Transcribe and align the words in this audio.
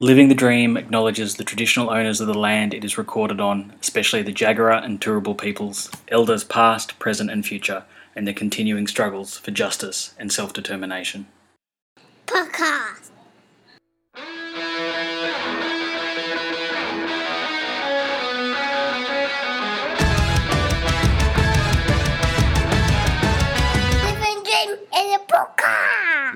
Living 0.00 0.28
the 0.28 0.34
Dream 0.34 0.76
acknowledges 0.76 1.36
the 1.36 1.44
traditional 1.44 1.88
owners 1.88 2.20
of 2.20 2.26
the 2.26 2.34
land 2.34 2.74
it 2.74 2.84
is 2.84 2.98
recorded 2.98 3.40
on, 3.40 3.72
especially 3.80 4.20
the 4.20 4.30
Jagera 4.30 4.84
and 4.84 5.00
Turrbal 5.00 5.38
peoples, 5.38 5.90
elders 6.08 6.44
past, 6.44 6.98
present, 6.98 7.30
and 7.30 7.46
future, 7.46 7.82
and 8.14 8.26
their 8.26 8.34
continuing 8.34 8.86
struggles 8.86 9.38
for 9.38 9.52
justice 9.52 10.12
and 10.18 10.30
self 10.30 10.52
determination. 10.52 11.26
Podcast. 12.26 13.05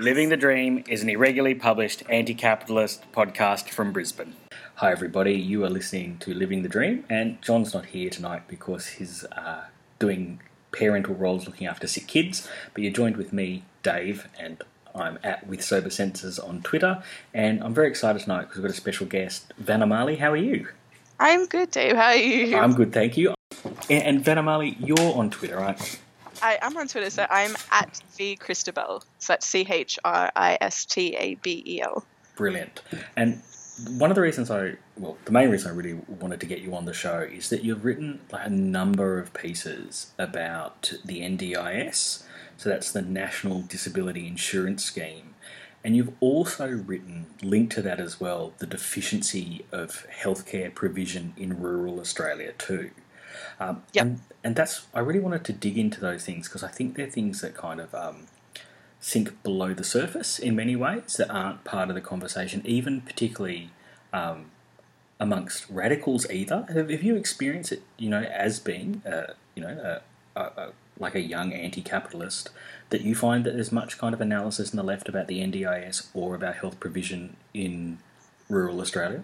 Living 0.01 0.31
the 0.31 0.37
Dream 0.39 0.83
is 0.89 1.03
an 1.03 1.11
irregularly 1.11 1.55
published 1.55 2.03
anti 2.09 2.33
capitalist 2.33 3.05
podcast 3.13 3.69
from 3.69 3.93
Brisbane. 3.93 4.35
Hi, 4.77 4.93
everybody. 4.93 5.35
You 5.35 5.63
are 5.63 5.69
listening 5.69 6.17
to 6.21 6.33
Living 6.33 6.63
the 6.63 6.71
Dream, 6.71 7.05
and 7.11 7.41
John's 7.43 7.75
not 7.75 7.85
here 7.85 8.09
tonight 8.09 8.49
because 8.49 8.87
he's 8.87 9.27
uh, 9.27 9.65
doing 9.99 10.41
parental 10.73 11.15
roles 11.15 11.45
looking 11.45 11.67
after 11.67 11.87
sick 11.87 12.07
kids. 12.07 12.49
But 12.73 12.83
you're 12.83 12.95
joined 12.95 13.19
with 13.19 13.35
me, 13.35 13.65
Dave, 13.83 14.27
and 14.39 14.63
I'm 14.95 15.19
at 15.23 15.47
With 15.47 15.63
Sober 15.63 15.91
Senses 15.91 16.39
on 16.39 16.63
Twitter. 16.63 17.03
And 17.35 17.63
I'm 17.63 17.75
very 17.75 17.89
excited 17.89 18.23
tonight 18.23 18.45
because 18.45 18.57
we've 18.57 18.65
got 18.65 18.73
a 18.73 18.81
special 18.81 19.07
guest, 19.07 19.53
Vanna 19.59 19.87
Marley. 19.87 20.17
How 20.17 20.33
are 20.33 20.37
you? 20.37 20.69
I'm 21.19 21.45
good, 21.45 21.73
Dave. 21.73 21.97
How 21.97 22.05
are 22.05 22.17
you? 22.17 22.57
I'm 22.57 22.73
good, 22.73 22.95
thank 22.95 23.19
you. 23.19 23.35
And, 23.91 24.03
and 24.03 24.25
Vanna 24.25 24.43
Marley, 24.43 24.79
you're 24.81 25.15
on 25.15 25.29
Twitter, 25.29 25.59
right? 25.59 26.01
I, 26.43 26.59
I'm 26.63 26.77
on 26.77 26.89
Twitter, 26.89 27.11
so 27.11 27.27
I'm 27.31 27.55
at 27.71 28.01
v 28.17 28.37
Christabel. 28.37 29.03
So 29.19 29.33
that's 29.33 29.47
C 29.47 29.67
H 29.69 29.99
R 30.05 30.31
I 30.35 30.59
S 30.61 30.85
T 30.85 31.15
A 31.17 31.35
B 31.37 31.63
E 31.67 31.83
L. 31.83 32.05
Brilliant. 32.37 32.83
And 33.17 33.43
one 33.89 34.11
of 34.11 34.15
the 34.15 34.21
reasons 34.21 34.51
I, 34.51 34.75
well, 34.97 35.17
the 35.25 35.33
main 35.33 35.51
reason 35.51 35.71
I 35.71 35.75
really 35.75 36.01
wanted 36.09 36.41
to 36.41 36.47
get 36.47 36.61
you 36.61 36.75
on 36.75 36.85
the 36.85 36.93
show 36.93 37.21
is 37.21 37.49
that 37.51 37.65
you've 37.65 37.85
written 37.85 38.21
like, 38.31 38.47
a 38.47 38.51
number 38.51 39.19
of 39.19 39.33
pieces 39.33 40.13
about 40.19 40.93
the 41.05 41.21
NDIS. 41.21 42.25
So 42.57 42.69
that's 42.69 42.93
the 42.93 43.03
National 43.03 43.63
Disability 43.63 44.27
Insurance 44.27 44.85
Scheme. 44.85 45.35
And 45.83 45.97
you've 45.97 46.13
also 46.21 46.69
written, 46.69 47.27
linked 47.43 47.73
to 47.75 47.83
that 47.83 48.01
as 48.01 48.21
well, 48.21 48.53
the 48.59 48.67
deficiency 48.67 49.65
of 49.73 50.07
healthcare 50.15 50.75
provision 50.75 51.33
in 51.39 51.59
rural 51.59 52.01
Australia 52.01 52.53
too. 52.53 52.91
Um, 53.61 53.83
Yep. 53.93 54.05
and, 54.05 54.21
and 54.43 54.57
that's, 54.57 54.87
I 54.95 55.01
really 55.01 55.21
wanted 55.21 55.45
to 55.45 55.53
dig 55.53 55.77
into 55.79 56.01
those 56.01 56.25
things 56.25 56.49
because 56.49 56.65
I 56.65 56.69
think 56.69 56.97
they're 56.97 57.11
things 57.11 57.43
that 57.43 57.55
kind 57.55 57.79
of 57.79 57.95
um, 57.95 58.27
sink 58.99 59.43
below 59.43 59.75
the 59.75 59.85
surface 59.85 60.39
in 60.39 60.57
many 60.57 60.75
ways 60.75 61.17
that 61.19 61.31
aren't 61.31 61.63
part 61.65 61.91
of 61.91 61.95
the 61.95 62.01
conversation, 62.01 62.63
even 62.65 63.03
particularly 63.03 63.71
um, 64.13 64.47
amongst 65.19 65.69
radicals 65.69 66.29
either. 66.31 66.67
Have, 66.73 66.91
have 66.91 67.03
you 67.03 67.17
experienced 67.17 67.73
it, 67.73 67.83
you 67.99 68.09
know, 68.09 68.23
as 68.23 68.59
being, 68.59 69.03
uh, 69.07 69.35
you 69.55 69.63
know, 69.63 70.01
a, 70.37 70.41
a, 70.41 70.43
a, 70.43 70.73
like 70.99 71.15
a 71.15 71.21
young 71.21 71.53
anti-capitalist, 71.53 72.51
that 72.91 73.03
you 73.03 73.15
find 73.15 73.45
that 73.45 73.55
there's 73.55 73.73
much 73.73 73.99
kind 73.99 74.15
of 74.15 74.21
analysis 74.21 74.71
in 74.73 74.77
the 74.77 74.83
left 74.83 75.09
about 75.09 75.29
the 75.29 75.41
NDIS 75.41 76.09
or 76.15 76.35
about 76.35 76.57
health 76.57 76.81
provision 76.81 77.37
in 77.55 77.99
rural 78.49 78.81
Australia? 78.81 79.23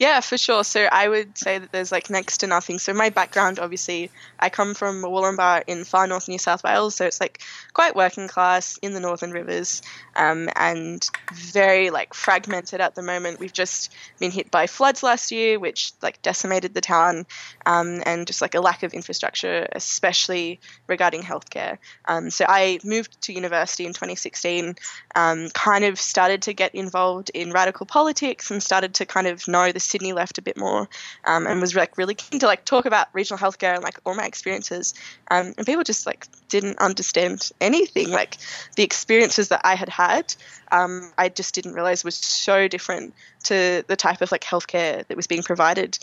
Yeah, 0.00 0.20
for 0.20 0.38
sure. 0.38 0.64
So 0.64 0.88
I 0.90 1.06
would 1.08 1.36
say 1.36 1.58
that 1.58 1.72
there's 1.72 1.92
like 1.92 2.08
next 2.08 2.38
to 2.38 2.46
nothing. 2.46 2.78
So 2.78 2.94
my 2.94 3.10
background, 3.10 3.58
obviously, 3.58 4.10
I 4.38 4.48
come 4.48 4.72
from 4.72 5.02
Murwillumbah 5.02 5.64
in 5.66 5.84
far 5.84 6.06
north 6.06 6.26
New 6.26 6.38
South 6.38 6.64
Wales, 6.64 6.94
so 6.94 7.04
it's 7.04 7.20
like 7.20 7.42
quite 7.74 7.94
working 7.94 8.26
class 8.26 8.78
in 8.80 8.94
the 8.94 9.00
Northern 9.00 9.30
Rivers, 9.30 9.82
um, 10.16 10.48
and 10.56 11.06
very 11.34 11.90
like 11.90 12.14
fragmented 12.14 12.80
at 12.80 12.94
the 12.94 13.02
moment. 13.02 13.40
We've 13.40 13.52
just 13.52 13.92
been 14.18 14.30
hit 14.30 14.50
by 14.50 14.66
floods 14.68 15.02
last 15.02 15.32
year, 15.32 15.58
which 15.58 15.92
like 16.00 16.22
decimated 16.22 16.72
the 16.72 16.80
town, 16.80 17.26
um, 17.66 18.02
and 18.06 18.26
just 18.26 18.40
like 18.40 18.54
a 18.54 18.60
lack 18.62 18.82
of 18.82 18.94
infrastructure, 18.94 19.68
especially 19.72 20.60
regarding 20.86 21.20
healthcare. 21.20 21.76
Um, 22.06 22.30
so 22.30 22.46
I 22.48 22.78
moved 22.84 23.20
to 23.24 23.34
university 23.34 23.84
in 23.84 23.92
2016, 23.92 24.76
um, 25.14 25.50
kind 25.50 25.84
of 25.84 26.00
started 26.00 26.40
to 26.42 26.54
get 26.54 26.74
involved 26.74 27.30
in 27.34 27.52
radical 27.52 27.84
politics 27.84 28.50
and 28.50 28.62
started 28.62 28.94
to 28.94 29.04
kind 29.04 29.26
of 29.26 29.46
know 29.46 29.70
the 29.72 29.89
Sydney 29.90 30.12
left 30.12 30.38
a 30.38 30.42
bit 30.42 30.56
more, 30.56 30.88
um, 31.24 31.46
and 31.46 31.60
was 31.60 31.74
like 31.74 31.98
really 31.98 32.14
keen 32.14 32.40
to 32.40 32.46
like 32.46 32.64
talk 32.64 32.86
about 32.86 33.08
regional 33.12 33.38
healthcare 33.38 33.74
and 33.74 33.82
like 33.82 33.98
all 34.04 34.14
my 34.14 34.24
experiences. 34.24 34.94
Um, 35.30 35.54
and 35.56 35.66
people 35.66 35.84
just 35.84 36.06
like 36.06 36.26
didn't 36.48 36.78
understand 36.78 37.50
anything. 37.60 38.10
Like 38.10 38.36
the 38.76 38.82
experiences 38.82 39.48
that 39.48 39.62
I 39.64 39.74
had 39.74 39.88
had, 39.88 40.34
um, 40.72 41.12
I 41.18 41.28
just 41.28 41.54
didn't 41.54 41.74
realize 41.74 42.04
was 42.04 42.14
so 42.14 42.68
different 42.68 43.14
to 43.44 43.84
the 43.86 43.96
type 43.96 44.20
of 44.20 44.32
like 44.32 44.42
healthcare 44.42 45.06
that 45.06 45.16
was 45.16 45.26
being 45.26 45.42
provided 45.42 45.98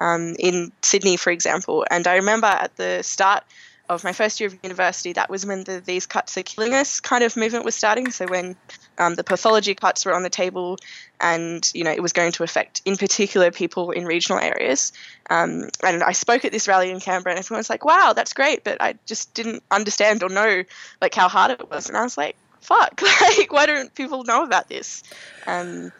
um, 0.00 0.34
in 0.38 0.72
Sydney, 0.82 1.16
for 1.16 1.30
example. 1.30 1.84
And 1.90 2.06
I 2.06 2.16
remember 2.16 2.46
at 2.46 2.76
the 2.76 3.02
start 3.02 3.44
of 3.90 4.04
my 4.04 4.12
first 4.12 4.38
year 4.38 4.46
of 4.46 4.56
university, 4.62 5.12
that 5.14 5.28
was 5.28 5.44
when 5.44 5.64
the 5.64 5.80
These 5.84 6.06
Cuts 6.06 6.38
Are 6.38 6.44
Killing 6.44 6.74
Us 6.74 7.00
kind 7.00 7.24
of 7.24 7.36
movement 7.36 7.64
was 7.64 7.74
starting. 7.74 8.12
So 8.12 8.24
when 8.26 8.56
um, 8.98 9.16
the 9.16 9.24
pathology 9.24 9.74
cuts 9.74 10.06
were 10.06 10.14
on 10.14 10.22
the 10.22 10.30
table 10.30 10.78
and, 11.20 11.68
you 11.74 11.82
know, 11.82 11.90
it 11.90 12.00
was 12.00 12.12
going 12.12 12.30
to 12.32 12.44
affect, 12.44 12.82
in 12.84 12.96
particular, 12.96 13.50
people 13.50 13.90
in 13.90 14.06
regional 14.06 14.40
areas. 14.40 14.92
Um, 15.28 15.68
and 15.84 16.04
I 16.04 16.12
spoke 16.12 16.44
at 16.44 16.52
this 16.52 16.68
rally 16.68 16.90
in 16.90 17.00
Canberra 17.00 17.34
and 17.34 17.40
everyone 17.40 17.58
was 17.58 17.68
like, 17.68 17.84
wow, 17.84 18.12
that's 18.14 18.32
great. 18.32 18.62
But 18.62 18.80
I 18.80 18.94
just 19.06 19.34
didn't 19.34 19.64
understand 19.72 20.22
or 20.22 20.28
know, 20.28 20.62
like, 21.02 21.14
how 21.14 21.28
hard 21.28 21.50
it 21.50 21.68
was. 21.68 21.88
And 21.88 21.96
I 21.96 22.04
was 22.04 22.16
like, 22.16 22.36
fuck, 22.60 23.02
like, 23.20 23.52
why 23.52 23.66
don't 23.66 23.92
people 23.92 24.22
know 24.22 24.44
about 24.44 24.68
this? 24.68 25.02
Um, 25.48 25.90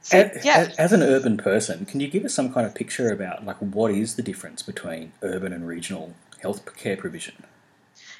so, 0.00 0.16
As, 0.16 0.44
yeah. 0.46 0.72
as 0.78 0.94
an 0.94 1.02
urban 1.02 1.36
person, 1.36 1.84
can 1.84 2.00
you 2.00 2.08
give 2.08 2.24
us 2.24 2.32
some 2.32 2.50
kind 2.54 2.66
of 2.66 2.74
picture 2.74 3.10
about 3.10 3.44
like 3.44 3.58
what 3.58 3.90
is 3.90 4.14
the 4.14 4.22
difference 4.22 4.62
between 4.62 5.12
urban 5.20 5.52
and 5.52 5.66
regional 5.66 6.14
healthcare 6.42 6.98
provision? 6.98 7.34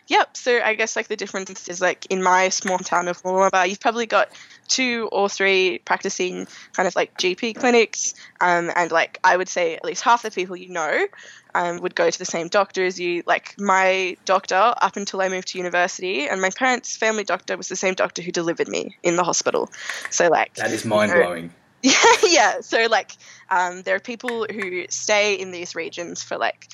Yep. 0.08 0.36
So 0.38 0.60
I 0.60 0.74
guess 0.74 0.96
like 0.96 1.08
the 1.08 1.16
difference 1.16 1.68
is 1.68 1.80
like 1.82 2.06
in 2.08 2.22
my 2.22 2.48
small 2.48 2.78
town 2.78 3.08
of 3.08 3.22
Murwillumbah, 3.22 3.68
you've 3.68 3.80
probably 3.80 4.06
got 4.06 4.30
two 4.66 5.08
or 5.12 5.28
three 5.28 5.80
practicing 5.84 6.46
kind 6.72 6.88
of 6.88 6.96
like 6.96 7.16
GP 7.18 7.56
clinics, 7.56 8.14
um, 8.40 8.70
and 8.74 8.90
like 8.90 9.18
I 9.22 9.36
would 9.36 9.48
say 9.48 9.76
at 9.76 9.84
least 9.84 10.02
half 10.02 10.22
the 10.22 10.30
people 10.30 10.56
you 10.56 10.70
know 10.70 11.06
um, 11.54 11.80
would 11.82 11.94
go 11.94 12.10
to 12.10 12.18
the 12.18 12.24
same 12.24 12.48
doctor 12.48 12.84
as 12.86 12.98
you. 12.98 13.22
Like 13.26 13.54
my 13.58 14.16
doctor, 14.24 14.54
up 14.54 14.96
until 14.96 15.20
I 15.20 15.28
moved 15.28 15.48
to 15.48 15.58
university, 15.58 16.26
and 16.26 16.40
my 16.40 16.50
parents' 16.50 16.96
family 16.96 17.24
doctor 17.24 17.58
was 17.58 17.68
the 17.68 17.76
same 17.76 17.94
doctor 17.94 18.22
who 18.22 18.32
delivered 18.32 18.68
me 18.68 18.96
in 19.02 19.16
the 19.16 19.24
hospital. 19.24 19.70
So 20.10 20.28
like 20.28 20.54
That 20.54 20.72
is 20.72 20.86
mind 20.86 21.12
blowing. 21.12 21.52
yeah, 21.82 22.02
yeah. 22.26 22.60
So 22.62 22.86
like, 22.86 23.12
um, 23.50 23.82
there 23.82 23.94
are 23.94 24.00
people 24.00 24.46
who 24.50 24.86
stay 24.88 25.34
in 25.34 25.50
these 25.50 25.74
regions 25.74 26.22
for 26.22 26.38
like 26.38 26.68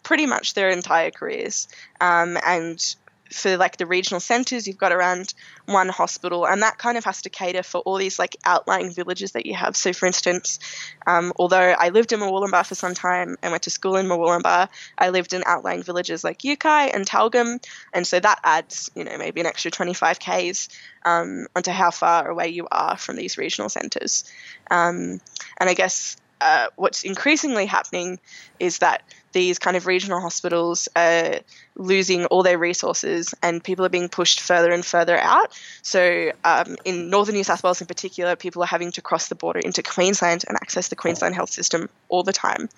pretty 0.00 0.26
much 0.26 0.54
their 0.54 0.70
entire 0.70 1.10
careers, 1.10 1.68
um, 2.00 2.36
and 2.44 2.94
for 3.32 3.56
like 3.56 3.76
the 3.76 3.86
regional 3.86 4.20
centres, 4.20 4.66
you've 4.66 4.78
got 4.78 4.92
around 4.92 5.34
one 5.66 5.88
hospital, 5.88 6.46
and 6.46 6.62
that 6.62 6.78
kind 6.78 6.98
of 6.98 7.04
has 7.04 7.22
to 7.22 7.30
cater 7.30 7.62
for 7.62 7.78
all 7.78 7.96
these 7.96 8.18
like 8.18 8.36
outlying 8.44 8.92
villages 8.92 9.32
that 9.32 9.46
you 9.46 9.54
have. 9.54 9.76
So, 9.76 9.92
for 9.92 10.06
instance, 10.06 10.58
um, 11.06 11.32
although 11.36 11.74
I 11.78 11.90
lived 11.90 12.12
in 12.12 12.20
Murwillumbah 12.20 12.66
for 12.66 12.74
some 12.74 12.94
time 12.94 13.36
and 13.42 13.52
went 13.52 13.64
to 13.64 13.70
school 13.70 13.96
in 13.96 14.06
Murwillumbah, 14.06 14.68
I 14.98 15.10
lived 15.10 15.32
in 15.32 15.42
outlying 15.46 15.82
villages 15.82 16.24
like 16.24 16.40
Uki 16.40 16.94
and 16.94 17.06
Tyalgum, 17.06 17.64
and 17.92 18.06
so 18.06 18.18
that 18.18 18.40
adds, 18.42 18.90
you 18.94 19.04
know, 19.04 19.16
maybe 19.16 19.40
an 19.40 19.46
extra 19.46 19.70
25 19.70 20.18
k's 20.18 20.68
um, 21.04 21.46
onto 21.54 21.70
how 21.70 21.90
far 21.90 22.28
away 22.28 22.48
you 22.48 22.66
are 22.70 22.96
from 22.96 23.16
these 23.16 23.38
regional 23.38 23.68
centres. 23.68 24.24
Um, 24.70 25.20
and 25.58 25.70
I 25.70 25.74
guess 25.74 26.16
uh, 26.40 26.68
what's 26.76 27.04
increasingly 27.04 27.66
happening 27.66 28.18
is 28.58 28.78
that 28.78 29.02
these 29.32 29.58
kind 29.58 29.76
of 29.76 29.86
regional 29.86 30.20
hospitals 30.20 30.88
are 30.96 31.40
losing 31.76 32.26
all 32.26 32.42
their 32.42 32.58
resources 32.58 33.34
and 33.42 33.62
people 33.62 33.84
are 33.84 33.90
being 33.90 34.08
pushed 34.08 34.40
further 34.40 34.72
and 34.72 34.84
further 34.84 35.16
out. 35.16 35.58
So, 35.82 36.32
um, 36.44 36.76
in 36.84 37.10
northern 37.10 37.34
New 37.34 37.44
South 37.44 37.62
Wales 37.62 37.80
in 37.80 37.86
particular, 37.86 38.36
people 38.36 38.62
are 38.62 38.66
having 38.66 38.92
to 38.92 39.02
cross 39.02 39.28
the 39.28 39.34
border 39.34 39.60
into 39.60 39.82
Queensland 39.82 40.44
and 40.48 40.56
access 40.56 40.88
the 40.88 40.96
Queensland 40.96 41.34
health 41.34 41.50
system 41.50 41.88
all 42.08 42.22
the 42.22 42.32
time. 42.32 42.68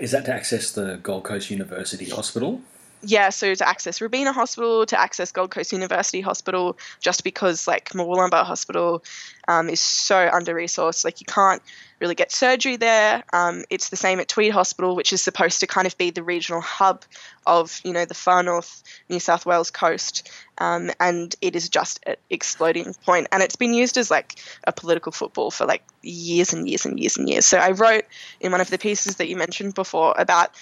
Is 0.00 0.10
that 0.10 0.24
to 0.26 0.34
access 0.34 0.72
the 0.72 0.98
Gold 1.02 1.24
Coast 1.24 1.50
University 1.50 2.10
Hospital? 2.10 2.60
Yeah, 3.04 3.30
so 3.30 3.52
to 3.52 3.68
access 3.68 4.00
Robina 4.00 4.32
Hospital, 4.32 4.86
to 4.86 5.00
access 5.00 5.32
Gold 5.32 5.50
Coast 5.50 5.72
University 5.72 6.20
Hospital, 6.20 6.78
just 7.00 7.24
because 7.24 7.66
like 7.66 7.88
Murwillumbah 7.90 8.44
Hospital 8.44 9.02
um, 9.48 9.68
is 9.68 9.80
so 9.80 10.30
under 10.32 10.54
resourced, 10.54 11.04
like 11.04 11.20
you 11.20 11.26
can't 11.26 11.60
really 11.98 12.14
get 12.14 12.30
surgery 12.30 12.76
there. 12.76 13.24
Um, 13.32 13.64
it's 13.70 13.88
the 13.88 13.96
same 13.96 14.20
at 14.20 14.28
Tweed 14.28 14.52
Hospital, 14.52 14.94
which 14.94 15.12
is 15.12 15.20
supposed 15.20 15.60
to 15.60 15.66
kind 15.66 15.88
of 15.88 15.98
be 15.98 16.10
the 16.10 16.22
regional 16.22 16.60
hub 16.60 17.04
of 17.44 17.80
you 17.84 17.92
know 17.92 18.04
the 18.04 18.14
far 18.14 18.44
north 18.44 18.84
New 19.08 19.18
South 19.18 19.46
Wales 19.46 19.72
coast, 19.72 20.30
um, 20.58 20.92
and 21.00 21.34
it 21.40 21.56
is 21.56 21.68
just 21.68 21.98
at 22.06 22.20
exploding 22.30 22.94
point. 23.04 23.26
And 23.32 23.42
it's 23.42 23.56
been 23.56 23.74
used 23.74 23.96
as 23.96 24.12
like 24.12 24.38
a 24.64 24.72
political 24.72 25.10
football 25.10 25.50
for 25.50 25.66
like 25.66 25.82
years 26.02 26.52
and 26.52 26.68
years 26.68 26.86
and 26.86 27.00
years 27.00 27.16
and 27.16 27.28
years. 27.28 27.46
So 27.46 27.58
I 27.58 27.72
wrote 27.72 28.04
in 28.40 28.52
one 28.52 28.60
of 28.60 28.70
the 28.70 28.78
pieces 28.78 29.16
that 29.16 29.28
you 29.28 29.36
mentioned 29.36 29.74
before 29.74 30.14
about 30.16 30.52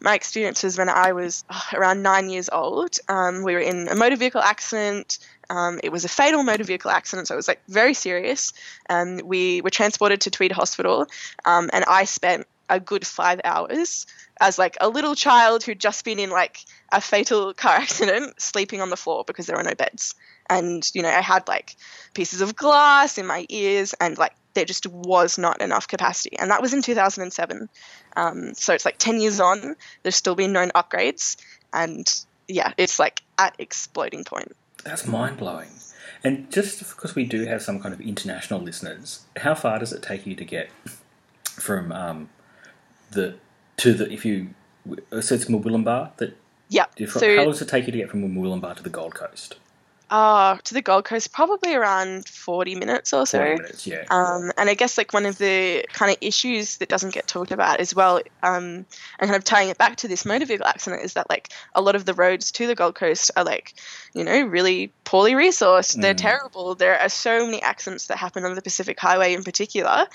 my 0.00 0.14
experiences 0.14 0.78
when 0.78 0.88
I 0.88 1.12
was 1.12 1.44
uh, 1.48 1.60
around 1.74 2.02
nine 2.02 2.28
years 2.28 2.48
old. 2.52 2.96
Um, 3.08 3.42
we 3.42 3.54
were 3.54 3.60
in 3.60 3.88
a 3.88 3.94
motor 3.94 4.16
vehicle 4.16 4.40
accident. 4.40 5.18
Um, 5.48 5.80
it 5.82 5.90
was 5.90 6.04
a 6.04 6.08
fatal 6.08 6.42
motor 6.42 6.64
vehicle 6.64 6.90
accident, 6.90 7.28
so 7.28 7.34
it 7.34 7.36
was 7.36 7.48
like 7.48 7.60
very 7.68 7.94
serious. 7.94 8.52
Um, 8.90 9.20
we 9.24 9.60
were 9.60 9.70
transported 9.70 10.22
to 10.22 10.30
Tweed 10.30 10.52
Hospital, 10.52 11.06
um, 11.44 11.70
and 11.72 11.84
I 11.84 12.04
spent 12.04 12.46
a 12.68 12.80
good 12.80 13.06
five 13.06 13.40
hours 13.44 14.06
as 14.40 14.58
like 14.58 14.76
a 14.80 14.88
little 14.88 15.14
child 15.14 15.62
who'd 15.62 15.80
just 15.80 16.04
been 16.04 16.18
in 16.18 16.30
like 16.30 16.64
a 16.92 17.00
fatal 17.00 17.54
car 17.54 17.72
accident, 17.76 18.40
sleeping 18.40 18.80
on 18.80 18.90
the 18.90 18.96
floor 18.96 19.24
because 19.26 19.46
there 19.46 19.56
were 19.56 19.62
no 19.62 19.74
beds. 19.74 20.14
And 20.48 20.88
you 20.94 21.02
know, 21.02 21.08
I 21.08 21.20
had 21.20 21.48
like 21.48 21.76
pieces 22.14 22.40
of 22.40 22.54
glass 22.54 23.18
in 23.18 23.26
my 23.26 23.46
ears, 23.48 23.94
and 24.00 24.16
like 24.16 24.32
there 24.54 24.64
just 24.64 24.86
was 24.86 25.38
not 25.38 25.60
enough 25.60 25.88
capacity. 25.88 26.38
And 26.38 26.50
that 26.50 26.62
was 26.62 26.72
in 26.72 26.82
2007. 26.82 27.68
Um, 28.16 28.54
so 28.54 28.72
it's 28.72 28.84
like 28.84 28.96
10 28.98 29.20
years 29.20 29.40
on, 29.40 29.76
there's 30.02 30.16
still 30.16 30.34
been 30.34 30.52
no 30.52 30.66
upgrades, 30.68 31.36
and 31.72 32.06
yeah, 32.48 32.72
it's 32.76 32.98
like 32.98 33.22
at 33.38 33.56
exploding 33.58 34.24
point. 34.24 34.56
That's 34.84 35.06
mind 35.06 35.38
blowing. 35.38 35.70
And 36.22 36.50
just 36.50 36.78
because 36.78 37.14
we 37.14 37.24
do 37.24 37.44
have 37.46 37.62
some 37.62 37.80
kind 37.80 37.92
of 37.92 38.00
international 38.00 38.60
listeners, 38.60 39.26
how 39.36 39.54
far 39.54 39.78
does 39.78 39.92
it 39.92 40.02
take 40.02 40.26
you 40.26 40.34
to 40.36 40.44
get 40.44 40.70
from 41.44 41.92
um, 41.92 42.28
the 43.10 43.34
to 43.78 43.92
the 43.94 44.10
if 44.12 44.24
you 44.24 44.50
uh, 45.12 45.20
so 45.20 45.34
it's 45.34 45.46
Murwillumbah 45.46 46.16
that 46.16 46.36
Yeah. 46.68 46.86
So 47.06 47.20
how 47.36 47.44
So 47.44 47.44
does 47.44 47.62
it 47.62 47.68
take 47.68 47.86
you 47.86 47.92
to 47.92 47.98
get 47.98 48.10
from 48.10 48.22
Murwillumbah 48.22 48.76
to 48.76 48.82
the 48.82 48.90
Gold 48.90 49.14
Coast? 49.14 49.56
Uh, 50.10 50.56
to 50.64 50.74
the 50.74 50.82
Gold 50.82 51.04
Coast, 51.04 51.32
probably 51.32 51.74
around 51.74 52.28
40 52.28 52.76
minutes 52.76 53.12
or 53.12 53.26
so. 53.26 53.42
Minutes, 53.42 53.86
yeah. 53.86 54.04
Um, 54.10 54.52
and 54.56 54.70
I 54.70 54.74
guess 54.74 54.96
like 54.96 55.12
one 55.12 55.26
of 55.26 55.38
the 55.38 55.84
kind 55.92 56.10
of 56.12 56.18
issues 56.20 56.76
that 56.78 56.88
doesn't 56.88 57.12
get 57.12 57.26
talked 57.26 57.50
about 57.50 57.80
as 57.80 57.94
well, 57.94 58.20
um, 58.42 58.86
and 59.18 59.20
kind 59.20 59.34
of 59.34 59.44
tying 59.44 59.68
it 59.68 59.78
back 59.78 59.96
to 59.96 60.08
this 60.08 60.24
motor 60.24 60.46
vehicle 60.46 60.66
accident, 60.66 61.02
is 61.02 61.14
that 61.14 61.28
like 61.28 61.48
a 61.74 61.80
lot 61.80 61.96
of 61.96 62.04
the 62.04 62.14
roads 62.14 62.52
to 62.52 62.66
the 62.66 62.74
Gold 62.74 62.94
Coast 62.94 63.30
are 63.36 63.44
like, 63.44 63.74
you 64.14 64.22
know, 64.22 64.42
really 64.42 64.92
poorly 65.04 65.32
resourced. 65.32 66.00
They're 66.00 66.14
Mm. 66.14 66.18
terrible. 66.18 66.74
There 66.74 66.98
are 66.98 67.08
so 67.08 67.44
many 67.44 67.60
accidents 67.62 68.06
that 68.06 68.16
happen 68.18 68.44
on 68.44 68.54
the 68.54 68.62
Pacific 68.62 68.98
Highway 69.00 69.34
in 69.34 69.42
particular 69.42 70.06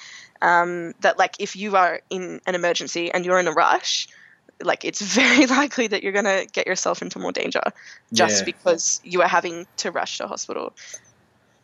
um, 0.41 0.93
that 1.01 1.19
like 1.19 1.35
if 1.39 1.55
you 1.55 1.75
are 1.75 2.01
in 2.09 2.39
an 2.47 2.55
emergency 2.55 3.11
and 3.11 3.25
you're 3.25 3.39
in 3.39 3.47
a 3.47 3.51
rush. 3.53 4.07
Like 4.63 4.85
it's 4.85 5.01
very 5.15 5.45
likely 5.45 5.87
that 5.87 6.03
you're 6.03 6.11
gonna 6.11 6.45
get 6.45 6.67
yourself 6.67 7.01
into 7.01 7.19
more 7.19 7.31
danger 7.31 7.61
just 8.13 8.41
Yeah. 8.41 8.45
because 8.45 9.01
you 9.03 9.21
are 9.21 9.27
having 9.27 9.67
to 9.77 9.91
rush 9.91 10.17
to 10.19 10.27
hospital. 10.27 10.73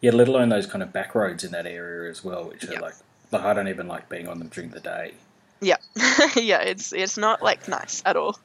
Yeah, 0.02 0.12
let 0.12 0.28
alone 0.28 0.50
those 0.50 0.68
kind 0.68 0.84
of 0.84 0.94
back 0.94 1.16
roads 1.16 1.44
in 1.44 1.52
that 1.52 1.66
area 1.66 2.10
as 2.10 2.24
well, 2.24 2.46
which 2.50 2.64
are 2.66 2.80
like, 2.80 2.94
like 3.32 3.44
I 3.44 3.54
don't 3.54 3.68
even 3.68 3.88
like 3.88 4.10
being 4.10 4.28
on 4.28 4.40
them 4.40 4.50
during 4.50 4.70
the 4.70 4.80
day. 4.80 5.14
Yeah, 5.60 5.78
yeah, 6.36 6.62
it's 6.62 6.94
it's 6.94 7.18
not 7.18 7.42
like 7.42 7.68
nice 7.68 8.04
at 8.06 8.16
all. 8.16 8.38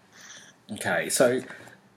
Okay, 0.72 1.10
so 1.10 1.42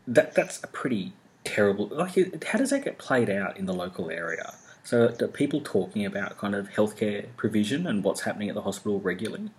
that 0.08 0.36
that's 0.36 0.62
a 0.64 0.68
pretty 0.68 1.14
terrible. 1.46 1.88
Like, 1.88 2.44
how 2.44 2.58
does 2.58 2.72
that 2.72 2.84
get 2.84 2.98
played 2.98 3.30
out 3.30 3.58
in 3.58 3.66
the 3.66 3.74
local 3.74 4.10
area? 4.12 4.54
So, 4.84 5.16
are 5.20 5.28
people 5.28 5.62
talking 5.62 6.06
about 6.06 6.38
kind 6.38 6.54
of 6.54 6.70
healthcare 6.72 7.28
provision 7.38 7.88
and 7.88 8.04
what's 8.04 8.22
happening 8.22 8.50
at 8.50 8.56
the 8.56 8.62
hospital 8.62 9.00
regularly? 9.00 9.50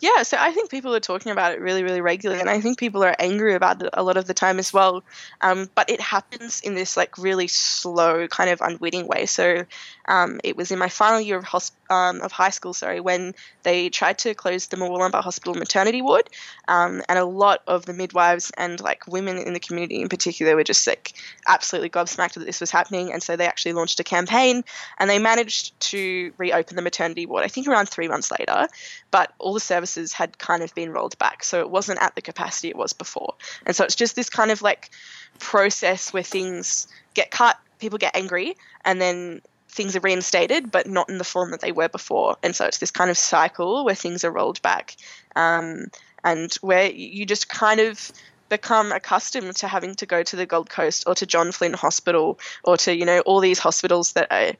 Yeah, 0.00 0.22
so 0.22 0.36
I 0.38 0.52
think 0.52 0.70
people 0.70 0.94
are 0.94 1.00
talking 1.00 1.32
about 1.32 1.52
it 1.52 1.60
really, 1.60 1.82
really 1.82 2.00
regularly, 2.00 2.40
and 2.40 2.48
I 2.48 2.60
think 2.60 2.78
people 2.78 3.02
are 3.02 3.16
angry 3.18 3.54
about 3.54 3.82
it 3.82 3.90
a 3.92 4.02
lot 4.02 4.16
of 4.16 4.26
the 4.26 4.34
time 4.34 4.58
as 4.58 4.72
well. 4.72 5.02
Um, 5.40 5.68
but 5.74 5.90
it 5.90 6.00
happens 6.00 6.60
in 6.60 6.74
this 6.74 6.96
like 6.96 7.18
really 7.18 7.48
slow, 7.48 8.28
kind 8.28 8.50
of 8.50 8.60
unwitting 8.60 9.08
way. 9.08 9.26
So 9.26 9.64
um, 10.06 10.40
it 10.44 10.56
was 10.56 10.70
in 10.70 10.78
my 10.78 10.88
final 10.88 11.20
year 11.20 11.36
of 11.36 11.44
hosp- 11.44 11.72
um, 11.90 12.20
of 12.20 12.32
high 12.32 12.50
school, 12.50 12.74
sorry, 12.74 13.00
when 13.00 13.34
they 13.62 13.88
tried 13.88 14.18
to 14.18 14.34
close 14.34 14.66
the 14.66 14.76
Murwillumbah 14.76 15.22
Hospital 15.22 15.54
maternity 15.54 16.02
ward, 16.02 16.28
um, 16.68 17.02
and 17.08 17.18
a 17.18 17.24
lot 17.24 17.62
of 17.66 17.86
the 17.86 17.92
midwives 17.92 18.52
and 18.56 18.80
like 18.80 19.06
women 19.06 19.38
in 19.38 19.52
the 19.52 19.60
community 19.60 20.00
in 20.00 20.08
particular 20.08 20.54
were 20.54 20.64
just 20.64 20.86
like 20.86 21.14
absolutely 21.46 21.90
gobsmacked 21.90 22.34
that 22.34 22.46
this 22.46 22.60
was 22.60 22.70
happening, 22.70 23.12
and 23.12 23.22
so 23.22 23.36
they 23.36 23.46
actually 23.46 23.72
launched 23.72 24.00
a 24.00 24.04
campaign, 24.04 24.64
and 24.98 25.10
they 25.10 25.18
managed 25.18 25.78
to 25.80 26.32
reopen 26.38 26.76
the 26.76 26.82
maternity 26.82 27.26
ward. 27.26 27.44
I 27.44 27.48
think 27.48 27.66
around 27.66 27.88
three 27.88 28.08
months 28.08 28.30
later, 28.30 28.68
but 29.10 29.32
all 29.38 29.54
the 29.54 29.60
services 29.68 30.12
had 30.12 30.38
kind 30.38 30.62
of 30.62 30.74
been 30.74 30.90
rolled 30.90 31.16
back. 31.18 31.44
So 31.44 31.60
it 31.60 31.70
wasn't 31.70 32.02
at 32.02 32.14
the 32.14 32.22
capacity 32.22 32.68
it 32.68 32.76
was 32.76 32.92
before. 32.92 33.34
And 33.64 33.76
so 33.76 33.84
it's 33.84 33.94
just 33.94 34.16
this 34.16 34.30
kind 34.30 34.50
of 34.50 34.62
like 34.62 34.90
process 35.38 36.12
where 36.12 36.22
things 36.24 36.88
get 37.14 37.30
cut, 37.30 37.56
people 37.78 37.98
get 37.98 38.16
angry, 38.16 38.56
and 38.84 39.00
then 39.00 39.42
things 39.68 39.94
are 39.94 40.00
reinstated, 40.00 40.70
but 40.70 40.86
not 40.86 41.08
in 41.08 41.18
the 41.18 41.24
form 41.24 41.52
that 41.52 41.60
they 41.60 41.72
were 41.72 41.88
before. 41.88 42.36
And 42.42 42.56
so 42.56 42.66
it's 42.66 42.78
this 42.78 42.90
kind 42.90 43.10
of 43.10 43.18
cycle 43.18 43.84
where 43.84 43.94
things 43.94 44.24
are 44.24 44.32
rolled 44.32 44.60
back 44.62 44.96
um, 45.36 45.86
and 46.24 46.52
where 46.62 46.90
you 46.90 47.26
just 47.26 47.48
kind 47.48 47.80
of 47.80 48.10
become 48.48 48.92
accustomed 48.92 49.54
to 49.56 49.68
having 49.68 49.94
to 49.96 50.06
go 50.06 50.22
to 50.22 50.36
the 50.36 50.46
Gold 50.46 50.70
Coast 50.70 51.04
or 51.06 51.14
to 51.14 51.26
John 51.26 51.52
Flynn 51.52 51.74
Hospital 51.74 52.38
or 52.64 52.76
to, 52.78 52.96
you 52.96 53.04
know, 53.04 53.20
all 53.20 53.40
these 53.40 53.58
hospitals 53.58 54.14
that 54.14 54.32
are 54.32 54.54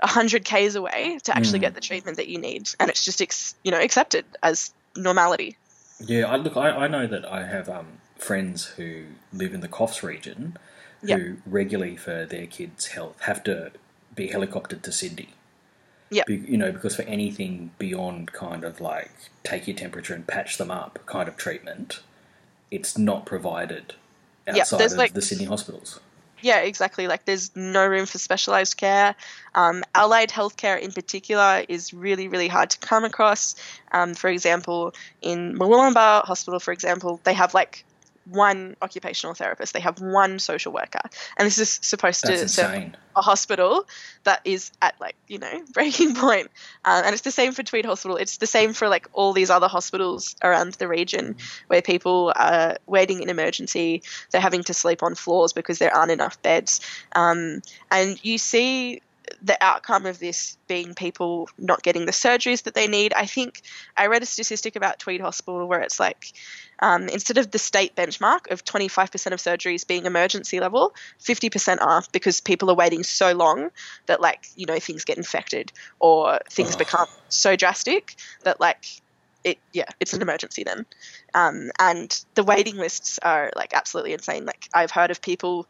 100 0.00 0.44
k's 0.44 0.74
away 0.76 1.18
to 1.24 1.36
actually 1.36 1.58
Mm. 1.58 1.62
get 1.62 1.74
the 1.74 1.80
treatment 1.80 2.16
that 2.16 2.28
you 2.28 2.38
need 2.38 2.68
and 2.78 2.88
it's 2.90 3.04
just 3.04 3.20
ex- 3.20 3.54
you 3.64 3.70
know 3.70 3.80
accepted 3.80 4.24
as 4.42 4.72
normality 4.96 5.56
Yeah, 6.00 6.26
I 6.26 6.36
look. 6.36 6.56
I, 6.56 6.70
I 6.70 6.88
know 6.88 7.06
that 7.08 7.24
I 7.30 7.44
have 7.46 7.68
um, 7.68 7.86
friends 8.16 8.64
who 8.76 9.04
live 9.32 9.52
in 9.54 9.60
the 9.60 9.68
Coffs 9.68 10.02
region 10.02 10.56
who 11.00 11.06
Yep. 11.08 11.20
regularly, 11.46 11.96
for 11.96 12.24
their 12.26 12.46
kids' 12.46 12.86
health, 12.88 13.20
have 13.20 13.42
to 13.44 13.70
be 14.14 14.28
helicoptered 14.28 14.82
to 14.82 14.92
Sydney. 14.92 15.30
Yep. 16.10 16.26
Be, 16.26 16.36
you 16.36 16.56
know, 16.56 16.72
because 16.72 16.96
for 16.96 17.02
anything 17.02 17.70
beyond 17.78 18.32
kind 18.32 18.64
of 18.64 18.80
like 18.80 19.10
take 19.44 19.66
your 19.68 19.76
temperature 19.76 20.14
and 20.14 20.26
patch 20.26 20.56
them 20.58 20.70
up 20.70 20.98
kind 21.06 21.28
of 21.28 21.36
treatment, 21.36 22.00
it's 22.70 22.96
not 22.98 23.26
provided 23.26 23.94
outside 24.48 24.78
there's, 24.78 24.92
of 24.92 24.98
like- 24.98 25.12
the 25.14 25.22
Sydney 25.22 25.44
hospitals. 25.46 26.00
Yeah 26.42 26.60
exactly. 26.60 27.08
Like 27.08 27.24
there's 27.24 27.54
no 27.56 27.86
room 27.86 28.06
for 28.06 28.18
specialized 28.18 28.76
care. 28.76 29.14
Um, 29.54 29.84
allied 29.94 30.30
healthcare 30.30 30.80
in 30.80 30.92
particular 30.92 31.64
is 31.68 31.92
really 31.92 32.28
really 32.28 32.48
hard 32.48 32.70
to 32.70 32.78
come 32.78 33.04
across. 33.04 33.54
Um, 33.92 34.14
for 34.14 34.28
example 34.28 34.94
in 35.22 35.54
Murwillumbah 35.54 36.24
hospital 36.24 36.60
for 36.60 36.72
example 36.72 37.20
they 37.24 37.34
have 37.34 37.54
like 37.54 37.84
one 38.30 38.76
occupational 38.82 39.34
therapist. 39.34 39.72
They 39.72 39.80
have 39.80 40.00
one 40.00 40.38
social 40.38 40.72
worker. 40.72 41.00
And 41.36 41.46
this 41.46 41.58
is 41.58 41.78
supposed 41.82 42.22
That's 42.24 42.42
to 42.42 42.48
serve 42.48 42.74
insane. 42.74 42.96
a 43.16 43.22
hospital 43.22 43.86
that 44.24 44.40
is 44.44 44.70
at 44.82 44.94
like 45.00 45.16
you 45.26 45.38
know 45.38 45.62
breaking 45.72 46.14
point. 46.14 46.48
Um, 46.84 47.04
and 47.04 47.12
it's 47.12 47.22
the 47.22 47.30
same 47.30 47.52
for 47.52 47.62
tweed 47.62 47.84
hospital. 47.84 48.16
It's 48.16 48.36
the 48.38 48.46
same 48.46 48.72
for 48.72 48.88
like 48.88 49.08
all 49.12 49.32
these 49.32 49.50
other 49.50 49.68
hospitals 49.68 50.36
around 50.42 50.74
the 50.74 50.88
region 50.88 51.36
where 51.68 51.82
people 51.82 52.32
are 52.36 52.76
waiting 52.86 53.22
in 53.22 53.28
emergency. 53.28 54.02
They're 54.30 54.40
having 54.40 54.64
to 54.64 54.74
sleep 54.74 55.02
on 55.02 55.14
floors 55.14 55.52
because 55.52 55.78
there 55.78 55.94
aren't 55.94 56.12
enough 56.12 56.40
beds. 56.42 56.80
Um, 57.14 57.62
and 57.90 58.22
you 58.24 58.38
see 58.38 59.02
the 59.42 59.56
outcome 59.62 60.06
of 60.06 60.18
this 60.18 60.56
being 60.66 60.94
people 60.94 61.48
not 61.58 61.82
getting 61.82 62.06
the 62.06 62.12
surgeries 62.12 62.64
that 62.64 62.74
they 62.74 62.88
need 62.88 63.12
i 63.14 63.26
think 63.26 63.62
i 63.96 64.06
read 64.06 64.22
a 64.22 64.26
statistic 64.26 64.76
about 64.76 64.98
tweed 64.98 65.20
hospital 65.20 65.66
where 65.66 65.80
it's 65.80 66.00
like 66.00 66.32
um, 66.80 67.08
instead 67.08 67.38
of 67.38 67.50
the 67.50 67.58
state 67.58 67.96
benchmark 67.96 68.50
of 68.50 68.64
25% 68.64 69.32
of 69.32 69.40
surgeries 69.40 69.86
being 69.86 70.06
emergency 70.06 70.60
level, 70.60 70.94
50% 71.18 71.78
are 71.80 72.02
because 72.12 72.40
people 72.40 72.70
are 72.70 72.76
waiting 72.76 73.02
so 73.02 73.32
long 73.32 73.70
that, 74.06 74.20
like, 74.20 74.46
you 74.54 74.66
know, 74.66 74.78
things 74.78 75.04
get 75.04 75.16
infected 75.16 75.72
or 75.98 76.38
things 76.50 76.72
Ugh. 76.72 76.78
become 76.78 77.06
so 77.28 77.56
drastic 77.56 78.14
that, 78.44 78.60
like, 78.60 78.84
it, 79.44 79.58
yeah, 79.72 79.86
it's 80.00 80.12
an 80.12 80.22
emergency 80.22 80.62
then. 80.64 80.86
Um, 81.34 81.70
and 81.78 82.24
the 82.34 82.44
waiting 82.44 82.76
lists 82.76 83.18
are, 83.22 83.50
like, 83.56 83.74
absolutely 83.74 84.12
insane. 84.12 84.44
Like, 84.44 84.68
I've 84.72 84.90
heard 84.90 85.10
of 85.10 85.20
people 85.20 85.66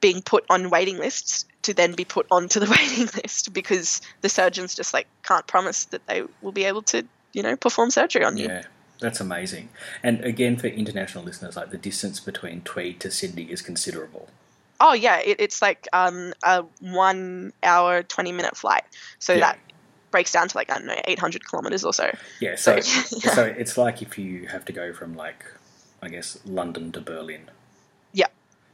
being 0.00 0.20
put 0.22 0.44
on 0.50 0.70
waiting 0.70 0.98
lists 0.98 1.44
to 1.62 1.72
then 1.74 1.92
be 1.94 2.04
put 2.04 2.26
onto 2.30 2.60
the 2.60 2.66
waiting 2.70 3.08
list 3.22 3.52
because 3.52 4.00
the 4.20 4.28
surgeons 4.28 4.74
just, 4.74 4.92
like, 4.94 5.06
can't 5.22 5.46
promise 5.46 5.86
that 5.86 6.06
they 6.06 6.22
will 6.42 6.52
be 6.52 6.64
able 6.64 6.82
to, 6.82 7.04
you 7.32 7.42
know, 7.42 7.56
perform 7.56 7.90
surgery 7.90 8.24
on 8.24 8.36
you. 8.36 8.46
Yeah, 8.46 8.62
that's 9.00 9.20
amazing. 9.20 9.68
And 10.02 10.24
again, 10.24 10.56
for 10.56 10.66
international 10.68 11.24
listeners, 11.24 11.56
like 11.56 11.70
the 11.70 11.78
distance 11.78 12.20
between 12.20 12.60
Tweed 12.62 13.00
to 13.00 13.10
Sydney 13.10 13.44
is 13.44 13.62
considerable. 13.62 14.28
Oh 14.78 14.92
yeah, 14.92 15.20
it, 15.20 15.40
it's 15.40 15.62
like 15.62 15.88
um, 15.94 16.34
a 16.42 16.62
one 16.80 17.54
hour 17.62 18.02
twenty 18.02 18.30
minute 18.32 18.58
flight. 18.58 18.84
So 19.18 19.32
Yeah. 19.32 19.40
that 19.40 19.58
breaks 20.10 20.32
down 20.32 20.48
to 20.48 20.56
like 20.56 20.70
I 20.70 20.74
don't 20.74 20.86
know 20.86 21.00
eight 21.06 21.18
hundred 21.18 21.48
kilometers 21.48 21.82
or 21.82 21.94
so. 21.94 22.10
Yeah, 22.40 22.56
so 22.56 22.78
So- 22.80 23.18
so 23.30 23.42
it's 23.44 23.78
like 23.78 24.02
if 24.02 24.18
you 24.18 24.46
have 24.48 24.66
to 24.66 24.72
go 24.74 24.92
from 24.92 25.16
like 25.16 25.46
I 26.02 26.10
guess 26.10 26.38
London 26.44 26.92
to 26.92 27.00
Berlin. 27.00 27.50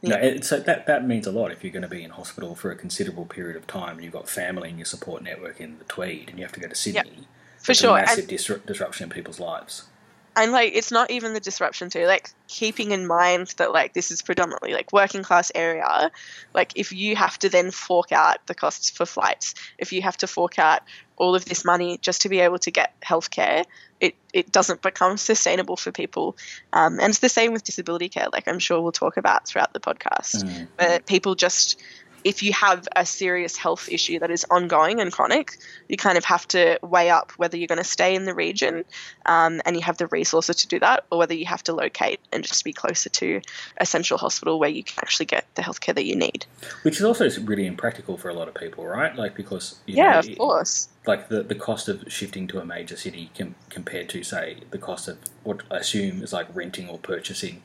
Yeah. 0.03 0.17
No, 0.33 0.39
so 0.41 0.59
that 0.59 0.85
that 0.85 1.07
means 1.07 1.25
a 1.25 1.31
lot 1.31 1.51
if 1.51 1.63
you're 1.63 1.71
going 1.73 1.81
to 1.83 1.87
be 1.87 2.03
in 2.03 2.09
hospital 2.11 2.55
for 2.55 2.69
a 2.71 2.75
considerable 2.75 3.25
period 3.25 3.55
of 3.55 3.65
time. 3.67 3.95
and 3.95 4.03
You've 4.03 4.11
got 4.13 4.27
family 4.27 4.69
and 4.69 4.77
your 4.77 4.85
support 4.85 5.23
network 5.23 5.61
in 5.61 5.77
the 5.79 5.85
Tweed, 5.85 6.29
and 6.29 6.37
you 6.37 6.43
have 6.43 6.51
to 6.53 6.59
go 6.59 6.67
to 6.67 6.75
Sydney. 6.75 7.27
For 7.59 7.71
It's 7.71 7.79
sure, 7.79 7.91
a 7.91 7.99
and- 8.01 8.05
massive 8.07 8.27
disru- 8.27 8.65
disruption 8.65 9.05
in 9.05 9.09
people's 9.09 9.39
lives. 9.39 9.83
And 10.35 10.51
like 10.51 10.71
it's 10.75 10.91
not 10.91 11.11
even 11.11 11.33
the 11.33 11.39
disruption 11.39 11.89
too 11.89 12.05
like 12.05 12.29
keeping 12.47 12.91
in 12.91 13.05
mind 13.07 13.53
that 13.57 13.71
like 13.71 13.93
this 13.93 14.11
is 14.11 14.21
predominantly 14.21 14.73
like 14.73 14.91
working 14.93 15.23
class 15.23 15.51
area 15.55 16.11
like 16.53 16.71
if 16.75 16.91
you 16.91 17.15
have 17.15 17.37
to 17.39 17.49
then 17.49 17.71
fork 17.71 18.11
out 18.11 18.37
the 18.47 18.55
costs 18.55 18.89
for 18.89 19.05
flights 19.05 19.53
if 19.77 19.93
you 19.93 20.01
have 20.01 20.17
to 20.17 20.27
fork 20.27 20.59
out 20.59 20.81
all 21.15 21.35
of 21.35 21.45
this 21.45 21.63
money 21.63 21.97
just 22.01 22.21
to 22.23 22.29
be 22.29 22.39
able 22.39 22.57
to 22.57 22.71
get 22.71 22.93
healthcare 23.01 23.63
it, 23.99 24.15
it 24.33 24.51
doesn't 24.51 24.81
become 24.81 25.15
sustainable 25.17 25.77
for 25.77 25.91
people 25.91 26.35
um, 26.73 26.99
and 26.99 27.09
it's 27.09 27.19
the 27.19 27.29
same 27.29 27.53
with 27.53 27.63
disability 27.63 28.09
care 28.09 28.27
like 28.33 28.47
i'm 28.47 28.59
sure 28.59 28.81
we'll 28.81 28.91
talk 28.91 29.17
about 29.17 29.47
throughout 29.47 29.73
the 29.73 29.79
podcast 29.79 30.43
Mm. 30.43 30.67
where 30.79 30.99
people 30.99 31.35
just 31.35 31.79
if 32.23 32.43
you 32.43 32.53
have 32.53 32.87
a 32.95 33.05
serious 33.05 33.55
health 33.57 33.89
issue 33.89 34.19
that 34.19 34.31
is 34.31 34.45
ongoing 34.49 34.99
and 34.99 35.11
chronic, 35.11 35.51
you 35.87 35.97
kind 35.97 36.17
of 36.17 36.25
have 36.25 36.47
to 36.49 36.79
weigh 36.81 37.09
up 37.09 37.31
whether 37.37 37.57
you're 37.57 37.67
going 37.67 37.77
to 37.77 37.83
stay 37.83 38.15
in 38.15 38.25
the 38.25 38.33
region 38.33 38.85
um, 39.25 39.61
and 39.65 39.75
you 39.75 39.81
have 39.81 39.97
the 39.97 40.07
resources 40.07 40.55
to 40.57 40.67
do 40.67 40.79
that, 40.79 41.05
or 41.11 41.17
whether 41.17 41.33
you 41.33 41.45
have 41.45 41.63
to 41.63 41.73
locate 41.73 42.19
and 42.31 42.43
just 42.43 42.63
be 42.63 42.73
closer 42.73 43.09
to 43.09 43.41
a 43.77 43.85
central 43.85 44.17
hospital 44.17 44.59
where 44.59 44.69
you 44.69 44.83
can 44.83 44.95
actually 44.99 45.25
get 45.25 45.45
the 45.55 45.61
healthcare 45.61 45.95
that 45.95 46.05
you 46.05 46.15
need. 46.15 46.45
Which 46.83 46.97
is 46.97 47.03
also 47.03 47.29
really 47.41 47.65
impractical 47.65 48.17
for 48.17 48.29
a 48.29 48.33
lot 48.33 48.47
of 48.47 48.55
people, 48.55 48.85
right? 48.85 49.15
Like 49.15 49.35
because 49.35 49.79
you 49.85 49.97
Yeah, 49.97 50.13
know, 50.13 50.19
of 50.19 50.37
course. 50.37 50.87
like 51.05 51.29
the, 51.29 51.43
the 51.43 51.55
cost 51.55 51.89
of 51.89 52.03
shifting 52.07 52.47
to 52.47 52.59
a 52.59 52.65
major 52.65 52.95
city 52.95 53.31
com- 53.37 53.55
compared 53.69 54.09
to 54.09 54.23
say 54.23 54.57
the 54.71 54.77
cost 54.77 55.07
of 55.07 55.17
what 55.43 55.61
I 55.71 55.77
assume 55.77 56.23
is 56.23 56.33
like 56.33 56.47
renting 56.53 56.87
or 56.89 56.97
purchasing 56.97 57.63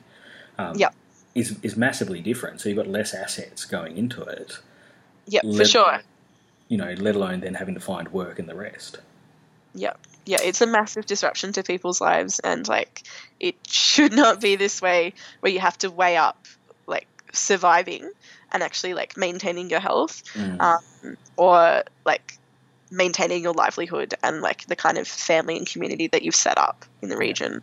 um, 0.57 0.77
Yep. 0.77 0.93
Is, 1.39 1.57
is 1.63 1.75
massively 1.77 2.21
different. 2.21 2.61
So 2.61 2.69
you've 2.69 2.77
got 2.77 2.87
less 2.87 3.13
assets 3.13 3.65
going 3.65 3.97
into 3.97 4.21
it, 4.23 4.59
Yeah, 5.27 5.41
for 5.41 5.65
sure. 5.65 5.99
you 6.67 6.77
know, 6.77 6.93
let 6.97 7.15
alone 7.15 7.39
then 7.41 7.53
having 7.55 7.73
to 7.75 7.79
find 7.81 8.09
work 8.11 8.39
and 8.39 8.47
the 8.49 8.55
rest. 8.55 8.99
Yeah. 9.73 9.93
Yeah, 10.25 10.39
it's 10.43 10.61
a 10.61 10.67
massive 10.67 11.05
disruption 11.05 11.53
to 11.53 11.63
people's 11.63 12.01
lives 12.01 12.39
and 12.39 12.67
like 12.67 13.03
it 13.39 13.55
should 13.67 14.13
not 14.13 14.39
be 14.41 14.55
this 14.57 14.81
way 14.81 15.13
where 15.39 15.51
you 15.51 15.59
have 15.59 15.77
to 15.79 15.89
weigh 15.89 16.17
up 16.17 16.45
like 16.85 17.07
surviving 17.33 18.11
and 18.51 18.61
actually 18.61 18.93
like 18.93 19.17
maintaining 19.17 19.69
your 19.69 19.79
health 19.79 20.23
Mm. 20.35 20.59
um, 20.59 21.17
or 21.37 21.83
like 22.05 22.37
maintaining 22.91 23.41
your 23.43 23.53
livelihood 23.53 24.13
and 24.23 24.41
like 24.41 24.65
the 24.67 24.75
kind 24.75 24.97
of 24.97 25.07
family 25.07 25.57
and 25.57 25.67
community 25.67 26.07
that 26.07 26.21
you've 26.23 26.35
set 26.35 26.57
up 26.57 26.85
in 27.01 27.09
the 27.09 27.17
region. 27.17 27.61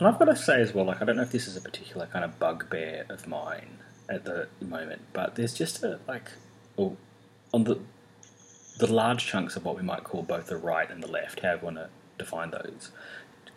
And 0.00 0.08
I've 0.08 0.18
got 0.18 0.24
to 0.24 0.36
say 0.36 0.60
as 0.62 0.74
well, 0.74 0.86
like 0.86 1.00
I 1.02 1.04
don't 1.04 1.16
know 1.16 1.22
if 1.22 1.30
this 1.30 1.46
is 1.46 1.56
a 1.56 1.60
particular 1.60 2.06
kind 2.06 2.24
of 2.24 2.38
bugbear 2.38 3.04
of 3.10 3.28
mine 3.28 3.78
at 4.08 4.24
the 4.24 4.48
moment, 4.60 5.02
but 5.12 5.34
there's 5.36 5.54
just 5.54 5.82
a 5.84 6.00
like, 6.08 6.30
well, 6.76 6.96
on 7.52 7.64
the 7.64 7.78
the 8.78 8.90
large 8.92 9.26
chunks 9.26 9.56
of 9.56 9.64
what 9.66 9.76
we 9.76 9.82
might 9.82 10.04
call 10.04 10.22
both 10.22 10.46
the 10.46 10.56
right 10.56 10.90
and 10.90 11.02
the 11.02 11.06
left, 11.10 11.40
however 11.40 11.58
you 11.60 11.64
want 11.66 11.76
to 11.76 11.88
define 12.18 12.50
those, 12.50 12.90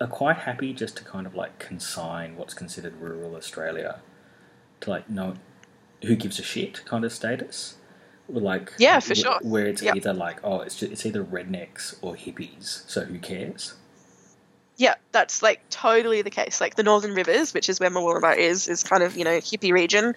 are 0.01 0.07
quite 0.07 0.39
happy 0.39 0.73
just 0.73 0.97
to 0.97 1.03
kind 1.05 1.25
of 1.25 1.33
like 1.33 1.59
consign 1.59 2.35
what's 2.35 2.53
considered 2.53 2.93
rural 3.00 3.35
Australia 3.35 4.01
to 4.81 4.89
like 4.89 5.09
no, 5.09 5.35
who 6.03 6.15
gives 6.17 6.39
a 6.39 6.43
shit 6.43 6.83
kind 6.85 7.05
of 7.05 7.13
status. 7.13 7.75
Like 8.27 8.73
Yeah, 8.77 9.00
for 9.00 9.13
wh- 9.15 9.17
sure. 9.17 9.39
Where 9.41 9.65
it's 9.67 9.81
Yep. 9.81 9.95
either 9.95 10.13
like 10.13 10.39
oh, 10.43 10.59
it's 10.59 10.75
just, 10.75 10.91
it's 10.91 11.05
either 11.05 11.23
rednecks 11.23 11.95
or 12.01 12.15
hippies, 12.15 12.83
so 12.89 13.05
who 13.05 13.17
cares? 13.19 13.75
That's 15.13 15.41
like 15.41 15.62
totally 15.70 16.22
the 16.24 16.29
case. 16.29 16.60
Like 16.60 16.75
the 16.75 16.84
Northern 16.84 17.13
Rivers, 17.13 17.53
which 17.53 17.70
is 17.70 17.79
where 17.79 17.89
Murwillumbah 17.89 18.36
is, 18.36 18.67
is 18.67 18.84
kind 18.84 19.03
of, 19.03 19.15
you 19.15 19.24
know, 19.24 19.38
hippie 19.38 19.72
region. 19.72 20.15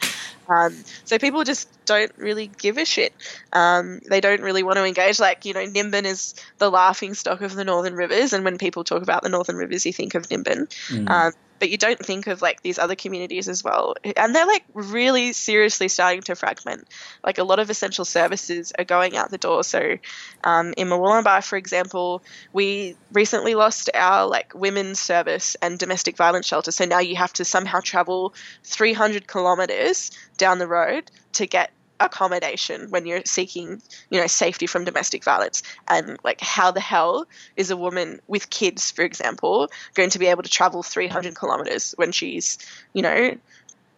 Um, 0.49 0.75
so 1.05 1.19
people 1.19 1.45
just 1.45 1.69
don't 1.85 2.11
really 2.17 2.49
give 2.59 2.79
a 2.79 2.85
shit. 2.85 3.13
Um, 3.53 4.01
they 4.09 4.21
don't 4.21 4.41
really 4.41 4.63
want 4.63 4.79
to 4.79 4.85
engage. 4.85 5.21
Like, 5.21 5.45
you 5.45 5.53
know, 5.53 5.67
Nimbin 5.67 6.05
is 6.05 6.35
the 6.59 6.71
laughing 6.71 7.15
stock 7.15 7.43
of 7.43 7.55
the 7.55 7.65
Northern 7.65 7.95
Rivers. 7.95 8.33
And 8.33 8.45
when 8.45 8.59
people 8.59 8.83
talk 8.83 9.03
about 9.03 9.23
the 9.23 9.29
Northern 9.29 9.57
Rivers, 9.57 9.87
you 9.87 9.93
think 9.93 10.15
of 10.15 10.25
Nimbin. 10.29 10.67
Mm. 10.89 11.09
Um, 11.09 11.33
but 11.59 11.71
you 11.71 11.79
don't 11.79 11.99
think 11.99 12.27
of 12.27 12.43
like 12.43 12.63
these 12.63 12.79
other 12.79 12.95
communities 12.95 13.49
as 13.49 13.65
well. 13.65 13.95
And 14.17 14.35
they're 14.35 14.47
like 14.47 14.65
really 14.75 15.33
seriously 15.33 15.89
starting 15.89 16.23
to 16.23 16.35
fragment. 16.35 16.87
Like 17.25 17.39
a 17.39 17.45
lot 17.45 17.59
of 17.59 17.71
essential 17.71 18.05
services 18.05 18.73
are 18.79 18.85
going 18.85 19.17
out 19.17 19.31
the 19.31 19.39
door. 19.39 19.65
So 19.65 19.97
um, 20.45 20.75
in 20.77 20.89
Murwillumbah, 20.89 21.45
for 21.45 21.57
example, 21.57 22.23
we 22.53 22.97
recently 23.13 23.55
lost 23.55 23.91
our 23.95 24.27
like 24.27 24.55
women's 24.55 25.01
service 25.01 25.57
and 25.63 25.79
domestic 25.79 26.17
violence 26.17 26.47
shelter. 26.47 26.71
So 26.71 26.85
now 26.85 27.01
you 27.01 27.17
have 27.17 27.33
to 27.35 27.45
somehow 27.45 27.81
travel 27.81 28.35
300 28.65 29.27
kilometers 29.27 30.11
down 30.37 30.59
the 30.59 30.67
road 30.67 31.11
to 31.35 31.47
get 31.47 31.71
accommodation 32.01 32.91
when 32.91 33.07
you're 33.07 33.23
seeking, 33.25 33.81
you 34.11 34.21
know, 34.21 34.27
safety 34.27 34.67
from 34.67 34.85
domestic 34.85 35.25
violence. 35.25 35.63
And 35.89 36.19
like, 36.25 36.41
how 36.41 36.71
the 36.71 36.81
hell 36.81 37.27
is 37.57 37.71
a 37.71 37.77
woman 37.77 38.21
with 38.27 38.51
kids, 38.51 38.91
for 38.91 39.05
example, 39.05 39.69
going 39.95 40.11
to 40.11 40.19
be 40.19 40.27
able 40.27 40.43
to 40.43 40.51
travel 40.51 40.83
300 40.83 41.35
kilometers 41.35 41.95
when 41.97 42.13
she's, 42.13 42.59
you 42.93 43.03
know, 43.03 43.37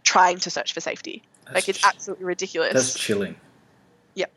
trying 0.05 0.39
to 0.39 0.51
search 0.51 0.73
for 0.73 0.81
safety? 0.81 1.23
like, 1.55 1.69
it's 1.69 1.85
absolutely 1.85 2.25
ridiculous. 2.27 2.73
that's 2.75 2.95
chilling. 2.95 3.35
Yep 4.15 4.31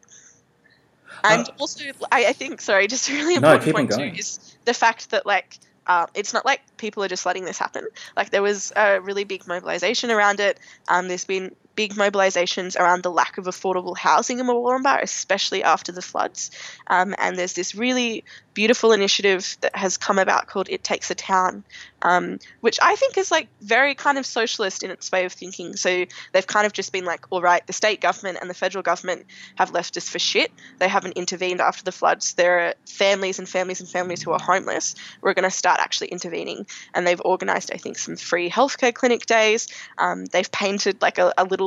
and 1.23 1.47
Uh, 1.47 1.51
also, 1.59 1.83
I, 2.11 2.27
I 2.27 2.33
think, 2.33 2.61
sorry, 2.61 2.87
just 2.87 3.09
a 3.09 3.13
really 3.13 3.37
No, 3.37 3.53
important 3.53 3.75
on 3.75 3.87
point 3.87 4.13
too 4.15 4.19
is 4.19 4.57
the 4.65 4.73
fact 4.73 5.11
that 5.11 5.25
like 5.25 5.59
uh, 5.87 6.05
it's 6.13 6.33
not 6.33 6.45
like 6.45 6.61
people 6.77 7.03
are 7.03 7.07
just 7.07 7.25
letting 7.25 7.45
this 7.45 7.57
happen. 7.57 7.85
Like 8.15 8.29
there 8.29 8.41
was 8.41 8.71
a 8.75 9.01
really 9.01 9.23
big 9.23 9.47
mobilization 9.47 10.11
around 10.11 10.39
it. 10.39 10.59
Um, 10.87 11.07
there's 11.07 11.25
been 11.25 11.55
big 11.75 11.93
mobilizations 11.93 12.79
around 12.79 13.03
the 13.03 13.11
lack 13.11 13.37
of 13.37 13.45
affordable 13.45 13.97
housing 13.97 14.39
in 14.39 14.45
Murwillumbah, 14.45 15.01
especially 15.01 15.63
after 15.63 15.91
the 15.91 16.01
floods. 16.01 16.51
Um, 16.87 17.15
and 17.17 17.37
there's 17.37 17.53
this 17.53 17.75
really 17.75 18.23
beautiful 18.53 18.91
initiative 18.91 19.57
that 19.61 19.75
has 19.75 19.97
come 19.97 20.19
about 20.19 20.47
called 20.47 20.67
It 20.69 20.83
Takes 20.83 21.09
a 21.09 21.15
Town, 21.15 21.63
um, 22.01 22.39
which 22.59 22.79
I 22.81 22.95
think 22.95 23.17
is 23.17 23.31
like 23.31 23.47
very 23.61 23.95
kind 23.95 24.17
of 24.17 24.25
socialist 24.25 24.83
in 24.83 24.91
its 24.91 25.11
way 25.11 25.25
of 25.25 25.33
thinking. 25.33 25.75
So 25.75 26.05
they've 26.31 26.47
kind 26.47 26.65
of 26.65 26.73
just 26.73 26.91
been 26.91 27.05
like, 27.05 27.25
all 27.29 27.41
right, 27.41 27.65
the 27.65 27.73
state 27.73 28.01
government 28.01 28.39
and 28.41 28.49
the 28.49 28.53
federal 28.53 28.83
government 28.83 29.25
have 29.55 29.71
left 29.71 29.95
us 29.97 30.09
for 30.09 30.19
shit. 30.19 30.51
They 30.79 30.87
haven't 30.87 31.13
intervened 31.13 31.61
after 31.61 31.83
the 31.83 31.91
floods. 31.91 32.33
There 32.33 32.59
are 32.59 32.73
families 32.85 33.39
and 33.39 33.47
families 33.47 33.79
and 33.79 33.89
families 33.89 34.21
who 34.21 34.31
are 34.31 34.39
homeless. 34.39 34.95
We're 35.21 35.33
going 35.33 35.49
to 35.49 35.51
start 35.51 35.79
actually 35.79 36.07
intervening. 36.07 36.67
And 36.93 37.07
they've 37.07 37.21
organized, 37.23 37.71
I 37.73 37.77
think, 37.77 37.97
some 37.97 38.17
free 38.17 38.49
healthcare 38.49 38.93
clinic 38.93 39.25
days. 39.25 39.67
Um, 39.97 40.25
they've 40.25 40.51
painted 40.51 41.01
like 41.01 41.19
a, 41.19 41.33
a 41.37 41.45
little 41.45 41.60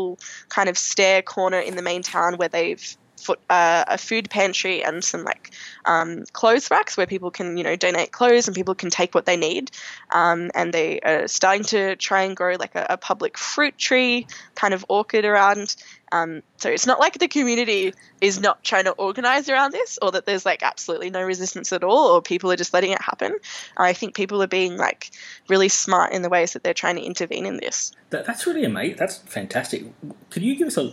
kind 0.48 0.68
of 0.68 0.76
stair 0.76 1.22
corner 1.22 1.58
in 1.58 1.76
the 1.76 1.82
main 1.82 2.02
town 2.02 2.36
where 2.36 2.48
they've 2.48 2.96
put 3.25 3.40
uh, 3.50 3.85
a 3.88 3.99
food 3.99 4.28
pantry 4.30 4.83
and 4.85 5.02
some 5.02 5.25
like 5.25 5.52
um, 5.85 6.25
clothes 6.33 6.71
racks 6.71 6.97
where 6.97 7.06
people 7.06 7.30
can 7.30 7.56
you 7.56 7.64
know 7.64 7.76
donate 7.76 8.12
clothes 8.12 8.49
and 8.49 8.54
people 8.54 8.75
can 8.75 8.90
take 8.90 9.14
what 9.14 9.26
they 9.26 9.37
need 9.37 9.71
um, 10.12 10.50
and 10.54 10.73
they 10.73 11.00
are 11.00 11.28
starting 11.28 11.64
to 11.64 11.97
try 11.97 12.23
and 12.23 12.37
grow 12.37 12.56
like 12.59 12.75
a, 12.75 12.87
a 12.90 12.97
public 12.97 13.38
fruit 13.38 13.76
tree 13.78 14.26
kind 14.54 14.75
of 14.75 14.85
orchid 14.88 15.25
around 15.25 15.76
um, 16.12 16.42
so 16.59 16.71
it's 16.71 16.87
not 16.87 17.00
like 17.00 17.18
the 17.18 17.28
community 17.28 17.92
is 18.21 18.40
not 18.40 18.62
trying 18.62 18.85
to 18.85 18.92
organize 18.92 19.49
around 19.49 19.73
this 19.73 19.99
or 20.00 20.12
that 20.12 20.26
there's 20.26 20.47
like 20.47 20.62
absolutely 20.62 21.11
no 21.11 21.23
resistance 21.23 21.73
at 21.73 21.83
all 21.83 22.09
or 22.09 22.23
people 22.23 22.50
are 22.52 22.56
just 22.56 22.75
letting 22.75 22.92
it 22.92 23.00
happen 23.00 23.37
i 23.76 23.92
think 23.92 24.14
people 24.14 24.42
are 24.42 24.49
being 24.49 24.76
like 24.76 25.11
really 25.49 25.68
smart 25.68 26.12
in 26.12 26.23
the 26.23 26.28
ways 26.28 26.52
that 26.52 26.62
they're 26.62 26.75
trying 26.75 26.97
to 26.97 27.02
intervene 27.02 27.47
in 27.47 27.56
this 27.56 27.92
That, 28.11 28.26
that's 28.26 28.47
really 28.47 28.64
amazing. 28.64 28.97
That's 28.97 29.18
fantastic. 29.18 29.85
Could 30.30 30.42
you 30.42 30.54
give 30.54 30.68
us 30.68 30.76
a, 30.76 30.92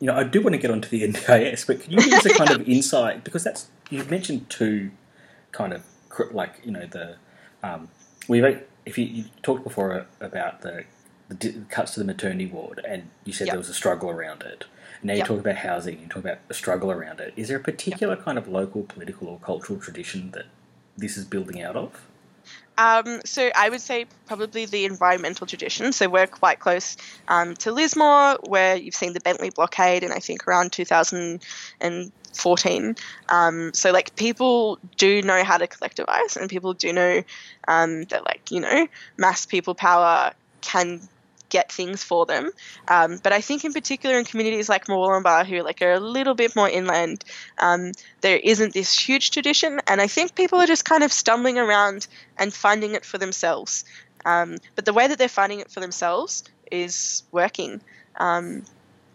you 0.00 0.06
know, 0.06 0.16
I 0.16 0.24
do 0.24 0.40
want 0.40 0.54
to 0.54 0.58
get 0.58 0.70
onto 0.70 0.88
the 0.88 1.02
NDIS, 1.08 1.66
but 1.66 1.82
can 1.82 1.92
you 1.92 1.98
give 2.02 2.14
us 2.14 2.24
a 2.26 2.30
kind 2.30 2.50
of 2.50 2.62
insight 2.68 3.22
because 3.22 3.44
that's 3.44 3.68
you've 3.90 4.10
mentioned 4.10 4.48
two 4.50 4.90
kind 5.52 5.72
of 5.72 5.84
like 6.32 6.60
you 6.64 6.72
know 6.72 6.86
the 6.86 7.16
um, 7.62 7.88
we 8.28 8.40
if 8.86 8.98
you, 8.98 9.04
you 9.04 9.24
talked 9.42 9.62
before 9.64 10.06
about 10.20 10.62
the, 10.62 10.84
the 11.28 11.52
cuts 11.68 11.94
to 11.94 12.00
the 12.00 12.06
maternity 12.06 12.46
ward 12.46 12.80
and 12.86 13.08
you 13.24 13.32
said 13.32 13.46
Yep. 13.46 13.52
there 13.52 13.58
was 13.58 13.68
a 13.68 13.74
struggle 13.74 14.10
around 14.10 14.42
it. 14.42 14.64
Now 15.02 15.12
you 15.12 15.18
Yep. 15.18 15.26
talk 15.28 15.40
about 15.40 15.56
housing, 15.56 16.00
you 16.00 16.06
talk 16.06 16.24
about 16.24 16.38
a 16.48 16.54
struggle 16.54 16.90
around 16.90 17.20
it. 17.20 17.32
Is 17.36 17.48
there 17.48 17.58
a 17.58 17.62
particular 17.62 18.16
kind 18.16 18.38
of 18.38 18.48
local 18.48 18.82
political 18.84 19.28
or 19.28 19.38
cultural 19.38 19.78
tradition 19.78 20.30
that 20.32 20.46
this 20.96 21.16
is 21.16 21.24
building 21.24 21.62
out 21.62 21.76
of? 21.76 22.06
Um, 22.80 23.20
so 23.26 23.50
I 23.54 23.68
would 23.68 23.82
say 23.82 24.06
probably 24.26 24.64
the 24.64 24.86
environmental 24.86 25.46
tradition. 25.46 25.92
So 25.92 26.08
we're 26.08 26.26
quite 26.26 26.60
close 26.60 26.96
um, 27.28 27.54
to 27.56 27.72
Lismore, 27.72 28.38
where 28.46 28.74
you've 28.74 28.94
seen 28.94 29.12
the 29.12 29.20
Bentley 29.20 29.50
blockade, 29.50 30.02
and 30.02 30.14
I 30.14 30.18
think 30.18 30.48
around 30.48 30.72
2014. 30.72 32.96
Um, 33.28 33.74
so 33.74 33.92
like 33.92 34.16
people 34.16 34.78
do 34.96 35.20
know 35.20 35.44
how 35.44 35.58
to 35.58 35.66
collectivize, 35.66 36.38
and 36.38 36.48
people 36.48 36.72
do 36.72 36.94
know 36.94 37.22
um, 37.68 38.04
that 38.04 38.24
like 38.24 38.50
you 38.50 38.60
know 38.60 38.88
mass 39.18 39.44
people 39.44 39.74
power 39.74 40.32
can 40.62 41.02
get 41.50 41.72
things 41.72 42.02
for 42.04 42.26
them. 42.26 42.50
Um, 42.88 43.18
but 43.22 43.32
I 43.32 43.42
think 43.42 43.64
in 43.64 43.72
particular 43.74 44.18
in 44.18 44.24
communities 44.24 44.68
like 44.68 44.86
Murwillumbah, 44.86 45.46
who 45.46 45.62
like 45.62 45.82
are 45.82 45.92
a 45.92 46.00
little 46.00 46.34
bit 46.34 46.56
more 46.56 46.68
inland, 46.68 47.24
um, 47.58 47.92
there 48.22 48.38
isn't 48.38 48.74
this 48.74 48.98
huge 48.98 49.30
tradition, 49.32 49.80
and 49.86 50.00
I 50.00 50.06
think 50.08 50.34
people 50.34 50.60
are 50.60 50.66
just 50.66 50.84
kind 50.84 51.02
of 51.04 51.12
stumbling 51.12 51.58
around 51.58 52.06
and 52.38 52.54
finding 52.54 52.94
it 52.94 53.04
for 53.04 53.18
themselves. 53.18 53.84
Um, 54.24 54.56
but 54.76 54.84
the 54.84 54.92
way 54.94 55.08
that 55.08 55.18
they're 55.18 55.28
finding 55.28 55.60
it 55.60 55.70
for 55.70 55.80
themselves 55.80 56.44
is 56.70 57.22
working. 57.32 57.80
Um, 58.18 58.64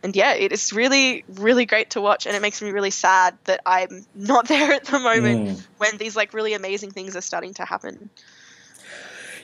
and 0.04 0.16
yeah, 0.16 0.34
it 0.34 0.52
is 0.52 0.72
really, 0.74 1.24
really 1.28 1.66
great 1.66 1.92
to 1.92 2.02
watch, 2.02 2.26
and 2.28 2.36
it 2.36 2.42
makes 2.42 2.62
me 2.62 2.72
really 2.72 2.92
sad 2.92 3.38
that 3.46 3.62
I'm 3.66 4.06
not 4.14 4.48
there 4.50 4.72
at 4.74 4.86
the 4.86 5.00
moment 5.00 5.42
Mm. 5.42 5.66
when 5.78 5.98
these 5.98 6.16
like 6.16 6.34
really 6.34 6.54
amazing 6.54 6.92
things 6.92 7.16
are 7.16 7.22
starting 7.22 7.54
to 7.56 7.66
happen. 7.66 8.10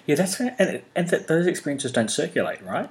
Yeah, 0.05 0.15
that's 0.15 0.39
and, 0.39 0.81
and 0.96 1.10
that 1.10 1.27
those 1.27 1.48
experiences 1.48 1.91
don't 1.91 2.10
circulate, 2.10 2.62
right? 2.63 2.89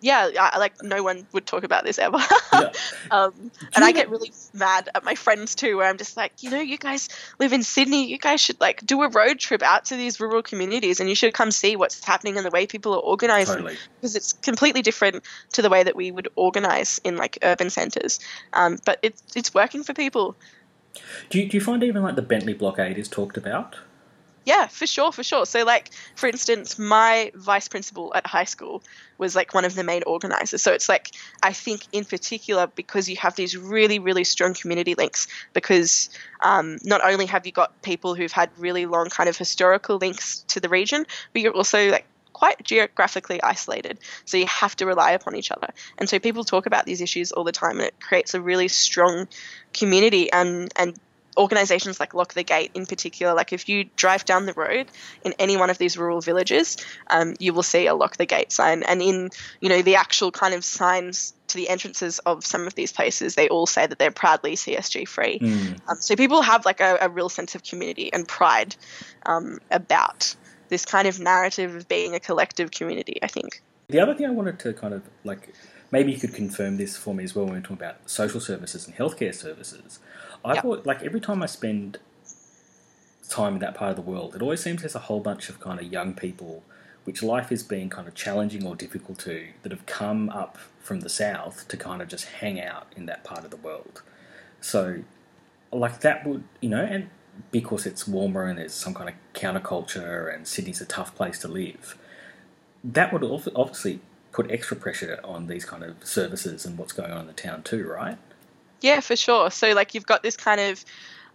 yeah, 0.00 0.30
I, 0.38 0.58
like 0.58 0.82
no 0.82 1.02
one 1.02 1.26
would 1.32 1.46
talk 1.46 1.64
about 1.64 1.84
this 1.84 1.98
ever. 1.98 2.18
Yeah. 2.52 2.72
um, 3.10 3.50
and 3.74 3.84
I 3.84 3.88
you 3.88 3.94
get 3.94 4.10
really 4.10 4.32
mad 4.54 4.88
at 4.94 5.04
my 5.04 5.14
friends 5.14 5.54
too, 5.54 5.76
where 5.76 5.88
I'm 5.88 5.98
just 5.98 6.16
like, 6.16 6.42
you 6.42 6.50
know, 6.50 6.60
you 6.60 6.78
guys 6.78 7.08
live 7.38 7.52
in 7.52 7.62
Sydney, 7.62 8.06
you 8.06 8.18
guys 8.18 8.40
should 8.40 8.60
like 8.60 8.84
do 8.84 9.02
a 9.02 9.08
road 9.08 9.38
trip 9.38 9.62
out 9.62 9.86
to 9.86 9.96
these 9.96 10.20
rural 10.20 10.42
communities, 10.42 11.00
and 11.00 11.08
you 11.08 11.14
should 11.14 11.34
come 11.34 11.50
see 11.50 11.76
what's 11.76 12.04
happening 12.04 12.36
and 12.36 12.46
the 12.46 12.50
way 12.50 12.66
people 12.66 12.94
are 12.94 13.00
organizing 13.00 13.56
Totally. 13.56 13.76
because 13.96 14.14
it's 14.14 14.32
completely 14.34 14.82
different 14.82 15.24
to 15.52 15.62
the 15.62 15.70
way 15.70 15.82
that 15.82 15.96
we 15.96 16.10
would 16.10 16.28
organize 16.36 17.00
in 17.02 17.16
like 17.16 17.38
urban 17.42 17.70
centers. 17.70 18.20
Um, 18.52 18.78
but 18.84 18.98
it's 19.02 19.22
it's 19.34 19.52
working 19.52 19.82
for 19.82 19.94
people. 19.94 20.36
Do 21.30 21.40
you, 21.40 21.48
do 21.48 21.56
you 21.56 21.60
find 21.60 21.82
even 21.82 22.02
like 22.02 22.16
the 22.16 22.22
Bentley 22.22 22.54
blockade 22.54 22.98
is 22.98 23.08
talked 23.08 23.36
about? 23.36 23.76
Yeah, 24.44 24.66
for 24.66 24.86
sure, 24.86 25.12
for 25.12 25.22
sure. 25.22 25.44
So, 25.44 25.64
like, 25.64 25.90
for 26.14 26.26
instance, 26.26 26.78
my 26.78 27.30
vice 27.34 27.68
principal 27.68 28.12
at 28.14 28.26
high 28.26 28.44
school 28.44 28.82
was 29.18 29.36
like 29.36 29.52
one 29.52 29.64
of 29.64 29.74
the 29.74 29.84
main 29.84 30.02
organizers. 30.06 30.62
So, 30.62 30.72
it's 30.72 30.88
like, 30.88 31.10
I 31.42 31.52
think 31.52 31.82
in 31.92 32.04
particular, 32.04 32.66
because 32.66 33.08
you 33.10 33.16
have 33.16 33.36
these 33.36 33.56
really, 33.56 33.98
really 33.98 34.24
strong 34.24 34.54
community 34.54 34.94
links, 34.94 35.26
because 35.52 36.08
um, 36.40 36.78
not 36.82 37.04
only 37.04 37.26
have 37.26 37.44
you 37.44 37.52
got 37.52 37.82
people 37.82 38.14
who've 38.14 38.32
had 38.32 38.50
really 38.56 38.86
long 38.86 39.10
kind 39.10 39.28
of 39.28 39.36
historical 39.36 39.98
links 39.98 40.44
to 40.48 40.60
the 40.60 40.68
region, 40.68 41.04
but 41.32 41.42
you're 41.42 41.54
also 41.54 41.90
like 41.90 42.06
quite 42.32 42.62
geographically 42.62 43.42
isolated. 43.42 43.98
So, 44.24 44.38
you 44.38 44.46
have 44.46 44.74
to 44.76 44.86
rely 44.86 45.10
upon 45.10 45.36
each 45.36 45.50
other. 45.50 45.68
And 45.98 46.08
so, 46.08 46.18
people 46.18 46.44
talk 46.44 46.64
about 46.64 46.86
these 46.86 47.02
issues 47.02 47.32
all 47.32 47.44
the 47.44 47.52
time, 47.52 47.78
and 47.78 47.88
it 47.88 48.00
creates 48.00 48.32
a 48.32 48.40
really 48.40 48.68
strong 48.68 49.28
community 49.74 50.32
and, 50.32 50.72
and 50.76 50.98
organizations 51.38 52.00
like 52.00 52.12
Lock 52.12 52.34
the 52.34 52.42
Gate 52.42 52.72
in 52.74 52.84
particular, 52.84 53.32
like 53.32 53.52
if 53.52 53.68
you 53.68 53.84
drive 53.96 54.24
down 54.24 54.46
the 54.46 54.52
road 54.52 54.88
in 55.24 55.32
any 55.38 55.56
one 55.56 55.70
of 55.70 55.78
these 55.78 55.96
rural 55.96 56.20
villages, 56.20 56.76
um, 57.08 57.34
you 57.38 57.54
will 57.54 57.62
see 57.62 57.86
a 57.86 57.94
Lock 57.94 58.16
the 58.16 58.26
Gate 58.26 58.52
sign. 58.52 58.82
And 58.82 59.00
in, 59.00 59.30
you 59.60 59.68
know, 59.68 59.80
the 59.80 59.94
actual 59.94 60.30
kind 60.30 60.52
of 60.52 60.64
signs 60.64 61.32
to 61.48 61.56
the 61.56 61.68
entrances 61.68 62.18
of 62.20 62.44
some 62.44 62.66
of 62.66 62.74
these 62.74 62.92
places, 62.92 63.34
they 63.34 63.48
all 63.48 63.66
say 63.66 63.86
that 63.86 63.98
they're 63.98 64.10
proudly 64.10 64.56
CSG 64.56 65.08
free. 65.08 65.38
Mm. 65.38 65.78
Um, 65.88 65.96
so 66.00 66.16
people 66.16 66.42
have 66.42 66.66
like 66.66 66.80
a, 66.80 66.98
a 67.00 67.08
real 67.08 67.28
sense 67.28 67.54
of 67.54 67.62
community 67.62 68.12
and 68.12 68.26
pride 68.26 68.76
um, 69.24 69.58
about 69.70 70.34
this 70.68 70.84
kind 70.84 71.08
of 71.08 71.18
narrative 71.18 71.74
of 71.74 71.88
being 71.88 72.14
a 72.14 72.20
collective 72.20 72.70
community, 72.70 73.18
I 73.22 73.28
think. 73.28 73.62
The 73.88 74.00
other 74.00 74.14
thing 74.14 74.26
I 74.26 74.30
wanted 74.30 74.58
to 74.60 74.74
kind 74.74 74.92
of 74.92 75.02
like, 75.24 75.54
maybe 75.90 76.12
you 76.12 76.18
could 76.18 76.34
confirm 76.34 76.76
this 76.76 76.96
for 76.96 77.14
me 77.14 77.24
as 77.24 77.34
well 77.34 77.46
when 77.46 77.54
we're 77.54 77.60
talking 77.60 77.78
about 77.78 78.10
social 78.10 78.40
services 78.40 78.86
and 78.86 78.94
healthcare 78.94 79.34
services. 79.34 79.98
I 80.44 80.60
thought, 80.60 80.86
like, 80.86 81.02
every 81.02 81.20
time 81.20 81.42
I 81.42 81.46
spend 81.46 81.98
time 83.28 83.54
in 83.54 83.58
that 83.60 83.74
part 83.74 83.90
of 83.90 83.96
the 83.96 84.02
world, 84.02 84.34
it 84.34 84.42
always 84.42 84.60
seems 84.60 84.82
there's 84.82 84.94
a 84.94 85.00
whole 85.00 85.20
bunch 85.20 85.48
of 85.48 85.60
kind 85.60 85.78
of 85.78 85.86
young 85.86 86.14
people 86.14 86.62
which 87.04 87.22
life 87.22 87.50
is 87.50 87.62
being 87.62 87.88
kind 87.88 88.06
of 88.06 88.14
challenging 88.14 88.66
or 88.66 88.74
difficult 88.76 89.18
to 89.20 89.48
that 89.62 89.72
have 89.72 89.86
come 89.86 90.28
up 90.30 90.58
from 90.80 91.00
the 91.00 91.08
south 91.08 91.66
to 91.68 91.76
kind 91.76 92.02
of 92.02 92.08
just 92.08 92.26
hang 92.26 92.60
out 92.60 92.92
in 92.96 93.06
that 93.06 93.24
part 93.24 93.44
of 93.44 93.50
the 93.50 93.56
world. 93.56 94.02
So, 94.60 95.02
like, 95.72 96.00
that 96.00 96.26
would, 96.26 96.44
you 96.60 96.68
know, 96.68 96.82
and 96.82 97.08
because 97.50 97.86
it's 97.86 98.06
warmer 98.08 98.44
and 98.44 98.58
there's 98.58 98.74
some 98.74 98.94
kind 98.94 99.08
of 99.08 99.14
counterculture 99.32 100.34
and 100.34 100.46
Sydney's 100.46 100.80
a 100.80 100.86
tough 100.86 101.14
place 101.14 101.38
to 101.40 101.48
live 101.48 101.96
that 102.84 103.12
would 103.12 103.24
obviously 103.54 104.00
put 104.32 104.50
extra 104.50 104.76
pressure 104.76 105.18
on 105.24 105.46
these 105.46 105.64
kind 105.64 105.82
of 105.82 106.04
services 106.04 106.64
and 106.64 106.78
what's 106.78 106.92
going 106.92 107.10
on 107.10 107.22
in 107.22 107.26
the 107.26 107.32
town 107.32 107.62
too, 107.62 107.86
right? 107.86 108.18
Yeah, 108.80 109.00
for 109.00 109.16
sure. 109.16 109.50
So 109.50 109.72
like 109.72 109.94
you've 109.94 110.06
got 110.06 110.22
this 110.22 110.36
kind 110.36 110.60
of 110.60 110.84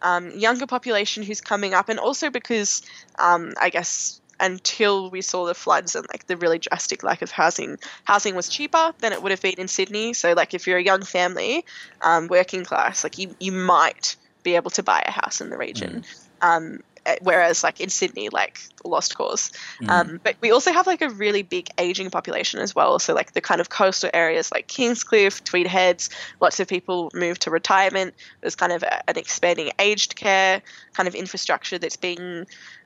um, 0.01 0.31
younger 0.31 0.65
population 0.67 1.23
who's 1.23 1.41
coming 1.41 1.73
up, 1.73 1.89
and 1.89 1.99
also 1.99 2.29
because 2.29 2.81
um, 3.19 3.53
I 3.59 3.69
guess 3.69 4.21
until 4.39 5.09
we 5.09 5.21
saw 5.21 5.45
the 5.45 5.53
floods 5.53 5.95
and 5.95 6.05
like 6.11 6.27
the 6.27 6.35
really 6.37 6.59
drastic 6.59 7.03
lack 7.03 7.21
of 7.21 7.31
housing, 7.31 7.77
housing 8.03 8.35
was 8.35 8.49
cheaper 8.49 8.93
than 8.99 9.13
it 9.13 9.21
would 9.21 9.31
have 9.31 9.41
been 9.41 9.53
in 9.57 9.67
Sydney. 9.67 10.13
So 10.13 10.33
like 10.33 10.53
if 10.53 10.67
you're 10.67 10.77
a 10.77 10.83
young 10.83 11.03
family, 11.03 11.65
um, 12.01 12.27
working 12.27 12.63
class, 12.63 13.03
like 13.03 13.17
you 13.17 13.35
you 13.39 13.51
might 13.51 14.15
be 14.43 14.55
able 14.55 14.71
to 14.71 14.83
buy 14.83 15.01
a 15.05 15.11
house 15.11 15.41
in 15.41 15.49
the 15.49 15.57
region. 15.57 16.01
Um, 16.41 16.79
eh, 16.92 16.92
Whereas, 17.21 17.63
like 17.63 17.81
in 17.81 17.89
Sydney, 17.89 18.29
like 18.29 18.59
lost 18.83 19.15
cause. 19.15 19.51
Um, 19.89 20.19
but 20.23 20.35
we 20.41 20.51
also 20.51 20.71
have 20.71 20.87
like 20.87 21.01
a 21.01 21.09
really 21.09 21.43
big 21.43 21.67
aging 21.77 22.09
population 22.09 22.59
as 22.59 22.73
well. 22.75 22.99
So 22.99 23.13
like 23.13 23.33
the 23.33 23.41
kind 23.41 23.61
of 23.61 23.69
coastal 23.69 24.09
areas 24.13 24.51
like 24.51 24.67
Kingscliff, 24.67 25.43
Tweed 25.43 25.67
Heads, 25.67 26.09
lots 26.39 26.59
of 26.59 26.67
people 26.67 27.09
move 27.13 27.39
to 27.39 27.51
retirement. 27.51 28.13
There's 28.41 28.55
kind 28.55 28.71
of 28.71 28.83
a, 28.83 29.09
an 29.09 29.17
expanding 29.17 29.71
aged 29.79 30.15
care 30.15 30.61
kind 30.93 31.07
of 31.07 31.15
infrastructure 31.15 31.77
that's 31.77 31.97
being 31.97 32.45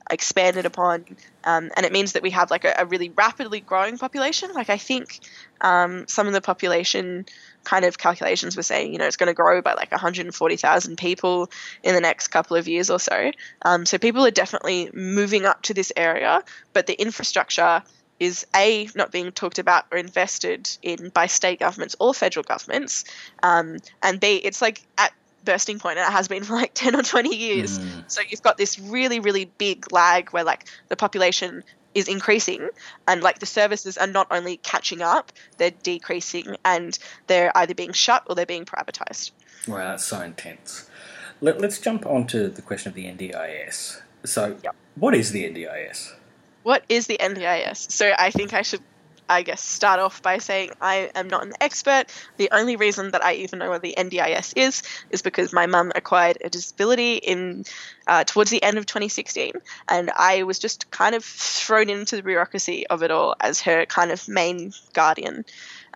expanded 0.09 0.65
upon, 0.65 1.05
um, 1.43 1.69
and 1.75 1.85
it 1.85 1.91
means 1.91 2.13
that 2.13 2.23
we 2.23 2.29
have 2.31 2.49
like 2.49 2.63
a, 2.63 2.73
a 2.79 2.85
really 2.85 3.09
rapidly 3.09 3.59
growing 3.59 3.97
population. 3.97 4.49
Like 4.53 4.69
I 4.69 4.77
think 4.77 5.19
um, 5.61 6.07
some 6.07 6.27
of 6.27 6.33
the 6.33 6.41
population 6.41 7.25
kind 7.67 7.83
of 7.83 7.97
calculations 7.97 8.55
were 8.55 8.63
saying, 8.63 8.93
you 8.93 8.97
know, 8.97 9.05
it's 9.05 9.17
going 9.17 9.27
to 9.27 9.33
grow 9.33 9.61
by 9.61 9.73
like 9.73 9.91
140,000 9.91 10.97
people 10.97 11.49
in 11.83 11.93
the 11.93 11.99
next 11.99 12.29
couple 12.29 12.55
of 12.55 12.65
years 12.65 12.89
or 12.89 12.97
so. 12.97 13.31
Um, 13.63 13.85
so 13.85 13.97
people 13.97 14.25
are 14.25 14.31
definitely 14.31 14.89
moving 14.93 15.45
up 15.45 15.63
to 15.63 15.73
this 15.73 15.91
area, 15.97 16.43
but 16.71 16.87
the 16.87 16.93
infrastructure 16.93 17.83
is 18.21 18.47
a 18.55 18.87
not 18.95 19.11
being 19.11 19.33
talked 19.33 19.59
about 19.59 19.83
or 19.91 19.97
invested 19.97 20.69
in 20.81 21.09
by 21.09 21.27
state 21.27 21.59
governments 21.59 21.97
or 21.99 22.13
federal 22.13 22.43
governments, 22.43 23.03
um, 23.43 23.77
and 24.01 24.19
b 24.21 24.37
it's 24.37 24.61
like 24.61 24.81
at 24.97 25.11
bursting 25.43 25.77
point 25.77 25.99
and 25.99 26.07
it 26.07 26.11
has 26.11 26.27
been 26.27 26.43
for 26.47 26.55
like 26.55 26.73
10 26.73 26.95
or 26.95 27.03
20 27.03 27.35
years 27.35 27.79
Mm. 27.79 28.03
so 28.07 28.21
you've 28.27 28.41
got 28.41 28.57
this 28.57 28.79
really 28.79 29.19
really 29.19 29.45
big 29.45 29.91
lag 29.91 30.31
where 30.31 30.43
like 30.43 30.65
the 30.87 30.95
population 30.95 31.63
is 31.99 32.07
increasing 32.07 32.61
and 33.07 33.17
like 33.27 33.39
the 33.39 33.45
services 33.59 33.97
are 33.97 34.11
not 34.19 34.27
only 34.37 34.55
catching 34.71 35.01
up 35.01 35.31
they're 35.57 35.77
decreasing 35.83 36.55
and 36.63 36.97
they're 37.27 37.51
either 37.61 37.73
being 37.73 37.93
shut 38.05 38.21
or 38.27 38.35
they're 38.35 38.45
being 38.55 38.65
privatized 38.65 39.31
Wow, 39.67 39.79
that's 39.89 40.05
so 40.05 40.21
intense. 40.21 40.89
Let, 41.41 41.59
let's 41.59 41.79
jump 41.79 42.05
on 42.05 42.25
to 42.27 42.47
the 42.47 42.61
question 42.61 42.87
of 42.89 42.95
the 42.95 43.05
NDIS. 43.05 44.01
So, 44.23 44.41
Yep. 44.63 44.75
what 44.95 45.13
is 45.13 45.31
the 45.33 45.43
NDIS? 45.43 46.13
what 46.63 46.83
is 46.89 47.07
the 47.07 47.17
ndis 47.21 47.89
so 47.99 48.05
i 48.19 48.29
think 48.29 48.53
i 48.53 48.61
should 48.61 48.81
I 49.29 49.41
guess 49.41 49.61
start 49.61 49.99
off 49.99 50.21
by 50.21 50.37
saying 50.37 50.71
I 50.81 51.11
am 51.15 51.27
not 51.27 51.45
an 51.45 51.53
expert. 51.59 52.05
The 52.37 52.49
only 52.51 52.75
reason 52.75 53.11
that 53.11 53.23
I 53.23 53.33
even 53.35 53.59
know 53.59 53.69
what 53.69 53.81
the 53.81 53.95
NDIS 53.97 54.53
is 54.55 54.83
is 55.09 55.21
because 55.21 55.53
my 55.53 55.65
mum 55.65 55.91
acquired 55.95 56.37
a 56.43 56.49
disability 56.49 57.15
in 57.15 57.65
uh, 58.07 58.23
towards 58.23 58.49
the 58.51 58.63
end 58.63 58.77
of 58.77 58.85
2016, 58.85 59.53
and 59.89 60.11
I 60.15 60.43
was 60.43 60.59
just 60.59 60.89
kind 60.91 61.15
of 61.15 61.23
thrown 61.23 61.89
into 61.89 62.15
the 62.15 62.23
bureaucracy 62.23 62.87
of 62.87 63.03
it 63.03 63.11
all 63.11 63.35
as 63.39 63.61
her 63.61 63.85
kind 63.85 64.11
of 64.11 64.27
main 64.27 64.73
guardian. 64.93 65.45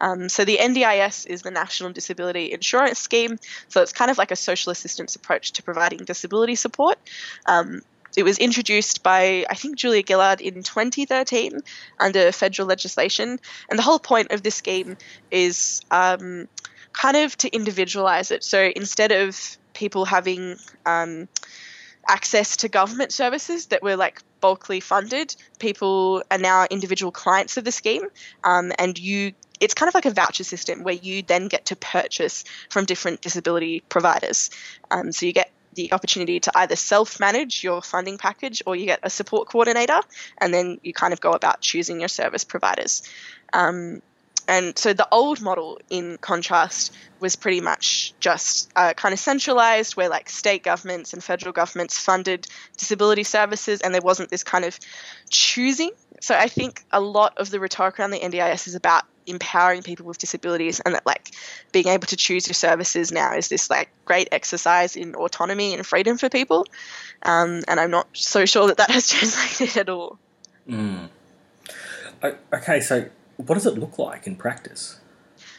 Um, 0.01 0.29
so 0.29 0.43
the 0.43 0.57
NDIS 0.57 1.27
is 1.27 1.43
the 1.43 1.51
National 1.51 1.91
Disability 1.91 2.51
Insurance 2.51 2.99
Scheme. 2.99 3.37
So 3.69 3.81
it's 3.81 3.93
kind 3.93 4.09
of 4.09 4.17
like 4.17 4.31
a 4.31 4.35
social 4.35 4.71
assistance 4.71 5.15
approach 5.15 5.53
to 5.53 5.63
providing 5.63 5.99
disability 5.99 6.55
support. 6.55 6.97
Um, 7.45 7.81
it 8.15 8.23
was 8.23 8.37
introduced 8.37 9.03
by, 9.03 9.45
I 9.49 9.55
think, 9.55 9.77
Julia 9.77 10.03
Gillard 10.05 10.41
in 10.41 10.63
2013 10.63 11.61
under 11.99 12.31
federal 12.31 12.67
legislation. 12.67 13.39
And 13.69 13.79
the 13.79 13.83
whole 13.83 13.99
point 13.99 14.31
of 14.31 14.43
this 14.43 14.55
scheme 14.55 14.97
is 15.29 15.81
um, 15.91 16.47
kind 16.93 17.17
of 17.17 17.37
to 17.37 17.49
individualize 17.49 18.31
it. 18.31 18.43
So 18.43 18.71
instead 18.75 19.11
of 19.11 19.57
people 19.73 20.05
having 20.05 20.57
um, 20.85 21.27
access 22.07 22.57
to 22.57 22.69
government 22.69 23.11
services 23.11 23.67
that 23.67 23.81
were 23.81 23.95
like 23.95 24.21
bulkly 24.41 24.79
funded, 24.79 25.35
people 25.59 26.23
are 26.29 26.37
now 26.37 26.67
individual 26.69 27.11
clients 27.11 27.57
of 27.57 27.63
the 27.63 27.71
scheme. 27.71 28.03
Um, 28.43 28.71
and 28.77 28.97
you 28.97 29.33
it's 29.59 29.75
kind 29.75 29.87
of 29.87 29.93
like 29.93 30.07
a 30.07 30.11
voucher 30.11 30.43
system 30.43 30.81
where 30.81 30.95
you 30.95 31.21
then 31.21 31.47
get 31.47 31.65
to 31.67 31.75
purchase 31.75 32.43
from 32.69 32.83
different 32.85 33.21
disability 33.21 33.83
providers. 33.89 34.49
Um, 34.89 35.11
so 35.11 35.27
you 35.27 35.33
get 35.33 35.51
the 35.73 35.93
opportunity 35.93 36.39
to 36.41 36.51
either 36.55 36.75
self 36.75 37.19
manage 37.19 37.63
your 37.63 37.81
funding 37.81 38.17
package 38.17 38.61
or 38.65 38.75
you 38.75 38.85
get 38.85 38.99
a 39.03 39.09
support 39.09 39.47
coordinator, 39.47 39.99
and 40.37 40.53
then 40.53 40.79
you 40.83 40.93
kind 40.93 41.13
of 41.13 41.21
go 41.21 41.31
about 41.31 41.61
choosing 41.61 41.99
your 41.99 42.09
service 42.09 42.43
providers. 42.43 43.03
Um, 43.53 44.01
and 44.47 44.77
so 44.77 44.93
the 44.93 45.07
old 45.11 45.39
model, 45.39 45.79
in 45.89 46.17
contrast, 46.17 46.93
was 47.19 47.35
pretty 47.35 47.61
much 47.61 48.13
just 48.19 48.71
uh, 48.75 48.93
kind 48.93 49.13
of 49.13 49.19
centralized, 49.19 49.95
where 49.95 50.09
like 50.09 50.29
state 50.29 50.63
governments 50.63 51.13
and 51.13 51.23
federal 51.23 51.53
governments 51.53 51.97
funded 51.97 52.47
disability 52.77 53.23
services, 53.23 53.81
and 53.81 53.93
there 53.93 54.01
wasn't 54.01 54.29
this 54.29 54.43
kind 54.43 54.65
of 54.65 54.77
choosing. 55.29 55.91
So 56.19 56.35
I 56.35 56.47
think 56.47 56.83
a 56.91 56.99
lot 56.99 57.37
of 57.37 57.49
the 57.49 57.59
rhetoric 57.59 57.99
around 57.99 58.11
the 58.11 58.19
NDIS 58.19 58.67
is 58.67 58.75
about 58.75 59.03
empowering 59.27 59.83
people 59.83 60.05
with 60.05 60.17
disabilities, 60.17 60.79
and 60.79 60.95
that 60.95 61.05
like 61.05 61.31
being 61.71 61.87
able 61.87 62.07
to 62.07 62.15
choose 62.15 62.47
your 62.47 62.53
services 62.53 63.11
now 63.11 63.35
is 63.35 63.49
this 63.49 63.69
like 63.69 63.89
great 64.05 64.29
exercise 64.31 64.95
in 64.95 65.15
autonomy 65.15 65.73
and 65.73 65.85
freedom 65.85 66.17
for 66.17 66.29
people. 66.29 66.65
Um, 67.23 67.63
and 67.67 67.79
I'm 67.79 67.91
not 67.91 68.07
so 68.13 68.45
sure 68.45 68.67
that 68.67 68.77
that 68.77 68.89
has 68.89 69.07
translated 69.11 69.77
at 69.77 69.89
all. 69.89 70.17
Mm. 70.67 71.09
Okay, 72.53 72.79
so 72.79 73.09
what 73.37 73.55
does 73.55 73.65
it 73.65 73.77
look 73.77 73.97
like 73.97 74.27
in 74.27 74.35
practice? 74.35 75.00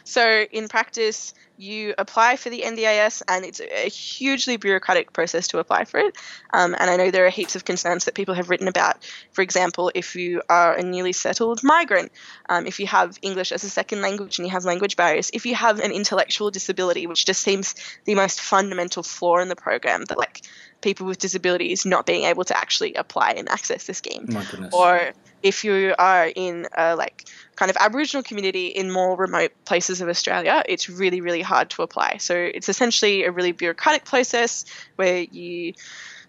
So 0.03 0.45
in 0.51 0.67
practice, 0.67 1.33
you 1.57 1.93
apply 1.97 2.35
for 2.35 2.49
the 2.49 2.61
NDIS, 2.61 3.21
and 3.27 3.45
it's 3.45 3.61
a 3.61 3.89
hugely 3.89 4.57
bureaucratic 4.57 5.13
process 5.13 5.47
to 5.49 5.59
apply 5.59 5.85
for 5.85 5.99
it. 5.99 6.15
Um, 6.53 6.75
and 6.77 6.89
I 6.89 6.97
know 6.97 7.11
there 7.11 7.25
are 7.25 7.29
heaps 7.29 7.55
of 7.55 7.63
concerns 7.63 8.05
that 8.05 8.15
people 8.15 8.33
have 8.33 8.49
written 8.49 8.67
about. 8.67 9.03
For 9.31 9.41
example, 9.41 9.91
if 9.93 10.15
you 10.15 10.41
are 10.49 10.73
a 10.73 10.83
newly 10.83 11.13
settled 11.13 11.63
migrant, 11.63 12.11
um, 12.49 12.65
if 12.65 12.79
you 12.79 12.87
have 12.87 13.17
English 13.21 13.51
as 13.51 13.63
a 13.63 13.69
second 13.69 14.01
language 14.01 14.39
and 14.39 14.47
you 14.47 14.51
have 14.51 14.65
language 14.65 14.97
barriers, 14.97 15.29
if 15.33 15.45
you 15.45 15.55
have 15.55 15.79
an 15.79 15.91
intellectual 15.91 16.51
disability, 16.51 17.07
which 17.07 17.25
just 17.25 17.41
seems 17.41 17.75
the 18.05 18.15
most 18.15 18.41
fundamental 18.41 19.03
flaw 19.03 19.37
in 19.37 19.47
the 19.47 19.55
program, 19.55 20.05
that 20.05 20.17
like 20.17 20.41
people 20.81 21.05
with 21.05 21.19
disabilities 21.19 21.85
not 21.85 22.05
being 22.05 22.25
able 22.25 22.43
to 22.43 22.57
actually 22.57 22.93
apply 22.95 23.31
and 23.31 23.47
access 23.49 23.85
the 23.85 23.93
scheme, 23.93 24.25
My 24.29 24.43
goodness. 24.43 24.73
or 24.73 25.13
if 25.43 25.63
you 25.63 25.93
are 25.99 26.31
in 26.35 26.67
a 26.75 26.95
like 26.95 27.25
kind 27.55 27.69
of 27.69 27.77
Aboriginal 27.79 28.23
community 28.23 28.67
in 28.67 28.89
more 28.89 29.15
remote 29.15 29.51
places 29.65 30.01
of 30.01 30.09
Australia, 30.09 30.63
it's 30.67 30.89
really, 30.89 31.21
really 31.21 31.41
hard 31.41 31.69
to 31.71 31.83
apply. 31.83 32.17
So 32.17 32.35
it's 32.35 32.69
essentially 32.69 33.25
a 33.25 33.31
really 33.31 33.51
bureaucratic 33.51 34.05
process 34.05 34.65
where 34.95 35.19
you 35.19 35.73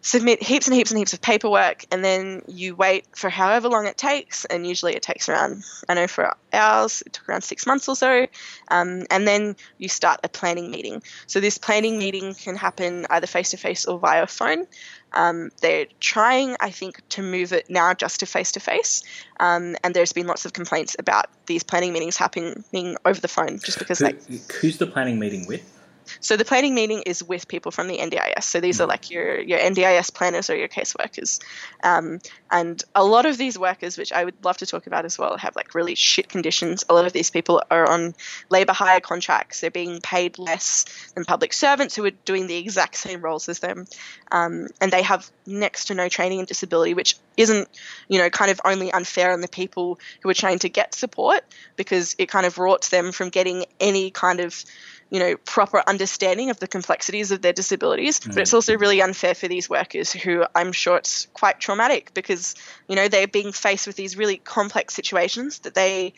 submit 0.05 0.43
heaps 0.43 0.67
and 0.67 0.77
heaps 0.77 0.91
and 0.91 0.99
heaps 0.99 1.15
of 1.15 1.21
paperwork 1.23 1.87
and 1.91 2.05
then 2.05 2.43
you 2.47 2.77
wait 2.77 3.07
for 3.17 3.31
however 3.31 3.71
long 3.71 3.87
it 3.87 3.97
takes 3.97 4.45
and 4.45 4.67
usually 4.67 4.95
it 4.95 5.03
takes 5.03 5.31
around 5.31 5.65
i 5.89 5.95
know 5.95 6.07
for 6.07 6.37
ours 6.53 7.03
it 7.07 7.13
took 7.15 7.27
around 7.27 7.41
six 7.41 7.67
months 7.67 7.89
or 7.89 7.97
so 7.97 8.27
um, 8.69 9.07
and 9.11 9.27
then 9.27 9.57
you 9.79 9.89
start 9.89 10.21
a 10.23 10.29
planning 10.29 10.71
meeting 10.71 11.03
so 11.27 11.41
this 11.41 11.57
planning 11.57 11.99
meeting 11.99 12.35
can 12.35 12.55
happen 12.55 13.07
either 13.09 13.27
face 13.27 13.51
to 13.51 13.57
face 13.57 13.87
or 13.87 13.99
via 13.99 14.27
phone 14.27 14.67
um, 15.15 15.51
they're 15.63 15.87
trying 16.01 16.55
i 16.61 16.71
think 16.71 17.01
to 17.09 17.23
move 17.23 17.55
it 17.55 17.71
now 17.71 17.95
just 17.95 18.21
to 18.21 18.27
face 18.27 18.53
to 18.53 18.61
face 18.61 19.03
and 19.41 19.79
there's 19.95 20.13
been 20.13 20.27
lots 20.27 20.45
of 20.45 20.53
complaints 20.53 20.95
about 20.99 21.27
these 21.47 21.63
planning 21.63 21.95
meetings 21.95 22.19
happening 22.19 22.97
over 23.07 23.21
the 23.21 23.29
phone 23.29 23.59
just 23.59 23.79
because 23.79 24.01
Who, 24.01 24.05
like 24.05 24.53
who's 24.53 24.77
the 24.77 24.87
planning 24.87 25.19
meeting 25.19 25.47
with? 25.47 25.74
So 26.21 26.37
the 26.37 26.45
planning 26.45 26.75
meeting 26.75 27.03
is 27.03 27.23
with 27.23 27.49
people 27.49 27.71
from 27.71 27.89
the 27.89 27.99
NDIS. 27.99 28.43
So 28.45 28.61
these 28.61 28.81
are 28.81 28.87
like 28.87 29.11
your 29.11 29.41
your 29.41 29.59
NDIS 29.59 30.13
planners 30.13 30.51
or 30.51 30.57
your 30.57 30.69
caseworkers, 30.69 31.41
um, 31.83 32.21
and 32.51 32.83
a 32.95 33.05
lot 33.05 33.27
of 33.27 33.39
these 33.39 33.59
workers, 33.59 33.99
which 33.99 34.13
I 34.13 34.25
would 34.25 34.45
love 34.45 34.59
to 34.59 34.67
talk 34.67 34.87
about 34.87 35.05
as 35.05 35.19
well, 35.19 35.37
have 35.37 35.57
like 35.57 35.75
really 35.75 35.95
shit 35.95 36.29
conditions. 36.29 36.85
A 36.89 36.95
lot 36.95 37.07
of 37.07 37.13
these 37.13 37.31
people 37.31 37.63
are 37.71 37.89
on 37.89 38.15
labour 38.51 38.73
hire 38.73 39.01
contracts. 39.01 39.61
They're 39.61 39.71
being 39.71 40.01
paid 40.01 40.39
less 40.39 40.85
than 41.15 41.25
public 41.25 41.53
servants 41.53 41.95
who 41.97 42.05
are 42.05 42.13
doing 42.25 42.47
the 42.47 42.57
exact 42.57 42.97
same 42.97 43.21
roles 43.21 43.49
as 43.49 43.59
them, 43.59 43.87
um, 44.33 44.69
and 44.81 44.93
they 44.93 45.03
have 45.03 45.31
next 45.47 45.87
to 45.87 45.95
no 45.95 46.09
training 46.09 46.41
in 46.41 46.45
disability, 46.45 46.95
which 46.95 47.17
isn't 47.37 47.69
you 48.09 48.19
know 48.19 48.31
kind 48.31 48.51
of 48.51 48.61
only 48.65 48.93
unfair 48.93 49.33
on 49.33 49.41
the 49.41 49.49
people 49.49 49.99
who 50.23 50.29
are 50.29 50.35
trying 50.35 50.59
to 50.61 50.69
get 50.69 50.95
support 50.95 51.43
because 51.77 52.15
it 52.19 52.29
kind 52.29 52.47
of 52.47 52.57
rorts 52.57 52.91
them 52.91 53.13
from 53.13 53.29
getting 53.29 53.65
any 53.81 54.11
kind 54.11 54.41
of 54.41 54.65
you 55.11 55.21
know, 55.21 55.37
proper 55.37 55.83
understanding 55.87 56.51
of 56.51 56.59
the 56.59 56.67
complexities 56.67 57.31
of 57.31 57.43
their 57.43 57.53
disabilities. 57.53 58.21
But 58.21 58.39
it's 58.39 58.55
also 58.55 58.77
really 58.77 59.01
unfair 59.01 59.35
for 59.35 59.49
these 59.49 59.69
workers 59.69 60.13
who 60.13 60.45
I'm 60.55 60.73
sure 60.73 60.97
it's 60.97 61.27
quite 61.35 61.61
traumatic 61.61 62.13
because, 62.15 62.55
you 62.89 62.97
know, 62.97 63.09
they're 63.09 63.29
being 63.29 63.53
faced 63.53 63.87
with 63.87 63.97
these 63.97 64.17
really 64.17 64.39
complex 64.39 64.95
situations 64.95 65.61
that 65.61 65.75
they 65.75 66.15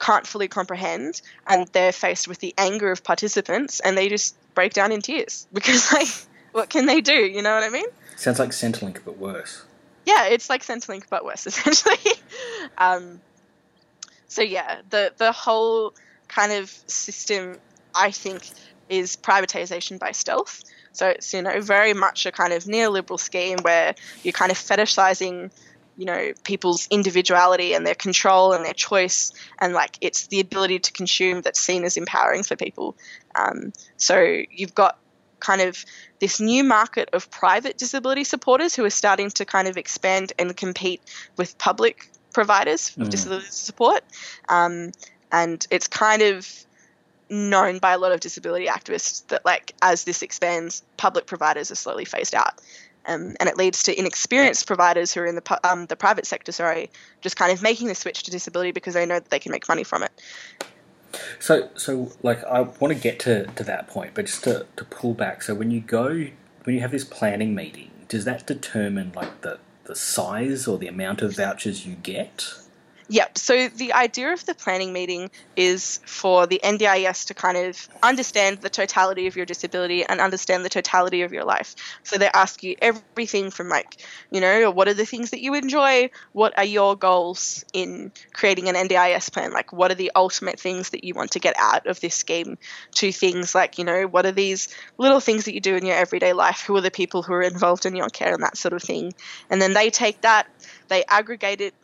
can't 0.00 0.26
fully 0.26 0.48
comprehend 0.48 1.20
and 1.46 1.68
they're 1.68 1.92
faced 1.92 2.26
with 2.26 2.38
the 2.38 2.54
anger 2.58 2.90
of 2.90 3.04
participants 3.04 3.80
and 3.80 3.96
they 3.96 4.08
just 4.08 4.34
break 4.54 4.72
down 4.72 4.90
in 4.90 5.02
tears 5.02 5.46
because 5.52 5.92
like 5.92 6.08
what 6.52 6.70
can 6.70 6.86
they 6.86 7.00
do 7.00 7.14
you 7.14 7.42
know 7.42 7.54
what 7.54 7.62
i 7.62 7.68
mean 7.68 7.86
Sounds 8.16 8.38
like 8.38 8.50
Centrelink, 8.50 8.98
but 9.04 9.18
worse. 9.18 9.62
yeah 10.04 10.26
it's 10.26 10.50
like 10.50 10.62
centrelink 10.62 11.04
but 11.08 11.24
worse 11.24 11.46
essentially 11.46 11.96
um, 12.78 13.20
so 14.26 14.42
yeah 14.42 14.80
the 14.88 15.12
the 15.18 15.32
whole 15.32 15.94
kind 16.28 16.52
of 16.52 16.70
system 16.86 17.56
i 17.94 18.10
think 18.10 18.42
is 18.90 19.16
privatization 19.16 19.98
by 19.98 20.12
stealth. 20.12 20.64
So 20.92 21.06
it's 21.08 21.32
you 21.32 21.42
know 21.42 21.60
very 21.60 21.94
much 21.94 22.26
a 22.26 22.32
kind 22.32 22.52
of 22.52 22.64
neoliberal 22.64 23.18
scheme 23.20 23.58
where 23.62 23.94
you're 24.24 24.32
kind 24.32 24.50
of 24.50 24.58
fetishizing 24.58 25.50
you 25.96 26.06
know 26.06 26.32
people's 26.44 26.88
individuality 26.90 27.74
and 27.74 27.86
their 27.86 27.94
control 27.94 28.52
and 28.52 28.64
their 28.64 28.74
choice 28.74 29.32
and 29.60 29.72
like 29.72 29.96
it's 30.00 30.26
the 30.26 30.40
ability 30.40 30.80
to 30.80 30.92
consume 30.92 31.42
that's 31.42 31.60
seen 31.60 31.84
as 31.84 31.96
empowering 31.96 32.42
for 32.42 32.56
people. 32.56 32.96
Um, 33.34 33.72
so 33.96 34.42
you've 34.50 34.74
got 34.74 34.98
kind 35.38 35.60
of 35.60 35.84
this 36.18 36.40
new 36.40 36.64
market 36.64 37.10
of 37.12 37.30
private 37.30 37.78
disability 37.78 38.24
supporters 38.24 38.74
who 38.74 38.84
are 38.84 38.90
starting 38.90 39.30
to 39.30 39.44
kind 39.44 39.68
of 39.68 39.76
expand 39.76 40.32
and 40.38 40.54
compete 40.56 41.00
with 41.36 41.56
public 41.56 42.10
providers 42.34 42.94
of 42.98 43.06
Mm. 43.06 43.10
disability 43.10 43.46
support. 43.50 44.02
Um, 44.48 44.92
and 45.32 45.64
it's 45.70 45.86
kind 45.86 46.22
of 46.22 46.46
known 47.30 47.78
by 47.78 47.92
a 47.92 47.98
lot 47.98 48.12
of 48.12 48.20
disability 48.20 48.66
activists 48.66 49.26
that 49.28 49.44
like 49.44 49.74
as 49.82 50.04
this 50.04 50.22
expands 50.22 50.82
public 50.96 51.26
providers 51.26 51.70
are 51.70 51.76
slowly 51.76 52.04
phased 52.04 52.34
out 52.34 52.60
um, 53.06 53.34
and 53.40 53.48
it 53.48 53.56
leads 53.56 53.82
to 53.84 53.98
inexperienced 53.98 54.66
providers 54.66 55.12
who 55.14 55.20
are 55.20 55.26
in 55.26 55.34
the, 55.34 55.60
um, 55.70 55.86
the 55.86 55.96
private 55.96 56.26
sector 56.26 56.52
sorry 56.52 56.90
just 57.20 57.36
kind 57.36 57.52
of 57.52 57.62
making 57.62 57.88
the 57.88 57.94
switch 57.94 58.22
to 58.24 58.30
disability 58.30 58.72
because 58.72 58.94
they 58.94 59.06
know 59.06 59.18
that 59.20 59.30
they 59.30 59.38
can 59.38 59.52
make 59.52 59.68
money 59.68 59.84
from 59.84 60.02
it 60.02 60.12
So, 61.38 61.70
so 61.74 62.12
like, 62.22 62.44
I 62.44 62.60
want 62.60 62.94
to 62.94 62.94
get 62.94 63.18
to, 63.20 63.46
to 63.46 63.64
that 63.64 63.88
point, 63.88 64.12
but 64.14 64.26
just 64.26 64.44
to, 64.44 64.66
to 64.76 64.84
pull 64.84 65.12
back. 65.14 65.42
So, 65.42 65.56
when 65.56 65.72
you 65.72 65.80
go, 65.80 66.28
when 66.62 66.76
you 66.76 66.80
have 66.80 66.92
this 66.92 67.04
planning 67.04 67.52
meeting, 67.52 67.90
does 68.08 68.24
that 68.26 68.46
determine 68.46 69.10
like 69.14 69.40
the 69.40 69.58
the 69.90 69.96
size 69.96 70.68
or 70.68 70.78
the 70.78 70.86
amount 70.86 71.20
of 71.20 71.34
vouchers 71.34 71.84
you 71.84 71.96
get? 71.96 72.54
Yep. 73.12 73.38
So 73.38 73.66
the 73.66 73.92
idea 73.94 74.32
of 74.32 74.46
the 74.46 74.54
planning 74.54 74.92
meeting 74.92 75.32
is 75.56 75.98
for 76.06 76.46
the 76.46 76.60
NDIS 76.62 77.26
to 77.26 77.34
kind 77.34 77.56
of 77.56 77.88
understand 78.04 78.58
the 78.58 78.70
totality 78.70 79.26
of 79.26 79.34
your 79.34 79.46
disability 79.46 80.04
and 80.04 80.20
understand 80.20 80.64
the 80.64 80.68
totality 80.68 81.22
of 81.22 81.32
your 81.32 81.42
life. 81.42 81.74
So 82.04 82.18
they 82.18 82.28
ask 82.28 82.62
you 82.62 82.76
everything 82.80 83.50
from 83.50 83.68
like, 83.68 84.00
you 84.30 84.40
know, 84.40 84.70
what 84.70 84.86
are 84.86 84.94
the 84.94 85.06
things 85.06 85.30
that 85.30 85.40
you 85.40 85.54
enjoy? 85.54 86.10
What 86.30 86.56
are 86.56 86.64
your 86.64 86.94
goals 86.94 87.64
in 87.72 88.12
creating 88.32 88.68
an 88.68 88.76
NDIS 88.76 89.32
plan? 89.32 89.52
Like, 89.52 89.72
what 89.72 89.90
are 89.90 89.96
the 89.96 90.12
ultimate 90.14 90.60
things 90.60 90.90
that 90.90 91.02
you 91.02 91.14
want 91.14 91.32
to 91.32 91.40
get 91.40 91.56
out 91.58 91.88
of 91.88 91.98
this 91.98 92.14
scheme? 92.14 92.58
To 92.92 93.10
things 93.10 93.56
like, 93.56 93.78
you 93.78 93.84
know, 93.84 94.04
what 94.04 94.24
are 94.24 94.30
these 94.30 94.68
little 94.98 95.18
things 95.18 95.46
that 95.46 95.54
you 95.54 95.60
do 95.60 95.74
in 95.74 95.84
your 95.84 95.96
everyday 95.96 96.32
life? 96.32 96.62
Who 96.64 96.76
are 96.76 96.80
the 96.80 96.92
people 96.92 97.24
who 97.24 97.32
are 97.32 97.42
involved 97.42 97.86
in 97.86 97.96
your 97.96 98.08
care 98.08 98.34
and 98.34 98.44
that 98.44 98.56
sort 98.56 98.72
of 98.72 98.84
thing? 98.84 99.14
And 99.50 99.60
then 99.60 99.72
they 99.72 99.90
take 99.90 100.20
that, 100.20 100.46
they 100.86 101.04
aggregate 101.08 101.60
it 101.60 101.74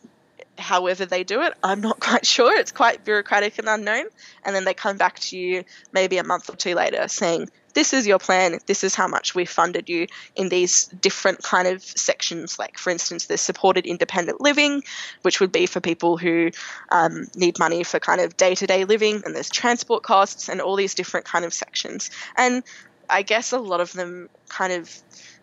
however 0.59 1.07
they 1.07 1.25
do 1.25 1.43
it. 1.43 1.55
I'm 1.63 1.81
not 1.81 2.01
quite 2.01 2.27
sure. 2.27 2.57
It's 2.59 2.73
quite 2.73 3.05
bureaucratic 3.05 3.59
and 3.59 3.69
unknown. 3.69 4.07
And 4.45 4.55
then 4.55 4.65
they 4.65 4.75
come 4.75 4.97
back 4.97 5.19
to 5.21 5.39
you 5.39 5.65
maybe 5.93 6.19
a 6.19 6.25
month 6.25 6.49
or 6.51 6.57
two 6.57 6.75
later 6.75 7.09
saying, 7.09 7.49
this 7.77 7.93
is 7.93 8.07
your 8.07 8.19
plan. 8.19 8.59
This 8.65 8.83
is 8.85 8.95
how 8.95 9.07
much 9.07 9.35
we 9.35 9.45
funded 9.45 9.91
you 9.91 10.07
in 10.35 10.49
these 10.49 10.87
different 10.87 11.43
kind 11.43 11.69
of 11.69 11.83
sections. 11.83 12.59
Like, 12.59 12.79
for 12.79 12.89
instance, 12.89 13.27
there's 13.27 13.43
supported 13.43 13.85
independent 13.85 14.41
living, 14.41 14.83
which 15.21 15.41
would 15.41 15.53
be 15.53 15.67
for 15.67 15.81
people 15.81 16.17
who 16.17 16.53
um, 16.91 17.27
need 17.35 17.59
money 17.59 17.85
for 17.85 18.01
kind 18.01 18.23
of 18.23 18.35
day 18.35 18.55
to 18.55 18.67
day 18.67 18.87
living, 18.87 19.21
and 19.27 19.37
there's 19.37 19.51
transport 19.51 20.03
costs 20.03 20.49
and 20.49 20.63
all 20.63 20.75
these 20.75 20.95
different 20.95 21.27
kind 21.27 21.45
of 21.45 21.53
sections. 21.53 22.11
And 22.35 22.63
I 23.11 23.21
guess 23.21 23.53
a 23.53 23.59
lot 23.59 23.83
of 23.83 23.93
them 23.93 24.31
kind 24.49 24.73
of 24.73 24.91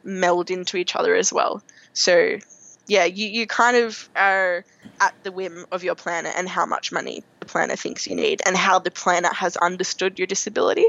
meld 0.04 0.50
into 0.50 0.78
each 0.78 0.96
other 0.96 1.14
as 1.14 1.32
well. 1.32 1.62
So 1.94 2.40
yeah, 2.88 3.06
you, 3.06 3.28
you 3.28 3.48
kind 3.48 3.78
of 3.78 4.10
are 4.16 4.66
at 5.00 5.14
the 5.24 5.32
whim 5.32 5.66
of 5.72 5.84
your 5.84 5.96
planner 5.96 6.32
and 6.36 6.48
how 6.50 6.66
much 6.66 6.92
money 6.92 7.24
the 7.40 7.46
planner 7.46 7.76
thinks 7.76 8.08
you 8.08 8.16
need 8.16 8.42
and 8.46 8.58
how 8.58 8.80
the 8.80 8.92
planner 8.92 9.34
has 9.34 9.56
understood 9.58 10.20
your 10.20 10.28
disability. 10.28 10.86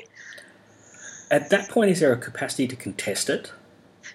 At 1.31 1.51
that 1.51 1.69
point, 1.69 1.91
is 1.91 2.01
there 2.01 2.13
a 2.13 2.17
capacity 2.17 2.67
to 2.69 2.77
contest 2.77 3.31
it? 3.31 3.53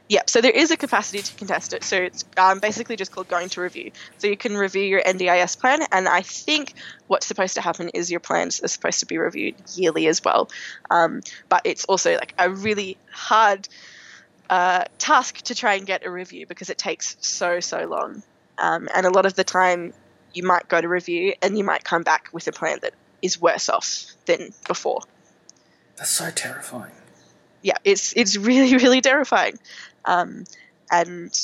Yep, 0.10 0.30
so 0.30 0.42
there 0.42 0.52
is 0.52 0.72
a 0.72 0.78
capacity 0.78 1.22
to 1.22 1.34
contest 1.36 1.74
it. 1.74 1.84
So 1.84 1.98
it's 1.98 2.26
um, 2.38 2.60
basically 2.60 2.96
just 2.96 3.12
called 3.12 3.28
going 3.28 3.50
to 3.50 3.62
review. 3.62 3.92
So 4.18 4.28
you 4.28 4.38
can 4.38 4.58
review 4.58 4.84
your 4.84 5.02
NDIS 5.02 5.60
plan, 5.60 5.82
and 5.92 6.08
I 6.08 6.22
think 6.22 6.74
what's 7.08 7.26
supposed 7.26 7.56
to 7.56 7.62
happen 7.62 7.90
is 7.90 8.10
your 8.10 8.20
plans 8.20 8.62
are 8.64 8.68
supposed 8.68 9.00
to 9.02 9.06
be 9.06 9.18
reviewed 9.18 9.56
yearly 9.76 10.08
as 10.08 10.24
well. 10.24 10.50
Um, 10.90 11.22
but 11.48 11.62
it's 11.66 11.86
also 11.86 12.16
like 12.16 12.34
a 12.40 12.50
really 12.50 12.98
hard 13.12 13.68
uh, 14.50 14.86
task 14.98 15.42
to 15.44 15.56
try 15.56 15.76
and 15.76 15.86
get 15.86 16.06
a 16.06 16.12
review 16.12 16.48
because 16.48 16.70
it 16.70 16.78
takes 16.78 17.16
so, 17.22 17.60
so 17.60 17.86
long. 17.86 18.24
Um, 18.58 18.90
and 18.94 19.06
a 19.06 19.10
lot 19.10 19.26
of 19.26 19.36
the 19.36 19.44
time, 19.44 19.94
you 20.34 20.44
might 20.44 20.68
go 20.68 20.80
to 20.80 20.88
review 20.88 21.34
and 21.42 21.58
you 21.58 21.64
might 21.64 21.84
come 21.84 22.04
back 22.04 22.30
with 22.34 22.48
a 22.48 22.52
plan 22.52 22.80
that 22.82 22.94
is 23.22 23.40
worse 23.40 23.70
off 23.70 24.06
than 24.26 24.54
before. 24.68 25.02
That's 25.98 26.12
so 26.12 26.30
terrifying. 26.32 26.94
yeah, 27.62 27.78
it's 27.84 28.14
it's 28.16 28.38
really 28.38 28.78
really 28.84 29.02
terrifying, 29.02 29.60
um, 30.06 30.46
and 30.92 31.38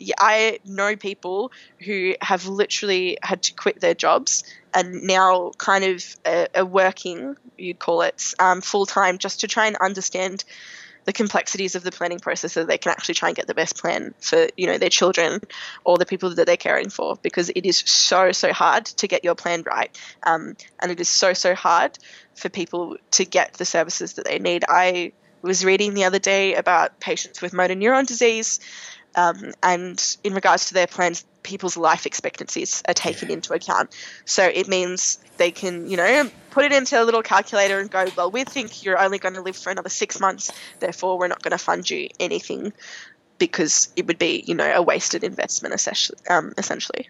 yeah, 0.00 0.14
I 0.18 0.58
know 0.64 0.96
people 0.96 1.52
who 1.78 2.14
have 2.20 2.46
literally 2.46 3.18
had 3.22 3.42
to 3.44 3.54
quit 3.54 3.80
their 3.80 3.94
jobs 3.94 4.44
and 4.72 5.02
now 5.02 5.52
kind 5.58 5.84
of 5.84 6.16
are, 6.24 6.48
are 6.54 6.64
working, 6.64 7.36
you'd 7.58 7.78
call 7.78 8.02
it, 8.02 8.32
um, 8.38 8.62
full 8.62 8.86
time, 8.86 9.18
just 9.18 9.40
to 9.40 9.48
try 9.48 9.66
and 9.66 9.76
understand 9.76 10.44
the 11.04 11.12
complexities 11.12 11.74
of 11.74 11.82
the 11.82 11.90
planning 11.90 12.18
process 12.18 12.52
so 12.52 12.64
they 12.64 12.78
can 12.78 12.92
actually 12.92 13.14
try 13.14 13.28
and 13.28 13.36
get 13.36 13.46
the 13.46 13.54
best 13.54 13.76
plan 13.76 14.14
for 14.20 14.48
you 14.56 14.66
know 14.66 14.78
their 14.78 14.90
children 14.90 15.40
or 15.84 15.98
the 15.98 16.06
people 16.06 16.34
that 16.34 16.46
they're 16.46 16.56
caring 16.56 16.90
for 16.90 17.16
because 17.22 17.50
it 17.50 17.66
is 17.66 17.78
so 17.78 18.32
so 18.32 18.52
hard 18.52 18.84
to 18.84 19.08
get 19.08 19.24
your 19.24 19.34
plan 19.34 19.62
right. 19.66 19.96
Um, 20.22 20.56
and 20.80 20.92
it 20.92 21.00
is 21.00 21.08
so 21.08 21.32
so 21.32 21.54
hard 21.54 21.98
for 22.34 22.48
people 22.48 22.96
to 23.12 23.24
get 23.24 23.54
the 23.54 23.64
services 23.64 24.14
that 24.14 24.24
they 24.24 24.38
need. 24.38 24.64
I 24.68 25.12
was 25.42 25.64
reading 25.64 25.94
the 25.94 26.04
other 26.04 26.18
day 26.18 26.54
about 26.54 27.00
patients 27.00 27.40
with 27.40 27.52
motor 27.52 27.74
neuron 27.74 28.06
disease 28.06 28.60
um, 29.14 29.52
and 29.62 30.16
in 30.22 30.34
regards 30.34 30.66
to 30.66 30.74
their 30.74 30.86
plans, 30.86 31.24
people's 31.42 31.76
life 31.76 32.06
expectancies 32.06 32.82
are 32.86 32.94
taken 32.94 33.28
Yeah. 33.28 33.34
into 33.34 33.52
account. 33.52 33.94
So 34.24 34.44
it 34.44 34.68
means 34.68 35.18
they 35.36 35.50
can, 35.50 35.88
you 35.90 35.96
know, 35.96 36.30
put 36.50 36.64
it 36.64 36.72
into 36.72 37.00
a 37.00 37.04
little 37.04 37.22
calculator 37.22 37.78
and 37.78 37.90
go, 37.90 38.06
well, 38.16 38.30
we 38.30 38.44
think 38.44 38.84
you're 38.84 38.98
only 38.98 39.18
going 39.18 39.34
to 39.34 39.40
live 39.42 39.56
for 39.56 39.70
another 39.70 39.88
six 39.88 40.20
months, 40.20 40.50
therefore 40.80 41.18
we're 41.18 41.28
not 41.28 41.42
going 41.42 41.52
to 41.52 41.58
fund 41.58 41.88
you 41.88 42.08
anything 42.18 42.72
because 43.38 43.88
it 43.96 44.06
would 44.06 44.18
be, 44.18 44.44
you 44.46 44.54
know, 44.54 44.70
a 44.74 44.82
wasted 44.82 45.24
investment 45.24 45.74
essentially. 45.74 46.18
Um, 46.28 46.52
essentially. 46.58 47.08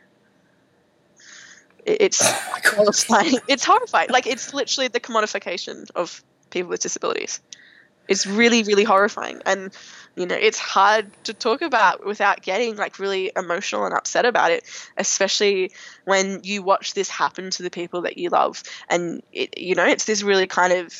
It's 1.86 2.20
Oh 2.22 2.76
horrifying. 2.76 3.38
It's 3.48 3.64
horrifying. 3.64 4.10
Like 4.10 4.26
it's 4.26 4.54
literally 4.54 4.88
the 4.88 5.00
commodification 5.00 5.90
of 5.94 6.22
people 6.50 6.70
with 6.70 6.80
disabilities. 6.80 7.40
It's 8.10 8.26
really, 8.26 8.62
really 8.64 8.84
horrifying, 8.84 9.40
and 9.46 9.72
you 10.16 10.26
know 10.26 10.34
it's 10.34 10.58
hard 10.58 11.06
to 11.24 11.32
talk 11.32 11.62
about 11.62 12.04
without 12.04 12.42
getting 12.42 12.76
like 12.76 12.98
really 12.98 13.32
emotional 13.36 13.86
and 13.86 13.94
upset 13.94 14.26
about 14.26 14.50
it, 14.50 14.64
especially 14.98 15.72
when 16.04 16.40
you 16.42 16.62
watch 16.62 16.94
this 16.94 17.08
happen 17.08 17.50
to 17.50 17.62
the 17.62 17.70
people 17.70 18.02
that 18.02 18.18
you 18.18 18.28
love, 18.28 18.62
and 18.90 19.22
it, 19.32 19.56
you 19.58 19.76
know 19.76 19.86
it's 19.86 20.04
this 20.04 20.22
really 20.22 20.48
kind 20.48 20.72
of 20.74 20.92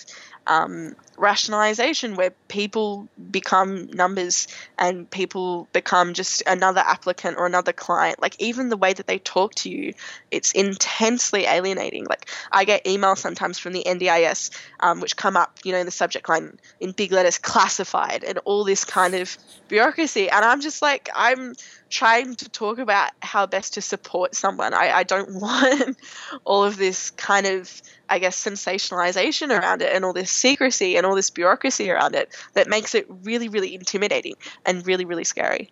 um, 0.50 0.96
rationalization 1.16 2.16
where 2.16 2.32
people 2.48 3.08
become 3.30 3.86
numbers 3.86 4.48
and 4.76 5.08
people 5.08 5.68
become 5.72 6.12
just 6.12 6.42
another 6.44 6.80
applicant 6.84 7.36
or 7.38 7.46
another 7.46 7.72
client. 7.72 8.20
Like 8.20 8.34
even 8.40 8.68
the 8.68 8.76
way 8.76 8.92
that 8.92 9.06
they 9.06 9.18
talk 9.18 9.54
to 9.56 9.70
you, 9.70 9.94
it's 10.32 10.50
intensely 10.50 11.44
alienating. 11.44 12.04
Like 12.04 12.28
I 12.50 12.64
get 12.64 12.84
emails 12.84 13.18
sometimes 13.18 13.60
from 13.60 13.74
the 13.74 13.84
NDIS, 13.86 14.50
um, 14.80 15.00
which 15.00 15.16
come 15.16 15.36
up, 15.36 15.60
you 15.62 15.70
know, 15.70 15.78
in 15.78 15.86
the 15.86 15.92
subject 15.92 16.28
line 16.28 16.58
in 16.80 16.90
big 16.90 17.12
letters, 17.12 17.38
classified, 17.38 18.24
and 18.24 18.38
all 18.38 18.64
this 18.64 18.84
kind 18.84 19.14
of 19.14 19.38
bureaucracy. 19.68 20.28
And 20.28 20.44
I'm 20.44 20.60
just 20.60 20.82
like, 20.82 21.10
I'm 21.14 21.54
trying 21.90 22.36
to 22.36 22.48
talk 22.48 22.78
about 22.78 23.10
how 23.20 23.46
best 23.46 23.74
to 23.74 23.82
support 23.82 24.34
someone. 24.34 24.72
I, 24.72 24.90
I 24.92 25.02
don't 25.02 25.34
want 25.40 25.98
all 26.44 26.64
of 26.64 26.76
this 26.76 27.10
kind 27.10 27.46
of, 27.46 27.82
I 28.08 28.18
guess, 28.18 28.42
sensationalization 28.42 29.50
around 29.50 29.82
it 29.82 29.94
and 29.94 30.04
all 30.04 30.12
this 30.12 30.30
secrecy 30.30 30.96
and 30.96 31.04
all 31.04 31.14
this 31.14 31.30
bureaucracy 31.30 31.90
around 31.90 32.14
it 32.14 32.34
that 32.54 32.68
makes 32.68 32.94
it 32.94 33.06
really, 33.08 33.48
really 33.48 33.74
intimidating 33.74 34.34
and 34.64 34.86
really, 34.86 35.04
really 35.04 35.24
scary. 35.24 35.70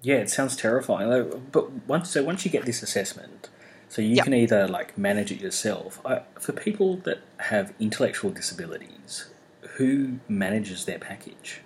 Yeah, 0.00 0.16
it 0.16 0.30
sounds 0.30 0.56
terrifying. 0.56 1.42
But 1.52 1.86
once 1.86 2.10
so 2.10 2.24
once 2.24 2.44
you 2.44 2.50
get 2.50 2.64
this 2.64 2.82
assessment, 2.82 3.50
so 3.88 4.02
you 4.02 4.16
Yep. 4.16 4.24
can 4.24 4.34
either 4.34 4.66
like 4.66 4.98
manage 4.98 5.30
it 5.30 5.40
yourself. 5.40 6.00
I, 6.04 6.22
for 6.40 6.52
people 6.52 6.96
that 6.98 7.20
have 7.38 7.72
intellectual 7.78 8.30
disabilities, 8.30 9.26
who 9.76 10.18
manages 10.28 10.86
their 10.86 10.98
package? 10.98 11.60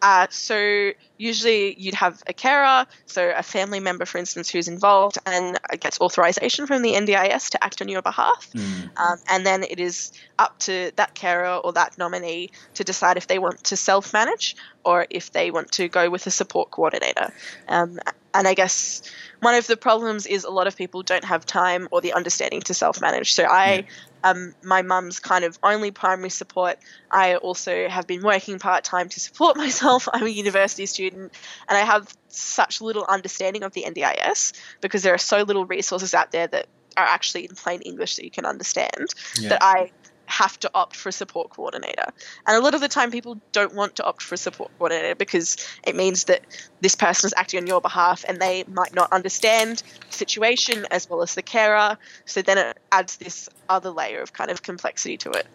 Uh, 0.00 0.26
so 0.30 0.92
usually 1.18 1.74
you'd 1.78 1.94
have 1.94 2.22
a 2.26 2.32
carer, 2.32 2.86
so 3.06 3.32
a 3.36 3.42
family 3.42 3.80
member, 3.80 4.04
for 4.04 4.18
instance, 4.18 4.50
who's 4.50 4.68
involved 4.68 5.18
and 5.26 5.58
gets 5.80 6.00
authorization 6.00 6.66
from 6.66 6.82
the 6.82 6.92
NDIS 6.94 7.50
to 7.50 7.64
act 7.64 7.80
on 7.80 7.88
your 7.88 8.02
behalf. 8.02 8.50
Mm. 8.52 8.90
Um, 8.96 9.18
and 9.28 9.46
then 9.46 9.62
it 9.62 9.78
is 9.78 10.12
up 10.38 10.58
to 10.60 10.90
that 10.96 11.14
carer 11.14 11.56
or 11.56 11.72
that 11.72 11.96
nominee 11.98 12.50
to 12.74 12.84
decide 12.84 13.16
if 13.16 13.26
they 13.26 13.38
want 13.38 13.62
to 13.64 13.76
self 13.76 14.12
manage 14.12 14.56
or 14.84 15.06
if 15.10 15.32
they 15.32 15.50
want 15.50 15.70
to 15.72 15.88
go 15.88 16.10
with 16.10 16.26
a 16.26 16.30
support 16.30 16.70
coordinator. 16.70 17.32
Um, 17.68 17.98
and 18.34 18.48
I 18.48 18.54
guess 18.54 19.02
one 19.40 19.54
of 19.54 19.66
the 19.66 19.76
problems 19.76 20.26
is 20.26 20.44
a 20.44 20.50
lot 20.50 20.66
of 20.66 20.76
people 20.76 21.02
don't 21.02 21.24
have 21.24 21.44
time 21.44 21.88
or 21.90 22.00
the 22.00 22.12
understanding 22.12 22.60
to 22.62 22.74
self 22.74 23.00
manage. 23.00 23.34
So 23.34 23.44
I. 23.44 23.86
Um, 24.24 24.54
my 24.62 24.82
mum's 24.82 25.18
kind 25.18 25.44
of 25.44 25.58
only 25.64 25.90
primary 25.90 26.30
support. 26.30 26.78
I 27.10 27.34
also 27.34 27.88
have 27.88 28.06
been 28.06 28.22
working 28.22 28.60
part 28.60 28.84
time 28.84 29.08
to 29.08 29.18
support 29.18 29.56
myself. 29.64 30.08
I'm 30.12 30.24
a 30.24 30.28
university 30.28 30.86
student 30.86 31.32
and 31.68 31.76
I 31.76 31.80
have 31.80 32.06
such 32.28 32.80
little 32.80 33.04
understanding 33.04 33.64
of 33.64 33.72
the 33.72 33.82
NDIS 33.82 34.52
because 34.80 35.02
there 35.02 35.12
are 35.12 35.18
so 35.18 35.42
little 35.42 35.66
resources 35.66 36.14
out 36.14 36.30
there 36.30 36.46
that 36.46 36.68
are 36.96 37.04
actually 37.04 37.46
in 37.46 37.56
plain 37.56 37.80
English 37.80 38.14
that 38.14 38.24
you 38.24 38.30
can 38.30 38.46
understand 38.46 39.08
Yeah. 39.40 39.48
that 39.48 39.64
I 39.64 39.90
have 40.32 40.58
to 40.60 40.70
opt 40.74 40.96
for 40.96 41.10
a 41.10 41.12
support 41.12 41.50
coordinator. 41.50 42.06
And 42.46 42.56
a 42.56 42.60
lot 42.60 42.74
of 42.74 42.80
the 42.80 42.88
time, 42.88 43.10
people 43.10 43.38
don't 43.52 43.74
want 43.74 43.96
to 43.96 44.04
opt 44.04 44.22
for 44.22 44.34
a 44.34 44.38
support 44.38 44.70
coordinator 44.78 45.14
because 45.14 45.56
it 45.86 45.94
means 45.94 46.24
that 46.24 46.40
this 46.80 46.94
person 46.94 47.28
is 47.28 47.34
acting 47.36 47.60
on 47.60 47.66
your 47.66 47.82
behalf 47.82 48.24
and 48.26 48.40
they 48.40 48.64
might 48.66 48.94
not 48.94 49.12
understand 49.12 49.82
the 50.08 50.16
situation 50.16 50.86
as 50.90 51.08
well 51.08 51.20
as 51.22 51.34
the 51.34 51.42
carer. 51.42 51.98
So 52.24 52.40
then 52.40 52.56
it 52.56 52.78
adds 52.90 53.16
this 53.18 53.50
other 53.68 53.90
layer 53.90 54.20
of 54.22 54.32
kind 54.32 54.50
of 54.50 54.62
complexity 54.62 55.18
to 55.18 55.30
it. 55.32 55.46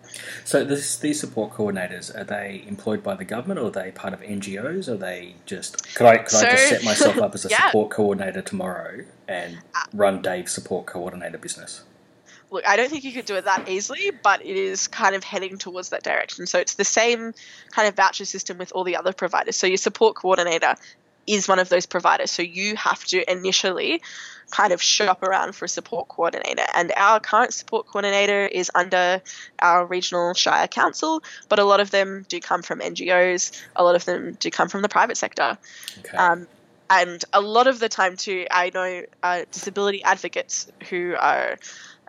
So 0.45 0.63
this, 0.63 0.97
these 0.97 1.19
support 1.19 1.53
coordinators 1.53 2.15
are 2.15 2.23
they 2.23 2.63
employed 2.67 3.01
by 3.03 3.15
the 3.15 3.25
government 3.25 3.59
or 3.59 3.67
are 3.67 3.71
they 3.71 3.91
part 3.91 4.13
of 4.13 4.21
NGOs? 4.21 4.87
Or 4.87 4.93
are 4.93 4.97
they 4.97 5.35
just 5.47 5.95
could 5.95 6.05
I 6.05 6.17
could 6.19 6.35
I 6.35 6.51
just 6.51 6.69
set 6.69 6.83
myself 6.83 7.17
up 7.17 7.33
as 7.33 7.45
a 7.45 7.49
Yeah. 7.57 7.67
support 7.67 7.89
coordinator 7.89 8.43
tomorrow 8.43 9.05
and 9.27 9.57
uh, 9.73 9.79
run 9.93 10.21
Dave's 10.21 10.51
support 10.51 10.85
coordinator 10.85 11.39
business? 11.39 11.83
Look, 12.51 12.67
I 12.67 12.75
don't 12.75 12.89
think 12.89 13.03
you 13.03 13.11
could 13.11 13.25
do 13.25 13.35
it 13.35 13.45
that 13.45 13.69
easily, 13.69 14.11
but 14.23 14.41
it 14.45 14.55
is 14.55 14.87
kind 14.87 15.15
of 15.15 15.23
heading 15.23 15.57
towards 15.57 15.89
that 15.89 16.03
direction. 16.03 16.47
So 16.47 16.59
it's 16.59 16.75
the 16.75 16.85
same 16.85 17.33
kind 17.71 17.87
of 17.87 17.95
voucher 17.95 18.25
system 18.25 18.57
with 18.57 18.71
all 18.73 18.83
the 18.83 18.95
other 18.95 19.13
providers. 19.13 19.55
So 19.55 19.67
your 19.67 19.77
support 19.77 20.15
coordinator 20.15 20.75
is 21.25 21.47
one 21.47 21.59
of 21.59 21.69
those 21.69 21.85
providers. 21.85 22.31
So 22.31 22.41
you 22.41 22.75
have 22.77 23.03
to 23.05 23.29
initially 23.29 24.01
kind 24.49 24.71
of 24.71 24.81
shop 24.81 25.23
around 25.23 25.53
for 25.55 25.65
a 25.65 25.67
support 25.67 26.07
coordinator. 26.07 26.63
And 26.73 26.93
our 26.95 27.19
current 27.19 27.53
support 27.53 27.85
coordinator 27.87 28.45
is 28.45 28.71
under 28.73 29.21
our 29.59 29.85
regional 29.85 30.33
Shire 30.33 30.69
Council, 30.69 31.21
but 31.49 31.59
a 31.59 31.65
lot 31.65 31.81
of 31.81 31.91
them 31.91 32.25
do 32.29 32.39
come 32.39 32.61
from 32.61 32.79
NGOs, 32.79 33.61
a 33.75 33.83
lot 33.83 33.95
of 33.95 34.05
them 34.05 34.37
do 34.39 34.49
come 34.49 34.69
from 34.69 34.81
the 34.81 34.89
private 34.89 35.17
sector. 35.17 35.57
Okay. 35.99 36.17
Um, 36.17 36.47
and 36.89 37.23
a 37.33 37.41
lot 37.41 37.67
of 37.67 37.79
the 37.79 37.89
time, 37.89 38.15
too, 38.15 38.47
I 38.49 38.71
know 38.73 39.03
uh, 39.21 39.41
disability 39.51 40.03
advocates 40.03 40.71
who 40.89 41.15
are 41.19 41.57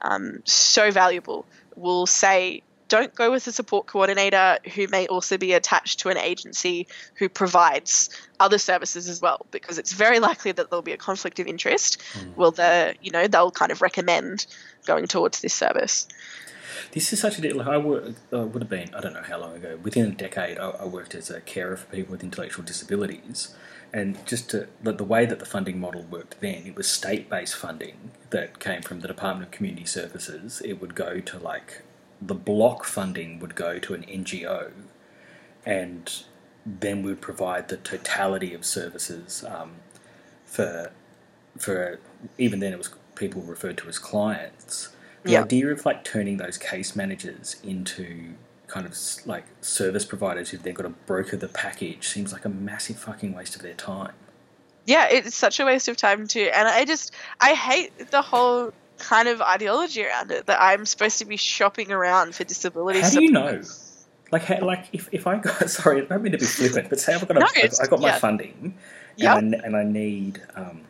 um, 0.03 0.43
so 0.45 0.91
valuable 0.91 1.47
will 1.77 2.07
say, 2.07 2.63
don't 2.89 3.15
go 3.15 3.31
with 3.31 3.47
a 3.47 3.53
support 3.53 3.87
coordinator 3.87 4.59
who 4.75 4.87
may 4.89 5.07
also 5.09 5.37
be 5.37 5.53
attached 5.53 6.01
to 6.01 6.09
an 6.09 6.17
agency 6.17 6.87
who 7.17 7.29
provides 7.29 8.09
other 8.41 8.57
services 8.57 9.09
as 9.09 9.21
well, 9.21 9.45
because 9.51 9.79
it's 9.79 9.93
very 9.93 10.21
likely 10.21 10.53
that 10.53 10.71
there'll 10.71 10.83
be 10.83 10.93
a 10.93 10.97
conflict 10.97 11.39
of 11.39 11.47
interest. 11.47 12.01
Will 12.37 12.51
the, 12.51 12.95
you 13.03 13.11
know, 13.11 13.27
they'll 13.27 13.51
kind 13.51 13.71
of 13.71 13.83
recommend 13.83 14.47
going 14.87 15.07
towards 15.07 15.41
this 15.41 15.53
service. 15.53 16.09
This 16.93 17.13
is 17.13 17.21
such 17.21 17.39
a 17.39 17.41
deal. 17.41 17.57
Like 17.57 17.67
I 17.67 17.79
work, 17.79 18.15
uh, 18.33 18.45
would 18.45 18.63
have 18.63 18.71
been 18.71 18.95
I 18.95 19.01
don't 19.01 19.15
know 19.15 19.23
how 19.23 19.39
long 19.41 19.57
ago. 19.57 19.79
Within 19.83 20.07
a 20.07 20.15
decade, 20.15 20.59
I, 20.59 20.71
I 20.71 20.85
worked 20.85 21.15
as 21.15 21.31
a 21.31 21.41
carer 21.41 21.77
for 21.77 21.87
people 21.87 22.13
with 22.13 22.23
intellectual 22.23 22.65
disabilities, 22.65 23.55
and 23.93 24.25
just 24.27 24.51
to, 24.51 24.69
the, 24.83 24.93
the 24.93 25.05
way 25.05 25.27
that 25.27 25.39
the 25.39 25.47
funding 25.47 25.81
model 25.81 26.03
worked 26.03 26.41
then, 26.41 26.67
it 26.67 26.77
was 26.77 26.89
state-based 26.89 27.57
funding 27.57 28.11
that 28.31 28.59
came 28.59 28.83
from 28.83 29.01
the 29.01 29.09
Department 29.09 29.49
of 29.49 29.51
Community 29.51 29.87
Services. 29.87 30.61
It 30.65 30.81
would 30.81 30.95
go 30.95 31.21
to 31.21 31.39
like 31.39 31.83
the 32.21 32.35
block 32.35 32.85
funding 32.85 33.39
would 33.41 33.55
go 33.55 33.79
to 33.79 33.95
an 33.95 34.03
NGO, 34.03 34.73
and 35.65 36.23
then 36.67 37.03
we 37.03 37.11
would 37.11 37.21
provide 37.21 37.69
the 37.69 37.77
totality 37.77 38.53
of 38.55 38.65
services 38.65 39.45
um, 39.49 39.77
for 40.45 40.93
for 41.57 41.99
even 42.37 42.61
then 42.61 42.73
it 42.73 42.79
was 42.79 42.91
people 43.15 43.43
referred 43.43 43.77
to 43.79 43.89
as 43.89 43.99
clients. 43.99 44.91
The 45.29 45.35
Yeah. 45.35 45.43
idea 45.43 45.69
of 45.69 45.85
like 45.85 46.05
turning 46.05 46.39
those 46.39 46.57
case 46.57 46.97
managers 46.97 47.57
into 47.63 48.33
kind 48.67 48.87
of 48.87 48.97
like 49.27 49.45
service 49.61 50.05
providers 50.07 50.49
who've 50.51 50.63
then 50.63 50.73
got 50.75 50.85
to 50.85 50.89
broker 51.07 51.37
the 51.37 51.49
package 51.49 52.09
seems 52.09 52.33
like 52.33 52.45
a 52.47 52.49
massive 52.49 52.99
fucking 52.99 53.35
waste 53.35 53.55
of 53.57 53.63
their 53.63 53.75
time. 53.75 54.13
yeah 54.87 55.07
it's 55.11 55.35
such 55.37 55.61
a 55.61 55.65
waste 55.67 55.87
of 55.89 55.97
time 55.99 56.27
too 56.27 56.49
and 56.55 56.67
i 56.67 56.83
just 56.85 57.13
i 57.43 57.53
hate 57.53 57.91
the 58.11 58.23
whole 58.23 58.73
kind 58.99 59.29
of 59.29 59.41
ideology 59.43 60.03
around 60.05 60.31
it 60.31 60.47
that 60.47 60.59
i'm 60.63 60.85
supposed 60.87 61.19
to 61.19 61.25
be 61.27 61.37
shopping 61.37 61.93
around 61.93 62.35
for 62.35 62.45
disability 62.45 63.01
How 63.01 63.11
do 63.11 63.23
you 63.23 63.31
know? 63.31 63.61
Like, 64.33 64.43
how, 64.45 64.61
like 64.65 64.87
if, 64.93 65.09
if 65.13 65.27
I 65.27 65.37
got 65.39 65.69
sorry, 65.79 66.03
I 66.03 66.05
don't 66.07 66.23
mean 66.23 66.33
to 66.33 66.39
be 66.39 66.45
flippant, 66.47 66.89
but 66.91 67.01
say 67.01 67.15
I've 67.15 67.27
got 67.29 67.37
a, 67.39 67.41
No, 67.41 67.47
I- 67.47 67.59
it's- 67.61 67.81
I 67.81 67.87
got 67.87 68.01
my 68.01 68.09
yeah. 68.09 68.19
funding, 68.19 68.75
Yep. 69.17 69.39
and, 69.39 69.55
I, 69.57 69.59
and 69.65 69.77
I 69.77 69.85
need 69.85 70.43
um, 70.55 70.83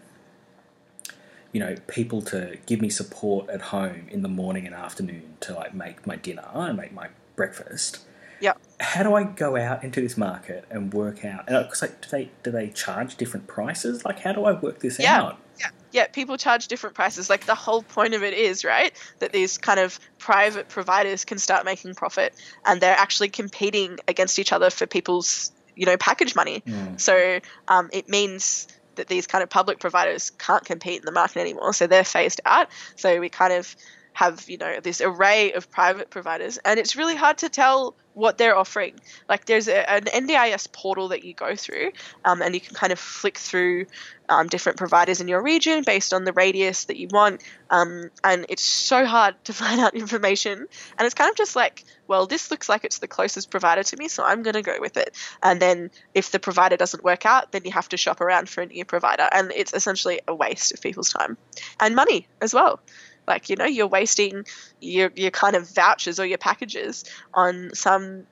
you 1.52 1.60
know 1.60 1.74
people 1.86 2.20
to 2.22 2.56
give 2.66 2.80
me 2.80 2.90
support 2.90 3.48
at 3.50 3.60
home 3.60 4.06
in 4.10 4.22
the 4.22 4.28
morning 4.28 4.66
and 4.66 4.74
afternoon 4.74 5.36
to 5.40 5.54
like 5.54 5.74
make 5.74 6.06
my 6.06 6.16
dinner 6.16 6.44
and 6.54 6.76
make 6.76 6.92
my 6.92 7.08
breakfast. 7.36 8.00
Yeah. 8.40 8.52
how 8.78 9.02
do 9.02 9.14
I 9.16 9.24
go 9.24 9.56
out 9.56 9.82
into 9.82 10.00
this 10.00 10.16
market 10.16 10.64
and 10.70 10.94
work 10.94 11.24
out? 11.24 11.46
Because 11.46 11.82
like, 11.82 12.00
do 12.02 12.08
they 12.08 12.30
do 12.44 12.52
they 12.52 12.68
charge 12.68 13.16
different 13.16 13.48
prices? 13.48 14.04
Like, 14.04 14.20
how 14.20 14.32
do 14.32 14.44
I 14.44 14.52
work 14.52 14.78
this 14.78 14.98
Yeah. 15.00 15.22
out? 15.22 15.38
Yeah. 15.58 15.70
Yeah, 15.90 16.06
people 16.06 16.36
charge 16.36 16.68
different 16.68 16.94
prices. 16.94 17.28
Like 17.28 17.46
the 17.46 17.56
whole 17.56 17.82
point 17.82 18.14
of 18.14 18.22
it 18.22 18.34
is, 18.34 18.64
right, 18.64 18.92
that 19.18 19.32
these 19.32 19.58
kind 19.58 19.80
of 19.80 19.98
private 20.18 20.68
providers 20.68 21.24
can 21.24 21.38
start 21.38 21.64
making 21.64 21.94
profit 21.94 22.32
and 22.64 22.80
they're 22.80 22.94
actually 22.96 23.30
competing 23.30 23.98
against 24.06 24.38
each 24.38 24.52
other 24.52 24.70
for 24.70 24.86
people's, 24.86 25.50
you 25.74 25.86
know, 25.86 25.96
package 25.96 26.36
money. 26.36 26.62
Mm. 26.66 27.00
So 27.00 27.40
um, 27.66 27.88
it 27.92 28.08
means 28.08 28.68
that 28.98 29.08
these 29.08 29.26
kind 29.26 29.42
of 29.42 29.50
public 29.50 29.80
providers 29.80 30.30
can't 30.30 30.64
compete 30.64 31.00
in 31.00 31.06
the 31.06 31.12
market 31.12 31.40
anymore. 31.40 31.72
So 31.72 31.86
they're 31.86 32.04
phased 32.04 32.40
out. 32.44 32.68
So 32.96 33.18
we 33.18 33.28
kind 33.28 33.52
of 33.52 33.74
have, 34.12 34.48
you 34.48 34.58
know, 34.58 34.80
this 34.80 35.00
array 35.00 35.52
of 35.52 35.70
private 35.70 36.10
providers 36.10 36.58
and 36.64 36.78
it's 36.78 36.96
really 36.96 37.16
hard 37.16 37.38
to 37.38 37.48
tell 37.48 37.94
what 38.18 38.36
they're 38.36 38.56
offering. 38.56 38.94
Like 39.28 39.44
there's 39.44 39.68
a, 39.68 39.88
an 39.88 40.04
NDIS 40.04 40.72
portal 40.72 41.08
that 41.08 41.24
you 41.24 41.34
go 41.34 41.54
through 41.54 41.92
um, 42.24 42.42
and 42.42 42.52
you 42.52 42.60
can 42.60 42.74
kind 42.74 42.92
of 42.92 42.98
flick 42.98 43.38
through 43.38 43.86
um, 44.28 44.48
different 44.48 44.76
providers 44.76 45.20
in 45.20 45.28
your 45.28 45.40
region 45.40 45.84
based 45.86 46.12
on 46.12 46.24
the 46.24 46.32
radius 46.32 46.84
that 46.84 46.96
you 46.96 47.08
want. 47.10 47.42
Um, 47.70 48.10
and 48.24 48.46
it's 48.48 48.64
so 48.64 49.06
hard 49.06 49.36
to 49.44 49.52
find 49.62 49.80
out 49.80 49.94
information. 49.94 50.66
And 50.98 51.06
it's 51.06 51.14
kind 51.14 51.30
of 51.30 51.36
just 51.36 51.54
like, 51.54 51.84
well, 52.08 52.26
this 52.26 52.50
looks 52.50 52.68
like 52.68 52.84
it's 52.84 52.98
the 52.98 53.06
closest 53.06 53.50
provider 53.50 53.82
to 53.84 53.96
me, 53.96 54.08
so 54.08 54.24
I'm 54.24 54.42
going 54.42 54.54
to 54.54 54.62
go 54.62 54.76
with 54.80 54.96
it. 54.96 55.14
And 55.42 55.60
then 55.60 55.90
if 56.14 56.32
the 56.32 56.40
provider 56.40 56.76
doesn't 56.76 57.04
work 57.04 57.24
out, 57.24 57.52
then 57.52 57.62
you 57.64 57.72
have 57.72 57.88
to 57.90 57.96
shop 57.96 58.20
around 58.20 58.48
for 58.48 58.62
a 58.62 58.66
new 58.66 58.84
provider. 58.84 59.28
And 59.30 59.52
it's 59.54 59.72
essentially 59.74 60.20
a 60.26 60.34
waste 60.34 60.72
of 60.72 60.80
people's 60.80 61.10
time 61.10 61.36
and 61.78 61.94
money 61.94 62.26
as 62.40 62.52
well. 62.52 62.80
Like, 63.28 63.48
you 63.50 63.56
know, 63.56 63.66
you're 63.66 63.86
wasting 63.86 64.44
your, 64.80 65.12
your 65.14 65.30
kind 65.30 65.54
of 65.54 65.72
vouchers 65.72 66.18
or 66.18 66.26
your 66.26 66.38
packages 66.38 67.04
on 67.34 67.70
some 67.74 68.26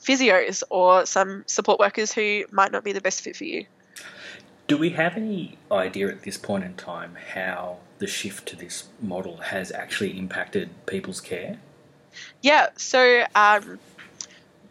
physios 0.00 0.62
or 0.70 1.06
some 1.06 1.44
support 1.46 1.78
workers 1.78 2.12
who 2.12 2.44
might 2.50 2.72
not 2.72 2.84
be 2.84 2.92
the 2.92 3.00
best 3.00 3.22
fit 3.22 3.36
for 3.36 3.44
you. 3.44 3.66
Do 4.66 4.78
we 4.78 4.90
have 4.90 5.16
any 5.16 5.58
idea 5.70 6.08
at 6.08 6.22
this 6.22 6.38
point 6.38 6.64
in 6.64 6.74
time 6.74 7.16
how 7.34 7.78
the 7.98 8.06
shift 8.06 8.46
to 8.48 8.56
this 8.56 8.84
model 9.00 9.38
has 9.38 9.70
actually 9.72 10.18
impacted 10.18 10.70
people's 10.86 11.20
care? 11.20 11.58
Yeah, 12.42 12.68
so 12.76 13.24
um, 13.34 13.78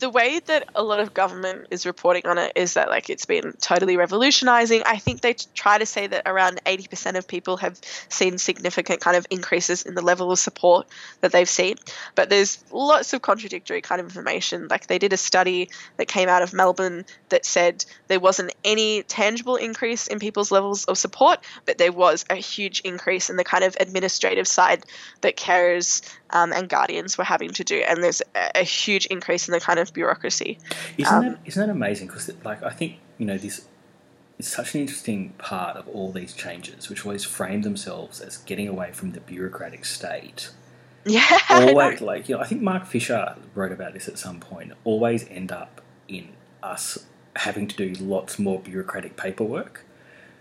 the 0.01 0.09
way 0.09 0.39
that 0.39 0.67
a 0.75 0.83
lot 0.83 0.99
of 0.99 1.13
government 1.13 1.67
is 1.69 1.85
reporting 1.85 2.25
on 2.25 2.39
it 2.39 2.51
is 2.55 2.73
that 2.73 2.89
like 2.89 3.09
it's 3.09 3.25
been 3.25 3.53
totally 3.61 3.97
revolutionizing. 3.97 4.81
I 4.85 4.97
think 4.97 5.21
they 5.21 5.35
try 5.53 5.77
to 5.77 5.85
say 5.85 6.07
that 6.07 6.23
around 6.25 6.59
80% 6.65 7.17
of 7.17 7.27
people 7.27 7.57
have 7.57 7.79
seen 8.09 8.39
significant 8.39 8.99
kind 8.99 9.15
of 9.15 9.27
increases 9.29 9.83
in 9.83 9.93
the 9.93 10.01
level 10.01 10.31
of 10.31 10.39
support 10.39 10.87
that 11.21 11.31
they've 11.31 11.47
seen. 11.47 11.75
But 12.15 12.31
there's 12.31 12.63
lots 12.71 13.13
of 13.13 13.21
contradictory 13.21 13.81
kind 13.81 14.01
of 14.01 14.07
information. 14.07 14.67
Like 14.69 14.87
they 14.87 14.97
did 14.97 15.13
a 15.13 15.17
study 15.17 15.69
that 15.97 16.07
came 16.07 16.27
out 16.27 16.41
of 16.41 16.51
Melbourne 16.51 17.05
that 17.29 17.45
said 17.45 17.85
there 18.07 18.19
wasn't 18.19 18.53
any 18.65 19.03
tangible 19.03 19.55
increase 19.55 20.07
in 20.07 20.17
people's 20.17 20.51
levels 20.51 20.85
of 20.85 20.97
support, 20.97 21.45
but 21.65 21.77
there 21.77 21.91
was 21.91 22.25
a 22.29 22.35
huge 22.35 22.81
increase 22.81 23.29
in 23.29 23.35
the 23.35 23.43
kind 23.43 23.63
of 23.63 23.77
administrative 23.79 24.47
side 24.47 24.83
that 25.21 25.37
carers 25.37 26.01
um, 26.31 26.51
and 26.53 26.67
guardians 26.69 27.17
were 27.17 27.23
having 27.23 27.51
to 27.51 27.63
do. 27.63 27.77
And 27.87 28.03
there's 28.03 28.21
a, 28.35 28.59
a 28.61 28.63
huge 28.63 29.05
increase 29.07 29.47
in 29.47 29.51
the 29.53 29.59
kind 29.59 29.79
of 29.79 29.93
bureaucracy. 29.93 30.57
Isn't 30.97 31.13
Um, 31.13 31.23
that 31.25 31.39
isn't 31.45 31.61
that 31.67 31.71
amazing? 31.71 32.07
Because 32.07 32.29
like 32.43 32.63
I 32.63 32.69
think 32.71 32.97
you 33.17 33.25
know 33.25 33.37
this 33.37 33.65
is 34.39 34.47
such 34.47 34.73
an 34.75 34.81
interesting 34.81 35.29
part 35.37 35.77
of 35.77 35.87
all 35.87 36.11
these 36.11 36.33
changes, 36.33 36.89
which 36.89 37.05
always 37.05 37.23
frame 37.23 37.61
themselves 37.61 38.19
as 38.21 38.37
getting 38.37 38.67
away 38.67 38.91
from 38.91 39.11
the 39.11 39.19
bureaucratic 39.21 39.85
state. 39.85 40.49
Yeah. 41.03 41.39
Always 41.49 41.99
like 41.99 42.29
you 42.29 42.35
know, 42.35 42.41
I 42.41 42.45
think 42.45 42.61
Mark 42.61 42.85
Fisher 42.85 43.35
wrote 43.55 43.71
about 43.71 43.93
this 43.93 44.07
at 44.07 44.19
some 44.19 44.39
point. 44.39 44.73
Always 44.83 45.27
end 45.29 45.51
up 45.51 45.81
in 46.07 46.29
us 46.61 47.07
having 47.35 47.67
to 47.67 47.75
do 47.75 47.93
lots 48.03 48.37
more 48.37 48.59
bureaucratic 48.59 49.17
paperwork. 49.17 49.83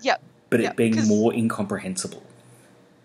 Yep. 0.03 0.20
But 0.50 0.61
Yeah, 0.61 0.68
it 0.70 0.76
being 0.76 1.07
more 1.09 1.33
incomprehensible. 1.33 2.22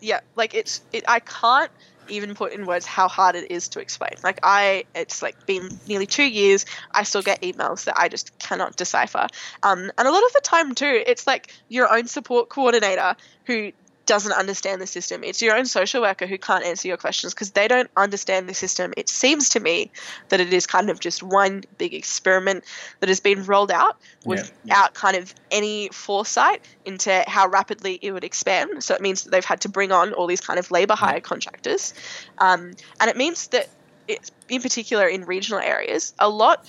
yeah 0.02 0.20
like 0.36 0.54
it's 0.54 0.82
it 0.92 1.06
i 1.08 1.20
can't 1.22 1.72
even 2.10 2.36
put 2.36 2.54
in 2.54 2.66
words 2.66 2.86
how 2.86 3.08
hard 3.08 3.36
it 3.36 3.52
is 3.52 3.70
to 3.70 3.80
explain. 3.80 4.12
Like 4.24 4.40
i 4.44 4.86
it's 4.94 5.22
like 5.22 5.46
been 5.46 5.70
nearly 5.88 6.06
two 6.06 6.24
years. 6.24 6.66
I 6.92 7.04
still 7.04 7.22
get 7.22 7.42
emails 7.42 7.86
that 7.86 8.00
i 8.00 8.10
just 8.10 8.38
cannot 8.40 8.76
decipher. 8.76 9.28
Um, 9.64 9.92
and 9.98 10.08
a 10.08 10.12
lot 10.12 10.24
of 10.24 10.34
the 10.34 10.42
time 10.44 10.76
too 10.76 11.04
it's 11.06 11.28
like 11.28 11.52
your 11.70 11.94
own 11.94 12.08
support 12.08 12.50
coordinator 12.50 13.16
who 13.46 13.72
doesn't 14.06 14.34
understand 14.34 14.82
the 14.82 14.88
system 14.88 15.24
it's 15.24 15.42
your 15.42 15.56
own 15.56 15.66
social 15.66 16.02
worker 16.02 16.28
who 16.28 16.38
can't 16.38 16.66
answer 16.66 16.88
your 16.88 16.98
questions 16.98 17.34
because 17.34 17.52
they 17.52 17.68
don't 17.68 17.90
understand 17.98 18.48
the 18.48 18.54
system 18.54 18.94
it 18.98 19.10
seems 19.10 19.50
to 19.50 19.60
me 19.60 19.92
that 20.30 20.40
it 20.40 20.54
is 20.54 20.66
kind 20.66 20.90
of 20.90 21.00
just 21.00 21.24
one 21.24 21.64
big 21.78 21.94
experiment 21.94 22.64
that 23.00 23.10
has 23.10 23.20
been 23.20 23.44
rolled 23.44 23.72
out 23.72 23.98
without 24.26 24.94
kind 24.94 25.16
of 25.16 25.34
any 25.52 25.90
foresight 25.90 26.62
into 26.86 27.24
how 27.28 27.48
rapidly 27.48 28.00
it 28.02 28.12
would 28.12 28.24
expand. 28.24 28.84
So 28.84 28.94
it 28.94 29.02
means 29.02 29.24
that 29.24 29.32
they've 29.32 29.46
had 29.46 29.62
to 29.62 29.70
bring 29.70 29.92
on 29.92 30.14
all 30.14 30.28
these 30.28 30.42
kind 30.42 30.60
of 30.60 30.72
labor 30.72 30.96
hire 30.96 31.20
contractors. 31.20 31.94
Um, 32.38 32.74
and 33.00 33.10
it 33.10 33.18
means 33.18 33.48
that, 33.48 33.70
it, 34.08 34.32
in 34.50 34.62
particular 34.62 35.08
in 35.08 35.26
regional 35.26 35.60
areas, 35.60 36.14
a 36.20 36.30
lot 36.30 36.66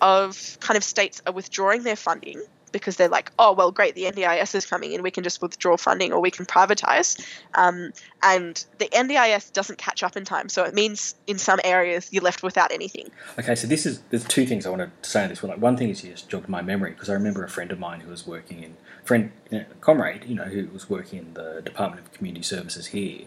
of 0.00 0.56
kind 0.60 0.76
of 0.76 0.84
states 0.84 1.20
are 1.26 1.32
withdrawing 1.32 1.82
their 1.82 1.96
funding 1.96 2.42
because 2.68 2.96
they're 2.96 3.08
like, 3.08 3.32
oh, 3.38 3.52
well, 3.52 3.70
great, 3.70 3.94
the 3.94 4.04
NDIS 4.04 4.54
is 4.54 4.66
coming 4.66 4.92
in, 4.92 5.02
we 5.02 5.10
can 5.10 5.24
just 5.24 5.40
withdraw 5.42 5.76
funding 5.76 6.12
or 6.12 6.20
we 6.20 6.30
can 6.30 6.46
privatize. 6.46 7.20
Um, 7.54 7.92
and 8.22 8.64
the 8.78 8.86
NDIS 8.86 9.52
doesn't 9.52 9.78
catch 9.78 10.02
up 10.02 10.16
in 10.16 10.24
time. 10.24 10.48
So 10.48 10.64
it 10.64 10.74
means 10.74 11.14
in 11.26 11.38
some 11.38 11.60
areas 11.64 12.12
you're 12.12 12.22
left 12.22 12.42
without 12.42 12.72
anything. 12.72 13.10
Okay, 13.38 13.54
so 13.54 13.66
this 13.66 13.86
is 13.86 14.00
there's 14.10 14.24
two 14.24 14.46
things 14.46 14.66
I 14.66 14.70
want 14.70 14.82
to 15.02 15.08
say 15.08 15.22
on 15.22 15.28
this. 15.28 15.42
Well, 15.42 15.50
like 15.50 15.60
one 15.60 15.76
thing 15.76 15.88
is 15.88 16.04
you 16.04 16.10
just 16.10 16.28
jogged 16.28 16.48
my 16.48 16.62
memory 16.62 16.90
because 16.90 17.08
I 17.08 17.14
remember 17.14 17.44
a 17.44 17.48
friend 17.48 17.70
of 17.70 17.78
mine 17.78 18.00
who 18.00 18.10
was 18.10 18.26
working 18.26 18.62
in 18.62 18.76
friend 19.04 19.32
you 19.50 19.60
know, 19.60 19.64
comrade, 19.80 20.24
you 20.26 20.34
know, 20.34 20.44
who 20.44 20.68
was 20.68 20.90
working 20.90 21.18
in 21.18 21.34
the 21.34 21.62
Department 21.64 22.04
of 22.06 22.12
Community 22.12 22.42
Services 22.42 22.88
here, 22.88 23.22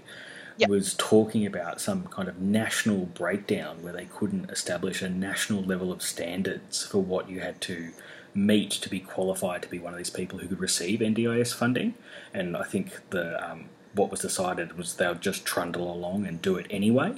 Yep. 0.58 0.70
was 0.70 0.94
talking 0.94 1.46
about 1.46 1.82
some 1.82 2.04
kind 2.04 2.28
of 2.28 2.40
national 2.40 3.06
breakdown 3.08 3.82
where 3.82 3.94
they 3.94 4.06
couldn't 4.06 4.52
establish 4.52 5.02
a 5.02 5.10
national 5.10 5.64
level 5.64 5.92
of 5.92 6.04
standards 6.04 6.86
for 6.86 7.00
what 7.00 7.30
you 7.30 7.40
had 7.40 7.60
to 7.62 7.92
meet 8.34 8.72
to 8.72 8.90
be 8.90 9.00
qualified 9.00 9.62
to 9.64 9.70
be 9.70 9.80
one 9.80 9.94
of 9.94 9.98
these 9.98 10.10
people 10.10 10.40
who 10.40 10.48
could 10.48 10.60
receive 10.60 11.00
NDIS 11.00 11.54
funding. 11.54 11.96
And 12.34 12.56
I 12.56 12.64
think 12.64 13.00
the 13.10 13.50
um, 13.50 13.70
what 13.94 14.10
was 14.10 14.22
decided 14.22 14.78
was 14.78 14.96
they'll 14.96 15.16
just 15.16 15.46
trundle 15.46 15.92
along 15.92 16.26
and 16.26 16.42
do 16.42 16.56
it 16.56 16.66
anyway. 16.70 17.14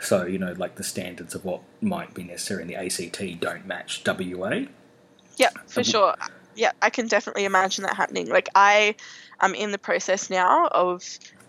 So 0.00 0.24
you 0.26 0.38
know, 0.38 0.52
like 0.52 0.76
the 0.76 0.84
standards 0.84 1.34
of 1.34 1.44
what 1.44 1.60
might 1.80 2.14
be 2.14 2.22
necessary 2.24 2.62
in 2.62 2.68
the 2.68 2.76
ACT 2.76 3.40
don't 3.40 3.66
match 3.66 4.02
WA. 4.06 4.64
Yeah, 5.36 5.50
for 5.66 5.80
Um, 5.80 5.84
sure. 5.84 6.14
Yeah, 6.54 6.72
I 6.82 6.90
can 6.90 7.06
definitely 7.06 7.44
imagine 7.44 7.84
that 7.84 7.96
happening. 7.96 8.28
Like 8.28 8.48
I 8.54 8.96
am 9.40 9.54
in 9.54 9.70
the 9.70 9.78
process 9.78 10.28
now 10.28 10.66
of 10.68 11.04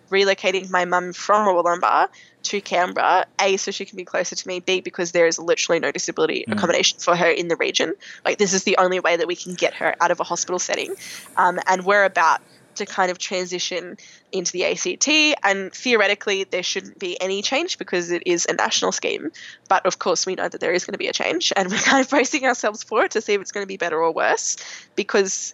relocating 0.09 0.69
my 0.69 0.85
mum 0.85 1.13
from 1.13 1.47
Wollongbar 1.47 2.07
to 2.43 2.61
Canberra. 2.61 3.25
A, 3.39 3.57
so 3.57 3.71
she 3.71 3.85
can 3.85 3.97
be 3.97 4.05
closer 4.05 4.35
to 4.35 4.47
me. 4.47 4.59
B, 4.59 4.81
because 4.81 5.11
there 5.11 5.27
is 5.27 5.39
literally 5.39 5.79
no 5.79 5.91
disability 5.91 6.45
Mm. 6.47 6.53
accommodation 6.53 6.99
for 6.99 7.15
her 7.15 7.29
in 7.29 7.47
the 7.47 7.55
region. 7.55 7.93
Like 8.25 8.37
this 8.37 8.53
is 8.53 8.63
the 8.63 8.77
only 8.77 8.99
way 8.99 9.17
that 9.17 9.27
we 9.27 9.35
can 9.35 9.55
get 9.55 9.73
her 9.75 9.95
out 10.01 10.11
of 10.11 10.19
a 10.19 10.23
hospital 10.23 10.59
setting. 10.59 10.95
Um, 11.37 11.59
and 11.67 11.85
we're 11.85 12.05
about 12.05 12.41
to 12.75 12.85
kind 12.85 13.11
of 13.11 13.17
transition 13.17 13.97
into 14.31 14.51
the 14.53 14.63
ACT. 14.65 15.35
And 15.43 15.73
theoretically, 15.73 16.45
there 16.45 16.63
shouldn't 16.63 16.97
be 16.97 17.19
any 17.21 17.41
change 17.41 17.77
because 17.77 18.09
it 18.09 18.23
is 18.25 18.45
a 18.49 18.53
national 18.53 18.91
scheme. 18.93 19.31
But 19.67 19.85
of 19.85 19.99
course, 19.99 20.25
we 20.25 20.35
know 20.35 20.47
that 20.47 20.61
there 20.61 20.71
is 20.71 20.85
going 20.85 20.93
to 20.93 20.97
be 20.97 21.07
a 21.07 21.13
change, 21.13 21.51
and 21.55 21.69
we're 21.69 21.77
kind 21.77 22.03
of 22.03 22.09
bracing 22.09 22.45
ourselves 22.45 22.83
for 22.83 23.03
it 23.05 23.11
to 23.11 23.21
see 23.21 23.33
if 23.33 23.41
it's 23.41 23.51
going 23.51 23.63
to 23.63 23.67
be 23.67 23.77
better 23.77 24.01
or 24.01 24.13
worse 24.13 24.55
because 24.95 25.53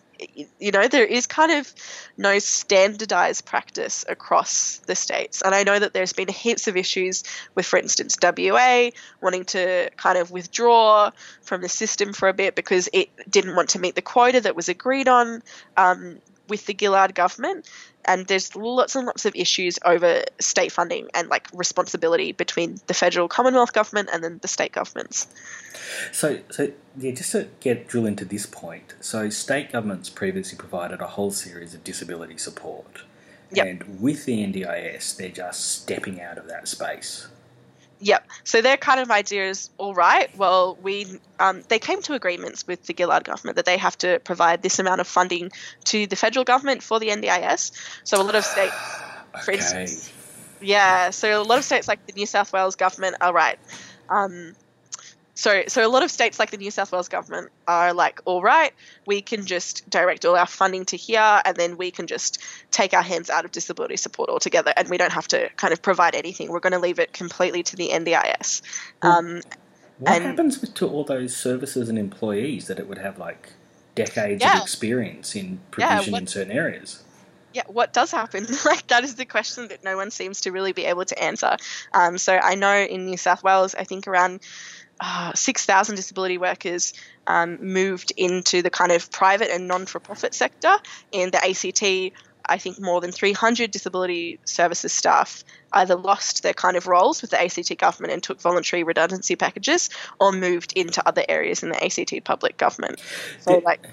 you 0.60 0.72
know 0.72 0.88
there 0.88 1.06
is 1.06 1.28
kind 1.28 1.52
of 1.52 1.74
no 2.18 2.40
standardized 2.40 3.46
practice 3.46 4.06
across 4.08 4.78
the 4.88 4.96
states 4.96 5.42
and 5.42 5.54
i 5.54 5.64
know 5.64 5.78
that 5.78 5.94
there's 5.94 6.14
been 6.14 6.28
heaps 6.28 6.68
of 6.68 6.78
issues 6.78 7.24
with 7.56 7.66
for 7.66 7.78
instance 7.78 8.18
wa 8.22 8.90
wanting 9.22 9.46
to 9.46 9.90
kind 9.98 10.18
of 10.18 10.32
withdraw 10.32 11.12
from 11.42 11.62
the 11.62 11.70
system 11.70 12.14
for 12.14 12.30
a 12.30 12.34
bit 12.34 12.56
because 12.56 12.90
it 12.94 13.10
didn't 13.30 13.56
want 13.56 13.70
to 13.70 13.80
meet 13.80 13.96
the 13.96 14.02
quota 14.02 14.42
that 14.42 14.56
was 14.56 14.70
agreed 14.70 15.08
on 15.08 15.42
um, 15.78 16.20
with 16.48 16.66
the 16.66 16.76
Gillard 16.78 17.16
government. 17.16 17.70
And 18.08 18.28
there's 18.28 18.56
lots 18.56 18.96
and 18.96 19.06
lots 19.06 19.26
of 19.26 19.36
issues 19.36 19.80
over 19.86 20.24
state 20.40 20.72
funding 20.72 21.08
and 21.14 21.30
like 21.30 21.48
responsibility 21.54 22.32
between 22.32 22.78
the 22.88 22.94
federal 22.94 23.28
Commonwealth 23.28 23.74
government 23.74 24.10
and 24.14 24.24
then 24.24 24.40
the 24.42 24.48
state 24.48 24.72
governments. 24.72 25.28
So, 26.12 26.40
so 26.50 26.72
yeah, 26.98 27.12
just 27.12 27.32
to 27.34 27.48
get 27.60 27.88
drill 27.88 28.06
into 28.06 28.26
this 28.26 28.46
point. 28.46 28.94
So, 29.02 29.30
state 29.30 29.72
governments 29.72 30.10
previously 30.10 30.58
provided 30.58 31.02
a 31.02 31.08
whole 31.08 31.32
series 31.32 31.74
of 31.74 31.84
disability 31.84 32.38
support, 32.38 33.04
Yep. 33.52 33.68
and 33.68 34.02
with 34.02 34.26
the 34.26 34.44
NDIS, 34.46 35.18
they're 35.18 35.30
just 35.30 35.82
stepping 35.82 36.20
out 36.22 36.38
of 36.38 36.48
that 36.48 36.68
space. 36.68 37.28
Yep. 38.00 38.28
So 38.44 38.62
their 38.62 38.78
kind 38.78 39.00
of 39.00 39.10
idea 39.10 39.50
is 39.50 39.70
all 39.78 39.94
right. 39.94 40.36
Well, 40.38 40.78
we 40.82 41.20
um, 41.40 41.64
they 41.70 41.80
came 41.80 42.02
to 42.04 42.14
agreements 42.14 42.68
with 42.68 42.84
the 42.86 42.94
Gillard 42.96 43.24
government 43.24 43.56
that 43.56 43.66
they 43.66 43.78
have 43.78 43.98
to 44.00 44.20
provide 44.20 44.62
this 44.62 44.80
amount 44.80 45.02
of 45.02 45.08
funding 45.08 45.52
to 45.86 46.06
the 46.06 46.16
federal 46.16 46.44
government 46.44 46.84
for 46.84 47.00
the 47.00 47.08
NDIS. 47.08 47.72
So 48.04 48.22
a 48.22 48.24
lot 48.24 48.36
of 48.36 48.44
states, 48.44 48.76
for 49.46 49.52
instance, 49.52 50.12
yeah. 50.62 51.12
So 51.12 51.42
a 51.42 51.44
lot 51.44 51.58
of 51.58 51.64
states 51.64 51.88
like 51.88 52.06
the 52.06 52.14
New 52.14 52.26
South 52.26 52.52
Wales 52.52 52.76
government 52.76 53.16
are 53.22 53.34
right. 53.34 53.58
Um, 54.10 54.56
so 55.36 55.64
so 55.68 55.86
a 55.86 55.90
lot 55.90 56.02
of 56.02 56.10
states 56.10 56.40
like 56.40 56.50
the 56.52 56.58
New 56.58 56.72
South 56.72 56.92
Wales 56.92 57.10
government 57.10 57.52
are 57.68 57.94
like, 57.94 58.22
all 58.26 58.42
right, 58.42 58.74
we 59.06 59.22
can 59.22 59.46
just 59.46 59.88
direct 59.90 60.26
all 60.26 60.36
our 60.36 60.48
funding 60.48 60.86
to 60.86 60.98
here, 60.98 61.42
and 61.46 61.56
then 61.58 61.78
we 61.78 61.92
can 61.92 62.08
just 62.08 62.42
take 62.72 62.94
our 62.94 63.02
hands 63.04 63.30
out 63.30 63.46
of 63.46 63.52
disability 63.52 63.98
support 63.98 64.30
altogether, 64.30 64.74
and 64.76 64.90
we 64.90 64.98
don't 64.98 65.12
have 65.12 65.28
to 65.30 65.50
kind 65.58 65.74
of 65.74 65.82
provide 65.82 66.16
anything. 66.16 66.50
We're 66.50 66.60
going 66.62 66.74
to 66.74 66.80
leave 66.80 67.00
it 67.00 67.14
completely 67.14 67.64
to 67.64 67.76
the 67.76 67.90
NDIS. 67.90 68.62
Um, 69.02 69.42
What 70.00 70.16
And- 70.16 70.26
happens 70.26 70.60
with, 70.60 70.74
to 70.76 70.88
all 70.90 71.04
those 71.06 71.36
services 71.36 71.88
and 71.90 71.98
employees 71.98 72.68
that 72.68 72.80
it 72.80 72.88
would 72.88 72.98
have 72.98 73.18
like 73.18 73.52
decades 73.96 74.42
Yeah. 74.42 74.58
of 74.58 74.64
experience 74.64 75.36
in 75.36 75.60
Yeah, 75.78 75.88
provision 75.96 76.12
what- 76.12 76.22
in 76.24 76.28
certain 76.28 76.52
areas? 76.52 77.00
yeah, 77.54 77.64
what 77.68 77.94
does 77.94 78.12
happen? 78.12 78.46
like 78.66 78.88
that 78.88 79.06
is 79.06 79.16
the 79.16 79.24
question 79.24 79.70
that 79.70 79.84
no 79.86 79.96
one 79.96 80.12
seems 80.12 80.42
to 80.42 80.52
really 80.52 80.74
be 80.74 80.84
able 80.86 81.06
to 81.06 81.18
answer. 81.24 81.56
Um, 81.94 82.18
so 82.18 82.34
I 82.36 82.56
know 82.56 82.76
in 82.78 83.06
New 83.06 83.16
South 83.16 83.42
Wales, 83.44 83.74
I 83.76 83.86
think 83.86 84.06
around 84.08 84.42
uh, 85.00 85.34
six 85.34 85.66
thousand 85.66 85.96
disability 85.96 86.38
workers 86.38 86.94
um, 87.28 87.58
moved 87.62 88.14
into 88.18 88.62
the 88.62 88.70
kind 88.70 88.92
of 88.92 89.12
private 89.12 89.50
and 89.52 89.68
non-for-profit 89.68 90.34
sector. 90.34 90.74
In 91.12 91.32
the 91.32 91.38
ACT, 91.38 92.14
I 92.48 92.58
think 92.58 92.80
more 92.80 93.02
than 93.02 93.12
three 93.12 93.34
hundred 93.34 93.72
disability 93.72 94.40
services 94.46 94.94
staff 94.94 95.44
either 95.74 95.96
lost 95.96 96.44
their 96.44 96.54
kind 96.54 96.78
of 96.78 96.88
roles 96.88 97.22
with 97.22 97.32
the 97.32 97.42
ACT 97.42 97.78
government 97.78 98.14
and 98.14 98.24
took 98.24 98.40
voluntary 98.40 98.84
redundancy 98.84 99.36
packages, 99.36 99.90
or 100.20 100.32
moved 100.32 100.74
into 100.74 101.06
other 101.08 101.24
areas 101.28 101.64
in 101.64 101.70
the 101.70 101.84
ACT 101.84 102.24
public 102.24 102.58
government. 102.58 103.02
So 103.42 103.56
The- 103.56 103.62
like. 103.62 103.88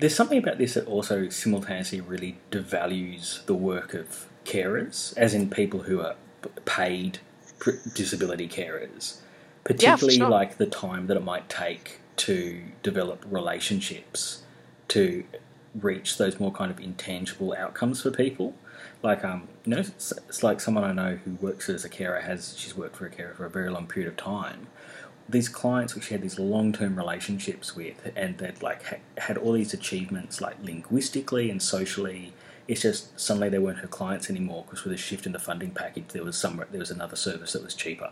There's 0.00 0.14
something 0.14 0.38
about 0.38 0.58
this 0.58 0.74
that 0.74 0.86
also 0.86 1.28
simultaneously 1.28 2.00
really 2.00 2.38
devalues 2.52 3.44
the 3.46 3.54
work 3.54 3.94
of 3.94 4.26
carers, 4.44 5.12
as 5.16 5.34
in 5.34 5.50
people 5.50 5.80
who 5.82 6.00
are 6.00 6.14
paid 6.66 7.18
disability 7.94 8.46
carers, 8.48 9.16
particularly 9.68 10.16
sure. 10.16 10.28
like 10.28 10.56
the 10.56 10.66
time 10.66 11.06
that 11.06 11.16
it 11.16 11.24
might 11.24 11.48
take 11.48 12.00
to 12.16 12.62
develop 12.82 13.24
relationships 13.28 14.42
to 14.88 15.24
reach 15.74 16.18
those 16.18 16.40
more 16.40 16.50
kind 16.50 16.70
of 16.70 16.80
intangible 16.80 17.54
outcomes 17.56 18.02
for 18.02 18.10
people. 18.10 18.54
Like, 19.02 19.24
um, 19.24 19.48
you 19.64 19.74
know, 19.74 19.78
it's, 19.78 20.12
it's 20.28 20.42
like 20.42 20.60
someone 20.60 20.82
I 20.82 20.92
know 20.92 21.18
who 21.24 21.32
works 21.34 21.68
as 21.68 21.84
a 21.84 21.88
carer 21.88 22.20
has 22.20 22.56
she's 22.58 22.76
worked 22.76 22.96
for 22.96 23.06
a 23.06 23.10
carer 23.10 23.34
for 23.34 23.44
a 23.44 23.50
very 23.50 23.70
long 23.70 23.86
period 23.86 24.08
of 24.08 24.16
time 24.16 24.66
these 25.28 25.48
clients 25.48 25.94
which 25.94 26.04
she 26.04 26.14
had 26.14 26.22
these 26.22 26.38
long-term 26.38 26.96
relationships 26.96 27.76
with 27.76 28.10
and 28.16 28.38
that 28.38 28.62
like 28.62 28.82
ha- 28.84 28.96
had 29.18 29.36
all 29.36 29.52
these 29.52 29.74
achievements 29.74 30.40
like 30.40 30.56
linguistically 30.62 31.50
and 31.50 31.62
socially 31.62 32.32
it's 32.66 32.82
just 32.82 33.18
suddenly 33.18 33.48
they 33.48 33.58
weren't 33.58 33.78
her 33.78 33.88
clients 33.88 34.30
anymore 34.30 34.64
because 34.64 34.84
with 34.84 34.92
a 34.92 34.96
shift 34.96 35.26
in 35.26 35.32
the 35.32 35.38
funding 35.38 35.70
package 35.70 36.04
there 36.08 36.24
was 36.24 36.36
some 36.36 36.62
there 36.70 36.80
was 36.80 36.90
another 36.90 37.16
service 37.16 37.52
that 37.52 37.62
was 37.62 37.74
cheaper 37.74 38.10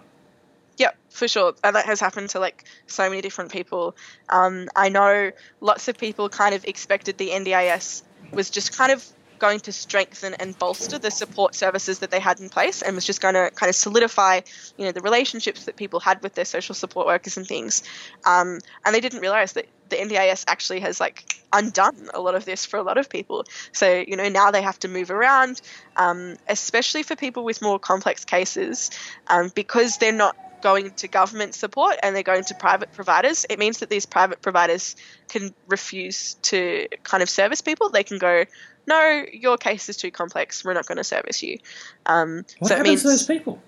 Yeah, 0.76 0.90
for 1.10 1.26
sure. 1.28 1.54
And 1.64 1.76
that 1.76 1.86
has 1.86 2.00
happened 2.00 2.30
to 2.30 2.40
like 2.40 2.64
so 2.86 3.08
many 3.08 3.22
different 3.22 3.50
people. 3.50 3.96
Um, 4.28 4.68
I 4.76 4.88
know 4.88 5.32
lots 5.60 5.88
of 5.88 5.96
people 5.96 6.28
kind 6.28 6.54
of 6.54 6.64
expected 6.64 7.18
the 7.18 7.30
NDIS 7.30 8.02
was 8.32 8.50
just 8.50 8.76
kind 8.76 8.92
of 8.92 9.04
going 9.38 9.60
to 9.60 9.72
strengthen 9.72 10.34
and 10.34 10.58
bolster 10.58 10.98
the 10.98 11.10
support 11.10 11.54
services 11.54 11.98
that 12.00 12.10
they 12.10 12.20
had 12.20 12.40
in 12.40 12.48
place 12.48 12.82
and 12.82 12.94
was 12.94 13.04
just 13.04 13.20
going 13.20 13.34
to 13.34 13.50
kind 13.54 13.68
of 13.68 13.76
solidify, 13.76 14.40
you 14.76 14.84
know, 14.84 14.92
the 14.92 15.00
relationships 15.00 15.64
that 15.64 15.76
people 15.76 16.00
had 16.00 16.22
with 16.22 16.34
their 16.34 16.44
social 16.44 16.74
support 16.74 17.06
workers 17.06 17.36
and 17.36 17.46
things. 17.46 17.82
Um, 18.24 18.60
and 18.84 18.94
they 18.94 19.00
didn't 19.00 19.20
realize 19.20 19.52
that 19.52 19.66
the 19.88 19.96
NDIS 19.96 20.44
actually 20.48 20.80
has 20.80 21.00
like 21.00 21.40
undone 21.52 22.08
a 22.12 22.20
lot 22.20 22.34
of 22.34 22.44
this 22.44 22.66
for 22.66 22.78
a 22.78 22.82
lot 22.82 22.98
of 22.98 23.08
people. 23.08 23.44
So, 23.72 24.04
you 24.06 24.16
know, 24.16 24.28
now 24.28 24.50
they 24.50 24.62
have 24.62 24.78
to 24.80 24.88
move 24.88 25.10
around, 25.10 25.60
um, 25.96 26.36
especially 26.48 27.02
for 27.02 27.14
people 27.14 27.44
with 27.44 27.62
more 27.62 27.78
complex 27.78 28.24
cases, 28.24 28.90
um, 29.28 29.52
because 29.54 29.98
they're 29.98 30.12
not 30.12 30.36
going 30.62 30.90
to 30.92 31.08
government 31.08 31.54
support 31.54 31.96
and 32.02 32.14
they're 32.14 32.22
going 32.22 32.44
to 32.44 32.54
private 32.54 32.92
providers, 32.92 33.46
it 33.48 33.58
means 33.58 33.78
that 33.78 33.90
these 33.90 34.06
private 34.06 34.42
providers 34.42 34.96
can 35.28 35.54
refuse 35.68 36.34
to 36.42 36.88
kind 37.02 37.22
of 37.22 37.30
service 37.30 37.60
people. 37.60 37.90
They 37.90 38.04
can 38.04 38.18
go, 38.18 38.44
no, 38.86 39.24
your 39.32 39.56
case 39.56 39.88
is 39.88 39.96
too 39.96 40.10
complex. 40.10 40.64
We're 40.64 40.74
not 40.74 40.86
going 40.86 40.98
to 40.98 41.04
service 41.04 41.42
you. 41.42 41.58
Um, 42.06 42.44
what 42.58 42.68
so 42.68 42.76
happens 42.76 42.88
means 42.88 43.02
to 43.02 43.08
those 43.08 43.26
people 43.26 43.60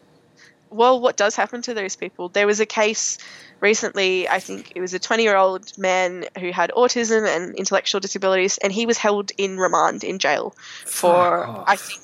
well, 0.71 1.01
what 1.01 1.17
does 1.17 1.37
happen 1.37 1.63
to 1.63 1.75
those 1.75 1.97
people? 1.97 2.29
There 2.29 2.47
was 2.47 2.61
a 2.61 2.67
case 2.67 3.19
recently, 3.61 4.29
I 4.29 4.41
think 4.41 4.73
it 4.75 4.81
was 4.81 4.95
a 4.95 4.99
20 4.99 5.23
year 5.23 5.37
old 5.37 5.77
man 5.79 6.27
who 6.39 6.53
had 6.53 6.71
autism 6.77 7.27
and 7.27 7.55
intellectual 7.55 8.01
disabilities, 8.01 8.59
and 8.59 8.73
he 8.73 8.87
was 8.87 8.99
held 8.99 9.33
in 9.37 9.59
remand 9.59 10.05
in 10.05 10.19
jail 10.19 10.55
for, 10.85 11.47
Fuck 11.47 11.65
I 11.67 11.77
think, 11.77 12.01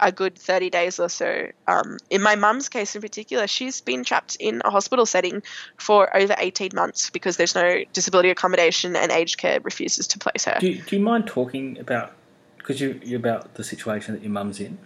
a 0.00 0.12
good 0.12 0.38
30 0.38 0.70
days 0.70 0.98
or 0.98 1.08
so. 1.08 1.48
Um, 1.66 1.98
in 2.08 2.22
my 2.22 2.36
mum's 2.36 2.68
case 2.68 2.94
in 2.94 3.02
particular, 3.02 3.46
she's 3.46 3.80
been 3.80 4.04
trapped 4.04 4.36
in 4.40 4.62
a 4.64 4.70
hospital 4.70 5.06
setting 5.06 5.42
for 5.76 6.14
over 6.16 6.34
18 6.38 6.70
months 6.74 7.10
because 7.10 7.36
there's 7.36 7.54
no 7.54 7.84
disability 7.92 8.30
accommodation 8.30 8.96
and 8.96 9.12
aged 9.12 9.38
care 9.38 9.60
refuses 9.60 10.06
to 10.08 10.18
place 10.18 10.44
her. 10.44 10.56
do 10.60 10.74
do 10.74 10.96
you 10.96 11.02
mind 11.02 11.26
talking 11.26 11.78
about 11.78 12.12
because 12.58 12.80
you 12.80 13.16
about 13.16 13.54
the 13.54 13.64
situation 13.64 14.14
that 14.14 14.22
your 14.22 14.32
mum's 14.32 14.60
in 14.60 14.78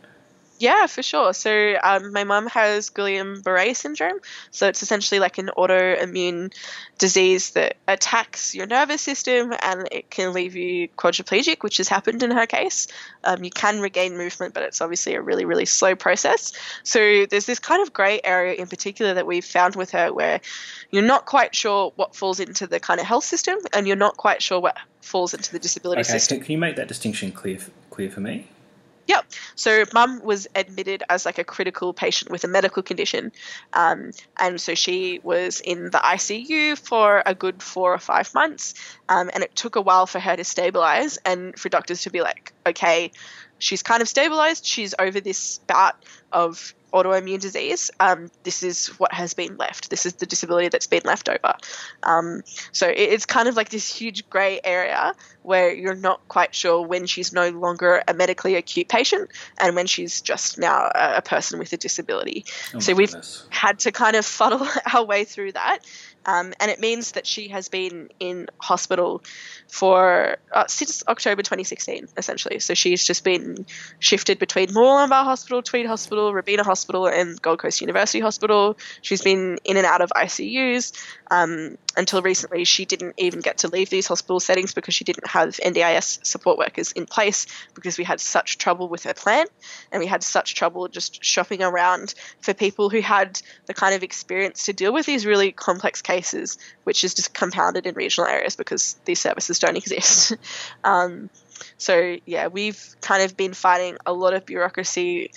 Yeah, 0.64 0.86
for 0.86 1.02
sure. 1.02 1.34
So 1.34 1.76
um, 1.82 2.14
my 2.14 2.24
mum 2.24 2.46
has 2.46 2.88
Guillain-Barré 2.88 3.76
syndrome. 3.76 4.18
So 4.50 4.66
it's 4.66 4.82
essentially 4.82 5.18
like 5.18 5.36
an 5.36 5.50
autoimmune 5.58 6.54
disease 6.96 7.50
that 7.50 7.76
attacks 7.86 8.54
your 8.54 8.66
nervous 8.66 9.02
system 9.02 9.52
and 9.60 9.86
it 9.92 10.08
can 10.08 10.32
leave 10.32 10.56
you 10.56 10.88
quadriplegic, 10.88 11.62
which 11.62 11.76
has 11.76 11.88
happened 11.88 12.22
in 12.22 12.30
her 12.30 12.46
case. 12.46 12.88
Um, 13.24 13.44
you 13.44 13.50
can 13.50 13.80
regain 13.80 14.16
movement, 14.16 14.54
but 14.54 14.62
it's 14.62 14.80
obviously 14.80 15.16
a 15.16 15.20
really, 15.20 15.44
really 15.44 15.66
slow 15.66 15.94
process. 15.94 16.54
So 16.82 17.26
there's 17.26 17.44
this 17.44 17.58
kind 17.58 17.82
of 17.82 17.92
grey 17.92 18.22
area 18.24 18.54
in 18.54 18.66
particular 18.66 19.12
that 19.12 19.26
we've 19.26 19.44
found 19.44 19.76
with 19.76 19.90
her 19.90 20.14
where 20.14 20.40
you're 20.90 21.02
not 21.02 21.26
quite 21.26 21.54
sure 21.54 21.92
what 21.96 22.16
falls 22.16 22.40
into 22.40 22.66
the 22.66 22.80
kind 22.80 23.00
of 23.00 23.06
health 23.06 23.24
system 23.24 23.58
and 23.74 23.86
you're 23.86 23.96
not 23.96 24.16
quite 24.16 24.40
sure 24.40 24.60
what 24.60 24.78
falls 25.02 25.34
into 25.34 25.52
the 25.52 25.58
disability 25.58 26.00
okay 26.00 26.10
system. 26.10 26.38
can, 26.38 26.46
can 26.46 26.52
you 26.52 26.58
make 26.58 26.76
that 26.76 26.88
distinction 26.88 27.30
clear 27.32 27.58
clear 27.90 28.10
for 28.10 28.20
me 28.20 28.46
Yep. 29.06 29.24
So 29.54 29.84
mum 29.92 30.20
was 30.24 30.46
admitted 30.54 31.02
as 31.08 31.26
like 31.26 31.38
a 31.38 31.44
critical 31.44 31.92
patient 31.92 32.30
with 32.30 32.44
a 32.44 32.48
medical 32.48 32.82
condition, 32.82 33.32
um, 33.72 34.12
and 34.38 34.60
so 34.60 34.74
she 34.74 35.20
was 35.22 35.60
in 35.60 35.84
the 35.84 35.98
ICU 35.98 36.78
for 36.78 37.22
a 37.24 37.34
good 37.34 37.62
four 37.62 37.92
or 37.92 37.98
five 37.98 38.32
months, 38.34 38.74
um, 39.08 39.30
and 39.32 39.42
it 39.42 39.54
took 39.54 39.76
a 39.76 39.80
while 39.80 40.06
for 40.06 40.18
her 40.18 40.36
to 40.36 40.44
stabilize 40.44 41.18
and 41.24 41.58
for 41.58 41.68
doctors 41.68 42.02
to 42.02 42.10
be 42.10 42.22
like, 42.22 42.52
okay, 42.66 43.12
she's 43.64 43.82
kind 43.82 44.02
of 44.02 44.08
stabilized. 44.08 44.66
She's 44.66 44.94
over 44.98 45.20
this 45.20 45.58
bout 45.66 45.96
of 46.32 46.74
autoimmune 46.92 47.40
disease. 47.40 47.90
Um, 47.98 48.30
this 48.44 48.62
is 48.62 48.86
what 49.00 49.12
has 49.12 49.34
been 49.34 49.56
left. 49.56 49.90
This 49.90 50.06
is 50.06 50.12
the 50.14 50.26
disability 50.26 50.68
that's 50.68 50.86
been 50.86 51.02
left 51.04 51.28
over. 51.28 51.54
Um, 52.04 52.42
so 52.70 52.86
it, 52.88 52.96
it's 52.98 53.26
kind 53.26 53.48
of 53.48 53.56
like 53.56 53.68
this 53.70 53.92
huge 53.92 54.28
grey 54.30 54.60
area 54.62 55.12
where 55.42 55.74
you're 55.74 55.96
not 55.96 56.26
quite 56.28 56.54
sure 56.54 56.86
when 56.86 57.06
she's 57.06 57.32
no 57.32 57.48
longer 57.48 58.02
a 58.06 58.14
medically 58.14 58.54
acute 58.54 58.88
patient 58.88 59.30
and 59.58 59.74
when 59.74 59.86
she's 59.86 60.20
just 60.20 60.56
now 60.58 60.88
a, 60.94 61.16
a 61.16 61.22
person 61.22 61.58
with 61.58 61.72
a 61.72 61.76
disability. 61.76 62.44
oh 62.74 62.78
So 62.78 62.94
we've- 62.94 63.06
goodness. 63.12 63.46
Had 63.50 63.80
to 63.80 63.92
kind 63.92 64.14
of 64.14 64.24
fuddle 64.38 64.66
our 64.92 65.04
way 65.04 65.24
through 65.24 65.52
that. 65.52 65.80
Um, 66.26 66.54
and 66.60 66.70
it 66.70 66.80
means 66.80 67.12
that 67.12 67.26
she 67.26 67.48
has 67.48 67.68
been 67.68 68.08
in 68.18 68.48
hospital 68.58 69.22
for 69.68 70.36
uh, 70.52 70.66
since 70.68 71.02
October 71.06 71.42
2016, 71.42 72.08
essentially. 72.16 72.58
So 72.58 72.74
she's 72.74 73.04
just 73.04 73.24
been 73.24 73.66
shifted 73.98 74.38
between 74.38 74.68
Murwillumbah 74.68 75.24
Hospital, 75.24 75.62
Tweed 75.62 75.86
Hospital, 75.86 76.32
Robina 76.32 76.64
Hospital, 76.64 77.06
and 77.06 77.40
Gold 77.40 77.58
Coast 77.58 77.80
University 77.80 78.20
Hospital. 78.20 78.76
She's 79.02 79.22
been 79.22 79.58
in 79.64 79.76
and 79.76 79.86
out 79.86 80.00
of 80.00 80.10
ICUs. 80.10 80.92
Um, 81.30 81.78
until 81.96 82.22
recently, 82.22 82.64
she 82.64 82.84
didn't 82.84 83.14
even 83.18 83.40
get 83.40 83.58
to 83.58 83.68
leave 83.68 83.90
these 83.90 84.06
hospital 84.06 84.40
settings 84.40 84.74
because 84.74 84.94
she 84.94 85.04
didn't 85.04 85.26
have 85.28 85.56
NDIS 85.56 86.24
support 86.26 86.58
workers 86.58 86.92
in 86.92 87.06
place 87.06 87.46
because 87.74 87.98
we 87.98 88.04
had 88.04 88.20
such 88.20 88.58
trouble 88.58 88.88
with 88.88 89.04
her 89.04 89.14
plan 89.14 89.46
and 89.92 90.00
we 90.00 90.06
had 90.06 90.22
such 90.22 90.54
trouble 90.54 90.88
just 90.88 91.24
shopping 91.24 91.62
around 91.62 92.14
for 92.40 92.52
people 92.52 92.90
who 92.90 93.00
had 93.00 93.40
the 93.66 93.74
kind 93.74 93.94
of 93.94 94.02
experience 94.02 94.66
to 94.66 94.72
deal 94.72 94.92
with 94.92 95.06
these 95.06 95.24
really 95.24 95.52
complex 95.52 96.02
cases, 96.02 96.13
which 96.84 97.04
is 97.04 97.14
just 97.14 97.34
compounded 97.34 97.86
in 97.86 97.94
regional 97.94 98.28
areas 98.28 98.56
because 98.56 98.96
these 99.04 99.20
services 99.20 99.58
don't 99.58 99.76
exist. 99.84 100.36
um, 100.84 101.30
so, 101.76 102.16
yeah, 102.26 102.48
we've 102.48 102.96
kind 103.00 103.22
of 103.22 103.36
been 103.36 103.54
fighting 103.54 103.96
a 104.06 104.12
lot 104.12 104.34
of 104.34 104.44
bureaucracy 104.46 105.30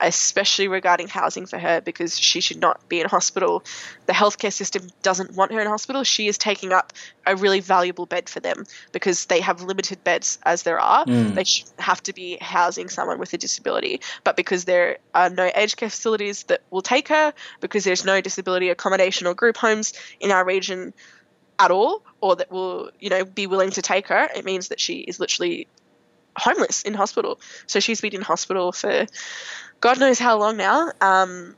especially 0.00 0.68
regarding 0.68 1.08
housing 1.08 1.46
for 1.46 1.58
her 1.58 1.80
because 1.80 2.18
she 2.18 2.40
should 2.40 2.60
not 2.60 2.88
be 2.88 3.00
in 3.00 3.08
hospital. 3.08 3.62
The 4.06 4.12
healthcare 4.12 4.52
system 4.52 4.88
doesn't 5.02 5.36
want 5.36 5.52
her 5.52 5.60
in 5.60 5.66
hospital. 5.66 6.04
She 6.04 6.26
is 6.26 6.38
taking 6.38 6.72
up 6.72 6.92
a 7.26 7.36
really 7.36 7.60
valuable 7.60 8.06
bed 8.06 8.28
for 8.28 8.40
them 8.40 8.64
because 8.92 9.26
they 9.26 9.40
have 9.40 9.62
limited 9.62 10.02
beds 10.02 10.38
as 10.44 10.62
there 10.62 10.80
are. 10.80 11.04
Mm. 11.04 11.34
They 11.34 11.44
should 11.44 11.68
have 11.78 12.02
to 12.04 12.12
be 12.12 12.38
housing 12.40 12.88
someone 12.88 13.18
with 13.18 13.32
a 13.34 13.38
disability. 13.38 14.00
But 14.24 14.36
because 14.36 14.64
there 14.64 14.98
are 15.14 15.28
no 15.28 15.50
aged 15.54 15.76
care 15.76 15.90
facilities 15.90 16.44
that 16.44 16.62
will 16.70 16.82
take 16.82 17.08
her, 17.08 17.34
because 17.60 17.84
there's 17.84 18.04
no 18.04 18.20
disability 18.20 18.70
accommodation 18.70 19.26
or 19.26 19.34
group 19.34 19.56
homes 19.56 19.92
in 20.18 20.30
our 20.30 20.44
region 20.44 20.94
at 21.58 21.70
all, 21.70 22.02
or 22.22 22.36
that 22.36 22.50
will, 22.50 22.90
you 22.98 23.10
know, 23.10 23.24
be 23.24 23.46
willing 23.46 23.70
to 23.72 23.82
take 23.82 24.08
her, 24.08 24.28
it 24.34 24.44
means 24.44 24.68
that 24.68 24.80
she 24.80 25.00
is 25.00 25.20
literally 25.20 25.66
homeless 26.36 26.82
in 26.82 26.94
hospital. 26.94 27.40
So 27.66 27.80
she's 27.80 28.00
been 28.00 28.14
in 28.14 28.22
hospital 28.22 28.72
for 28.72 29.06
God 29.80 29.98
knows 29.98 30.18
how 30.18 30.38
long 30.38 30.56
now. 30.56 30.92
Um, 31.00 31.56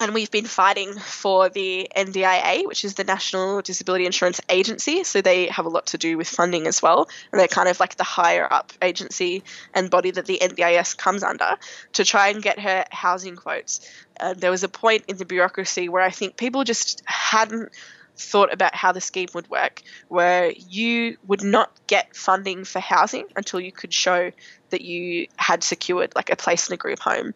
and 0.00 0.14
we've 0.14 0.30
been 0.30 0.46
fighting 0.46 0.94
for 0.94 1.48
the 1.48 1.88
NDIA, 1.96 2.66
which 2.66 2.84
is 2.84 2.94
the 2.94 3.04
National 3.04 3.62
Disability 3.62 4.06
Insurance 4.06 4.40
Agency. 4.48 5.04
So 5.04 5.22
they 5.22 5.46
have 5.46 5.66
a 5.66 5.68
lot 5.68 5.86
to 5.88 5.98
do 5.98 6.16
with 6.16 6.28
funding 6.28 6.66
as 6.66 6.82
well. 6.82 7.08
And 7.30 7.40
they're 7.40 7.46
kind 7.46 7.68
of 7.68 7.78
like 7.78 7.96
the 7.96 8.04
higher 8.04 8.50
up 8.50 8.72
agency 8.80 9.44
and 9.74 9.90
body 9.90 10.10
that 10.10 10.26
the 10.26 10.40
NDIS 10.42 10.96
comes 10.96 11.22
under 11.22 11.56
to 11.92 12.04
try 12.04 12.28
and 12.28 12.42
get 12.42 12.58
her 12.58 12.84
housing 12.90 13.36
quotes. 13.36 13.80
Uh, 14.18 14.34
there 14.34 14.50
was 14.50 14.64
a 14.64 14.68
point 14.68 15.04
in 15.08 15.18
the 15.18 15.24
bureaucracy 15.24 15.88
where 15.88 16.02
I 16.02 16.10
think 16.10 16.36
people 16.36 16.64
just 16.64 17.02
hadn't 17.06 17.70
thought 18.16 18.52
about 18.52 18.74
how 18.74 18.92
the 18.92 19.00
scheme 19.00 19.28
would 19.34 19.48
work, 19.48 19.82
where 20.08 20.52
you 20.52 21.16
would 21.26 21.42
not 21.42 21.70
get 21.86 22.14
funding 22.16 22.64
for 22.64 22.80
housing 22.80 23.26
until 23.36 23.60
you 23.60 23.72
could 23.72 23.92
show 23.92 24.32
that 24.72 24.82
you 24.82 25.28
had 25.36 25.64
secured 25.64 26.12
like 26.14 26.28
a 26.30 26.36
place 26.36 26.68
in 26.68 26.74
a 26.74 26.76
group 26.76 26.98
home. 26.98 27.32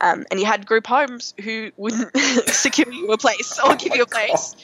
Um, 0.00 0.26
and 0.30 0.38
you 0.38 0.44
had 0.46 0.66
group 0.66 0.86
homes 0.86 1.34
who 1.42 1.70
wouldn't 1.76 2.14
secure 2.48 2.92
you 2.92 3.10
a 3.12 3.18
place 3.18 3.58
or 3.64 3.76
give 3.76 3.94
you 3.94 4.02
a 4.02 4.06
place 4.06 4.54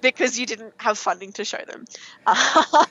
because 0.00 0.38
you 0.38 0.46
didn't 0.46 0.74
have 0.78 0.98
funding 0.98 1.32
to 1.34 1.44
show 1.44 1.62
them. 1.66 1.84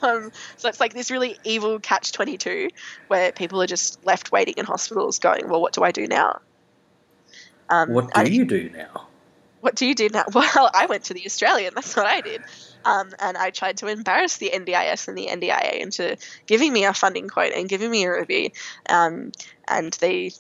Um, 0.04 0.32
so 0.58 0.68
it's 0.68 0.80
like 0.80 0.94
this 0.94 1.12
really 1.12 1.38
evil 1.44 1.80
catch 1.80 2.12
22 2.12 2.70
where 3.08 3.32
people 3.32 3.62
are 3.62 3.68
just 3.68 4.04
left 4.06 4.32
waiting 4.32 4.56
in 4.58 4.66
hospitals 4.66 5.20
going, 5.20 5.48
well, 5.48 5.62
what 5.62 5.74
do 5.74 5.84
I 5.84 5.92
do 5.92 6.08
now? 6.08 6.40
Um, 7.70 7.94
What 7.94 8.14
do 8.14 8.34
you 8.34 8.46
do 8.46 8.70
now? 8.70 9.08
what 9.62 9.76
do 9.76 9.86
you 9.86 9.96
do 9.96 10.10
now? 10.10 10.26
Well, 10.34 10.72
I 10.74 10.88
went 10.88 11.06
to 11.06 11.14
the 11.14 11.26
Australian. 11.26 11.74
That's 11.76 11.96
what 11.96 12.06
I 12.06 12.22
did. 12.22 12.42
Um, 12.86 13.12
and 13.20 13.38
I 13.38 13.50
tried 13.50 13.78
to 13.78 13.88
embarrass 13.88 14.38
the 14.38 14.52
NDIS 14.54 15.08
and 15.08 15.18
the 15.18 15.28
NDIA 15.28 15.80
into 15.80 16.18
giving 16.46 16.74
me 16.74 16.86
a 16.86 16.94
funding 16.94 17.28
quote 17.28 17.54
and 17.54 17.70
giving 17.70 17.92
me 17.92 18.06
a 18.06 18.12
review. 18.12 18.50
Um, 18.90 19.32
and 19.68 19.94
they 19.94 20.32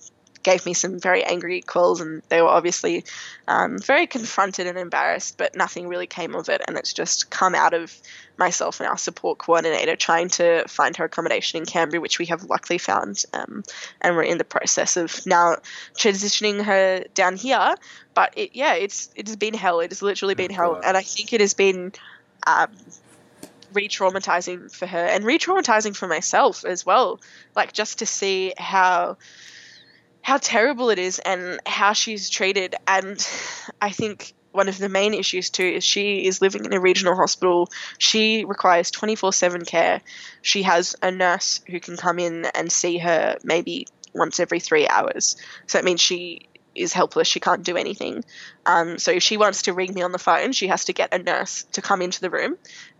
gave 0.43 0.65
me 0.65 0.73
some 0.73 0.99
very 0.99 1.23
angry 1.23 1.61
calls, 1.61 2.01
and 2.01 2.21
they 2.29 2.41
were 2.41 2.47
obviously 2.47 3.05
um, 3.47 3.77
very 3.79 4.07
confronted 4.07 4.67
and 4.67 4.77
embarrassed, 4.77 5.37
but 5.37 5.55
nothing 5.55 5.87
really 5.87 6.07
came 6.07 6.35
of 6.35 6.49
it. 6.49 6.61
And 6.67 6.77
it's 6.77 6.93
just 6.93 7.29
come 7.29 7.55
out 7.55 7.73
of 7.73 7.95
myself 8.37 8.79
and 8.79 8.89
our 8.89 8.97
support 8.97 9.37
coordinator 9.37 9.95
trying 9.95 10.29
to 10.29 10.67
find 10.67 10.95
her 10.97 11.05
accommodation 11.05 11.59
in 11.59 11.65
Canberra, 11.65 12.01
which 12.01 12.19
we 12.19 12.25
have 12.27 12.43
luckily 12.43 12.77
found. 12.77 13.23
Um, 13.33 13.63
and 14.01 14.15
we're 14.15 14.23
in 14.23 14.37
the 14.37 14.43
process 14.43 14.97
of 14.97 15.25
now 15.25 15.57
transitioning 15.95 16.63
her 16.63 17.03
down 17.13 17.35
here. 17.35 17.75
But 18.13 18.33
it, 18.35 18.51
yeah, 18.53 18.73
it's 18.73 19.09
it 19.15 19.27
has 19.27 19.35
been 19.35 19.53
hell. 19.53 19.79
It 19.79 19.91
has 19.91 20.01
literally 20.01 20.35
been 20.35 20.51
hell, 20.51 20.79
and 20.83 20.97
I 20.97 21.01
think 21.01 21.31
it 21.33 21.39
has 21.39 21.53
been 21.53 21.93
um, 22.45 22.69
re-traumatizing 23.73 24.71
for 24.71 24.85
her 24.85 25.05
and 25.05 25.23
re-traumatizing 25.23 25.95
for 25.95 26.07
myself 26.07 26.65
as 26.65 26.85
well. 26.85 27.19
Like 27.55 27.73
just 27.73 27.99
to 27.99 28.05
see 28.05 28.53
how 28.57 29.17
how 30.21 30.37
terrible 30.37 30.89
it 30.91 30.99
is 30.99 31.19
and 31.19 31.59
how 31.65 31.93
she's 31.93 32.29
treated. 32.29 32.75
And 32.87 33.27
I 33.81 33.89
think 33.89 34.33
one 34.51 34.69
of 34.69 34.77
the 34.77 34.89
main 34.89 35.13
issues 35.13 35.49
too 35.49 35.63
is 35.63 35.83
she 35.83 36.25
is 36.25 36.41
living 36.41 36.65
in 36.65 36.73
a 36.73 36.79
regional 36.79 37.15
hospital. 37.15 37.69
She 37.97 38.45
requires 38.45 38.91
24 38.91 39.33
7 39.33 39.65
care. 39.65 40.01
She 40.41 40.63
has 40.63 40.95
a 41.01 41.11
nurse 41.11 41.61
who 41.67 41.79
can 41.79 41.97
come 41.97 42.19
in 42.19 42.45
and 42.53 42.71
see 42.71 42.97
her 42.99 43.37
maybe 43.43 43.87
once 44.13 44.39
every 44.39 44.59
three 44.59 44.87
hours. 44.87 45.37
So 45.67 45.77
that 45.77 45.85
means 45.85 46.01
she 46.01 46.47
is 46.75 46.93
helpless. 46.93 47.27
She 47.27 47.39
can't 47.39 47.63
do 47.63 47.77
anything. 47.77 48.23
Um, 48.65 48.99
so 48.99 49.11
if 49.11 49.23
she 49.23 49.37
wants 49.37 49.63
to 49.63 49.73
ring 49.73 49.93
me 49.93 50.01
on 50.01 50.11
the 50.11 50.19
phone, 50.19 50.51
she 50.51 50.67
has 50.67 50.85
to 50.85 50.93
get 50.93 51.13
a 51.13 51.17
nurse 51.17 51.63
to 51.73 51.81
come 51.81 52.01
into 52.01 52.21
the 52.21 52.29
room, 52.29 52.57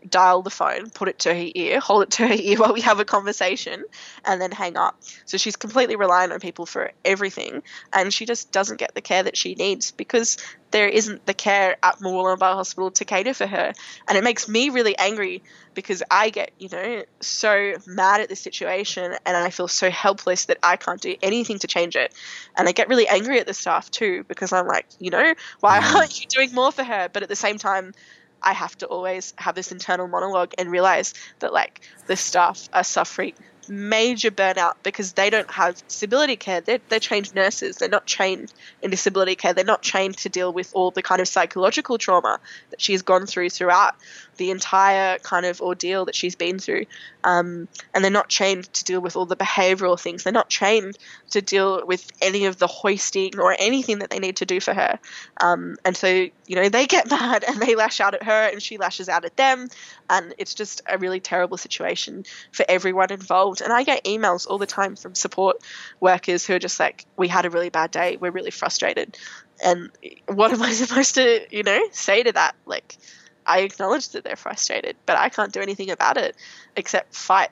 dial 0.07 0.41
the 0.41 0.49
phone, 0.49 0.89
put 0.89 1.07
it 1.07 1.19
to 1.19 1.33
her 1.33 1.47
ear, 1.53 1.79
hold 1.79 2.03
it 2.03 2.11
to 2.11 2.27
her 2.27 2.33
ear 2.37 2.57
while 2.57 2.73
we 2.73 2.81
have 2.81 2.99
a 2.99 3.05
conversation, 3.05 3.83
and 4.25 4.41
then 4.41 4.51
hang 4.51 4.77
up. 4.77 4.99
So 5.25 5.37
she's 5.37 5.55
completely 5.55 5.95
reliant 5.95 6.33
on 6.33 6.39
people 6.39 6.65
for 6.65 6.91
everything, 7.05 7.61
and 7.93 8.13
she 8.13 8.25
just 8.25 8.51
doesn't 8.51 8.79
get 8.79 8.95
the 8.95 9.01
care 9.01 9.23
that 9.23 9.37
she 9.37 9.55
needs 9.55 9.91
because 9.91 10.37
there 10.71 10.87
isn't 10.87 11.25
the 11.25 11.33
care 11.33 11.75
at 11.83 11.99
Murwillumbah 11.99 12.53
Hospital 12.53 12.91
to 12.91 13.05
cater 13.05 13.33
for 13.33 13.45
her. 13.45 13.73
And 14.07 14.17
it 14.17 14.23
makes 14.23 14.47
me 14.47 14.69
really 14.69 14.97
angry 14.97 15.43
because 15.73 16.01
I 16.09 16.29
get, 16.29 16.51
you 16.57 16.69
know, 16.69 17.03
so 17.21 17.73
mad 17.85 18.21
at 18.21 18.29
this 18.29 18.41
situation 18.41 19.15
and 19.25 19.37
I 19.37 19.49
feel 19.49 19.67
so 19.67 19.89
helpless 19.89 20.45
that 20.45 20.57
I 20.63 20.77
can't 20.77 21.01
do 21.01 21.15
anything 21.21 21.59
to 21.59 21.67
change 21.67 21.95
it. 21.95 22.13
And 22.57 22.67
I 22.67 22.71
get 22.71 22.89
really 22.89 23.07
angry 23.07 23.39
at 23.39 23.47
the 23.47 23.53
staff 23.53 23.91
too 23.91 24.23
because 24.27 24.51
I'm 24.53 24.67
like, 24.67 24.87
you 24.99 25.11
know, 25.11 25.33
why 25.59 25.79
mm. 25.79 25.95
aren't 25.95 26.21
you 26.21 26.27
doing 26.27 26.53
more 26.53 26.71
for 26.71 26.83
her? 26.83 27.09
But 27.11 27.23
at 27.23 27.29
the 27.29 27.35
same 27.35 27.57
time, 27.57 27.93
I 28.41 28.53
have 28.53 28.77
to 28.79 28.87
always 28.87 29.33
have 29.37 29.55
this 29.55 29.71
internal 29.71 30.07
monologue 30.07 30.53
and 30.57 30.71
realize 30.71 31.13
that 31.39 31.53
like 31.53 31.81
the 32.07 32.15
staff 32.15 32.69
are 32.73 32.83
suffering 32.83 33.33
major 33.71 34.29
burnout 34.29 34.73
because 34.83 35.13
they 35.13 35.29
don't 35.29 35.49
have 35.49 35.75
disability 35.87 36.35
care. 36.35 36.59
They're, 36.59 36.81
they're 36.89 36.99
trained 36.99 37.33
nurses. 37.33 37.77
They're 37.77 37.87
not 37.87 38.05
trained 38.05 38.53
in 38.81 38.91
disability 38.91 39.35
care. 39.35 39.53
They're 39.53 39.63
not 39.63 39.81
trained 39.81 40.17
to 40.17 40.29
deal 40.29 40.51
with 40.51 40.71
all 40.73 40.91
the 40.91 41.01
kind 41.01 41.21
of 41.21 41.27
psychological 41.27 41.97
trauma 41.97 42.39
that 42.69 42.81
she's 42.81 43.01
gone 43.01 43.25
through 43.25 43.49
throughout 43.49 43.95
the 44.37 44.51
entire 44.51 45.19
kind 45.19 45.45
of 45.45 45.61
ordeal 45.61 46.05
that 46.05 46.15
she's 46.15 46.35
been 46.35 46.59
through. 46.59 46.85
Um, 47.23 47.67
and 47.93 48.03
they're 48.03 48.11
not 48.11 48.29
trained 48.29 48.71
to 48.73 48.83
deal 48.83 48.99
with 48.99 49.15
all 49.15 49.25
the 49.25 49.35
behavioral 49.35 49.99
things. 49.99 50.23
They're 50.23 50.33
not 50.33 50.49
trained 50.49 50.97
to 51.29 51.41
deal 51.41 51.85
with 51.85 52.11
any 52.21 52.45
of 52.45 52.57
the 52.57 52.67
hoisting 52.67 53.39
or 53.39 53.55
anything 53.57 53.99
that 53.99 54.09
they 54.09 54.19
need 54.19 54.37
to 54.37 54.45
do 54.45 54.59
for 54.59 54.73
her. 54.73 54.99
Um, 55.39 55.77
and 55.85 55.95
so, 55.95 56.07
you 56.07 56.55
know, 56.55 56.67
they 56.69 56.87
get 56.87 57.09
mad 57.11 57.45
and 57.47 57.61
they 57.61 57.75
lash 57.75 58.01
out 58.01 58.15
at 58.15 58.23
her 58.23 58.49
and 58.49 58.61
she 58.61 58.77
lashes 58.77 59.07
out 59.07 59.23
at 59.23 59.37
them. 59.37 59.69
And 60.09 60.33
it's 60.37 60.55
just 60.55 60.81
a 60.87 60.97
really 60.97 61.19
terrible 61.19 61.57
situation 61.57 62.25
for 62.51 62.65
everyone 62.67 63.11
involved. 63.11 63.60
And 63.61 63.71
I 63.71 63.83
get 63.83 64.03
emails 64.05 64.47
all 64.47 64.57
the 64.57 64.65
time 64.67 64.95
from 64.95 65.15
support 65.15 65.57
workers 65.99 66.45
who 66.45 66.53
are 66.55 66.59
just 66.59 66.79
like, 66.79 67.05
we 67.17 67.27
had 67.27 67.45
a 67.45 67.49
really 67.49 67.69
bad 67.69 67.91
day. 67.91 68.17
We're 68.17 68.31
really 68.31 68.51
frustrated. 68.51 69.17
And 69.63 69.89
what 70.27 70.51
am 70.51 70.61
I 70.61 70.71
supposed 70.73 71.15
to, 71.15 71.45
you 71.49 71.63
know, 71.63 71.79
say 71.91 72.23
to 72.23 72.31
that? 72.33 72.55
Like, 72.65 72.97
I 73.45 73.59
acknowledge 73.61 74.09
that 74.09 74.23
they're 74.23 74.35
frustrated, 74.35 74.95
but 75.05 75.17
I 75.17 75.29
can't 75.29 75.51
do 75.51 75.61
anything 75.61 75.89
about 75.91 76.17
it 76.17 76.35
except 76.75 77.15
fight 77.15 77.49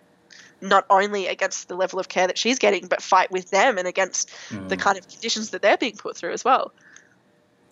not 0.61 0.85
only 0.89 1.27
against 1.27 1.67
the 1.69 1.75
level 1.75 1.99
of 1.99 2.09
care 2.09 2.27
that 2.27 2.37
she's 2.37 2.59
getting, 2.59 2.87
but 2.87 3.01
fight 3.01 3.31
with 3.31 3.49
them 3.49 3.77
and 3.77 3.87
against 3.87 4.29
the 4.67 4.75
Mm. 4.75 4.79
kind 4.79 4.97
of 4.97 5.07
conditions 5.07 5.51
that 5.51 5.61
they're 5.61 5.77
being 5.77 5.95
put 5.95 6.17
through 6.17 6.33
as 6.33 6.43
well. 6.43 6.73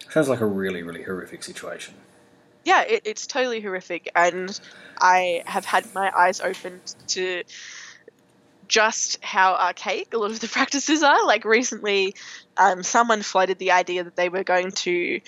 Sounds 0.09 0.29
like 0.29 0.39
a 0.39 0.45
really, 0.45 0.83
really 0.83 1.03
horrific 1.03 1.43
situation. 1.43 1.95
yeah, 2.63 2.81
it, 2.83 3.01
it's 3.05 3.27
totally 3.27 3.61
horrific, 3.61 4.09
and 4.15 4.57
I 4.99 5.43
have 5.45 5.63
had 5.65 5.85
my 5.93 6.11
eyes 6.17 6.41
opened 6.41 6.81
to 7.07 7.43
just 8.67 9.23
how 9.23 9.53
archaic 9.55 10.13
a 10.13 10.17
lot 10.17 10.31
of 10.31 10.39
the 10.39 10.47
practices 10.57 11.03
are. 11.03 11.25
Like 11.25 11.45
recently, 11.45 12.15
um, 12.57 12.83
someone 12.83 13.21
floated 13.21 13.59
the 13.59 13.71
idea 13.71 14.03
that 14.03 14.15
they 14.15 14.29
were 14.29 14.43
going 14.43 14.71
to 14.71 15.21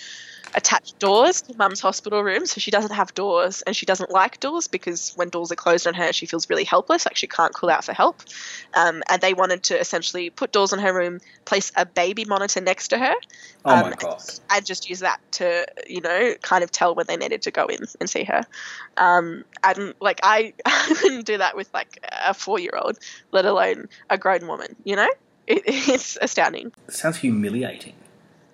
attach 0.56 0.98
doors 1.00 1.42
to 1.42 1.54
mum's 1.58 1.80
hospital 1.80 2.24
room 2.24 2.46
so 2.46 2.60
she 2.60 2.72
doesn't 2.72 2.94
have 2.94 3.14
doors 3.14 3.62
and 3.64 3.76
she 3.76 3.86
doesn't 3.86 4.10
like 4.10 4.40
doors 4.40 4.68
because 4.68 5.12
when 5.16 5.30
doors 5.30 5.52
are 5.52 5.56
closed 5.56 5.86
on 5.86 5.94
her 5.94 6.12
she 6.12 6.26
feels 6.26 6.50
really 6.50 6.64
helpless 6.64 7.06
like 7.06 7.16
she 7.16 7.28
can't 7.28 7.54
call 7.54 7.70
out 7.70 7.84
for 7.84 7.94
help 7.94 8.22
um, 8.74 9.04
and 9.10 9.22
they 9.22 9.34
wanted 9.34 9.62
to 9.64 9.80
essentially 9.80 10.30
put 10.30 10.52
doors 10.52 10.74
on 10.74 10.80
her 10.80 10.94
room 10.94 11.20
place 11.46 11.72
a 11.76 11.86
baby 11.86 12.26
monitor 12.26 12.62
next 12.62 12.90
to 12.90 12.98
her 12.98 13.14
Oh 13.66 13.76
Um, 13.76 13.90
my 13.90 13.94
god. 13.96 14.22
and 14.52 14.66
just 14.66 14.90
use 14.90 15.00
that 15.00 15.20
to 15.34 15.66
you 15.88 16.02
know 16.02 16.34
kind 16.42 16.64
of 16.64 16.72
tell 16.72 16.96
when 16.96 17.06
they 17.08 17.18
needed 17.18 17.42
to 17.44 17.52
go 17.52 17.66
in 17.68 17.80
and 18.00 18.10
see 18.10 18.24
her 18.24 18.44
um, 18.98 19.44
and 19.64 19.94
like 20.02 20.20
I, 20.24 20.54
I 20.66 20.94
couldn't 20.98 21.26
do 21.26 21.38
that 21.38 21.56
with 21.56 21.70
like 21.74 22.00
a 22.26 22.34
four 22.34 22.60
year 22.60 22.74
old 22.76 22.98
let 23.32 23.46
alone 23.46 23.88
a 24.10 24.18
grown 24.18 24.48
woman 24.48 24.76
you 24.84 24.96
know 24.96 25.10
it, 25.48 25.64
it's 25.66 26.18
astounding 26.22 26.72
It 26.88 26.94
sounds 26.94 27.18
humiliating. 27.18 27.94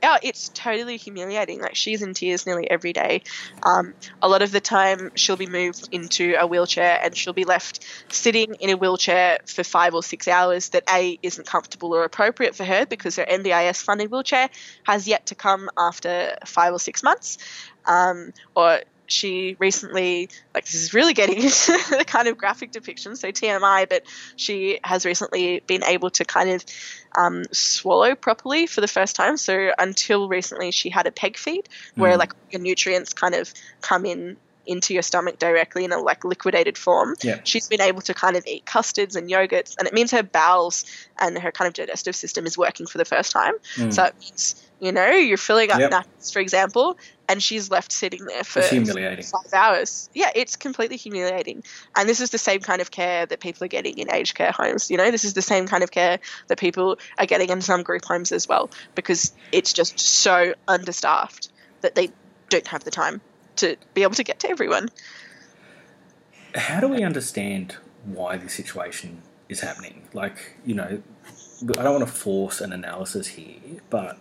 Yeah, 0.05 0.17
it's 0.21 0.49
totally 0.49 0.97
humiliating. 0.97 1.59
Like 1.59 1.75
she's 1.75 2.03
in 2.03 2.13
tears 2.13 2.45
nearly 2.45 2.69
every 2.69 2.93
day. 2.93 3.23
Um, 3.63 3.95
a 4.21 4.29
lot 4.29 4.43
of 4.43 4.51
the 4.51 4.59
time, 4.59 5.11
she'll 5.15 5.35
be 5.35 5.47
moved 5.47 5.89
into 5.91 6.35
a 6.39 6.45
wheelchair 6.45 6.99
and 7.01 7.17
she'll 7.17 7.33
be 7.33 7.43
left 7.43 7.83
sitting 8.09 8.53
in 8.59 8.69
a 8.69 8.77
wheelchair 8.77 9.39
for 9.47 9.63
five 9.63 9.95
or 9.95 10.03
six 10.03 10.27
hours. 10.27 10.69
That 10.69 10.83
a 10.87 11.17
isn't 11.23 11.47
comfortable 11.47 11.95
or 11.95 12.03
appropriate 12.03 12.55
for 12.55 12.63
her 12.63 12.85
because 12.85 13.15
her 13.15 13.25
NDIS 13.25 13.81
funded 13.81 14.11
wheelchair 14.11 14.51
has 14.83 15.07
yet 15.07 15.25
to 15.27 15.35
come 15.35 15.71
after 15.75 16.35
five 16.45 16.71
or 16.71 16.79
six 16.79 17.01
months, 17.01 17.39
um, 17.87 18.31
or 18.55 18.81
she 19.07 19.55
recently 19.59 20.29
like 20.53 20.65
this 20.65 20.75
is 20.75 20.93
really 20.93 21.13
getting 21.13 21.35
into 21.43 21.71
the 21.97 22.03
kind 22.05 22.27
of 22.27 22.37
graphic 22.37 22.71
depiction 22.71 23.15
so 23.15 23.29
tmi 23.31 23.87
but 23.89 24.03
she 24.35 24.79
has 24.83 25.05
recently 25.05 25.61
been 25.67 25.83
able 25.83 26.09
to 26.09 26.25
kind 26.25 26.49
of 26.49 26.65
um, 27.17 27.43
swallow 27.51 28.13
properly 28.15 28.67
for 28.67 28.81
the 28.81 28.87
first 28.87 29.15
time 29.15 29.37
so 29.37 29.71
until 29.79 30.27
recently 30.27 30.71
she 30.71 30.89
had 30.89 31.07
a 31.07 31.11
peg 31.11 31.37
feed 31.37 31.67
where 31.95 32.15
Mm. 32.15 32.19
like 32.19 32.33
your 32.51 32.61
nutrients 32.61 33.13
kind 33.13 33.35
of 33.35 33.53
come 33.81 34.05
in 34.05 34.37
into 34.67 34.93
your 34.93 35.03
stomach 35.03 35.37
directly 35.39 35.83
in 35.85 35.91
a 35.91 35.97
like 35.99 36.23
liquidated 36.23 36.77
form 36.77 37.15
Yeah. 37.23 37.39
she's 37.43 37.67
been 37.67 37.81
able 37.81 38.01
to 38.01 38.13
kind 38.13 38.35
of 38.35 38.43
eat 38.47 38.65
custards 38.65 39.15
and 39.15 39.29
yogurts 39.29 39.75
and 39.77 39.87
it 39.87 39.93
means 39.93 40.11
her 40.11 40.23
bowels 40.23 40.83
and 41.19 41.37
her 41.37 41.51
kind 41.51 41.67
of 41.67 41.73
digestive 41.73 42.15
system 42.15 42.45
is 42.45 42.57
working 42.57 42.85
for 42.87 42.97
the 42.97 43.05
first 43.05 43.31
time 43.31 43.53
Mm. 43.77 43.93
so 43.93 44.03
it 44.05 44.13
means 44.19 44.55
you 44.79 44.91
know 44.91 45.09
you're 45.09 45.37
filling 45.37 45.71
up 45.71 45.79
Yep. 45.79 45.91
nuts 45.91 46.31
for 46.31 46.39
example 46.39 46.97
and 47.27 47.41
she's 47.41 47.71
left 47.71 47.91
sitting 47.91 48.23
there 48.25 48.43
for 48.43 48.61
humiliating. 48.61 49.25
five 49.25 49.51
hours. 49.59 50.09
Yeah, 50.13 50.29
it's 50.35 50.55
completely 50.55 50.95
humiliating. 50.95 51.63
And 51.97 52.07
this 52.07 52.21
is 52.21 52.29
the 52.29 52.37
same 52.37 52.59
kind 52.59 52.81
of 52.81 52.91
care 52.91 53.25
that 53.25 53.39
people 53.39 53.65
are 53.65 53.67
getting 53.67 53.97
in 53.97 54.13
aged 54.13 54.35
care 54.35 54.51
homes. 54.51 54.91
You 54.91 54.97
know, 54.97 55.09
this 55.09 55.23
is 55.23 55.33
the 55.33 55.41
same 55.41 55.65
kind 55.65 55.81
of 55.83 55.89
care 55.89 56.19
that 56.49 56.59
people 56.59 56.97
are 57.17 57.25
getting 57.25 57.49
in 57.49 57.61
some 57.63 57.81
group 57.81 58.05
homes 58.05 58.31
as 58.31 58.47
well, 58.47 58.69
because 58.93 59.31
it's 59.51 59.73
just 59.73 59.99
so 59.99 60.53
understaffed. 60.67 61.49
that 61.81 61.95
they 61.95 62.09
don't 62.51 62.67
have 62.67 62.83
the 62.83 62.91
time 62.91 63.21
to 63.57 63.77
be 63.93 64.03
able 64.03 64.15
to 64.15 64.23
get 64.23 64.39
to 64.39 64.49
everyone. 64.49 64.89
How 66.55 66.79
do 66.79 66.87
we 66.87 67.03
understand 67.03 67.75
why 68.05 68.37
this 68.37 68.53
situation 68.53 69.21
is 69.49 69.59
happening? 69.59 70.07
Like, 70.13 70.55
you 70.65 70.75
know, 70.75 71.01
I 71.77 71.83
don't 71.83 71.99
want 71.99 72.07
to 72.07 72.13
force 72.13 72.61
an 72.61 72.71
analysis 72.71 73.27
here, 73.27 73.79
but 73.89 74.17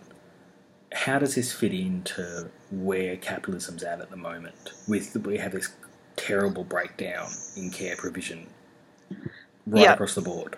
how 0.91 1.19
does 1.19 1.35
this 1.35 1.51
fit 1.53 1.73
into 1.73 2.49
where 2.71 3.17
capitalism's 3.17 3.83
at 3.83 4.01
at 4.01 4.09
the 4.09 4.17
moment? 4.17 4.71
With 4.87 5.15
we 5.25 5.37
have 5.37 5.51
this 5.51 5.69
terrible 6.15 6.63
breakdown 6.63 7.27
in 7.57 7.69
care 7.71 7.95
provision 7.95 8.47
right 9.65 9.83
Yeah. 9.83 9.93
across 9.93 10.15
the 10.15 10.21
board. 10.21 10.57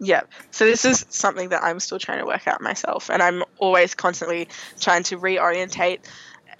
Yeah. 0.00 0.22
So 0.50 0.64
this 0.64 0.84
is 0.84 1.04
something 1.08 1.48
that 1.48 1.62
I'm 1.62 1.80
still 1.80 1.98
trying 1.98 2.18
to 2.20 2.26
work 2.26 2.46
out 2.46 2.60
myself, 2.60 3.10
and 3.10 3.22
I'm 3.22 3.42
always 3.58 3.94
constantly 3.94 4.48
trying 4.80 5.02
to 5.04 5.18
reorientate 5.18 6.00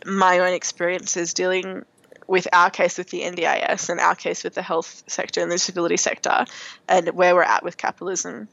my 0.07 0.41
own 0.41 0.53
experiences 0.53 1.35
dealing 1.35 1.85
with 2.27 2.47
our 2.53 2.69
case 2.69 2.99
with 2.99 3.09
the 3.09 3.23
NDIS 3.23 3.89
and 3.89 3.99
our 3.99 4.15
case 4.15 4.45
with 4.45 4.55
the 4.55 4.63
health 4.63 5.03
sector 5.07 5.41
and 5.41 5.51
the 5.51 5.55
disability 5.55 5.97
sector, 5.97 6.45
and 6.87 7.09
where 7.11 7.35
we're 7.35 7.43
at 7.43 7.65
with 7.65 7.79
capitalism, 7.79 8.49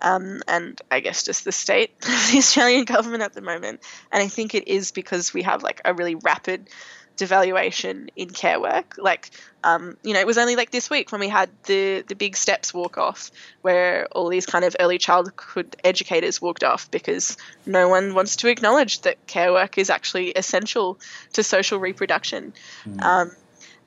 um, 0.00 0.40
and 0.46 0.80
I 0.90 1.00
guess 1.00 1.24
just 1.24 1.44
the 1.44 1.52
state 1.52 1.90
of 2.02 2.08
the 2.30 2.38
Australian 2.38 2.84
government 2.84 3.24
at 3.24 3.32
the 3.32 3.42
moment. 3.42 3.80
And 4.12 4.22
I 4.22 4.28
think 4.28 4.54
it 4.54 4.68
is 4.68 4.92
because 4.92 5.34
we 5.34 5.42
have 5.42 5.64
like 5.64 5.80
a 5.84 5.92
really 5.92 6.14
rapid 6.14 6.68
devaluation 7.16 8.08
in 8.16 8.30
care 8.30 8.60
work. 8.60 8.96
Like, 8.98 9.30
um, 9.64 9.96
you 10.02 10.14
know, 10.14 10.20
it 10.20 10.26
was 10.26 10.38
only 10.38 10.56
like 10.56 10.70
this 10.70 10.90
week 10.90 11.12
when 11.12 11.20
we 11.20 11.28
had 11.28 11.50
the 11.64 12.04
the 12.06 12.14
big 12.14 12.36
steps 12.36 12.72
walk 12.72 12.98
off, 12.98 13.30
where 13.62 14.06
all 14.12 14.28
these 14.28 14.46
kind 14.46 14.64
of 14.64 14.76
early 14.78 14.98
childhood 14.98 15.76
educators 15.82 16.40
walked 16.40 16.64
off 16.64 16.90
because 16.90 17.36
no 17.64 17.88
one 17.88 18.14
wants 18.14 18.36
to 18.36 18.48
acknowledge 18.48 19.00
that 19.02 19.26
care 19.26 19.52
work 19.52 19.78
is 19.78 19.90
actually 19.90 20.30
essential 20.30 20.98
to 21.32 21.42
social 21.42 21.78
reproduction. 21.78 22.52
Um, 23.00 23.32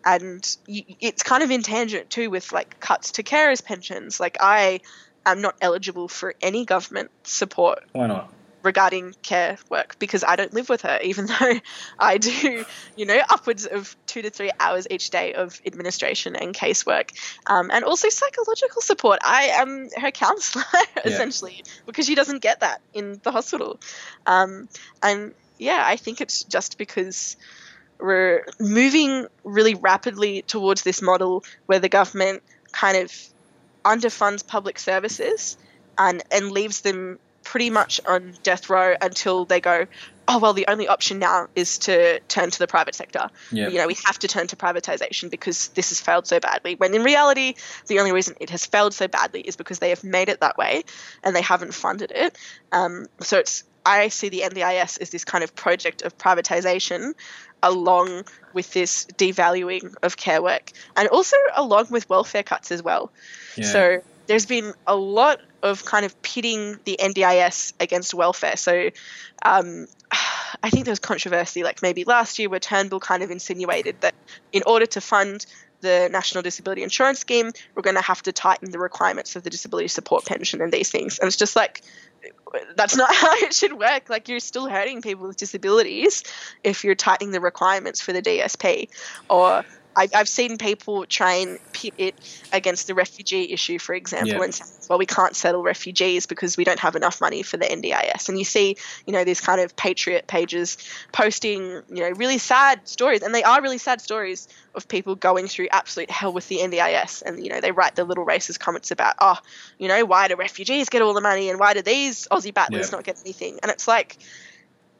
and 0.05 0.57
y- 0.67 0.85
it's 0.99 1.23
kind 1.23 1.43
of 1.43 1.51
in 1.51 1.61
tangent 1.61 2.09
too 2.09 2.29
with 2.29 2.51
like 2.51 2.79
cuts 2.79 3.11
to 3.13 3.23
carers 3.23 3.63
pensions. 3.63 4.19
Like 4.19 4.37
I 4.39 4.81
am 5.25 5.41
not 5.41 5.55
eligible 5.61 6.07
for 6.07 6.33
any 6.41 6.65
government 6.65 7.11
support 7.23 7.83
Why 7.91 8.07
not? 8.07 8.33
Regarding 8.63 9.15
care 9.21 9.57
work 9.69 9.97
because 9.99 10.23
I 10.23 10.35
don't 10.35 10.53
live 10.53 10.69
with 10.69 10.81
her, 10.81 10.99
even 11.03 11.25
though 11.39 11.59
I 11.97 12.17
do, 12.17 12.65
you 12.95 13.05
know, 13.05 13.19
upwards 13.29 13.65
of 13.65 13.95
two 14.05 14.21
to 14.21 14.29
three 14.29 14.51
hours 14.59 14.87
each 14.89 15.09
day 15.09 15.33
of 15.33 15.59
administration 15.65 16.35
and 16.35 16.53
casework, 16.53 17.11
um, 17.47 17.69
and 17.71 17.83
also 17.85 18.09
psychological 18.09 18.81
support. 18.81 19.19
I 19.23 19.43
am 19.55 19.89
her 19.97 20.11
counselor 20.11 20.63
essentially 21.05 21.63
because 21.85 22.05
she 22.05 22.15
doesn't 22.15 22.41
get 22.41 22.61
that 22.61 22.81
in 22.93 23.19
the 23.23 23.31
hospital, 23.31 23.79
um, 24.25 24.67
and 25.01 25.33
yeah, 25.57 25.83
I 25.85 25.97
think 25.97 26.21
it's 26.21 26.43
just 26.43 26.77
because 26.77 27.37
we're 27.99 28.45
moving 28.59 29.27
really 29.43 29.75
rapidly 29.75 30.41
towards 30.43 30.83
this 30.83 31.01
model 31.01 31.43
where 31.65 31.79
the 31.79 31.89
government 31.89 32.43
kind 32.71 32.97
of 32.97 33.11
underfunds 33.83 34.45
public 34.45 34.79
services 34.79 35.57
and 35.97 36.23
and 36.31 36.51
leaves 36.51 36.81
them 36.81 37.19
pretty 37.43 37.69
much 37.69 37.99
on 38.07 38.33
death 38.43 38.69
row 38.69 38.95
until 39.01 39.45
they 39.45 39.59
go 39.61 39.85
oh 40.27 40.37
well 40.37 40.53
the 40.53 40.67
only 40.67 40.87
option 40.87 41.17
now 41.17 41.47
is 41.55 41.79
to 41.79 42.19
turn 42.27 42.51
to 42.51 42.59
the 42.59 42.67
private 42.67 42.93
sector 42.93 43.29
Yeah. 43.51 43.69
you 43.69 43.77
know 43.77 43.87
we 43.87 43.95
have 44.05 44.19
to 44.19 44.27
turn 44.27 44.47
to 44.47 44.55
privatization 44.55 45.31
because 45.31 45.69
this 45.69 45.89
has 45.89 45.99
failed 45.99 46.27
so 46.27 46.39
badly 46.39 46.75
when 46.75 46.93
in 46.93 47.03
reality 47.03 47.55
the 47.87 47.99
only 47.99 48.11
reason 48.11 48.35
it 48.39 48.49
has 48.51 48.65
failed 48.65 48.93
so 48.93 49.07
badly 49.07 49.41
is 49.41 49.55
because 49.55 49.79
they 49.79 49.89
have 49.89 50.03
made 50.03 50.29
it 50.29 50.41
that 50.41 50.57
way 50.57 50.83
and 51.23 51.35
they 51.35 51.41
haven't 51.41 51.73
funded 51.73 52.11
it 52.13 52.37
um, 52.71 53.07
so 53.21 53.39
it's 53.39 53.63
i 53.85 54.09
see 54.09 54.29
the 54.29 54.41
ndis 54.41 55.01
as 55.01 55.09
this 55.09 55.25
kind 55.25 55.43
of 55.43 55.55
project 55.55 56.03
of 56.03 56.15
privatization 56.17 57.13
along 57.63 58.23
with 58.53 58.71
this 58.73 59.05
devaluing 59.17 59.93
of 60.03 60.15
care 60.15 60.41
work 60.41 60.71
and 60.95 61.07
also 61.09 61.35
along 61.55 61.87
with 61.89 62.07
welfare 62.09 62.43
cuts 62.43 62.71
as 62.71 62.83
well 62.83 63.11
Yeah. 63.55 63.65
so 63.65 64.01
there's 64.29 64.45
been 64.45 64.73
a 64.85 64.95
lot 64.95 65.41
of 65.63 65.83
kind 65.85 66.05
of 66.05 66.21
pitting 66.21 66.79
the 66.85 66.97
NDIS 67.01 67.73
against 67.79 68.13
welfare. 68.13 68.55
So 68.57 68.91
um, 69.43 69.87
I 70.63 70.69
think 70.69 70.85
there 70.85 70.91
was 70.91 70.99
controversy, 70.99 71.63
like 71.63 71.81
maybe 71.81 72.03
last 72.03 72.37
year, 72.37 72.47
where 72.47 72.59
Turnbull 72.59 72.99
kind 72.99 73.23
of 73.23 73.31
insinuated 73.31 73.99
that 74.01 74.13
in 74.53 74.61
order 74.67 74.85
to 74.85 75.01
fund 75.01 75.47
the 75.81 76.09
National 76.11 76.43
Disability 76.43 76.83
Insurance 76.83 77.19
Scheme, 77.19 77.51
we're 77.73 77.81
going 77.81 77.95
to 77.95 78.03
have 78.03 78.21
to 78.23 78.31
tighten 78.31 78.69
the 78.69 78.77
requirements 78.77 79.35
of 79.35 79.41
the 79.41 79.49
disability 79.49 79.87
support 79.87 80.25
pension 80.25 80.61
and 80.61 80.71
these 80.71 80.91
things. 80.91 81.17
And 81.17 81.25
it's 81.25 81.37
just 81.37 81.55
like, 81.55 81.81
that's 82.75 82.95
not 82.95 83.13
how 83.15 83.33
it 83.37 83.53
should 83.53 83.73
work. 83.73 84.09
Like, 84.09 84.29
you're 84.29 84.39
still 84.39 84.69
hurting 84.69 85.01
people 85.01 85.27
with 85.27 85.37
disabilities 85.37 86.23
if 86.63 86.83
you're 86.83 86.93
tightening 86.93 87.31
the 87.31 87.41
requirements 87.41 87.99
for 87.99 88.13
the 88.13 88.21
DSP. 88.21 88.89
Or 89.27 89.65
I've, 89.99 90.11
I've 90.15 90.29
seen 90.29 90.57
people 90.57 91.05
try 91.05 91.33
and 91.35 91.59
pit 91.73 91.93
it 91.97 92.15
against 92.53 92.87
the 92.87 92.95
refugee 92.95 93.51
issue, 93.51 93.79
for 93.79 93.93
example, 93.93 94.37
Yeah. 94.37 94.43
and 94.43 94.55
say, 94.55 94.63
well, 94.89 94.97
we 94.97 95.05
can't 95.05 95.35
settle 95.35 95.61
refugees 95.61 96.25
because 96.25 96.55
we 96.57 96.63
don't 96.63 96.79
have 96.79 96.95
enough 96.95 97.19
money 97.21 97.43
for 97.43 97.57
the 97.57 97.65
NDIS. 97.65 98.29
And 98.29 98.39
you 98.39 98.45
see, 98.45 98.77
you 99.05 99.13
know, 99.13 99.23
these 99.25 99.41
kind 99.41 99.61
of 99.61 99.75
patriot 99.75 100.25
pages 100.27 100.77
posting, 101.11 101.61
you 101.61 102.01
know, 102.01 102.09
really 102.11 102.37
sad 102.37 102.87
stories, 102.87 103.21
and 103.21 103.35
they 103.35 103.43
are 103.43 103.61
really 103.61 103.77
sad 103.77 104.01
stories 104.01 104.47
of 104.73 104.87
people 104.87 105.15
going 105.15 105.47
through 105.47 105.67
absolute 105.71 106.09
hell 106.09 106.33
with 106.33 106.47
the 106.47 106.59
NDIS. 106.59 107.21
And, 107.23 107.43
you 107.43 107.49
know, 107.51 107.59
they 107.61 107.71
write 107.71 107.95
the 107.95 108.05
little 108.05 108.25
racist 108.25 108.59
comments 108.59 108.91
about, 108.91 109.15
oh, 109.19 109.37
you 109.77 109.89
know, 109.89 110.05
why 110.05 110.29
do 110.29 110.35
refugees 110.35 110.89
get 110.89 111.01
all 111.01 111.13
the 111.13 111.21
money 111.21 111.49
and 111.49 111.59
why 111.59 111.73
do 111.73 111.81
these 111.81 112.27
Aussie 112.31 112.53
battlers 112.53 112.91
Yeah. 112.91 112.95
not 112.97 113.03
get 113.03 113.19
anything? 113.25 113.59
And 113.61 113.71
it's 113.71 113.87
like, 113.87 114.17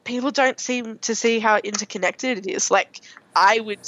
people 0.06 0.32
don't 0.32 0.60
seem 0.60 1.00
to 1.00 1.16
see 1.16 1.40
how 1.40 1.58
interconnected 1.58 2.40
it 2.40 2.48
is. 2.48 2.70
Like, 2.70 3.00
I 3.36 3.60
would 3.60 3.86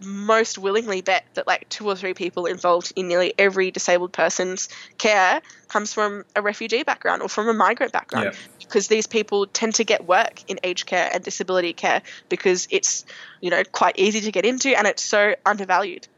most 0.00 0.58
willingly 0.58 1.00
bet 1.00 1.24
that 1.34 1.46
like 1.46 1.68
two 1.68 1.86
or 1.86 1.96
three 1.96 2.14
people 2.14 2.46
involved 2.46 2.92
in 2.96 3.08
nearly 3.08 3.34
every 3.38 3.70
disabled 3.70 4.12
person's 4.12 4.68
care 4.98 5.40
comes 5.68 5.92
from 5.92 6.24
a 6.34 6.42
refugee 6.42 6.82
background 6.82 7.22
or 7.22 7.28
from 7.28 7.48
a 7.48 7.52
migrant 7.54 7.92
background 7.92 8.26
Yeah. 8.26 8.38
because 8.58 8.88
these 8.88 9.06
people 9.06 9.46
tend 9.46 9.74
to 9.76 9.84
get 9.84 10.06
work 10.06 10.42
in 10.48 10.58
aged 10.64 10.86
care 10.86 11.10
and 11.12 11.22
disability 11.22 11.72
care 11.72 12.02
because 12.28 12.66
it's 12.70 13.04
you 13.40 13.50
know 13.50 13.62
quite 13.72 13.98
easy 13.98 14.20
to 14.22 14.32
get 14.32 14.44
into 14.44 14.76
and 14.76 14.86
it's 14.86 15.02
so 15.02 15.34
undervalued 15.44 16.08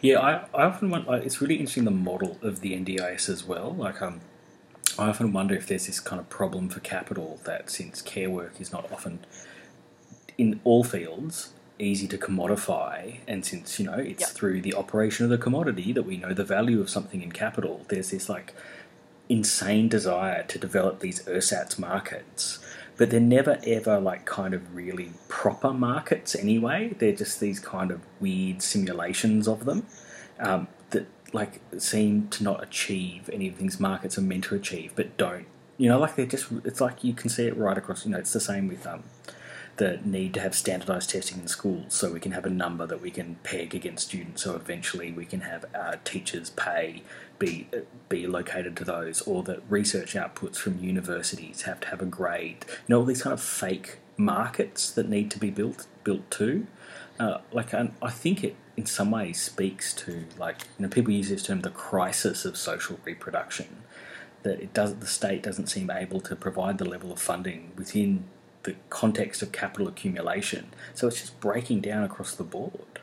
Yeah, 0.00 0.20
I, 0.20 0.32
I 0.54 0.64
often 0.64 0.88
wonder, 0.90 1.10
like, 1.10 1.24
it's 1.24 1.40
really 1.42 1.56
interesting 1.56 1.84
the 1.84 1.90
model 1.90 2.38
of 2.42 2.60
the 2.62 2.72
NDIS 2.72 3.28
as 3.28 3.44
well. 3.44 3.74
Like, 3.74 4.00
um, 4.00 4.22
I 4.98 5.08
often 5.10 5.32
wonder 5.32 5.54
if 5.54 5.66
there's 5.66 5.86
this 5.86 6.00
kind 6.00 6.18
of 6.18 6.28
problem 6.30 6.70
for 6.70 6.80
capital 6.80 7.38
that 7.44 7.68
since 7.70 8.00
care 8.00 8.30
work 8.30 8.60
is 8.60 8.72
not 8.72 8.90
often 8.90 9.20
in 10.38 10.60
all 10.64 10.84
fields 10.84 11.52
easy 11.78 12.06
to 12.08 12.18
commodify, 12.18 13.18
and 13.26 13.44
since 13.44 13.78
you 13.78 13.86
know 13.86 13.94
it's 13.94 14.20
Yep. 14.22 14.30
through 14.30 14.60
the 14.62 14.74
operation 14.74 15.24
of 15.24 15.30
the 15.30 15.38
commodity 15.38 15.92
that 15.92 16.02
we 16.04 16.16
know 16.16 16.34
the 16.34 16.44
value 16.44 16.80
of 16.80 16.90
something 16.90 17.22
in 17.22 17.32
capital, 17.32 17.84
there's 17.88 18.10
this 18.10 18.28
like 18.28 18.54
insane 19.28 19.88
desire 19.88 20.42
to 20.44 20.58
develop 20.58 21.00
these 21.00 21.26
ersatz 21.28 21.78
markets. 21.78 22.58
But 22.96 23.10
they're 23.10 23.20
never 23.20 23.58
ever 23.64 24.00
like 24.00 24.24
kind 24.24 24.54
of 24.54 24.74
really 24.74 25.12
proper 25.28 25.72
markets 25.72 26.34
anyway. 26.34 26.94
They're 26.98 27.12
just 27.14 27.38
these 27.38 27.60
kind 27.60 27.90
of 27.90 28.00
weird 28.20 28.60
simulations 28.62 29.46
of 29.46 29.64
them 29.66 29.86
um, 30.40 30.66
that 30.90 31.06
like 31.32 31.60
seem 31.78 32.28
to 32.28 32.42
not 32.42 32.62
achieve 32.62 33.28
any 33.32 33.48
of 33.48 33.54
the 33.54 33.58
things 33.60 33.78
markets 33.78 34.18
are 34.18 34.22
meant 34.22 34.44
to 34.44 34.54
achieve 34.54 34.92
but 34.96 35.16
don't. 35.16 35.46
You 35.76 35.88
know 35.88 35.98
like 36.00 36.16
they're 36.16 36.26
just 36.26 36.48
it's 36.64 36.80
like 36.80 37.04
you 37.04 37.12
can 37.14 37.28
see 37.28 37.46
it 37.46 37.56
right 37.56 37.78
across 37.78 38.04
you 38.04 38.10
know 38.10 38.18
it's 38.18 38.32
the 38.32 38.40
same 38.40 38.66
with 38.66 38.84
um, 38.86 39.04
the 39.78 39.98
need 40.04 40.34
to 40.34 40.40
have 40.40 40.54
standardized 40.54 41.10
testing 41.10 41.40
in 41.40 41.48
schools 41.48 41.94
so 41.94 42.12
we 42.12 42.20
can 42.20 42.32
have 42.32 42.44
a 42.44 42.50
number 42.50 42.86
that 42.86 43.00
we 43.00 43.10
can 43.10 43.36
peg 43.42 43.74
against 43.74 44.08
students 44.08 44.42
so 44.42 44.54
eventually 44.54 45.12
we 45.12 45.24
can 45.24 45.40
have 45.40 45.64
uh, 45.74 45.96
teachers 46.04 46.50
pay 46.50 47.02
be 47.38 47.68
be 48.08 48.26
located 48.26 48.76
to 48.76 48.84
those 48.84 49.22
or 49.22 49.42
that 49.44 49.62
research 49.68 50.14
outputs 50.14 50.56
from 50.56 50.78
universities 50.78 51.62
have 51.62 51.80
to 51.80 51.88
have 51.88 52.02
a 52.02 52.06
grade. 52.06 52.64
You 52.68 52.74
know 52.88 52.98
all 53.00 53.04
these 53.04 53.22
kind 53.22 53.32
of 53.32 53.42
fake 53.42 53.98
markets 54.16 54.90
that 54.90 55.08
need 55.08 55.30
to 55.30 55.38
be 55.38 55.50
built 55.50 55.86
built 56.04 56.30
too? 56.30 56.66
Uh, 57.18 57.38
like 57.52 57.74
I, 57.74 57.90
I 58.02 58.10
think 58.10 58.44
it 58.44 58.56
in 58.76 58.86
some 58.86 59.10
ways 59.10 59.40
speaks 59.40 59.92
to 59.94 60.24
like 60.38 60.62
you 60.78 60.84
know 60.84 60.88
people 60.88 61.12
use 61.12 61.28
this 61.28 61.44
term 61.44 61.60
the 61.62 61.70
crisis 61.70 62.44
of 62.44 62.56
social 62.56 62.98
reproduction 63.04 63.82
that 64.42 64.60
it 64.60 64.72
does 64.72 64.94
the 64.96 65.06
state 65.06 65.42
doesn't 65.42 65.66
seem 65.66 65.90
able 65.90 66.20
to 66.20 66.36
provide 66.36 66.78
the 66.78 66.84
level 66.84 67.12
of 67.12 67.20
funding 67.20 67.72
within 67.76 68.24
the 68.68 68.76
context 68.90 69.42
of 69.42 69.52
capital 69.52 69.88
accumulation. 69.88 70.68
So 70.94 71.08
it's 71.08 71.20
just 71.20 71.40
breaking 71.40 71.80
down 71.80 72.04
across 72.04 72.34
the 72.34 72.44
board. 72.44 73.00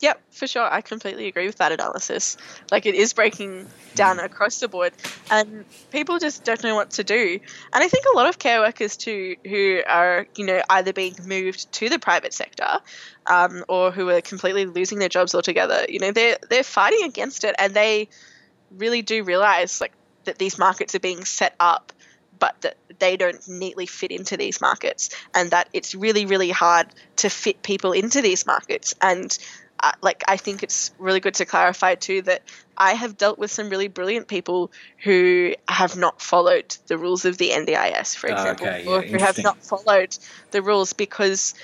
Yep, 0.00 0.20
for 0.30 0.46
sure. 0.46 0.70
I 0.70 0.80
completely 0.80 1.28
agree 1.28 1.46
with 1.46 1.56
that 1.58 1.72
analysis. 1.72 2.36
Like 2.70 2.84
it 2.84 2.94
is 2.94 3.12
breaking 3.12 3.66
down 3.94 4.18
across 4.18 4.60
the 4.60 4.68
board, 4.68 4.92
and 5.30 5.64
people 5.90 6.18
just 6.18 6.44
don't 6.44 6.62
know 6.62 6.74
what 6.74 6.90
to 6.90 7.04
do. 7.04 7.40
And 7.72 7.82
I 7.82 7.88
think 7.88 8.04
a 8.12 8.16
lot 8.16 8.28
of 8.28 8.38
care 8.38 8.60
workers 8.60 8.96
too, 8.96 9.36
who 9.44 9.80
are 9.88 10.26
you 10.36 10.44
know 10.44 10.60
either 10.68 10.92
being 10.92 11.14
moved 11.24 11.72
to 11.72 11.88
the 11.88 11.98
private 11.98 12.34
sector, 12.34 12.80
um, 13.26 13.64
or 13.68 13.92
who 13.92 14.10
are 14.10 14.20
completely 14.20 14.66
losing 14.66 14.98
their 14.98 15.08
jobs 15.08 15.34
altogether. 15.34 15.86
You 15.88 16.00
know, 16.00 16.12
they're 16.12 16.38
they're 16.50 16.64
fighting 16.64 17.04
against 17.04 17.44
it, 17.44 17.54
and 17.58 17.72
they 17.72 18.08
really 18.72 19.00
do 19.00 19.24
realize 19.24 19.80
like 19.80 19.92
that 20.24 20.38
these 20.38 20.58
markets 20.58 20.94
are 20.94 21.00
being 21.00 21.24
set 21.24 21.54
up 21.60 21.92
but 22.44 22.60
that 22.60 22.76
they 22.98 23.16
don't 23.16 23.48
neatly 23.48 23.86
fit 23.86 24.10
into 24.10 24.36
these 24.36 24.60
markets, 24.60 25.08
and 25.34 25.50
that 25.52 25.66
it's 25.72 25.94
really, 25.94 26.26
really 26.26 26.50
hard 26.50 26.86
to 27.16 27.30
fit 27.30 27.62
people 27.62 27.92
into 27.92 28.20
these 28.20 28.44
markets. 28.44 28.94
And 29.00 29.36
uh, 29.80 29.92
like, 30.02 30.22
I 30.28 30.36
think 30.36 30.62
it's 30.62 30.90
really 30.98 31.20
good 31.20 31.32
to 31.36 31.46
clarify 31.46 31.94
too 31.94 32.20
that 32.22 32.42
I 32.76 32.92
have 32.92 33.16
dealt 33.16 33.38
with 33.38 33.50
some 33.50 33.70
really 33.70 33.88
brilliant 33.88 34.28
people 34.28 34.70
who 35.02 35.54
have 35.68 35.96
not 35.96 36.20
followed 36.20 36.76
the 36.86 36.98
rules 36.98 37.24
of 37.24 37.38
the 37.38 37.48
NDIS, 37.48 38.14
for 38.14 38.28
Ah, 38.28 38.34
example, 38.34 38.66
okay, 38.66 38.84
yeah, 38.84 38.90
or 38.90 39.00
who 39.00 39.16
have 39.16 39.42
not 39.42 39.64
followed 39.64 40.14
the 40.50 40.60
rules 40.60 40.92
because 40.92 41.54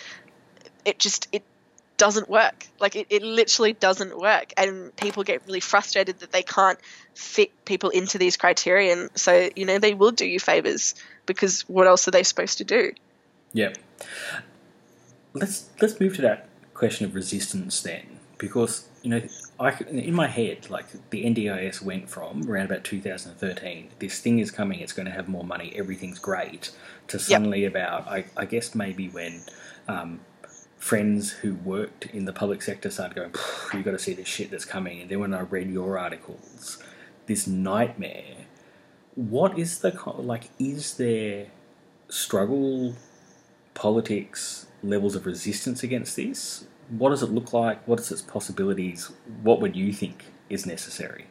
it 0.87 0.99
just 0.99 1.29
it 1.31 1.43
doesn't 2.01 2.31
work. 2.31 2.67
Like 2.81 2.97
it, 2.97 3.09
it 3.11 3.23
literally 3.23 3.75
doesn't 3.75 4.19
work, 4.19 4.55
and 4.57 4.97
people 4.97 5.23
get 5.23 5.43
really 5.47 5.61
frustrated 5.61 6.21
that 6.21 6.33
they 6.33 6.43
can't 6.43 6.79
fit 7.15 7.53
people 7.67 7.91
into 7.91 8.17
these 8.17 8.39
criterion. 8.39 9.11
So 9.17 9.51
you 9.55 9.67
know 9.67 9.79
they 9.79 9.93
will 9.93 10.11
do 10.11 10.27
you 10.27 10.41
favors 10.41 10.95
because 11.27 11.61
what 11.69 11.87
else 11.87 12.09
are 12.09 12.11
they 12.11 12.23
supposed 12.23 12.57
to 12.59 12.65
do? 12.65 12.93
Yep. 13.53 13.77
Let's 15.35 15.69
let's 15.83 16.01
move 16.01 16.17
to 16.17 16.23
that 16.23 16.49
question 16.73 17.05
of 17.05 17.15
resistance 17.15 17.83
then, 17.83 18.19
because 18.39 18.89
you 19.03 19.11
know, 19.11 19.23
I 19.59 19.77
in 19.91 20.15
my 20.15 20.27
head, 20.27 20.71
like 20.71 20.87
the 21.11 21.27
NDIS 21.27 21.83
went 21.83 22.09
from 22.09 22.51
around 22.51 22.65
about 22.65 22.83
2013. 22.83 23.91
This 23.99 24.21
thing 24.21 24.39
is 24.39 24.51
coming; 24.51 24.81
it's 24.81 24.95
going 24.95 25.07
to 25.07 25.13
have 25.13 25.29
more 25.29 25.45
money. 25.45 25.75
Everything's 25.77 26.19
great. 26.19 26.71
To 27.09 27.19
suddenly 27.19 27.65
about, 27.65 28.07
I, 28.07 28.25
I 28.37 28.45
guess 28.45 28.73
maybe 28.73 29.09
when 29.09 29.43
um, 29.89 30.21
friends 30.81 31.31
who 31.31 31.55
worked 31.55 32.07
in 32.07 32.25
the 32.25 32.33
public 32.33 32.63
sector 32.63 32.91
started 32.91 33.15
going, 33.15 33.35
"You've 33.73 33.85
got 33.85 33.93
to 33.93 33.99
see 33.99 34.15
this 34.15 34.27
shit 34.27 34.51
that's 34.51 34.65
coming." 34.65 35.01
And 35.01 35.09
then 35.09 35.21
when 35.21 35.33
I 35.33 35.43
read 35.43 35.71
your 35.71 35.97
articles, 35.97 36.83
this 37.27 37.47
nightmare. 37.47 38.47
What 39.15 39.59
is 39.59 39.79
the 39.81 39.93
like? 40.19 40.51
Is 40.59 40.95
there 40.95 41.47
struggle 42.09 42.95
politics 43.75 44.67
levels 44.83 45.15
of 45.15 45.27
resistance 45.27 45.83
against 45.83 46.17
this? 46.17 46.65
What 46.89 47.11
does 47.11 47.23
it 47.23 47.31
look 47.31 47.53
like? 47.53 47.87
What 47.87 48.01
is 48.01 48.11
its 48.11 48.23
possibilities? 48.23 49.13
What 49.43 49.61
would 49.61 49.77
you 49.77 49.93
think 49.93 50.25
is 50.49 50.67
necessary? 50.67 51.27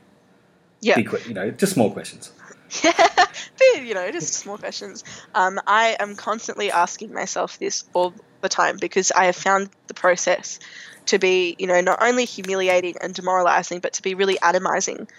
Yeah. 0.82 0.96
Big, 0.96 1.12
you 1.28 1.34
know, 1.34 1.52
just 1.52 1.74
small 1.74 1.92
questions. 1.92 2.32
but, 2.84 3.84
you 3.84 3.94
know, 3.94 4.12
just 4.12 4.34
small 4.34 4.58
questions. 4.58 5.04
Um, 5.34 5.60
I 5.66 5.98
am 6.00 6.16
constantly 6.16 6.72
asking 6.72 7.14
myself 7.14 7.58
this 7.60 7.86
all 7.94 8.14
the 8.42 8.50
time 8.50 8.78
because 8.78 9.12
I 9.12 9.26
have 9.26 9.36
found 9.36 9.70
the 9.88 9.94
process 9.94 10.60
to 11.08 11.20
be, 11.20 11.56
you 11.58 11.68
know, 11.68 11.82
not 11.82 12.00
only 12.02 12.26
humiliating 12.26 12.96
and 13.02 13.14
demoralizing, 13.14 13.80
but 13.80 13.94
to 13.94 14.02
be 14.02 14.14
really 14.14 14.36
atomizing, 14.36 15.10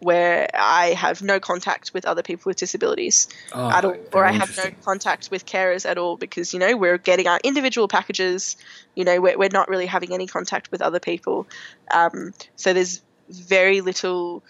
where 0.00 0.48
I 0.52 0.88
have 0.88 1.22
no 1.22 1.40
contact 1.40 1.92
with 1.94 2.04
other 2.04 2.22
people 2.22 2.50
with 2.50 2.56
disabilities 2.56 3.28
Oh, 3.52 3.70
at 3.70 3.84
all, 3.84 3.96
or 4.12 4.24
I 4.24 4.32
have 4.32 4.54
no 4.56 4.70
contact 4.84 5.30
with 5.30 5.46
carers 5.46 5.88
at 5.88 5.98
all 5.98 6.16
because, 6.16 6.52
you 6.52 6.58
know, 6.58 6.76
we're 6.76 6.98
getting 6.98 7.28
our 7.28 7.38
individual 7.42 7.88
packages, 7.88 8.56
you 8.94 9.04
know, 9.04 9.20
we're, 9.20 9.38
we're 9.38 9.48
not 9.52 9.68
really 9.68 9.86
having 9.86 10.12
any 10.12 10.26
contact 10.26 10.70
with 10.70 10.82
other 10.82 11.00
people. 11.00 11.46
Um, 11.90 12.34
so 12.56 12.72
there's 12.72 13.00
very 13.28 13.80
little 13.80 14.42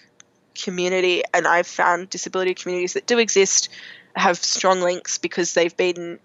community, 0.63 1.23
and 1.33 1.47
I've 1.47 1.67
found 1.67 2.11
disability 2.11 2.55
communities 2.55 2.95
that 2.95 3.07
do 3.07 3.19
exist 3.19 3.69
have 4.15 4.39
strong 4.39 4.81
links 4.81 5.19
because 5.19 5.55
they've 5.55 5.77
been 5.77 6.19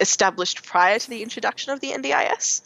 established 0.00 0.64
prior 0.64 0.98
to 0.98 1.10
the 1.10 1.22
introduction 1.22 1.72
of 1.72 1.80
the 1.80 1.90
NDIS. 1.90 2.62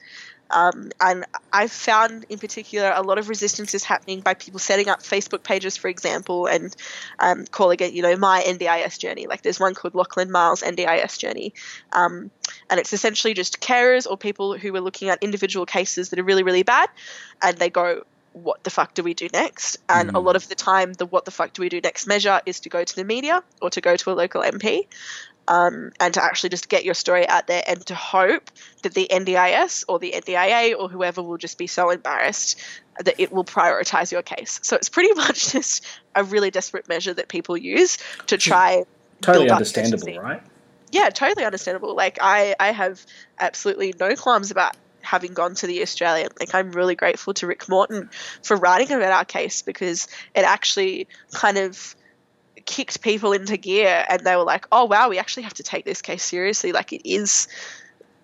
Um, 0.51 0.91
and 1.01 1.25
I've 1.53 1.73
found, 1.73 2.27
in 2.29 2.39
particular, 2.39 2.93
a 2.95 3.03
lot 3.03 3.19
of 3.19 3.29
resistance 3.29 3.75
is 3.75 3.83
happening 3.83 4.21
by 4.21 4.35
people 4.35 4.61
setting 4.61 4.89
up 4.89 5.03
Facebook 5.03 5.43
pages, 5.43 5.77
for 5.77 5.89
example, 5.89 6.47
and 6.47 6.75
um, 7.19 7.45
calling 7.47 7.79
it, 7.81 7.93
you 7.93 8.03
know, 8.03 8.17
my 8.17 8.43
NDIS 8.47 8.99
journey. 8.99 9.27
Like 9.27 9.43
there's 9.43 9.59
one 9.59 9.75
called 9.75 9.95
Lachlan 9.95 10.31
Miles 10.31 10.63
NDIS 10.63 11.19
journey, 11.19 11.55
um, 11.93 12.31
and 12.71 12.79
it's 12.79 12.93
essentially 12.93 13.35
just 13.35 13.61
carers 13.61 14.09
or 14.09 14.17
people 14.17 14.57
who 14.57 14.75
are 14.77 14.81
looking 14.81 15.09
at 15.09 15.23
individual 15.23 15.67
cases 15.67 16.11
that 16.11 16.19
are 16.19 16.25
really, 16.25 16.43
really 16.43 16.63
bad, 16.63 16.89
and 17.43 17.57
they 17.57 17.71
go, 17.71 18.03
"What 18.35 18.62
the 18.62 18.70
fuck 18.70 18.95
do 18.95 19.03
we 19.03 19.14
do 19.14 19.28
next?" 19.32 19.78
And 19.89 20.11
a 20.11 20.20
Mm. 20.20 20.24
lot 20.24 20.37
of 20.37 20.47
the 20.49 20.55
time, 20.55 20.93
the 20.93 21.07
"What 21.07 21.24
the 21.24 21.30
fuck 21.30 21.55
do 21.55 21.62
we 21.62 21.70
do 21.70 21.80
next" 21.80 22.07
measure 22.07 22.41
is 22.45 22.61
to 22.61 22.68
go 22.68 22.85
to 22.85 22.95
the 22.97 23.05
media 23.05 23.43
or 23.62 23.70
to 23.70 23.80
go 23.80 23.97
to 23.97 24.11
a 24.11 24.14
local 24.14 24.43
MP 24.43 24.82
um, 25.49 25.91
and 26.01 26.14
to 26.14 26.22
actually 26.22 26.51
just 26.51 26.68
get 26.68 26.85
your 26.85 26.95
story 26.95 27.28
out 27.28 27.47
there 27.47 27.62
and 27.66 27.85
to 27.87 27.95
hope 27.95 28.51
that 28.82 28.95
the 28.95 29.09
NDIS 29.11 29.85
or 29.89 29.99
the 29.99 30.12
NDIA 30.12 30.74
or 30.78 30.89
whoever 30.89 31.22
will 31.22 31.37
just 31.37 31.59
be 31.59 31.66
so 31.66 31.91
embarrassed 31.91 32.61
that 32.99 33.14
it 33.18 33.32
will 33.32 33.45
prioritize 33.45 34.11
your 34.12 34.22
case. 34.22 34.61
So 34.62 34.76
it's 34.76 34.89
pretty 34.89 35.14
much 35.16 35.53
just 35.53 35.87
a 36.14 36.24
really 36.24 36.51
desperate 36.51 36.89
measure 36.89 37.14
that 37.14 37.28
people 37.28 37.57
use 37.57 37.99
to 38.28 38.39
try. 38.39 38.85
Totally 39.22 39.51
understandable, 39.51 40.18
right? 40.20 40.43
Yeah, 40.93 41.11
totally 41.11 41.45
understandable. 41.45 41.95
Like 41.97 42.18
I, 42.20 42.55
I 42.61 42.72
have 42.72 43.05
absolutely 43.41 43.95
no 43.99 44.14
qualms 44.14 44.51
about 44.51 44.72
having 45.05 45.35
gone 45.35 45.55
to 45.57 45.67
the 45.67 45.83
Australian. 45.83 46.29
Like 46.39 46.55
I'm 46.55 46.73
really 46.73 46.95
grateful 46.95 47.35
to 47.35 47.47
Rick 47.47 47.69
Morton 47.69 48.11
for 48.43 48.57
writing 48.57 48.91
about 48.93 49.13
our 49.13 49.25
case 49.25 49.63
because 49.63 50.09
it 50.35 50.45
actually 50.45 51.09
kind 51.33 51.59
of 51.59 51.95
kicked 52.65 53.03
people 53.03 53.33
into 53.33 53.57
gear 53.57 54.05
and 54.09 54.25
they 54.25 54.37
were 54.37 54.45
like, 54.45 54.67
oh 54.73 54.87
wow, 54.87 55.09
we 55.09 55.19
actually 55.19 55.45
have 55.45 55.55
to 55.55 55.63
take 55.63 55.85
this 55.85 56.03
case 56.03 56.23
seriously. 56.23 56.73
Like 56.73 56.93
it 56.93 57.09
is 57.09 57.49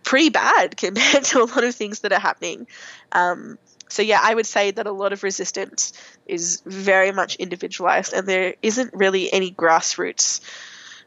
pretty 0.02 0.30
bad 0.30 0.76
compared 0.76 1.24
to 1.24 1.42
a 1.42 1.44
lot 1.44 1.64
of 1.64 1.74
things 1.74 2.00
that 2.00 2.12
are 2.12 2.20
happening. 2.20 2.66
Um, 3.12 3.58
so 3.88 4.02
yeah, 4.02 4.20
I 4.22 4.34
would 4.34 4.46
say 4.46 4.70
that 4.70 4.86
a 4.86 4.92
lot 4.92 5.12
of 5.12 5.22
resistance 5.22 5.92
is 6.26 6.62
very 6.64 7.10
much 7.10 7.36
individualized 7.36 8.12
and 8.12 8.26
there 8.26 8.54
isn't 8.62 8.94
really 8.94 9.32
any 9.32 9.50
grassroots 9.50 10.40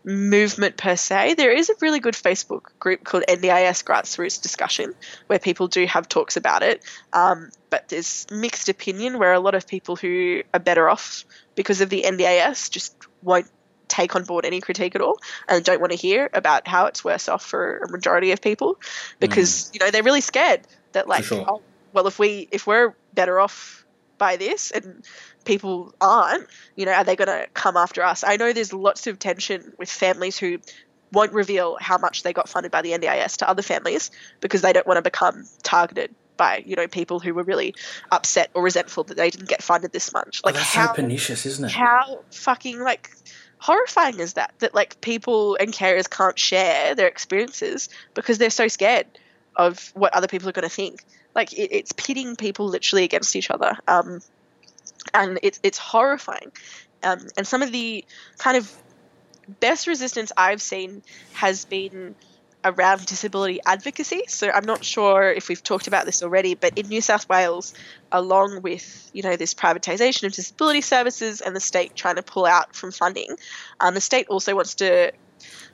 movement 0.03 0.77
per 0.77 0.95
se. 0.95 1.35
There 1.35 1.51
is 1.51 1.69
a 1.69 1.75
really 1.81 1.99
good 1.99 2.13
Facebook 2.13 2.77
group 2.79 3.03
called 3.03 3.23
NDIS 3.27 3.83
Grassroots 3.83 4.41
Discussion 4.41 4.93
where 5.27 5.39
people 5.39 5.67
do 5.67 5.85
have 5.85 6.09
talks 6.09 6.37
about 6.37 6.63
it. 6.63 6.83
Um, 7.13 7.49
but 7.69 7.89
there's 7.89 8.27
mixed 8.31 8.69
opinion 8.69 9.19
where 9.19 9.33
a 9.33 9.39
lot 9.39 9.55
of 9.55 9.67
people 9.67 9.95
who 9.95 10.43
are 10.53 10.59
better 10.59 10.89
off 10.89 11.25
because 11.55 11.81
of 11.81 11.89
the 11.89 12.03
NDIS 12.03 12.69
just 12.69 12.95
won't 13.21 13.47
take 13.87 14.15
on 14.15 14.23
board 14.23 14.45
any 14.45 14.59
critique 14.59 14.95
at 14.95 15.01
all 15.01 15.19
and 15.47 15.63
don't 15.63 15.79
want 15.79 15.91
to 15.91 15.97
hear 15.97 16.29
about 16.33 16.67
how 16.67 16.87
it's 16.87 17.03
worse 17.03 17.29
off 17.29 17.45
for 17.45 17.77
a 17.77 17.91
majority 17.91 18.31
of 18.31 18.41
people 18.41 18.79
because 19.19 19.69
you 19.73 19.79
know 19.79 19.91
they're 19.91 20.03
really 20.03 20.21
scared 20.21 20.61
that 20.93 21.07
like 21.07 21.23
sure. 21.23 21.45
oh, 21.47 21.61
well 21.91 22.07
if 22.07 22.17
we 22.17 22.47
if 22.51 22.65
we're 22.65 22.95
better 23.13 23.39
off 23.39 23.85
by 24.17 24.35
this 24.35 24.71
and 24.71 25.03
people 25.45 25.93
aren't 25.99 26.47
you 26.75 26.85
know 26.85 26.93
are 26.93 27.03
they 27.03 27.15
going 27.15 27.27
to 27.27 27.47
come 27.53 27.77
after 27.77 28.03
us? 28.03 28.23
I 28.23 28.37
know 28.37 28.53
there's 28.53 28.73
lots 28.73 29.07
of 29.07 29.19
tension 29.19 29.73
with 29.77 29.89
families 29.89 30.37
who 30.37 30.59
won't 31.11 31.33
reveal 31.33 31.77
how 31.79 31.97
much 31.97 32.23
they 32.23 32.33
got 32.33 32.49
funded 32.49 32.71
by 32.71 32.81
the 32.81 32.91
ndis 32.91 33.37
to 33.37 33.47
other 33.47 33.61
families 33.61 34.09
because 34.41 34.61
they 34.61 34.73
don't 34.73 34.87
want 34.87 34.97
to 34.97 35.01
become 35.01 35.45
targeted 35.61 36.13
by 36.37 36.63
you 36.65 36.75
know 36.75 36.87
people 36.87 37.19
who 37.19 37.33
were 37.33 37.43
really 37.43 37.75
upset 38.11 38.49
or 38.53 38.63
resentful 38.63 39.03
that 39.03 39.17
they 39.17 39.29
didn't 39.29 39.49
get 39.49 39.61
funded 39.61 39.91
this 39.91 40.11
much. 40.13 40.41
Like 40.43 40.55
oh, 40.55 40.59
how 40.59 40.87
so 40.87 40.93
pernicious, 40.93 41.45
isn't 41.45 41.65
it? 41.65 41.71
how 41.71 42.19
fucking 42.31 42.79
like 42.79 43.11
horrifying 43.59 44.19
is 44.19 44.33
that 44.33 44.53
that 44.59 44.73
like 44.73 44.99
people 45.01 45.55
and 45.59 45.71
carers 45.71 46.09
can't 46.09 46.37
share 46.37 46.95
their 46.95 47.07
experiences 47.07 47.89
because 48.13 48.37
they're 48.37 48.49
so 48.49 48.67
scared 48.67 49.07
of 49.55 49.91
what 49.93 50.13
other 50.13 50.27
people 50.27 50.49
are 50.49 50.53
going 50.53 50.67
to 50.67 50.75
think. 50.75 51.03
Like 51.35 51.53
it, 51.53 51.69
it's 51.71 51.91
pitting 51.91 52.35
people 52.35 52.67
literally 52.67 53.03
against 53.03 53.35
each 53.35 53.49
other. 53.49 53.77
Um, 53.87 54.21
and 55.13 55.39
it's 55.43 55.59
it's 55.63 55.77
horrifying 55.77 56.51
um, 57.03 57.19
and 57.37 57.47
some 57.47 57.61
of 57.61 57.71
the 57.71 58.05
kind 58.37 58.57
of 58.57 58.71
best 59.59 59.87
resistance 59.87 60.31
i've 60.37 60.61
seen 60.61 61.01
has 61.33 61.65
been 61.65 62.15
around 62.65 63.05
disability 63.05 63.59
advocacy. 63.65 64.23
So 64.27 64.49
I'm 64.49 64.65
not 64.65 64.83
sure 64.83 65.31
if 65.31 65.49
we've 65.49 65.61
talked 65.61 65.87
about 65.87 66.05
this 66.05 66.23
already, 66.23 66.55
but 66.55 66.77
in 66.77 66.87
New 66.87 67.01
South 67.01 67.27
Wales, 67.27 67.73
along 68.11 68.61
with 68.61 69.09
you 69.13 69.23
know 69.23 69.35
this 69.35 69.53
privatisation 69.53 70.23
of 70.23 70.33
disability 70.33 70.81
services 70.81 71.41
and 71.41 71.55
the 71.55 71.59
state 71.59 71.95
trying 71.95 72.15
to 72.15 72.23
pull 72.23 72.45
out 72.45 72.75
from 72.75 72.91
funding, 72.91 73.35
um, 73.79 73.93
the 73.93 74.01
state 74.01 74.27
also 74.29 74.55
wants 74.55 74.75
to 74.75 75.11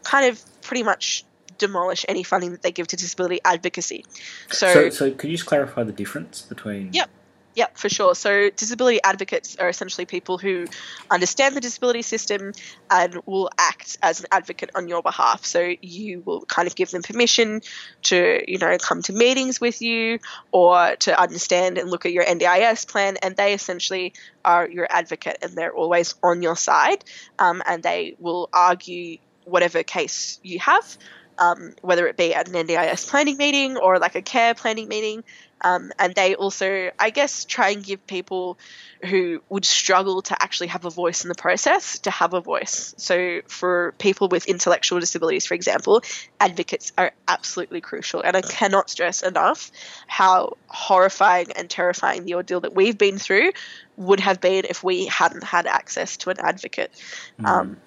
kind 0.04 0.28
of 0.28 0.44
pretty 0.62 0.84
much 0.84 1.26
demolish 1.58 2.06
any 2.08 2.24
funding 2.24 2.52
that 2.52 2.62
they 2.62 2.72
give 2.72 2.88
to 2.88 2.96
disability 2.96 3.40
advocacy. 3.44 4.06
So, 4.50 4.68
So, 4.74 4.90
so 4.90 5.12
could 5.12 5.30
you 5.30 5.36
just 5.36 5.46
clarify 5.46 5.84
the 5.84 5.92
difference 5.92 6.42
between? 6.42 6.94
Yep. 6.94 7.10
Yep, 7.56 7.78
for 7.78 7.90
sure. 7.90 8.16
So, 8.16 8.50
disability 8.56 9.00
advocates 9.04 9.56
are 9.60 9.68
essentially 9.68 10.06
people 10.06 10.38
who 10.38 10.68
understand 11.10 11.56
the 11.56 11.60
disability 11.62 12.04
system 12.04 12.54
and 12.90 13.20
will 13.26 13.50
act 13.58 13.98
as 14.02 14.20
an 14.22 14.28
advocate 14.32 14.70
on 14.76 14.88
your 14.88 15.02
behalf. 15.02 15.46
So, 15.46 15.74
you 15.82 16.22
will 16.26 16.46
kind 16.46 16.68
of 16.68 16.76
give 16.76 16.92
them 16.92 17.02
permission 17.02 17.62
to, 18.04 18.42
you 18.48 18.60
know, 18.60 18.78
come 18.78 19.02
to 19.04 19.14
meetings 19.14 19.60
with 19.60 19.82
you 19.82 20.20
or 20.52 20.96
to 21.02 21.20
understand 21.20 21.78
and 21.78 21.90
look 21.90 22.06
at 22.06 22.14
your 22.14 22.24
NDIS 22.24 22.86
plan. 22.86 23.18
And 23.22 23.36
they 23.36 23.54
essentially 23.54 24.14
are 24.46 24.70
your 24.70 24.88
advocate 24.90 25.38
and 25.42 25.56
they're 25.58 25.74
always 25.74 26.16
on 26.24 26.42
your 26.42 26.56
side 26.56 27.04
um, 27.40 27.62
and 27.68 27.84
they 27.84 28.16
will 28.20 28.48
argue 28.54 29.18
whatever 29.44 29.84
case 29.84 30.40
you 30.44 30.60
have. 30.60 30.98
um, 31.38 31.74
whether 31.82 32.06
it 32.08 32.18
be 32.18 32.34
at 32.34 32.50
an 32.50 32.56
NDIS 32.56 33.10
planning 33.10 33.38
meeting 33.38 33.78
or 33.78 33.98
like 33.98 34.16
a 34.16 34.22
care 34.22 34.54
planning 34.54 34.88
meeting. 34.90 35.24
Um, 35.62 35.92
and 36.00 36.16
they 36.16 36.36
also, 36.36 36.92
I 36.98 37.10
guess, 37.10 37.46
try 37.46 37.70
and 37.70 37.84
give 37.84 38.06
people 38.08 38.58
who 39.04 39.42
would 39.50 39.66
struggle 39.66 40.22
to 40.24 40.42
actually 40.42 40.68
have 40.68 40.86
a 40.86 40.90
voice 40.90 41.24
in 41.24 41.30
the 41.30 41.36
process 41.36 42.00
to 42.00 42.12
have 42.12 42.34
a 42.34 42.42
voice. 42.42 42.94
So, 42.98 43.42
for 43.48 43.94
people 43.98 44.30
with 44.30 44.48
intellectual 44.48 45.00
disabilities, 45.00 45.46
for 45.46 45.54
example, 45.54 46.02
advocates 46.40 46.92
are 46.98 47.12
absolutely 47.28 47.82
crucial. 47.82 48.22
And 48.22 48.38
I 48.38 48.42
cannot 48.42 48.90
stress 48.90 49.22
enough 49.22 49.72
how 50.08 50.58
horrifying 50.68 51.52
and 51.54 51.70
terrifying 51.70 52.26
the 52.26 52.36
ordeal 52.36 52.62
that 52.62 52.74
we've 52.76 52.98
been 52.98 53.18
through 53.18 53.52
would 53.98 54.22
have 54.22 54.40
been 54.40 54.66
if 54.70 54.84
we 54.84 55.06
hadn't 55.06 55.44
had 55.44 55.68
access 55.68 56.18
to 56.18 56.30
an 56.30 56.38
advocate. 56.40 56.92
Mm. 57.40 57.48
Um, 57.48 57.78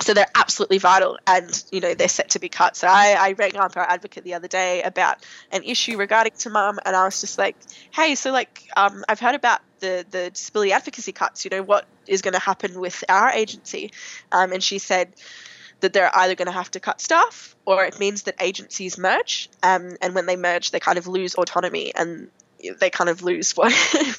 so 0.00 0.14
they're 0.14 0.26
absolutely 0.34 0.78
vital 0.78 1.18
and 1.26 1.64
you 1.70 1.80
know 1.80 1.94
they're 1.94 2.08
set 2.08 2.30
to 2.30 2.38
be 2.38 2.48
cut. 2.48 2.76
So 2.76 2.88
I, 2.88 3.16
I 3.18 3.32
rang 3.32 3.56
up 3.56 3.76
our 3.76 3.88
advocate 3.88 4.24
the 4.24 4.34
other 4.34 4.48
day 4.48 4.82
about 4.82 5.24
an 5.52 5.62
issue 5.62 5.96
regarding 5.96 6.32
to 6.38 6.50
mum 6.50 6.78
and 6.84 6.96
i 6.96 7.04
was 7.04 7.20
just 7.20 7.38
like 7.38 7.56
hey 7.90 8.14
so 8.14 8.32
like 8.32 8.66
um, 8.76 9.04
i've 9.08 9.20
heard 9.20 9.34
about 9.34 9.60
the 9.80 10.04
the 10.10 10.30
disability 10.30 10.72
advocacy 10.72 11.12
cuts 11.12 11.44
you 11.44 11.50
know 11.50 11.62
what 11.62 11.86
is 12.10 12.22
going 12.22 12.34
to 12.34 12.40
happen 12.40 12.78
with 12.78 13.04
our 13.08 13.30
agency? 13.30 13.92
Um, 14.32 14.52
and 14.52 14.62
she 14.62 14.78
said 14.78 15.14
that 15.80 15.94
they're 15.94 16.14
either 16.14 16.34
going 16.34 16.46
to 16.46 16.52
have 16.52 16.70
to 16.72 16.80
cut 16.80 17.00
staff 17.00 17.56
or 17.64 17.84
it 17.84 17.98
means 17.98 18.24
that 18.24 18.34
agencies 18.40 18.98
merge. 18.98 19.48
Um, 19.62 19.96
and 20.02 20.14
when 20.14 20.26
they 20.26 20.36
merge 20.36 20.72
they 20.72 20.80
kind 20.80 20.98
of 20.98 21.06
lose 21.06 21.34
autonomy 21.34 21.94
and 21.94 22.28
they 22.78 22.90
kind 22.90 23.08
of 23.08 23.22
lose 23.22 23.56
what 23.56 23.72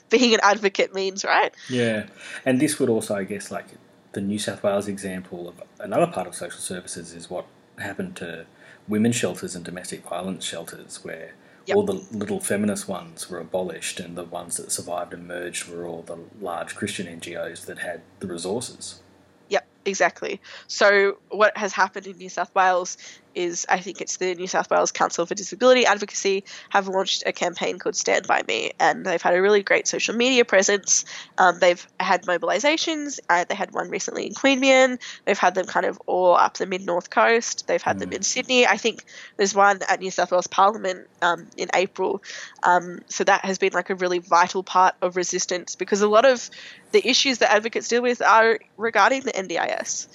being 0.10 0.34
an 0.34 0.40
advocate 0.42 0.96
means 0.96 1.24
right? 1.24 1.54
Yeah, 1.70 2.08
and 2.46 2.60
this 2.60 2.80
would 2.80 2.90
also, 2.90 3.16
I 3.16 3.24
guess, 3.24 3.52
like 3.52 3.68
the 4.14 4.22
New 4.22 4.40
South 4.40 4.64
Wales 4.64 4.88
example 4.88 5.48
of 5.48 5.62
another 5.80 6.08
part 6.08 6.28
of 6.28 6.36
social 6.36 6.60
services 6.60 7.14
is 7.14 7.30
what 7.30 7.46
happened 7.78 8.16
to 8.18 8.46
women's 8.88 9.16
shelters 9.16 9.56
and 9.56 9.64
domestic 9.64 10.04
violence 10.08 10.44
shelters, 10.46 11.04
where 11.04 11.34
Yep. 11.68 11.78
all 11.78 11.84
the 11.84 11.94
little 12.12 12.40
feminist 12.40 12.88
ones 12.88 13.30
were 13.30 13.40
abolished, 13.40 14.00
and 14.00 14.18
the 14.18 14.24
ones 14.24 14.58
that 14.58 14.72
survived 14.72 15.14
and 15.14 15.28
merged 15.28 15.68
were 15.70 15.86
all 15.86 16.02
the 16.02 16.18
large 16.40 16.76
Christian 16.76 17.06
NGOs 17.08 17.66
that 17.68 17.78
had 17.80 18.02
the 18.20 18.26
resources. 18.28 19.02
Yep, 19.50 19.68
exactly. 19.86 20.42
So 20.68 21.20
what 21.30 21.56
has 21.56 21.72
happened 21.72 22.08
in 22.08 22.18
New 22.18 22.30
South 22.30 22.54
Wales 22.56 22.98
is 23.36 23.66
I 23.70 23.80
think 23.80 24.02
it's 24.02 24.18
the 24.18 24.36
New 24.36 24.48
South 24.48 24.70
Wales 24.70 24.92
Council 24.92 25.26
for 25.26 25.36
Disability 25.36 25.86
Advocacy 25.86 26.44
have 26.70 26.88
launched 26.88 27.24
a 27.26 27.32
campaign 27.32 27.80
called 27.80 27.96
Stand 27.96 28.28
By 28.28 28.44
Me, 28.48 28.72
and 28.80 29.06
they've 29.06 29.22
had 29.22 29.36
a 29.36 29.42
really 29.42 29.64
great 29.64 29.88
social 29.88 30.16
media 30.16 30.46
presence. 30.46 31.06
Um, 31.38 31.60
they've 31.60 31.86
had 32.00 32.24
mobilisations. 32.24 33.20
Uh, 33.30 33.46
they 33.48 33.56
had 33.56 33.72
one 33.74 33.90
recently 33.90 34.28
in 34.28 34.34
Queanbeyan. 34.34 35.00
They've 35.26 35.38
had 35.38 35.56
them 35.56 35.66
kind 35.66 35.86
of 35.86 36.02
all 36.06 36.36
up 36.36 36.58
the 36.58 36.66
mid 36.66 36.86
north 36.86 37.10
coast. 37.10 37.68
They've 37.68 37.82
had 37.82 38.00
them 38.00 38.12
in 38.12 38.24
Sydney. 38.24 38.66
I 38.66 38.78
think 38.78 39.04
there's 39.38 39.56
one 39.56 39.80
at 39.88 40.00
New 40.00 40.12
South 40.12 40.32
Wales 40.32 40.48
Parliament 40.48 41.08
um, 41.22 41.48
in 41.58 41.70
April. 41.74 42.22
Um, 42.64 43.00
so 43.08 43.24
that 43.24 43.46
has 43.46 43.58
been 43.58 43.74
like 43.74 43.90
a 43.90 43.96
really 43.96 44.20
vital 44.20 44.64
part 44.64 44.96
of 45.02 45.16
resistance 45.16 45.76
because 45.76 46.02
a 46.02 46.08
lot 46.08 46.26
of 46.26 46.50
the 46.92 47.08
issues 47.08 47.40
that 47.40 47.52
advocates 47.52 47.88
deal 47.88 48.02
with 48.02 48.22
are 48.22 48.60
regarding 48.78 49.22
the 49.22 49.32
NDIS. 49.32 50.08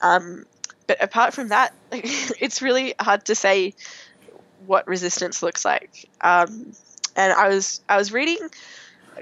Um, 0.00 0.46
but 0.90 1.00
apart 1.00 1.34
from 1.34 1.48
that, 1.50 1.72
it's 1.92 2.62
really 2.62 2.94
hard 2.98 3.26
to 3.26 3.36
say 3.36 3.74
what 4.66 4.88
resistance 4.88 5.40
looks 5.40 5.64
like. 5.64 6.10
Um, 6.20 6.72
and 7.14 7.32
I 7.32 7.46
was 7.46 7.80
I 7.88 7.96
was 7.96 8.12
reading 8.12 8.38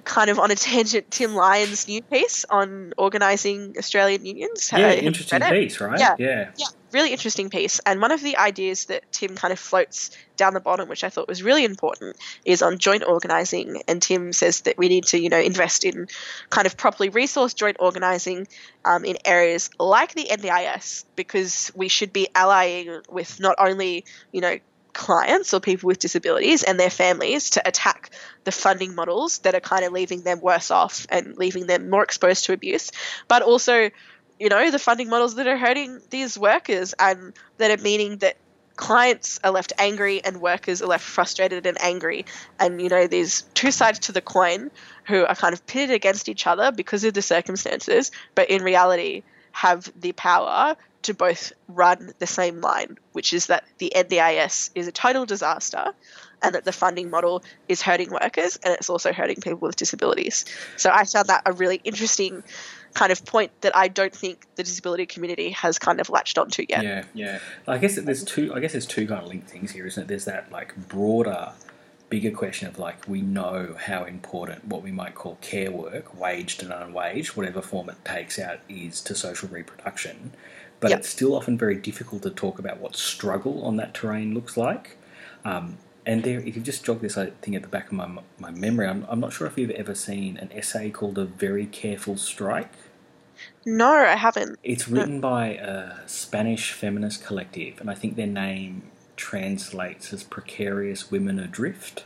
kind 0.02 0.30
of 0.30 0.38
on 0.38 0.50
a 0.50 0.54
tangent 0.54 1.10
Tim 1.10 1.34
Lyons' 1.34 1.86
new 1.86 2.00
piece 2.00 2.46
on 2.48 2.94
organising 2.96 3.74
Australian 3.76 4.24
unions. 4.24 4.70
yeah, 4.72 4.92
interesting 4.92 5.42
piece, 5.42 5.78
right? 5.78 6.00
Yeah. 6.00 6.16
yeah. 6.18 6.50
Yeah, 6.56 6.66
really 6.92 7.12
interesting 7.12 7.50
piece. 7.50 7.80
And 7.80 8.00
one 8.00 8.12
of 8.12 8.22
the 8.22 8.36
ideas 8.36 8.86
that 8.86 9.10
Tim 9.12 9.36
kind 9.36 9.52
of 9.52 9.58
floats 9.58 10.10
down 10.36 10.54
the 10.54 10.60
bottom, 10.60 10.88
which 10.88 11.04
I 11.04 11.08
thought 11.08 11.28
was 11.28 11.42
really 11.42 11.64
important, 11.64 12.16
is 12.44 12.62
on 12.62 12.78
joint 12.78 13.04
organising. 13.04 13.82
And 13.88 14.00
Tim 14.00 14.32
says 14.32 14.62
that 14.62 14.78
we 14.78 14.88
need 14.88 15.04
to, 15.06 15.18
you 15.18 15.28
know, 15.28 15.40
invest 15.40 15.84
in 15.84 16.08
kind 16.50 16.66
of 16.66 16.76
properly 16.76 17.10
resourced 17.10 17.56
joint 17.56 17.76
organising 17.80 18.48
um, 18.84 19.04
in 19.04 19.16
areas 19.24 19.70
like 19.78 20.14
the 20.14 20.28
NDIS, 20.30 21.04
because 21.16 21.72
we 21.74 21.88
should 21.88 22.12
be 22.12 22.28
allying 22.34 23.00
with 23.08 23.40
not 23.40 23.56
only, 23.58 24.04
you 24.32 24.40
know, 24.40 24.58
clients 24.98 25.54
or 25.54 25.60
people 25.60 25.86
with 25.86 26.00
disabilities 26.00 26.64
and 26.64 26.78
their 26.78 26.90
families 26.90 27.50
to 27.50 27.66
attack 27.66 28.10
the 28.42 28.50
funding 28.50 28.96
models 28.96 29.38
that 29.38 29.54
are 29.54 29.60
kind 29.60 29.84
of 29.84 29.92
leaving 29.92 30.22
them 30.22 30.40
worse 30.40 30.72
off 30.72 31.06
and 31.08 31.36
leaving 31.36 31.66
them 31.66 31.88
more 31.88 32.02
exposed 32.02 32.46
to 32.46 32.52
abuse, 32.52 32.90
but 33.28 33.42
also 33.42 33.90
you 34.38 34.48
know, 34.48 34.70
the 34.70 34.78
funding 34.78 35.08
models 35.08 35.34
that 35.36 35.46
are 35.46 35.56
hurting 35.56 36.00
these 36.10 36.38
workers 36.38 36.94
and 36.98 37.32
that 37.58 37.70
are 37.70 37.82
meaning 37.82 38.18
that 38.18 38.36
clients 38.76 39.40
are 39.42 39.50
left 39.50 39.72
angry 39.78 40.22
and 40.24 40.40
workers 40.40 40.80
are 40.80 40.86
left 40.86 41.04
frustrated 41.04 41.66
and 41.66 41.80
angry. 41.82 42.24
And, 42.60 42.80
you 42.80 42.88
know, 42.88 43.06
there's 43.06 43.42
two 43.54 43.72
sides 43.72 43.98
to 44.00 44.12
the 44.12 44.20
coin 44.20 44.70
who 45.06 45.24
are 45.24 45.34
kind 45.34 45.52
of 45.52 45.66
pitted 45.66 45.94
against 45.94 46.28
each 46.28 46.46
other 46.46 46.70
because 46.70 47.02
of 47.04 47.14
the 47.14 47.22
circumstances, 47.22 48.12
but 48.34 48.50
in 48.50 48.62
reality 48.62 49.24
have 49.50 49.90
the 50.00 50.12
power 50.12 50.76
to 51.02 51.14
both 51.14 51.52
run 51.66 52.12
the 52.18 52.26
same 52.26 52.60
line, 52.60 52.98
which 53.12 53.32
is 53.32 53.46
that 53.46 53.64
the 53.78 53.92
NDIS 53.94 54.70
is 54.74 54.86
a 54.86 54.92
total 54.92 55.26
disaster 55.26 55.92
and 56.42 56.54
that 56.54 56.64
the 56.64 56.72
funding 56.72 57.10
model 57.10 57.42
is 57.68 57.82
hurting 57.82 58.10
workers 58.10 58.58
and 58.62 58.74
it's 58.74 58.90
also 58.90 59.12
hurting 59.12 59.40
people 59.40 59.58
with 59.60 59.76
disabilities. 59.76 60.44
So 60.76 60.90
I 60.92 61.04
found 61.04 61.28
that 61.28 61.42
a 61.46 61.52
really 61.52 61.80
interesting 61.82 62.44
kind 62.94 63.12
of 63.12 63.24
point 63.24 63.52
that 63.60 63.76
I 63.76 63.88
don't 63.88 64.14
think 64.14 64.46
the 64.56 64.62
disability 64.62 65.06
community 65.06 65.50
has 65.50 65.78
kind 65.78 66.00
of 66.00 66.10
latched 66.10 66.38
onto 66.38 66.64
yet. 66.68 66.82
Yeah, 66.82 67.04
yeah. 67.14 67.38
I 67.66 67.78
guess 67.78 67.94
that 67.96 68.06
there's 68.06 68.24
two. 68.24 68.52
I 68.54 68.60
guess 68.60 68.72
there's 68.72 68.86
two 68.86 69.06
kind 69.06 69.22
of 69.22 69.28
linked 69.28 69.48
things 69.48 69.70
here, 69.72 69.86
isn't 69.86 70.02
it? 70.02 70.08
There's 70.08 70.24
that 70.24 70.50
like 70.50 70.74
broader, 70.88 71.52
bigger 72.08 72.30
question 72.30 72.68
of 72.68 72.78
like 72.78 73.06
we 73.06 73.20
know 73.22 73.76
how 73.78 74.04
important 74.04 74.66
what 74.66 74.82
we 74.82 74.90
might 74.90 75.14
call 75.14 75.36
care 75.40 75.70
work, 75.70 76.18
waged 76.18 76.62
and 76.62 76.72
unwaged, 76.72 77.36
whatever 77.36 77.62
form 77.62 77.88
it 77.90 78.04
takes 78.04 78.38
out, 78.38 78.58
is 78.68 79.00
to 79.02 79.14
social 79.14 79.48
reproduction. 79.48 80.32
But 80.80 80.90
Yep. 80.90 81.00
it's 81.00 81.08
still 81.08 81.34
often 81.34 81.58
very 81.58 81.74
difficult 81.74 82.22
to 82.22 82.30
talk 82.30 82.58
about 82.58 82.78
what 82.78 82.94
struggle 82.94 83.64
on 83.64 83.76
that 83.76 83.94
terrain 83.94 84.32
looks 84.32 84.56
like. 84.56 84.96
Um, 85.44 85.78
and 86.08 86.24
there, 86.24 86.40
if 86.40 86.56
you 86.56 86.62
just 86.62 86.84
jog 86.86 87.02
this 87.02 87.16
thing 87.42 87.54
at 87.54 87.60
the 87.62 87.68
back 87.68 87.86
of 87.88 87.92
my 87.92 88.08
my 88.38 88.50
memory, 88.50 88.86
I'm, 88.88 89.04
I'm 89.10 89.20
not 89.20 89.32
sure 89.34 89.46
if 89.46 89.58
you've 89.58 89.70
ever 89.82 89.94
seen 89.94 90.38
an 90.38 90.50
essay 90.52 90.88
called 90.90 91.18
"A 91.18 91.26
Very 91.26 91.66
Careful 91.66 92.16
Strike." 92.16 92.72
No, 93.66 93.92
I 93.92 94.16
haven't. 94.16 94.58
It's 94.64 94.88
written 94.88 95.20
by 95.20 95.48
a 95.48 96.08
Spanish 96.08 96.72
feminist 96.72 97.24
collective, 97.24 97.78
and 97.80 97.90
I 97.90 97.94
think 97.94 98.16
their 98.16 98.26
name 98.26 98.90
translates 99.16 100.12
as 100.14 100.24
"Precarious 100.24 101.10
Women 101.10 101.38
Adrift." 101.38 102.04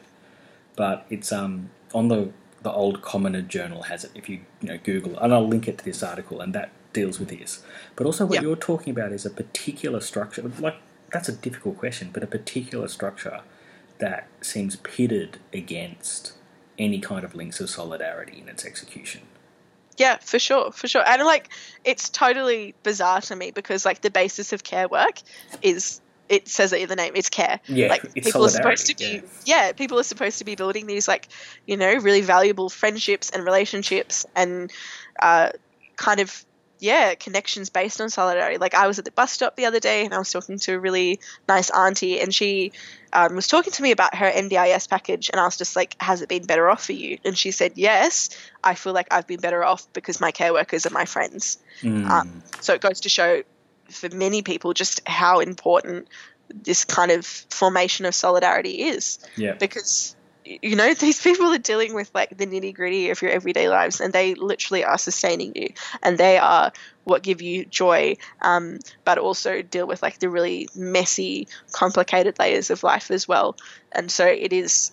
But 0.75 1.07
it's 1.09 1.31
um 1.31 1.71
on 1.95 2.09
the 2.09 2.33
the 2.63 2.73
old 2.73 3.03
Commoner 3.03 3.43
Journal 3.43 3.83
has 3.85 4.03
it. 4.05 4.11
If 4.17 4.29
you 4.29 4.41
you 4.61 4.69
know 4.71 4.79
Google, 4.83 5.17
and 5.21 5.33
I'll 5.33 5.47
link 5.47 5.69
it 5.69 5.79
to 5.79 5.85
this 5.85 6.03
article, 6.03 6.41
and 6.41 6.53
that 6.55 6.71
deals 6.93 7.21
with 7.21 7.29
this. 7.29 7.63
But 7.95 8.07
also, 8.07 8.27
what 8.27 8.35
Yeah. 8.35 8.43
you're 8.43 8.57
talking 8.57 8.91
about 8.91 9.13
is 9.13 9.25
a 9.25 9.31
particular 9.31 10.01
structure. 10.01 10.43
Like 10.59 10.79
that's 11.13 11.29
a 11.29 11.33
difficult 11.47 11.79
question, 11.79 12.11
but 12.13 12.25
a 12.25 12.27
particular 12.27 12.89
structure 12.89 13.43
that 14.03 14.27
seems 14.41 14.75
pitted 14.75 15.39
against 15.53 16.33
any 16.77 16.99
kind 16.99 17.25
of 17.25 17.37
links 17.37 17.61
of 17.61 17.71
solidarity 17.71 18.41
in 18.41 18.49
its 18.49 18.65
execution. 18.65 19.23
Yeah, 19.97 20.17
for 20.17 20.41
sure, 20.41 20.73
for 20.73 20.89
sure. 20.89 21.05
And 21.07 21.23
like, 21.23 21.51
it's 21.85 22.11
totally 22.11 22.75
bizarre 22.83 23.21
to 23.21 23.37
me 23.37 23.53
because 23.53 23.85
like 23.85 24.01
the 24.01 24.11
basis 24.11 24.53
of 24.53 24.65
care 24.65 24.89
work 24.89 25.21
is 25.63 26.01
it 26.29 26.49
says 26.49 26.73
it 26.73 26.81
in 26.81 26.89
the 26.89 26.97
name. 26.97 27.13
It's 27.15 27.29
care. 27.29 27.61
Yeah, 27.69 27.89
like 27.89 28.05
it's 28.17 28.27
people 28.27 28.45
are 28.45 28.49
supposed 28.49 28.87
to 28.87 28.97
be. 28.97 29.23
Yeah. 29.45 29.71
people 29.71 30.01
are 30.01 30.05
supposed 30.05 30.39
to 30.39 30.45
be 30.45 30.57
building 30.57 30.89
these 30.89 31.07
like, 31.07 31.29
you 31.67 31.77
know, 31.77 31.95
really 31.95 32.23
valuable 32.23 32.71
friendships 32.71 33.31
and 33.31 33.45
relationships 33.45 34.27
and 34.35 34.73
uh, 35.21 35.51
kind 35.95 36.19
of 36.19 36.45
yeah 36.83 37.15
connections 37.15 37.71
based 37.71 38.01
on 38.01 38.11
solidarity. 38.11 38.59
Like 38.59 38.75
I 38.75 38.89
was 38.89 38.99
at 38.99 39.05
the 39.05 39.13
bus 39.13 39.33
stop 39.33 39.55
the 39.55 39.67
other 39.67 39.81
day 39.81 40.05
and 40.05 40.13
I 40.13 40.19
was 40.19 40.31
talking 40.31 40.59
to 40.59 40.75
a 40.75 40.79
really 40.79 41.21
nice 41.49 41.71
auntie 41.71 42.21
and 42.21 42.35
she 42.35 42.73
um, 43.13 43.37
was 43.37 43.47
talking 43.47 43.73
to 43.73 43.83
me 43.83 43.93
about 43.93 44.17
her 44.17 44.29
NDIS 44.29 44.91
package 44.91 45.31
and 45.31 45.41
I 45.41 45.45
was 45.45 45.57
just 45.57 45.77
like, 45.77 45.95
has 46.01 46.23
it 46.23 46.29
been 46.29 46.45
better 46.45 46.69
off 46.69 46.85
for 46.85 46.93
you? 46.93 47.19
And 47.25 47.39
she 47.39 47.53
said, 47.53 47.73
yes. 47.77 48.31
I 48.65 48.75
feel 48.75 48.93
like 48.93 49.09
I've 49.13 49.27
been 49.27 49.41
better 49.41 49.63
off 49.65 49.91
because 49.93 50.21
my 50.21 50.33
care 50.33 50.53
workers 50.53 50.85
are 50.85 50.91
my 50.91 51.05
friends. 51.05 51.59
Mm. 51.83 52.09
Um, 52.09 52.43
so 52.61 52.75
it 52.75 52.81
goes 52.81 53.01
to 53.01 53.09
show 53.09 53.43
for 53.89 54.09
many 54.09 54.43
people 54.43 54.73
just 54.73 55.07
how 55.07 55.39
important 55.41 56.09
this 56.49 56.85
kind 56.85 57.13
of 57.13 57.25
formation 57.25 58.07
of 58.07 58.15
solidarity 58.15 58.83
is 58.83 59.19
yeah. 59.37 59.53
because 59.55 60.17
you 60.45 60.77
know 60.77 60.95
these 61.01 61.21
people 61.21 61.47
are 61.47 61.59
dealing 61.59 61.95
with 61.95 62.11
like 62.15 62.37
the 62.37 62.47
nitty 62.47 62.75
gritty 62.75 63.11
of 63.11 63.23
your 63.23 63.31
everyday 63.31 63.69
lives 63.69 64.01
and 64.01 64.13
they 64.13 64.35
literally 64.35 64.85
are 64.85 64.99
sustaining 64.99 65.53
you 65.55 65.69
and 66.03 66.19
they 66.19 66.39
are 66.39 66.73
what 67.05 67.23
give 67.23 67.43
you 67.43 67.65
joy 67.65 68.17
um, 68.43 68.79
but 69.05 69.19
also 69.19 69.63
deal 69.63 69.87
with 69.87 70.03
like 70.03 70.19
the 70.19 70.29
really 70.29 70.69
messy 70.75 71.49
complicated 71.73 72.39
layers 72.39 72.71
of 72.71 72.83
life 72.83 73.11
as 73.11 73.27
well. 73.27 73.57
And 73.91 74.11
so 74.11 74.27
it 74.27 74.53
is 74.53 74.93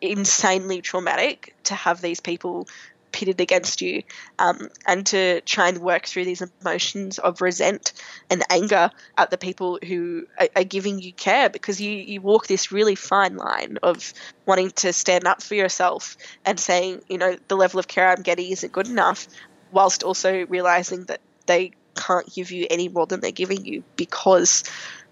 insanely 0.00 0.80
traumatic 0.80 1.54
to 1.64 1.74
have 1.74 2.00
these 2.00 2.20
people 2.20 2.66
pitted 3.12 3.40
against 3.40 3.82
you, 3.82 4.02
um, 4.38 4.68
and 4.86 5.06
to 5.06 5.40
try 5.42 5.68
and 5.68 5.78
work 5.78 6.06
through 6.06 6.24
these 6.24 6.42
emotions 6.42 7.18
of 7.18 7.40
resent 7.40 7.92
and 8.28 8.42
anger 8.50 8.90
at 9.16 9.30
the 9.30 9.38
people 9.38 9.78
who 9.84 10.26
are, 10.38 10.48
are 10.56 10.64
giving 10.64 11.00
you 11.00 11.12
care 11.12 11.48
because 11.48 11.80
you, 11.80 11.90
you 11.90 12.20
walk 12.20 12.46
this 12.46 12.72
really 12.72 12.94
fine 12.94 13.36
line 13.36 13.78
of 13.82 14.12
wanting 14.46 14.70
to 14.70 14.92
stand 14.92 15.26
up 15.26 15.42
for 15.42 15.54
yourself 15.54 16.16
and 16.44 16.58
saying, 16.58 17.02
you 17.08 17.18
know, 17.18 17.36
the 17.48 17.56
level 17.56 17.80
of 17.80 17.88
care 17.88 18.08
I'm 18.10 18.22
getting 18.22 18.50
isn't 18.50 18.72
good 18.72 18.88
enough, 18.88 19.28
whilst 19.72 20.02
also 20.02 20.46
realizing 20.46 21.04
that 21.04 21.20
they 21.46 21.72
can't 21.94 22.32
give 22.32 22.50
you 22.50 22.66
any 22.70 22.88
more 22.88 23.06
than 23.06 23.20
they're 23.20 23.30
giving 23.30 23.64
you 23.64 23.84
because 23.96 24.64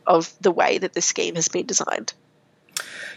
of 0.06 0.32
the 0.40 0.50
way 0.50 0.78
that 0.78 0.94
the 0.94 1.02
scheme 1.02 1.34
has 1.34 1.48
been 1.48 1.66
designed. 1.66 2.12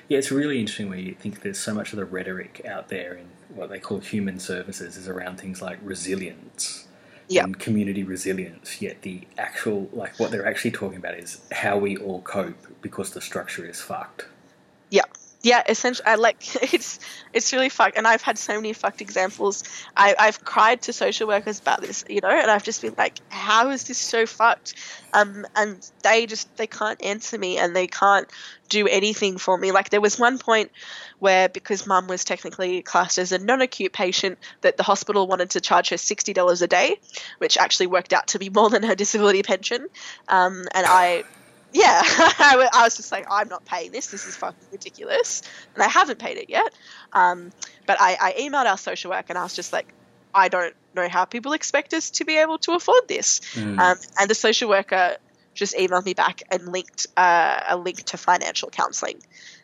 Yeah, 0.07 0.17
it's 0.17 0.31
really 0.31 0.59
interesting 0.59 0.89
where 0.89 0.99
you 0.99 1.13
think 1.13 1.41
there's 1.41 1.59
so 1.59 1.73
much 1.73 1.93
of 1.93 1.97
the 1.97 2.05
rhetoric 2.05 2.65
out 2.65 2.89
there 2.89 3.13
in 3.13 3.27
what 3.55 3.69
they 3.69 3.79
call 3.79 3.99
human 3.99 4.39
services 4.39 4.97
is 4.97 5.07
around 5.07 5.39
things 5.39 5.61
like 5.61 5.79
resilience 5.81 6.87
Yeah. 7.27 7.43
and 7.43 7.57
community 7.59 8.03
resilience. 8.03 8.81
Yet 8.81 9.01
the 9.03 9.21
actual, 9.37 9.89
like, 9.93 10.19
what 10.19 10.31
they're 10.31 10.45
actually 10.47 10.71
talking 10.71 10.97
about 10.97 11.15
is 11.15 11.41
how 11.51 11.77
we 11.77 11.97
all 11.97 12.21
cope 12.21 12.67
because 12.81 13.11
the 13.11 13.21
structure 13.21 13.65
is 13.65 13.79
fucked. 13.81 14.25
Yeah. 14.89 15.05
Yeah, 15.43 15.63
essentially, 15.67 16.05
I 16.05 16.15
like 16.15 16.37
it's 16.73 16.99
it's 17.33 17.51
really 17.51 17.69
fucked, 17.69 17.97
and 17.97 18.07
I've 18.07 18.21
had 18.21 18.37
so 18.37 18.55
many 18.55 18.73
fucked 18.73 19.01
examples. 19.01 19.63
I, 19.97 20.15
I've 20.19 20.43
cried 20.43 20.83
to 20.83 20.93
social 20.93 21.27
workers 21.27 21.59
about 21.59 21.81
this, 21.81 22.03
you 22.07 22.21
know, 22.21 22.29
and 22.29 22.51
I've 22.51 22.63
just 22.63 22.81
been 22.81 22.93
like, 22.97 23.19
"How 23.29 23.69
is 23.71 23.85
this 23.85 23.97
so 23.97 24.25
fucked?" 24.25 24.75
Um, 25.13 25.47
and 25.55 25.89
they 26.03 26.27
just 26.27 26.55
they 26.57 26.67
can't 26.67 27.03
answer 27.03 27.37
me, 27.37 27.57
and 27.57 27.75
they 27.75 27.87
can't 27.87 28.29
do 28.69 28.87
anything 28.87 29.37
for 29.37 29.57
me. 29.57 29.71
Like 29.71 29.89
there 29.89 30.01
was 30.01 30.19
one 30.19 30.37
point 30.37 30.71
where 31.17 31.49
because 31.49 31.87
mum 31.87 32.07
was 32.07 32.23
technically 32.23 32.83
classed 32.83 33.17
as 33.17 33.31
a 33.31 33.39
non-acute 33.39 33.93
patient, 33.93 34.37
that 34.61 34.77
the 34.77 34.83
hospital 34.83 35.27
wanted 35.27 35.51
to 35.51 35.61
charge 35.61 35.89
her 35.89 35.97
sixty 35.97 36.33
dollars 36.33 36.61
a 36.61 36.67
day, 36.67 36.97
which 37.39 37.57
actually 37.57 37.87
worked 37.87 38.13
out 38.13 38.27
to 38.27 38.39
be 38.39 38.49
more 38.49 38.69
than 38.69 38.83
her 38.83 38.95
disability 38.95 39.41
pension. 39.41 39.87
Um, 40.27 40.67
and 40.75 40.85
I 40.85 41.23
yeah, 41.73 42.01
I 42.05 42.81
was 42.83 42.97
just 42.97 43.11
like, 43.11 43.25
I'm 43.29 43.47
not 43.47 43.65
paying 43.65 43.91
this. 43.91 44.07
This 44.07 44.27
is 44.27 44.35
fucking 44.35 44.67
ridiculous, 44.71 45.41
and 45.73 45.83
I 45.83 45.87
haven't 45.87 46.19
paid 46.19 46.37
it 46.37 46.49
yet. 46.49 46.73
Um, 47.13 47.51
but 47.85 47.97
I, 47.99 48.17
I 48.19 48.33
emailed 48.33 48.65
our 48.65 48.77
social 48.77 49.11
worker, 49.11 49.27
and 49.29 49.37
I 49.37 49.43
was 49.43 49.55
just 49.55 49.71
like, 49.71 49.93
I 50.33 50.49
don't 50.49 50.73
know 50.95 51.07
how 51.07 51.25
people 51.25 51.53
expect 51.53 51.93
us 51.93 52.09
to 52.11 52.25
be 52.25 52.37
able 52.37 52.57
to 52.59 52.73
afford 52.73 53.07
this. 53.07 53.39
Mm. 53.53 53.79
Um, 53.79 53.97
and 54.19 54.29
the 54.29 54.35
social 54.35 54.69
worker 54.69 55.17
just 55.53 55.75
emailed 55.75 56.05
me 56.05 56.13
back 56.13 56.41
and 56.51 56.71
linked 56.71 57.07
uh, 57.17 57.61
a 57.69 57.77
link 57.77 58.03
to 58.03 58.17
financial 58.17 58.69
counselling. 58.69 59.21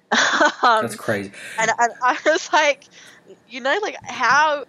um, 0.12 0.82
That's 0.82 0.96
crazy. 0.96 1.32
and, 1.60 1.72
and 1.78 1.94
I 2.02 2.18
was 2.26 2.52
like, 2.54 2.86
you 3.50 3.62
know, 3.62 3.78
like 3.82 3.98
how 4.04 4.66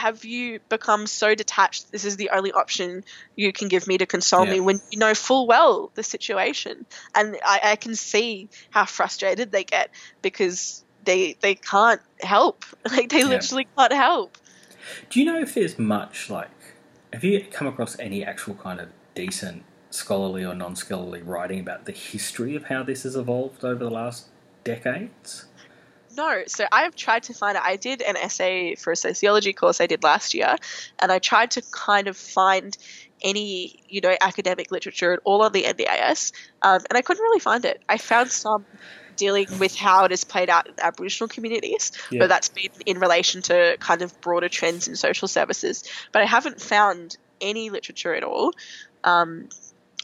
have 0.00 0.24
you 0.24 0.60
become 0.70 1.06
so 1.06 1.34
detached? 1.34 1.92
This 1.92 2.04
is 2.04 2.16
the 2.16 2.30
only 2.30 2.52
option 2.52 3.04
you 3.36 3.52
can 3.52 3.68
give 3.68 3.86
me 3.86 3.98
to 3.98 4.06
console 4.06 4.46
me 4.46 4.58
when 4.60 4.80
you 4.90 4.98
know 4.98 5.14
full 5.14 5.46
well 5.46 5.92
the 5.94 6.02
situation, 6.02 6.86
and 7.14 7.36
I, 7.44 7.60
I 7.72 7.76
can 7.76 7.94
see 7.94 8.48
how 8.70 8.86
frustrated 8.86 9.52
they 9.52 9.64
get 9.64 9.90
because 10.22 10.84
they 11.04 11.36
they 11.42 11.54
can't 11.54 12.00
help. 12.20 12.64
Like 12.90 13.10
they 13.10 13.18
Yeah. 13.18 13.26
literally 13.28 13.68
can't 13.76 13.92
help. 13.92 14.36
Do 15.10 15.20
you 15.20 15.26
know 15.26 15.38
if 15.38 15.54
there's 15.54 15.78
much 15.78 16.30
like? 16.30 16.50
Have 17.12 17.24
you 17.24 17.44
come 17.50 17.66
across 17.66 17.98
any 17.98 18.24
actual 18.24 18.54
kind 18.54 18.80
of 18.80 18.88
decent 19.14 19.64
scholarly 19.90 20.44
or 20.44 20.54
non-scholarly 20.54 21.22
writing 21.22 21.60
about 21.60 21.84
the 21.84 21.92
history 21.92 22.56
of 22.56 22.64
how 22.64 22.82
this 22.82 23.02
has 23.02 23.16
evolved 23.16 23.64
over 23.64 23.84
the 23.84 23.90
last 23.90 24.28
decades? 24.64 25.46
No, 26.16 26.42
so 26.46 26.66
I've 26.72 26.96
tried 26.96 27.24
to 27.24 27.34
find 27.34 27.56
it. 27.56 27.62
I 27.62 27.76
did 27.76 28.02
an 28.02 28.16
essay 28.16 28.74
for 28.74 28.92
a 28.92 28.96
sociology 28.96 29.52
course 29.52 29.80
I 29.80 29.86
did 29.86 30.02
last 30.02 30.34
year, 30.34 30.56
and 30.98 31.12
I 31.12 31.18
tried 31.18 31.52
to 31.52 31.62
kind 31.70 32.08
of 32.08 32.16
find 32.16 32.76
any, 33.22 33.80
you 33.88 34.00
know, 34.00 34.14
academic 34.20 34.70
literature 34.70 35.12
at 35.12 35.20
all 35.24 35.42
on 35.42 35.52
the 35.52 35.64
NDIS, 35.64 36.32
um, 36.62 36.80
and 36.88 36.96
I 36.96 37.02
couldn't 37.02 37.22
really 37.22 37.40
find 37.40 37.64
it. 37.64 37.82
I 37.88 37.98
found 37.98 38.30
some 38.30 38.64
dealing 39.16 39.46
with 39.58 39.76
how 39.76 40.04
it 40.04 40.10
has 40.10 40.24
played 40.24 40.48
out 40.48 40.66
in 40.66 40.74
Aboriginal 40.80 41.28
communities, 41.28 41.92
Yeah. 42.10 42.20
but 42.20 42.28
that's 42.28 42.48
been 42.48 42.70
in 42.86 42.98
relation 42.98 43.42
to 43.42 43.76
kind 43.78 44.02
of 44.02 44.18
broader 44.20 44.48
trends 44.48 44.88
in 44.88 44.96
social 44.96 45.28
services. 45.28 45.84
But 46.10 46.22
I 46.22 46.24
haven't 46.26 46.60
found 46.60 47.16
any 47.40 47.70
literature 47.70 48.14
at 48.14 48.24
all 48.24 48.52
um, 49.04 49.48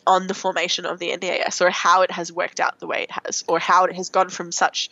on 0.07 0.27
the 0.27 0.35
formation 0.35 0.85
of 0.85 0.99
the 0.99 1.11
NDIS 1.11 1.61
or 1.63 1.71
how 1.71 2.03
it 2.03 2.11
has 2.11 2.31
worked 2.31 2.61
out 2.61 2.79
the 2.79 2.87
way 2.87 3.05
it 3.05 3.11
has, 3.11 3.43
or 3.49 3.59
how 3.59 3.85
it 3.85 3.97
has 3.97 4.11
gone 4.11 4.29
from 4.29 4.53
such 4.53 4.91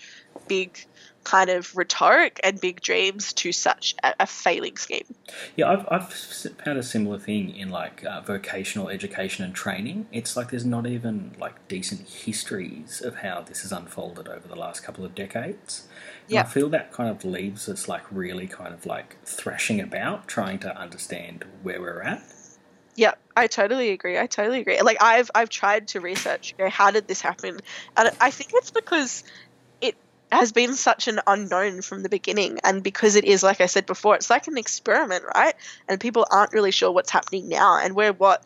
big 0.48 0.78
kind 1.24 1.50
of 1.50 1.74
rhetoric 1.76 2.38
and 2.44 2.60
big 2.60 2.80
dreams 2.80 3.32
to 3.32 3.52
such 3.52 3.94
a, 4.02 4.14
a 4.20 4.26
failing 4.26 4.76
scheme. 4.76 5.14
Yeah, 5.56 5.70
I've, 5.70 5.86
I've 5.90 6.12
found 6.12 6.78
a 6.78 6.82
similar 6.82 7.18
thing 7.18 7.56
in 7.56 7.70
like 7.70 8.04
uh, 8.04 8.20
vocational 8.20 8.88
education 8.88 9.44
and 9.44 9.54
training. 9.54 10.06
It's 10.12 10.36
like 10.36 10.50
there's 10.50 10.66
not 10.66 10.86
even 10.86 11.34
like 11.40 11.66
decent 11.68 12.08
histories 12.08 13.00
of 13.00 13.16
how 13.16 13.42
this 13.42 13.62
has 13.62 13.72
unfolded 13.72 14.28
over 14.28 14.46
the 14.46 14.56
last 14.56 14.82
couple 14.82 15.04
of 15.04 15.14
decades. 15.14 15.88
Yeah. 16.28 16.42
I 16.42 16.44
feel 16.44 16.68
that 16.70 16.92
kind 16.92 17.10
of 17.10 17.24
leaves 17.24 17.68
us 17.68 17.88
like 17.88 18.04
really 18.10 18.46
kind 18.46 18.72
of 18.72 18.86
like 18.86 19.16
thrashing 19.24 19.80
about 19.80 20.28
trying 20.28 20.58
to 20.60 20.78
understand 20.78 21.44
where 21.62 21.80
we're 21.80 22.02
at. 22.02 22.22
Yeah, 22.96 23.14
I 23.36 23.48
totally 23.48 23.90
agree. 23.90 24.18
I 24.18 24.26
totally 24.26 24.60
agree. 24.60 24.80
Like 24.80 25.02
I've 25.02 25.30
I've 25.34 25.48
tried 25.48 25.88
to 25.88 26.00
research, 26.00 26.54
you 26.56 26.64
know, 26.64 26.70
how 26.70 26.90
did 26.90 27.08
this 27.08 27.20
happen? 27.20 27.58
And 27.96 28.10
I 28.20 28.30
think 28.30 28.52
it's 28.54 28.70
because 28.70 29.24
has 30.34 30.52
been 30.52 30.74
such 30.74 31.08
an 31.08 31.20
unknown 31.26 31.82
from 31.82 32.02
the 32.02 32.08
beginning 32.08 32.58
and 32.64 32.82
because 32.82 33.16
it 33.16 33.24
is 33.24 33.42
like 33.42 33.60
I 33.60 33.66
said 33.66 33.86
before, 33.86 34.14
it's 34.16 34.30
like 34.30 34.46
an 34.46 34.58
experiment, 34.58 35.24
right? 35.34 35.54
And 35.88 36.00
people 36.00 36.26
aren't 36.30 36.52
really 36.52 36.70
sure 36.70 36.92
what's 36.92 37.10
happening 37.10 37.48
now 37.48 37.78
and 37.78 37.94
we're 37.94 38.12
what, 38.12 38.44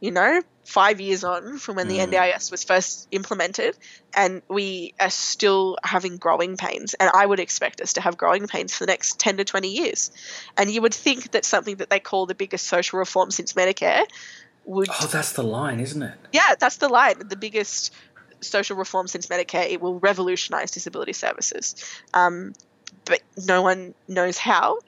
you 0.00 0.10
know, 0.10 0.42
5 0.64 1.00
years 1.00 1.24
on 1.24 1.58
from 1.58 1.76
when 1.76 1.88
the 1.88 1.98
Mm. 1.98 2.12
NDIS 2.12 2.50
was 2.50 2.62
first 2.62 3.08
implemented 3.10 3.74
and 4.14 4.42
we 4.48 4.94
are 5.00 5.08
still 5.10 5.78
having 5.82 6.18
growing 6.18 6.56
pains 6.58 6.94
and 6.94 7.10
I 7.12 7.24
would 7.24 7.40
expect 7.40 7.80
us 7.80 7.94
to 7.94 8.02
have 8.02 8.18
growing 8.18 8.46
pains 8.46 8.74
for 8.74 8.84
the 8.84 8.92
next 8.92 9.18
10 9.18 9.38
to 9.38 9.44
20 9.44 9.68
years. 9.68 10.10
And 10.58 10.70
you 10.70 10.82
would 10.82 10.94
think 10.94 11.30
that 11.32 11.44
something 11.46 11.76
that 11.76 11.88
they 11.88 12.00
call 12.00 12.26
the 12.26 12.34
biggest 12.34 12.66
social 12.66 12.98
reform 12.98 13.30
since 13.30 13.54
Medicare 13.54 14.04
would 14.64 14.88
Oh, 15.00 15.06
that's 15.06 15.32
the 15.32 15.42
line, 15.42 15.80
isn't 15.80 16.02
it? 16.02 16.14
yeah, 16.32 16.54
that's 16.60 16.76
the 16.76 16.88
line. 16.88 17.26
The 17.26 17.36
biggest 17.36 17.94
social 18.40 18.76
reform 18.76 19.06
since 19.08 19.26
Medicare. 19.26 19.70
It 19.70 19.80
will 19.80 19.98
revolutionize 19.98 20.70
disability 20.70 21.12
services. 21.12 21.74
Um, 22.14 22.54
but 23.04 23.20
no 23.46 23.62
one 23.62 23.94
knows 24.06 24.38
how 24.38 24.78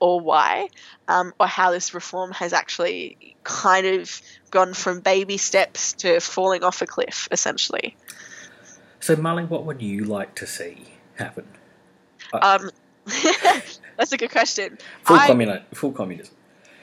or 0.00 0.20
why, 0.20 0.68
um, 1.08 1.32
or 1.38 1.46
how 1.46 1.70
this 1.70 1.92
reform 1.92 2.32
has 2.32 2.52
actually 2.52 3.36
kind 3.44 3.86
of 3.86 4.22
gone 4.50 4.72
from 4.72 5.00
baby 5.00 5.36
steps 5.36 5.92
to 5.92 6.20
falling 6.20 6.64
off 6.64 6.80
a 6.80 6.86
cliff, 6.86 7.28
essentially. 7.30 7.96
So, 8.98 9.16
Molly, 9.16 9.44
what 9.44 9.64
would 9.66 9.82
you 9.82 10.04
like 10.04 10.34
to 10.36 10.46
see 10.46 10.94
happen? 11.16 11.46
Um, 12.32 12.70
that's 13.96 14.12
a 14.12 14.16
good 14.16 14.30
question. 14.30 14.78
Full, 15.04 15.16
I- 15.16 15.28
communi- 15.28 15.62
full 15.74 15.92
communism. 15.92 16.34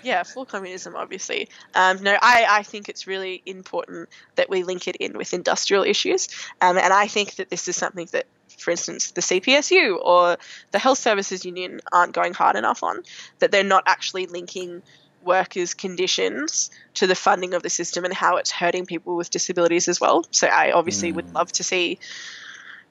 Yeah, 0.04 0.24
full 0.24 0.46
communism, 0.46 0.96
obviously. 0.96 1.50
Um, 1.76 2.02
no, 2.04 2.18
I, 2.22 2.46
I 2.50 2.64
think 2.64 2.90
it's 2.90 3.08
really 3.08 3.42
important 3.46 4.10
that 4.36 4.50
we 4.50 4.64
link 4.64 4.88
it 4.88 4.96
in 4.98 5.18
with 5.18 5.34
industrial 5.34 5.84
issues. 5.84 6.28
Um, 6.62 6.78
and 6.78 6.94
I 6.94 7.08
think 7.08 7.36
that 7.36 7.50
this 7.50 7.68
is 7.68 7.76
something 7.76 8.08
that, 8.12 8.26
for 8.58 8.72
instance, 8.72 9.12
the 9.12 9.22
CPSU 9.22 9.98
or 10.02 10.38
the 10.72 10.80
Health 10.80 11.00
Services 11.00 11.46
Union 11.46 11.82
aren't 11.92 12.14
going 12.14 12.34
hard 12.34 12.56
enough 12.56 12.84
on, 12.84 13.04
that 13.40 13.52
they're 13.52 13.64
not 13.64 13.84
actually 13.88 14.28
linking 14.28 14.82
workers' 15.24 15.74
conditions 15.74 16.70
to 16.94 17.08
the 17.08 17.16
funding 17.16 17.54
of 17.54 17.64
the 17.64 17.70
system 17.70 18.06
and 18.06 18.14
how 18.14 18.38
it's 18.38 18.52
hurting 18.52 18.86
people 18.86 19.16
with 19.16 19.30
disabilities 19.30 19.88
as 19.88 20.00
well. 20.00 20.24
So 20.32 20.48
I 20.48 20.72
obviously 20.72 21.12
would 21.12 21.26
Mm. 21.26 21.36
love 21.36 21.52
to 21.54 21.64
see 21.64 22.00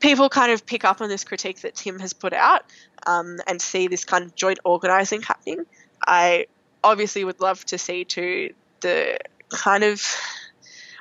people 0.01 0.29
kind 0.29 0.53
of 0.53 0.67
pick 0.67 0.85
up 0.85 1.01
on 1.01 1.09
this 1.09 1.25
critique 1.25 1.63
that 1.63 1.75
Tim 1.75 1.99
has 2.01 2.13
put 2.13 2.35
out 2.35 2.65
um, 3.07 3.39
and 3.47 3.63
see 3.63 3.89
this 3.89 4.05
kind 4.05 4.25
of 4.25 4.35
joint 4.35 4.59
organising 4.65 5.23
happening. 5.23 5.65
I 6.07 6.47
obviously 6.83 7.25
would 7.25 7.41
love 7.41 7.65
to 7.67 7.79
see 7.79 8.05
to 8.05 8.53
the 8.81 9.19
kind 9.51 9.85
of 9.85 10.03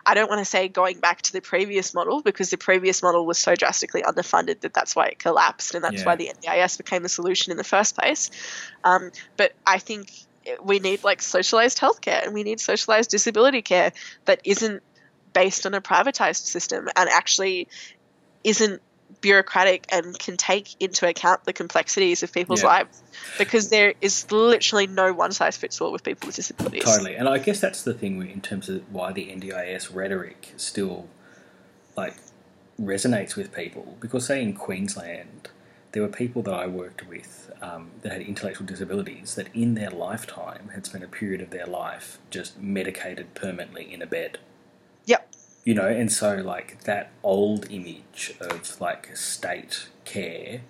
I 0.08 0.14
don't 0.14 0.30
want 0.30 0.40
to 0.40 0.46
say 0.46 0.68
going 0.68 1.00
back 1.00 1.24
to 1.24 1.34
the 1.34 1.42
previous 1.42 1.94
model 1.96 2.22
because 2.22 2.52
the 2.52 2.58
previous 2.58 3.02
model 3.02 3.26
was 3.26 3.40
so 3.40 3.56
drastically 3.56 4.04
underfunded 4.04 4.62
that 4.62 4.74
that's 4.74 4.96
why 4.96 5.08
it 5.08 5.20
collapsed 5.20 5.74
and 5.74 5.84
that's 5.84 5.98
Yeah. 5.98 6.06
why 6.06 6.16
the 6.16 6.32
NDIS 6.32 6.78
became 6.78 7.02
the 7.02 7.10
solution 7.10 7.52
in 7.52 7.58
the 7.58 7.64
first 7.64 7.98
place. 7.98 8.30
Um, 8.84 9.12
but 9.36 9.54
I 9.66 9.80
think 9.80 10.12
we 10.64 10.78
need 10.78 11.04
like 11.04 11.24
socialized 11.24 11.80
healthcare 11.80 12.24
and 12.24 12.36
we 12.36 12.44
need 12.44 12.60
socialized 12.60 13.10
disability 13.10 13.64
care 13.64 13.94
that 14.26 14.42
isn't 14.44 14.84
based 15.34 15.66
on 15.66 15.74
a 15.74 15.82
privatized 15.82 16.46
system 16.46 16.88
and 16.96 17.10
actually 17.10 17.68
isn't 18.44 18.82
bureaucratic 19.22 19.86
and 19.90 20.18
can 20.18 20.38
take 20.38 20.76
into 20.80 21.08
account 21.08 21.44
the 21.46 21.54
complexities 21.54 22.22
of 22.24 22.32
people's 22.32 22.62
Yeah. 22.62 22.68
lives 22.68 23.02
because 23.38 23.70
there 23.70 23.94
is 24.02 24.32
literally 24.32 24.88
no 24.88 25.14
one 25.14 25.32
size 25.32 25.58
fits 25.58 25.82
all 25.82 25.92
with 25.92 26.04
people 26.04 26.28
with 26.28 26.36
disabilities. 26.36 26.84
Totally, 26.84 27.16
and 27.16 27.28
I 27.28 27.38
guess 27.40 27.60
that's 27.60 27.82
the 27.82 27.94
thing 27.94 28.22
in 28.30 28.42
terms 28.42 28.70
of 28.70 28.82
why 28.92 29.12
the 29.14 29.30
NDIS 29.32 29.94
rhetoric 29.94 30.54
still 30.58 31.08
like 31.96 32.16
resonates 32.80 33.36
with 33.36 33.54
people 33.54 33.98
because 34.02 34.26
say 34.26 34.42
in 34.42 34.54
Queensland 34.54 35.50
there 35.94 36.04
were 36.04 36.10
people 36.10 36.42
that 36.42 36.54
I 36.54 36.68
worked 36.68 37.08
with 37.08 37.50
um, 37.62 37.92
that 38.02 38.12
had 38.12 38.22
intellectual 38.22 38.68
disabilities 38.68 39.36
that 39.36 39.48
in 39.54 39.76
their 39.76 39.90
lifetime 39.90 40.72
had 40.74 40.86
spent 40.86 41.06
a 41.06 41.08
period 41.08 41.40
of 41.40 41.52
their 41.52 41.66
life 41.66 42.20
just 42.30 42.60
medicated 42.62 43.34
permanently 43.34 43.94
in 43.94 44.02
a 44.02 44.06
bed. 44.06 44.40
Yep. 45.06 45.35
You 45.66 45.74
know, 45.74 45.88
and 45.88 46.12
so 46.12 46.36
like 46.38 46.84
that 46.84 47.12
old 47.24 47.70
image 47.72 48.34
of 48.40 48.80
like 48.80 49.18
state 49.18 49.90
care 50.06 50.62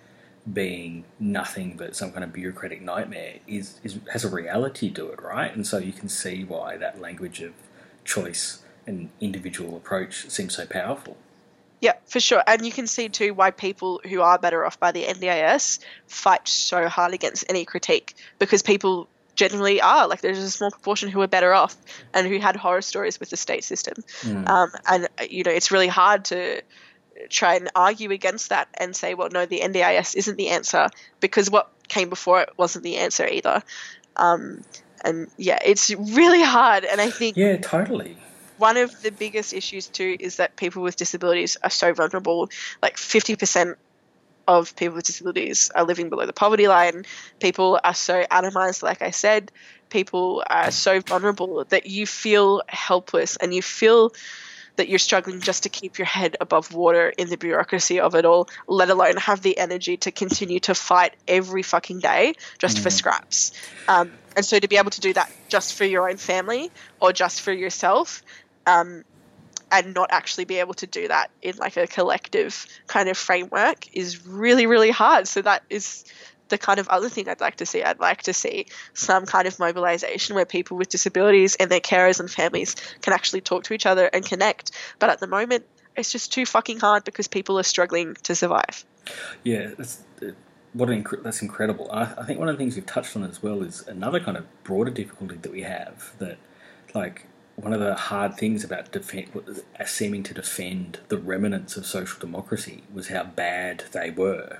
being 0.50 1.04
nothing 1.18 1.76
but 1.76 1.94
some 1.94 2.12
kind 2.12 2.24
of 2.24 2.32
bureaucratic 2.32 2.80
nightmare 2.80 3.34
is, 3.46 3.78
is 3.84 3.98
has 4.12 4.24
a 4.24 4.28
reality 4.28 4.90
to 4.90 5.08
it, 5.10 5.22
right? 5.22 5.54
And 5.54 5.66
so 5.66 5.78
you 5.78 5.92
can 5.92 6.08
see 6.08 6.44
why 6.44 6.76
that 6.78 7.00
language 7.00 7.42
of 7.42 7.52
choice 8.04 8.62
and 8.86 9.10
individual 9.20 9.76
approach 9.76 10.30
seems 10.30 10.56
so 10.56 10.64
powerful. 10.64 11.16
Yeah, 11.80 11.94
for 12.06 12.20
sure. 12.20 12.42
And 12.46 12.64
you 12.64 12.72
can 12.72 12.86
see 12.86 13.08
too 13.08 13.34
why 13.34 13.50
people 13.50 14.00
who 14.08 14.22
are 14.22 14.38
better 14.38 14.64
off 14.64 14.80
by 14.80 14.92
the 14.92 15.04
NDIS 15.04 15.80
fight 16.06 16.48
so 16.48 16.88
hard 16.88 17.12
against 17.12 17.44
any 17.48 17.64
critique 17.64 18.14
because 18.38 18.62
people 18.62 19.08
generally 19.36 19.80
are. 19.80 20.08
Like 20.08 20.22
there's 20.22 20.38
a 20.38 20.50
small 20.50 20.70
proportion 20.70 21.08
who 21.08 21.20
are 21.20 21.28
better 21.28 21.52
off 21.54 21.76
and 22.12 22.26
who 22.26 22.38
had 22.38 22.56
horror 22.56 22.82
stories 22.82 23.20
with 23.20 23.30
the 23.30 23.36
state 23.36 23.62
system. 23.62 23.94
Mm. 24.22 24.48
Um, 24.48 24.70
and, 24.88 25.08
you 25.30 25.44
know, 25.44 25.52
it's 25.52 25.70
really 25.70 25.86
hard 25.88 26.24
to 26.26 26.62
try 27.30 27.54
and 27.54 27.70
argue 27.74 28.10
against 28.10 28.48
that 28.48 28.68
and 28.74 28.94
say, 28.94 29.14
well, 29.14 29.28
no, 29.30 29.46
the 29.46 29.60
NDIS 29.60 30.16
isn't 30.16 30.36
the 30.36 30.48
answer 30.48 30.88
because 31.20 31.50
what 31.50 31.70
came 31.88 32.08
before 32.08 32.42
it 32.42 32.50
wasn't 32.56 32.84
the 32.84 32.96
answer 32.96 33.26
either. 33.26 33.62
Um, 34.16 34.62
and 35.04 35.28
yeah, 35.36 35.58
it's 35.64 35.90
really 35.90 36.42
hard. 36.42 36.84
And 36.84 37.00
I 37.00 37.10
think 37.10 37.36
Yeah, 37.36 37.56
totally. 37.58 38.16
one 38.58 38.76
of 38.76 39.02
the 39.02 39.12
biggest 39.12 39.52
issues 39.52 39.86
too 39.86 40.16
is 40.18 40.36
that 40.36 40.56
people 40.56 40.82
with 40.82 40.96
disabilities 40.96 41.56
are 41.62 41.70
so 41.70 41.92
vulnerable. 41.92 42.48
Like 42.82 42.96
50% 42.96 43.76
of 44.46 44.74
people 44.76 44.96
with 44.96 45.04
disabilities 45.04 45.70
are 45.74 45.84
living 45.84 46.08
below 46.08 46.26
the 46.26 46.32
poverty 46.32 46.68
line. 46.68 47.04
People 47.40 47.80
are 47.82 47.94
so 47.94 48.24
atomized, 48.30 48.82
like 48.82 49.02
I 49.02 49.10
said. 49.10 49.52
People 49.90 50.42
are 50.48 50.70
so 50.70 51.00
vulnerable 51.00 51.64
that 51.68 51.86
you 51.86 52.06
feel 52.06 52.62
helpless 52.68 53.36
and 53.36 53.54
you 53.54 53.62
feel 53.62 54.12
that 54.76 54.88
you're 54.88 54.98
struggling 54.98 55.40
just 55.40 55.64
to 55.64 55.68
keep 55.68 55.98
your 55.98 56.06
head 56.06 56.36
above 56.40 56.74
water 56.74 57.08
in 57.08 57.28
the 57.28 57.36
bureaucracy 57.36 58.00
of 58.00 58.14
it 58.14 58.24
all, 58.24 58.48
let 58.66 58.90
alone 58.90 59.16
have 59.16 59.42
the 59.42 59.56
energy 59.58 59.96
to 59.96 60.10
continue 60.10 60.60
to 60.60 60.74
fight 60.74 61.14
every 61.26 61.62
fucking 61.62 61.98
day 62.00 62.34
just 62.58 62.78
for 62.78 62.90
scraps. 62.90 63.52
Um, 63.88 64.12
and 64.36 64.44
so 64.44 64.58
to 64.58 64.68
be 64.68 64.76
able 64.76 64.90
to 64.90 65.00
do 65.00 65.12
that 65.14 65.32
just 65.48 65.74
for 65.74 65.84
your 65.84 66.08
own 66.10 66.18
family 66.18 66.70
or 67.00 67.12
just 67.12 67.40
for 67.40 67.52
yourself, 67.52 68.22
um, 68.66 69.04
and 69.70 69.94
not 69.94 70.10
actually 70.12 70.44
be 70.44 70.60
able 70.60 70.74
to 70.74 70.86
do 70.86 71.08
that 71.08 71.30
in 71.42 71.56
like 71.56 71.76
a 71.76 71.86
collective 71.86 72.66
kind 72.86 73.08
of 73.08 73.16
framework 73.16 73.94
is 73.94 74.26
really, 74.26 74.66
really 74.66 74.90
hard. 74.90 75.26
So 75.26 75.42
that 75.42 75.62
is 75.68 76.04
the 76.48 76.58
kind 76.58 76.78
of 76.78 76.88
other 76.88 77.08
thing 77.08 77.28
I'd 77.28 77.40
like 77.40 77.56
to 77.56 77.66
see. 77.66 77.82
I'd 77.82 77.98
like 77.98 78.22
to 78.22 78.32
see 78.32 78.66
some 78.94 79.26
kind 79.26 79.48
of 79.48 79.58
mobilization 79.58 80.36
where 80.36 80.44
people 80.44 80.76
with 80.76 80.88
disabilities 80.88 81.56
and 81.56 81.70
their 81.70 81.80
carers 81.80 82.20
and 82.20 82.30
families 82.30 82.76
can 83.02 83.12
actually 83.12 83.40
talk 83.40 83.64
to 83.64 83.74
each 83.74 83.86
other 83.86 84.06
and 84.06 84.24
connect. 84.24 84.70
But 84.98 85.10
at 85.10 85.20
the 85.20 85.26
moment, 85.26 85.66
it's 85.96 86.12
just 86.12 86.32
too 86.32 86.46
fucking 86.46 86.78
hard 86.78 87.04
because 87.04 87.26
people 87.26 87.58
are 87.58 87.64
struggling 87.64 88.14
to 88.24 88.34
survive. 88.34 88.84
Yeah, 89.42 89.70
that's 89.76 90.02
uh, 90.22 90.32
what 90.72 90.90
an 90.90 91.02
incre- 91.02 91.22
that's 91.22 91.42
incredible. 91.42 91.90
I, 91.90 92.02
I 92.18 92.24
think 92.24 92.38
one 92.38 92.48
of 92.48 92.54
the 92.54 92.58
things 92.58 92.76
we've 92.76 92.86
touched 92.86 93.16
on 93.16 93.24
as 93.24 93.42
well 93.42 93.62
is 93.62 93.86
another 93.88 94.20
kind 94.20 94.36
of 94.36 94.44
broader 94.62 94.90
difficulty 94.90 95.36
that 95.36 95.50
we 95.50 95.62
have 95.62 96.12
that, 96.18 96.38
like, 96.94 97.26
one 97.56 97.72
of 97.72 97.80
the 97.80 97.94
hard 97.94 98.36
things 98.36 98.62
about 98.62 98.92
defend, 98.92 99.28
seeming 99.86 100.22
to 100.24 100.34
defend 100.34 101.00
the 101.08 101.18
remnants 101.18 101.76
of 101.76 101.86
social 101.86 102.20
democracy 102.20 102.82
was 102.92 103.08
how 103.08 103.24
bad 103.24 103.84
they 103.92 104.10
were. 104.10 104.58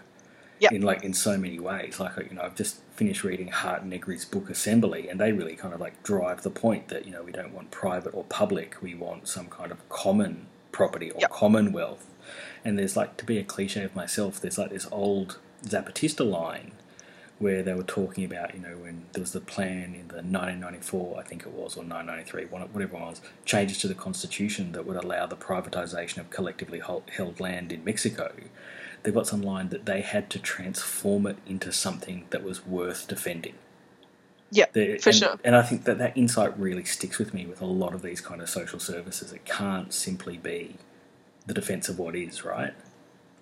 Yep. 0.58 0.72
In 0.72 0.82
like 0.82 1.04
in 1.04 1.12
so 1.12 1.36
many 1.36 1.58
ways, 1.58 2.00
like 2.00 2.12
you 2.16 2.34
know, 2.34 2.40
I've 2.40 2.54
just 2.54 2.80
finished 2.94 3.22
reading 3.24 3.48
Hardt 3.48 3.82
and 3.82 3.92
Negri's 3.92 4.24
book 4.24 4.48
Assembly, 4.48 5.06
and 5.10 5.20
they 5.20 5.30
really 5.32 5.54
kind 5.54 5.74
of 5.74 5.80
like 5.80 6.02
drive 6.02 6.42
the 6.42 6.50
point 6.50 6.88
that 6.88 7.04
you 7.04 7.12
know 7.12 7.22
we 7.22 7.30
don't 7.32 7.52
want 7.52 7.70
private 7.70 8.14
or 8.14 8.24
public, 8.24 8.80
we 8.80 8.94
want 8.94 9.28
some 9.28 9.48
kind 9.48 9.70
of 9.70 9.86
common 9.90 10.46
property 10.72 11.10
or 11.10 11.20
Yep. 11.20 11.30
commonwealth. 11.30 12.06
And 12.64 12.78
there's 12.78 12.96
like 12.96 13.18
to 13.18 13.26
be 13.26 13.36
a 13.36 13.44
cliche 13.44 13.84
of 13.84 13.94
myself, 13.94 14.40
there's 14.40 14.56
like 14.56 14.70
this 14.70 14.88
old 14.90 15.38
Zapatista 15.66 16.28
line 16.28 16.72
where 17.38 17.62
they 17.62 17.74
were 17.74 17.82
talking 17.82 18.24
about, 18.24 18.54
you 18.54 18.60
know, 18.60 18.76
when 18.78 19.04
there 19.12 19.20
was 19.20 19.32
the 19.32 19.40
plan 19.40 19.94
in 19.94 20.08
the 20.08 20.22
1994, 20.22 21.18
I 21.18 21.22
think 21.22 21.42
it 21.42 21.48
was, 21.52 21.76
or 21.76 21.84
1993, 21.84 22.46
whatever 22.46 22.82
it 22.82 22.92
was, 22.92 23.20
changes 23.44 23.78
to 23.78 23.88
the 23.88 23.94
constitution 23.94 24.72
that 24.72 24.86
would 24.86 24.96
allow 24.96 25.26
the 25.26 25.36
privatization 25.36 26.18
of 26.18 26.30
collectively 26.30 26.80
held 26.80 27.40
land 27.40 27.72
in 27.72 27.84
Mexico. 27.84 28.32
They've 29.02 29.14
got 29.14 29.26
some 29.26 29.42
line 29.42 29.68
that 29.68 29.86
they 29.86 30.00
had 30.00 30.30
to 30.30 30.38
transform 30.38 31.26
it 31.26 31.36
into 31.46 31.72
something 31.72 32.26
that 32.30 32.42
was 32.42 32.66
worth 32.66 33.06
defending. 33.06 33.54
Yeah, 34.50 34.66
The- 34.72 34.98
for 34.98 35.10
and, 35.10 35.18
sure. 35.18 35.40
And 35.44 35.56
I 35.56 35.62
think 35.62 35.84
that 35.84 35.98
that 35.98 36.16
insight 36.16 36.58
really 36.58 36.84
sticks 36.84 37.18
with 37.18 37.34
me 37.34 37.46
with 37.46 37.60
a 37.60 37.66
lot 37.66 37.94
of 37.94 38.02
these 38.02 38.20
kind 38.20 38.40
of 38.40 38.48
social 38.48 38.78
services. 38.80 39.32
It 39.32 39.44
can't 39.44 39.92
simply 39.92 40.38
be 40.38 40.76
the 41.46 41.54
defense 41.54 41.88
of 41.88 41.98
what 41.98 42.16
is, 42.16 42.44
right? 42.44 42.74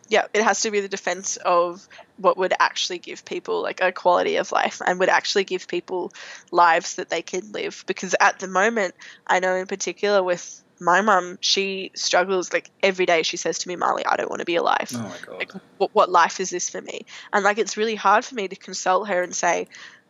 Yeah, 0.09 0.27
it 0.35 0.43
has 0.43 0.61
to 0.61 0.71
be 0.71 0.81
the 0.81 0.89
defense 0.89 1.37
of 1.37 1.87
what 2.17 2.37
would 2.37 2.53
actually 2.59 2.99
give 2.99 3.25
people 3.25 3.63
like 3.63 3.81
a 3.81 3.93
quality 3.93 4.37
of 4.37 4.53
life 4.53 4.81
and 4.85 4.99
would 4.99 5.09
actually 5.09 5.45
give 5.45 5.67
people 5.67 6.13
lives 6.51 6.97
that 6.97 7.09
they 7.09 7.23
can 7.23 7.53
live. 7.53 7.85
Because 7.87 8.15
at 8.21 8.39
the 8.39 8.49
moment, 8.49 8.95
I 9.27 9.41
know 9.41 9.55
in 9.57 9.67
particular 9.67 10.23
with 10.23 10.63
my 10.81 11.01
mum, 11.01 11.39
she 11.41 11.91
struggles 11.95 12.53
like 12.53 12.71
every 12.83 13.07
day. 13.07 13.23
She 13.23 13.37
says 13.37 13.61
to 13.61 13.69
me, 13.69 13.77
"Marley, 13.77 14.05
I 14.05 14.17
don't 14.17 14.29
want 14.29 14.41
to 14.41 14.47
be 14.47 14.57
alive. 14.57 14.91
Oh 14.95 15.03
my 15.03 15.17
god. 15.25 15.39
Like, 15.39 15.53
what, 15.79 15.91
what 15.95 16.11
life 16.11 16.41
is 16.41 16.51
this 16.51 16.69
for 16.69 16.81
me?" 16.81 17.07
And 17.33 17.45
like, 17.45 17.59
it's 17.59 17.77
really 17.77 17.95
hard 17.95 18.25
for 18.25 18.35
me 18.35 18.49
to 18.49 18.57
console 18.57 19.05
her 19.05 19.23
and 19.23 19.35
say. 19.35 19.69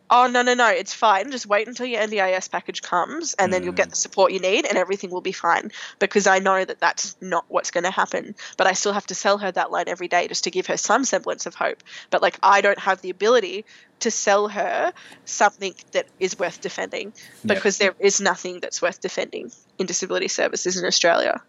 Oh 0.09 0.27
no 0.27 0.43
no 0.43 0.53
no! 0.53 0.67
It's 0.67 0.93
fine. 0.93 1.31
Just 1.31 1.47
wait 1.47 1.67
until 1.67 1.87
your 1.87 2.01
NDIS 2.01 2.51
package 2.51 2.83
comes, 2.83 3.33
and 3.39 3.51
then 3.51 3.63
you'll 3.63 3.73
get 3.73 3.89
the 3.89 3.95
support 3.95 4.31
you 4.31 4.39
need, 4.39 4.65
and 4.65 4.77
everything 4.77 5.09
will 5.09 5.21
be 5.21 5.31
fine. 5.31 5.71
Because 5.97 6.27
I 6.27 6.37
know 6.39 6.63
that 6.63 6.79
that's 6.79 7.15
not 7.21 7.45
what's 7.47 7.71
going 7.71 7.85
to 7.85 7.91
happen. 7.91 8.35
But 8.55 8.67
I 8.67 8.73
still 8.73 8.93
have 8.93 9.07
to 9.07 9.15
sell 9.15 9.39
her 9.39 9.51
that 9.51 9.71
line 9.71 9.85
every 9.87 10.07
day 10.07 10.27
just 10.27 10.43
to 10.43 10.51
give 10.51 10.67
her 10.67 10.77
some 10.77 11.05
semblance 11.05 11.47
of 11.47 11.55
hope. 11.55 11.81
But 12.11 12.21
like, 12.21 12.37
I 12.43 12.61
don't 12.61 12.77
have 12.77 13.01
the 13.01 13.09
ability 13.09 13.65
to 14.01 14.11
sell 14.11 14.47
her 14.47 14.93
something 15.25 15.73
that 15.93 16.05
is 16.19 16.37
worth 16.37 16.61
defending 16.61 17.13
Yep. 17.43 17.55
because 17.57 17.77
there 17.77 17.95
is 17.99 18.21
nothing 18.21 18.59
that's 18.59 18.81
worth 18.81 19.01
defending 19.01 19.51
in 19.79 19.85
disability 19.85 20.27
services 20.27 20.77
in 20.77 20.85
Australia. 20.85 21.41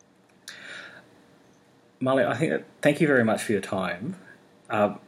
Marley, 2.01 2.25
I 2.25 2.35
think 2.37 2.53
that, 2.53 2.65
thank 2.83 3.01
you 3.01 3.07
very 3.07 3.25
much 3.25 3.43
for 3.43 3.53
your 3.53 3.61
time. 3.61 4.17
Um, 4.71 4.99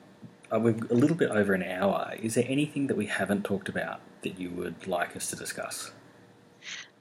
uh, 0.52 0.58
we're 0.58 0.76
a 0.90 0.94
little 0.94 1.16
bit 1.16 1.30
over 1.30 1.52
an 1.54 1.62
hour. 1.62 2.14
Is 2.20 2.34
there 2.34 2.46
anything 2.48 2.86
that 2.86 2.96
we 2.96 3.06
haven't 3.06 3.44
talked 3.44 3.68
about 3.68 4.00
that 4.22 4.38
you 4.38 4.50
would 4.50 4.86
like 4.86 5.16
us 5.16 5.28
to 5.30 5.36
discuss? 5.36 5.92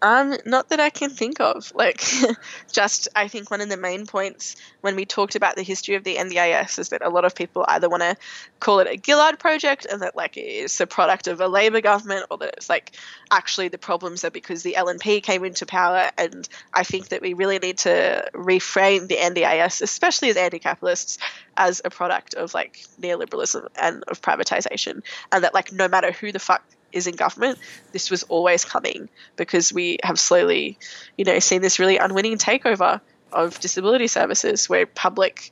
Um, 0.02 0.36
not 0.46 0.70
that 0.70 0.80
I 0.80 0.90
can 0.90 1.10
think 1.10 1.40
of. 1.40 1.72
Like, 1.74 2.04
just 2.72 3.08
I 3.16 3.28
think 3.28 3.50
one 3.50 3.62
of 3.62 3.70
the 3.70 3.78
main 3.78 4.06
points 4.06 4.56
when 4.82 4.96
we 4.96 5.06
talked 5.06 5.36
about 5.36 5.56
the 5.56 5.64
history 5.64 5.96
of 5.96 6.04
the 6.04 6.16
NDIS 6.16 6.78
is 6.78 6.90
that 6.90 7.04
a 7.04 7.10
lot 7.10 7.26
of 7.26 7.34
people 7.34 7.66
either 7.68 7.90
want 7.90 8.04
to 8.04 8.16
call 8.60 8.80
it 8.80 8.88
a 8.88 9.00
Gillard 9.04 9.40
project 9.40 9.86
and 9.86 10.04
that 10.04 10.16
like 10.16 10.38
it's 10.38 10.80
a 10.80 10.88
product 10.88 11.28
of 11.28 11.42
a 11.42 11.48
Labor 11.48 11.82
government, 11.82 12.28
or 12.30 12.38
that 12.38 12.54
it's 12.58 12.70
like 12.70 12.96
actually 13.32 13.70
the 13.70 13.80
problems 13.80 14.24
are 14.24 14.30
because 14.30 14.62
the 14.62 14.76
LNP 14.78 15.24
came 15.24 15.44
into 15.44 15.66
power. 15.66 16.12
And 16.18 16.48
I 16.74 16.84
think 16.84 17.10
that 17.10 17.22
we 17.22 17.34
really 17.34 17.58
need 17.58 17.80
to 17.80 18.30
reframe 18.34 19.08
the 19.08 19.16
NDIS, 19.16 19.82
especially 19.82 20.30
as 20.30 20.38
anti-capitalists, 20.38 21.18
as 21.56 21.82
a 21.84 21.90
product 21.90 22.36
of 22.36 22.54
like 22.54 22.86
neoliberalism 23.02 23.68
and 23.82 24.04
of 24.08 24.22
privatization, 24.22 25.02
and 25.32 25.44
that 25.44 25.56
like 25.56 25.72
no 25.72 25.88
matter 25.88 26.12
who 26.12 26.32
the 26.32 26.40
fuck 26.40 26.64
is 26.92 27.08
in 27.08 27.16
government, 27.16 27.60
this 27.92 28.10
was 28.10 28.24
always 28.24 28.66
coming 28.66 29.10
because 29.36 29.74
we 29.74 29.98
have 30.04 30.20
slowly, 30.20 30.78
you 31.18 31.26
know, 31.26 31.40
seen 31.40 31.62
this 31.62 31.80
really 31.80 31.98
unwinning 31.98 32.38
takeover 32.38 33.02
of 33.32 33.60
disability 33.60 34.08
services 34.08 34.70
where 34.70 34.86
public 34.86 35.52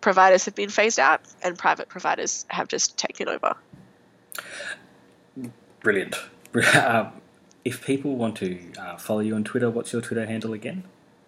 providers 0.00 0.44
have 0.44 0.54
been 0.54 0.68
phased 0.68 0.98
out 0.98 1.20
and 1.42 1.58
private 1.58 1.88
providers 1.88 2.46
have 2.48 2.68
just 2.68 2.96
taken 2.96 3.28
over. 3.28 3.56
Brilliant. 5.80 6.16
Um, 6.74 7.12
if 7.66 7.84
people 7.84 8.16
want 8.16 8.36
to 8.36 8.58
uh, 8.78 8.96
follow 8.96 9.20
you 9.20 9.34
on 9.34 9.44
Twitter, 9.44 9.68
what's 9.68 9.92
your 9.92 10.00
Twitter 10.00 10.24
handle 10.24 10.54
again? 10.54 10.84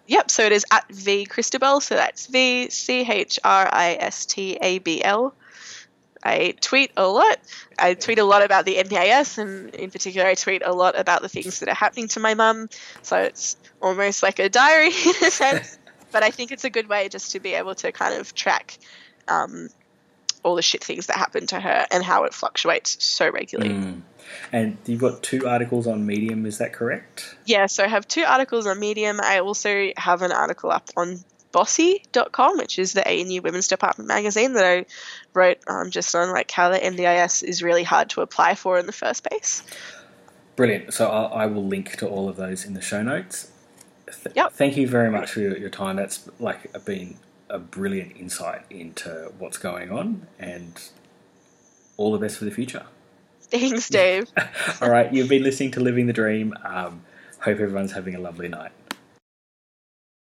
Yep, 0.07 0.31
so 0.31 0.43
it 0.43 0.51
is 0.51 0.65
at 0.71 0.89
V 0.89 1.25
Christabel, 1.25 1.81
so 1.81 1.93
that's 1.93 2.25
V 2.25 2.69
C 2.71 3.01
H 3.01 3.37
R 3.43 3.69
I 3.71 3.97
S 3.99 4.25
T 4.25 4.57
A 4.59 4.79
B 4.79 5.03
L. 5.03 5.35
I 6.23 6.55
tweet 6.59 6.91
a 6.97 7.07
lot. 7.07 7.39
I 7.77 7.93
tweet 7.93 8.19
a 8.19 8.23
lot 8.23 8.43
about 8.43 8.65
the 8.65 8.75
NDIS, 8.75 9.37
and 9.37 9.73
in 9.73 9.89
particular, 9.89 10.27
I 10.27 10.35
tweet 10.35 10.61
a 10.65 10.73
lot 10.73 10.99
about 10.99 11.21
the 11.21 11.29
things 11.29 11.59
that 11.59 11.69
are 11.69 11.75
happening 11.75 12.09
to 12.09 12.19
my 12.19 12.33
mum. 12.33 12.69
So 13.03 13.17
it's 13.17 13.55
almost 13.81 14.21
like 14.21 14.39
a 14.39 14.49
diary 14.49 14.87
in 15.05 15.15
a 15.25 15.31
sense. 15.31 15.77
but 16.11 16.23
I 16.23 16.31
think 16.31 16.51
it's 16.51 16.65
a 16.65 16.69
good 16.69 16.89
way 16.89 17.09
just 17.09 17.31
to 17.31 17.39
be 17.39 17.53
able 17.53 17.75
to 17.75 17.91
kind 17.91 18.19
of 18.19 18.33
track 18.35 18.77
um, 19.27 19.69
all 20.43 20.55
the 20.55 20.61
shit 20.61 20.83
things 20.83 21.07
that 21.07 21.17
happen 21.17 21.47
to 21.47 21.59
her 21.59 21.85
and 21.91 22.03
how 22.03 22.23
it 22.23 22.33
fluctuates 22.33 23.03
so 23.03 23.29
regularly. 23.29 23.73
Mm. 23.73 24.01
And 24.51 24.77
you've 24.85 25.01
got 25.01 25.23
two 25.23 25.47
articles 25.47 25.87
on 25.87 26.05
Medium, 26.05 26.45
is 26.45 26.59
that 26.59 26.73
correct? 26.73 27.35
Yeah, 27.45 27.65
so 27.65 27.83
I 27.83 27.87
have 27.87 28.07
two 28.07 28.23
articles 28.23 28.67
on 28.67 28.79
Medium. 28.79 29.19
I 29.21 29.39
also 29.39 29.91
have 29.97 30.21
an 30.21 30.31
article 30.31 30.71
up 30.71 30.89
on 30.95 31.23
bossy.com, 31.51 32.57
which 32.57 32.79
is 32.79 32.93
the 32.93 33.07
ANU 33.07 33.41
Women's 33.41 33.67
Department 33.67 34.07
magazine 34.07 34.53
that 34.53 34.65
I 34.65 34.85
wrote 35.33 35.57
um, 35.67 35.89
just 35.91 36.13
on 36.15 36.31
like 36.31 36.51
how 36.51 36.69
the 36.69 36.77
NDIS 36.79 37.43
is 37.43 37.63
really 37.63 37.83
hard 37.83 38.09
to 38.11 38.21
apply 38.21 38.55
for 38.55 38.77
in 38.79 38.85
the 38.85 38.91
first 38.91 39.23
place. 39.23 39.63
Brilliant. 40.55 40.93
So 40.93 41.07
I'll, 41.07 41.33
I 41.33 41.45
will 41.45 41.65
link 41.65 41.97
to 41.97 42.07
all 42.07 42.27
of 42.29 42.35
those 42.35 42.65
in 42.65 42.73
the 42.73 42.81
show 42.81 43.01
notes. 43.01 43.51
Th- 44.23 44.35
Yep. 44.35 44.53
Thank 44.53 44.75
you 44.77 44.87
very 44.87 45.09
much 45.09 45.31
for 45.31 45.39
your, 45.39 45.57
your 45.57 45.69
time. 45.69 45.95
That's 45.95 46.27
like 46.39 46.83
been 46.85 47.17
a 47.49 47.59
brilliant 47.59 48.17
insight 48.17 48.63
into 48.69 49.31
what's 49.37 49.57
going 49.57 49.91
on, 49.91 50.27
and 50.37 50.81
all 51.97 52.11
the 52.11 52.17
best 52.17 52.37
for 52.37 52.45
the 52.45 52.51
future. 52.51 52.85
Thanks, 53.41 53.89
Dave. 53.89 54.27
All 54.81 54.89
right, 54.89 55.11
you've 55.11 55.27
been 55.27 55.41
listening 55.41 55.71
to 55.71 55.79
Living 55.79 56.05
the 56.05 56.13
Dream. 56.13 56.53
Um, 56.63 57.01
hope 57.39 57.59
everyone's 57.59 57.91
having 57.93 58.13
a 58.13 58.19
lovely 58.19 58.47
night. 58.47 58.71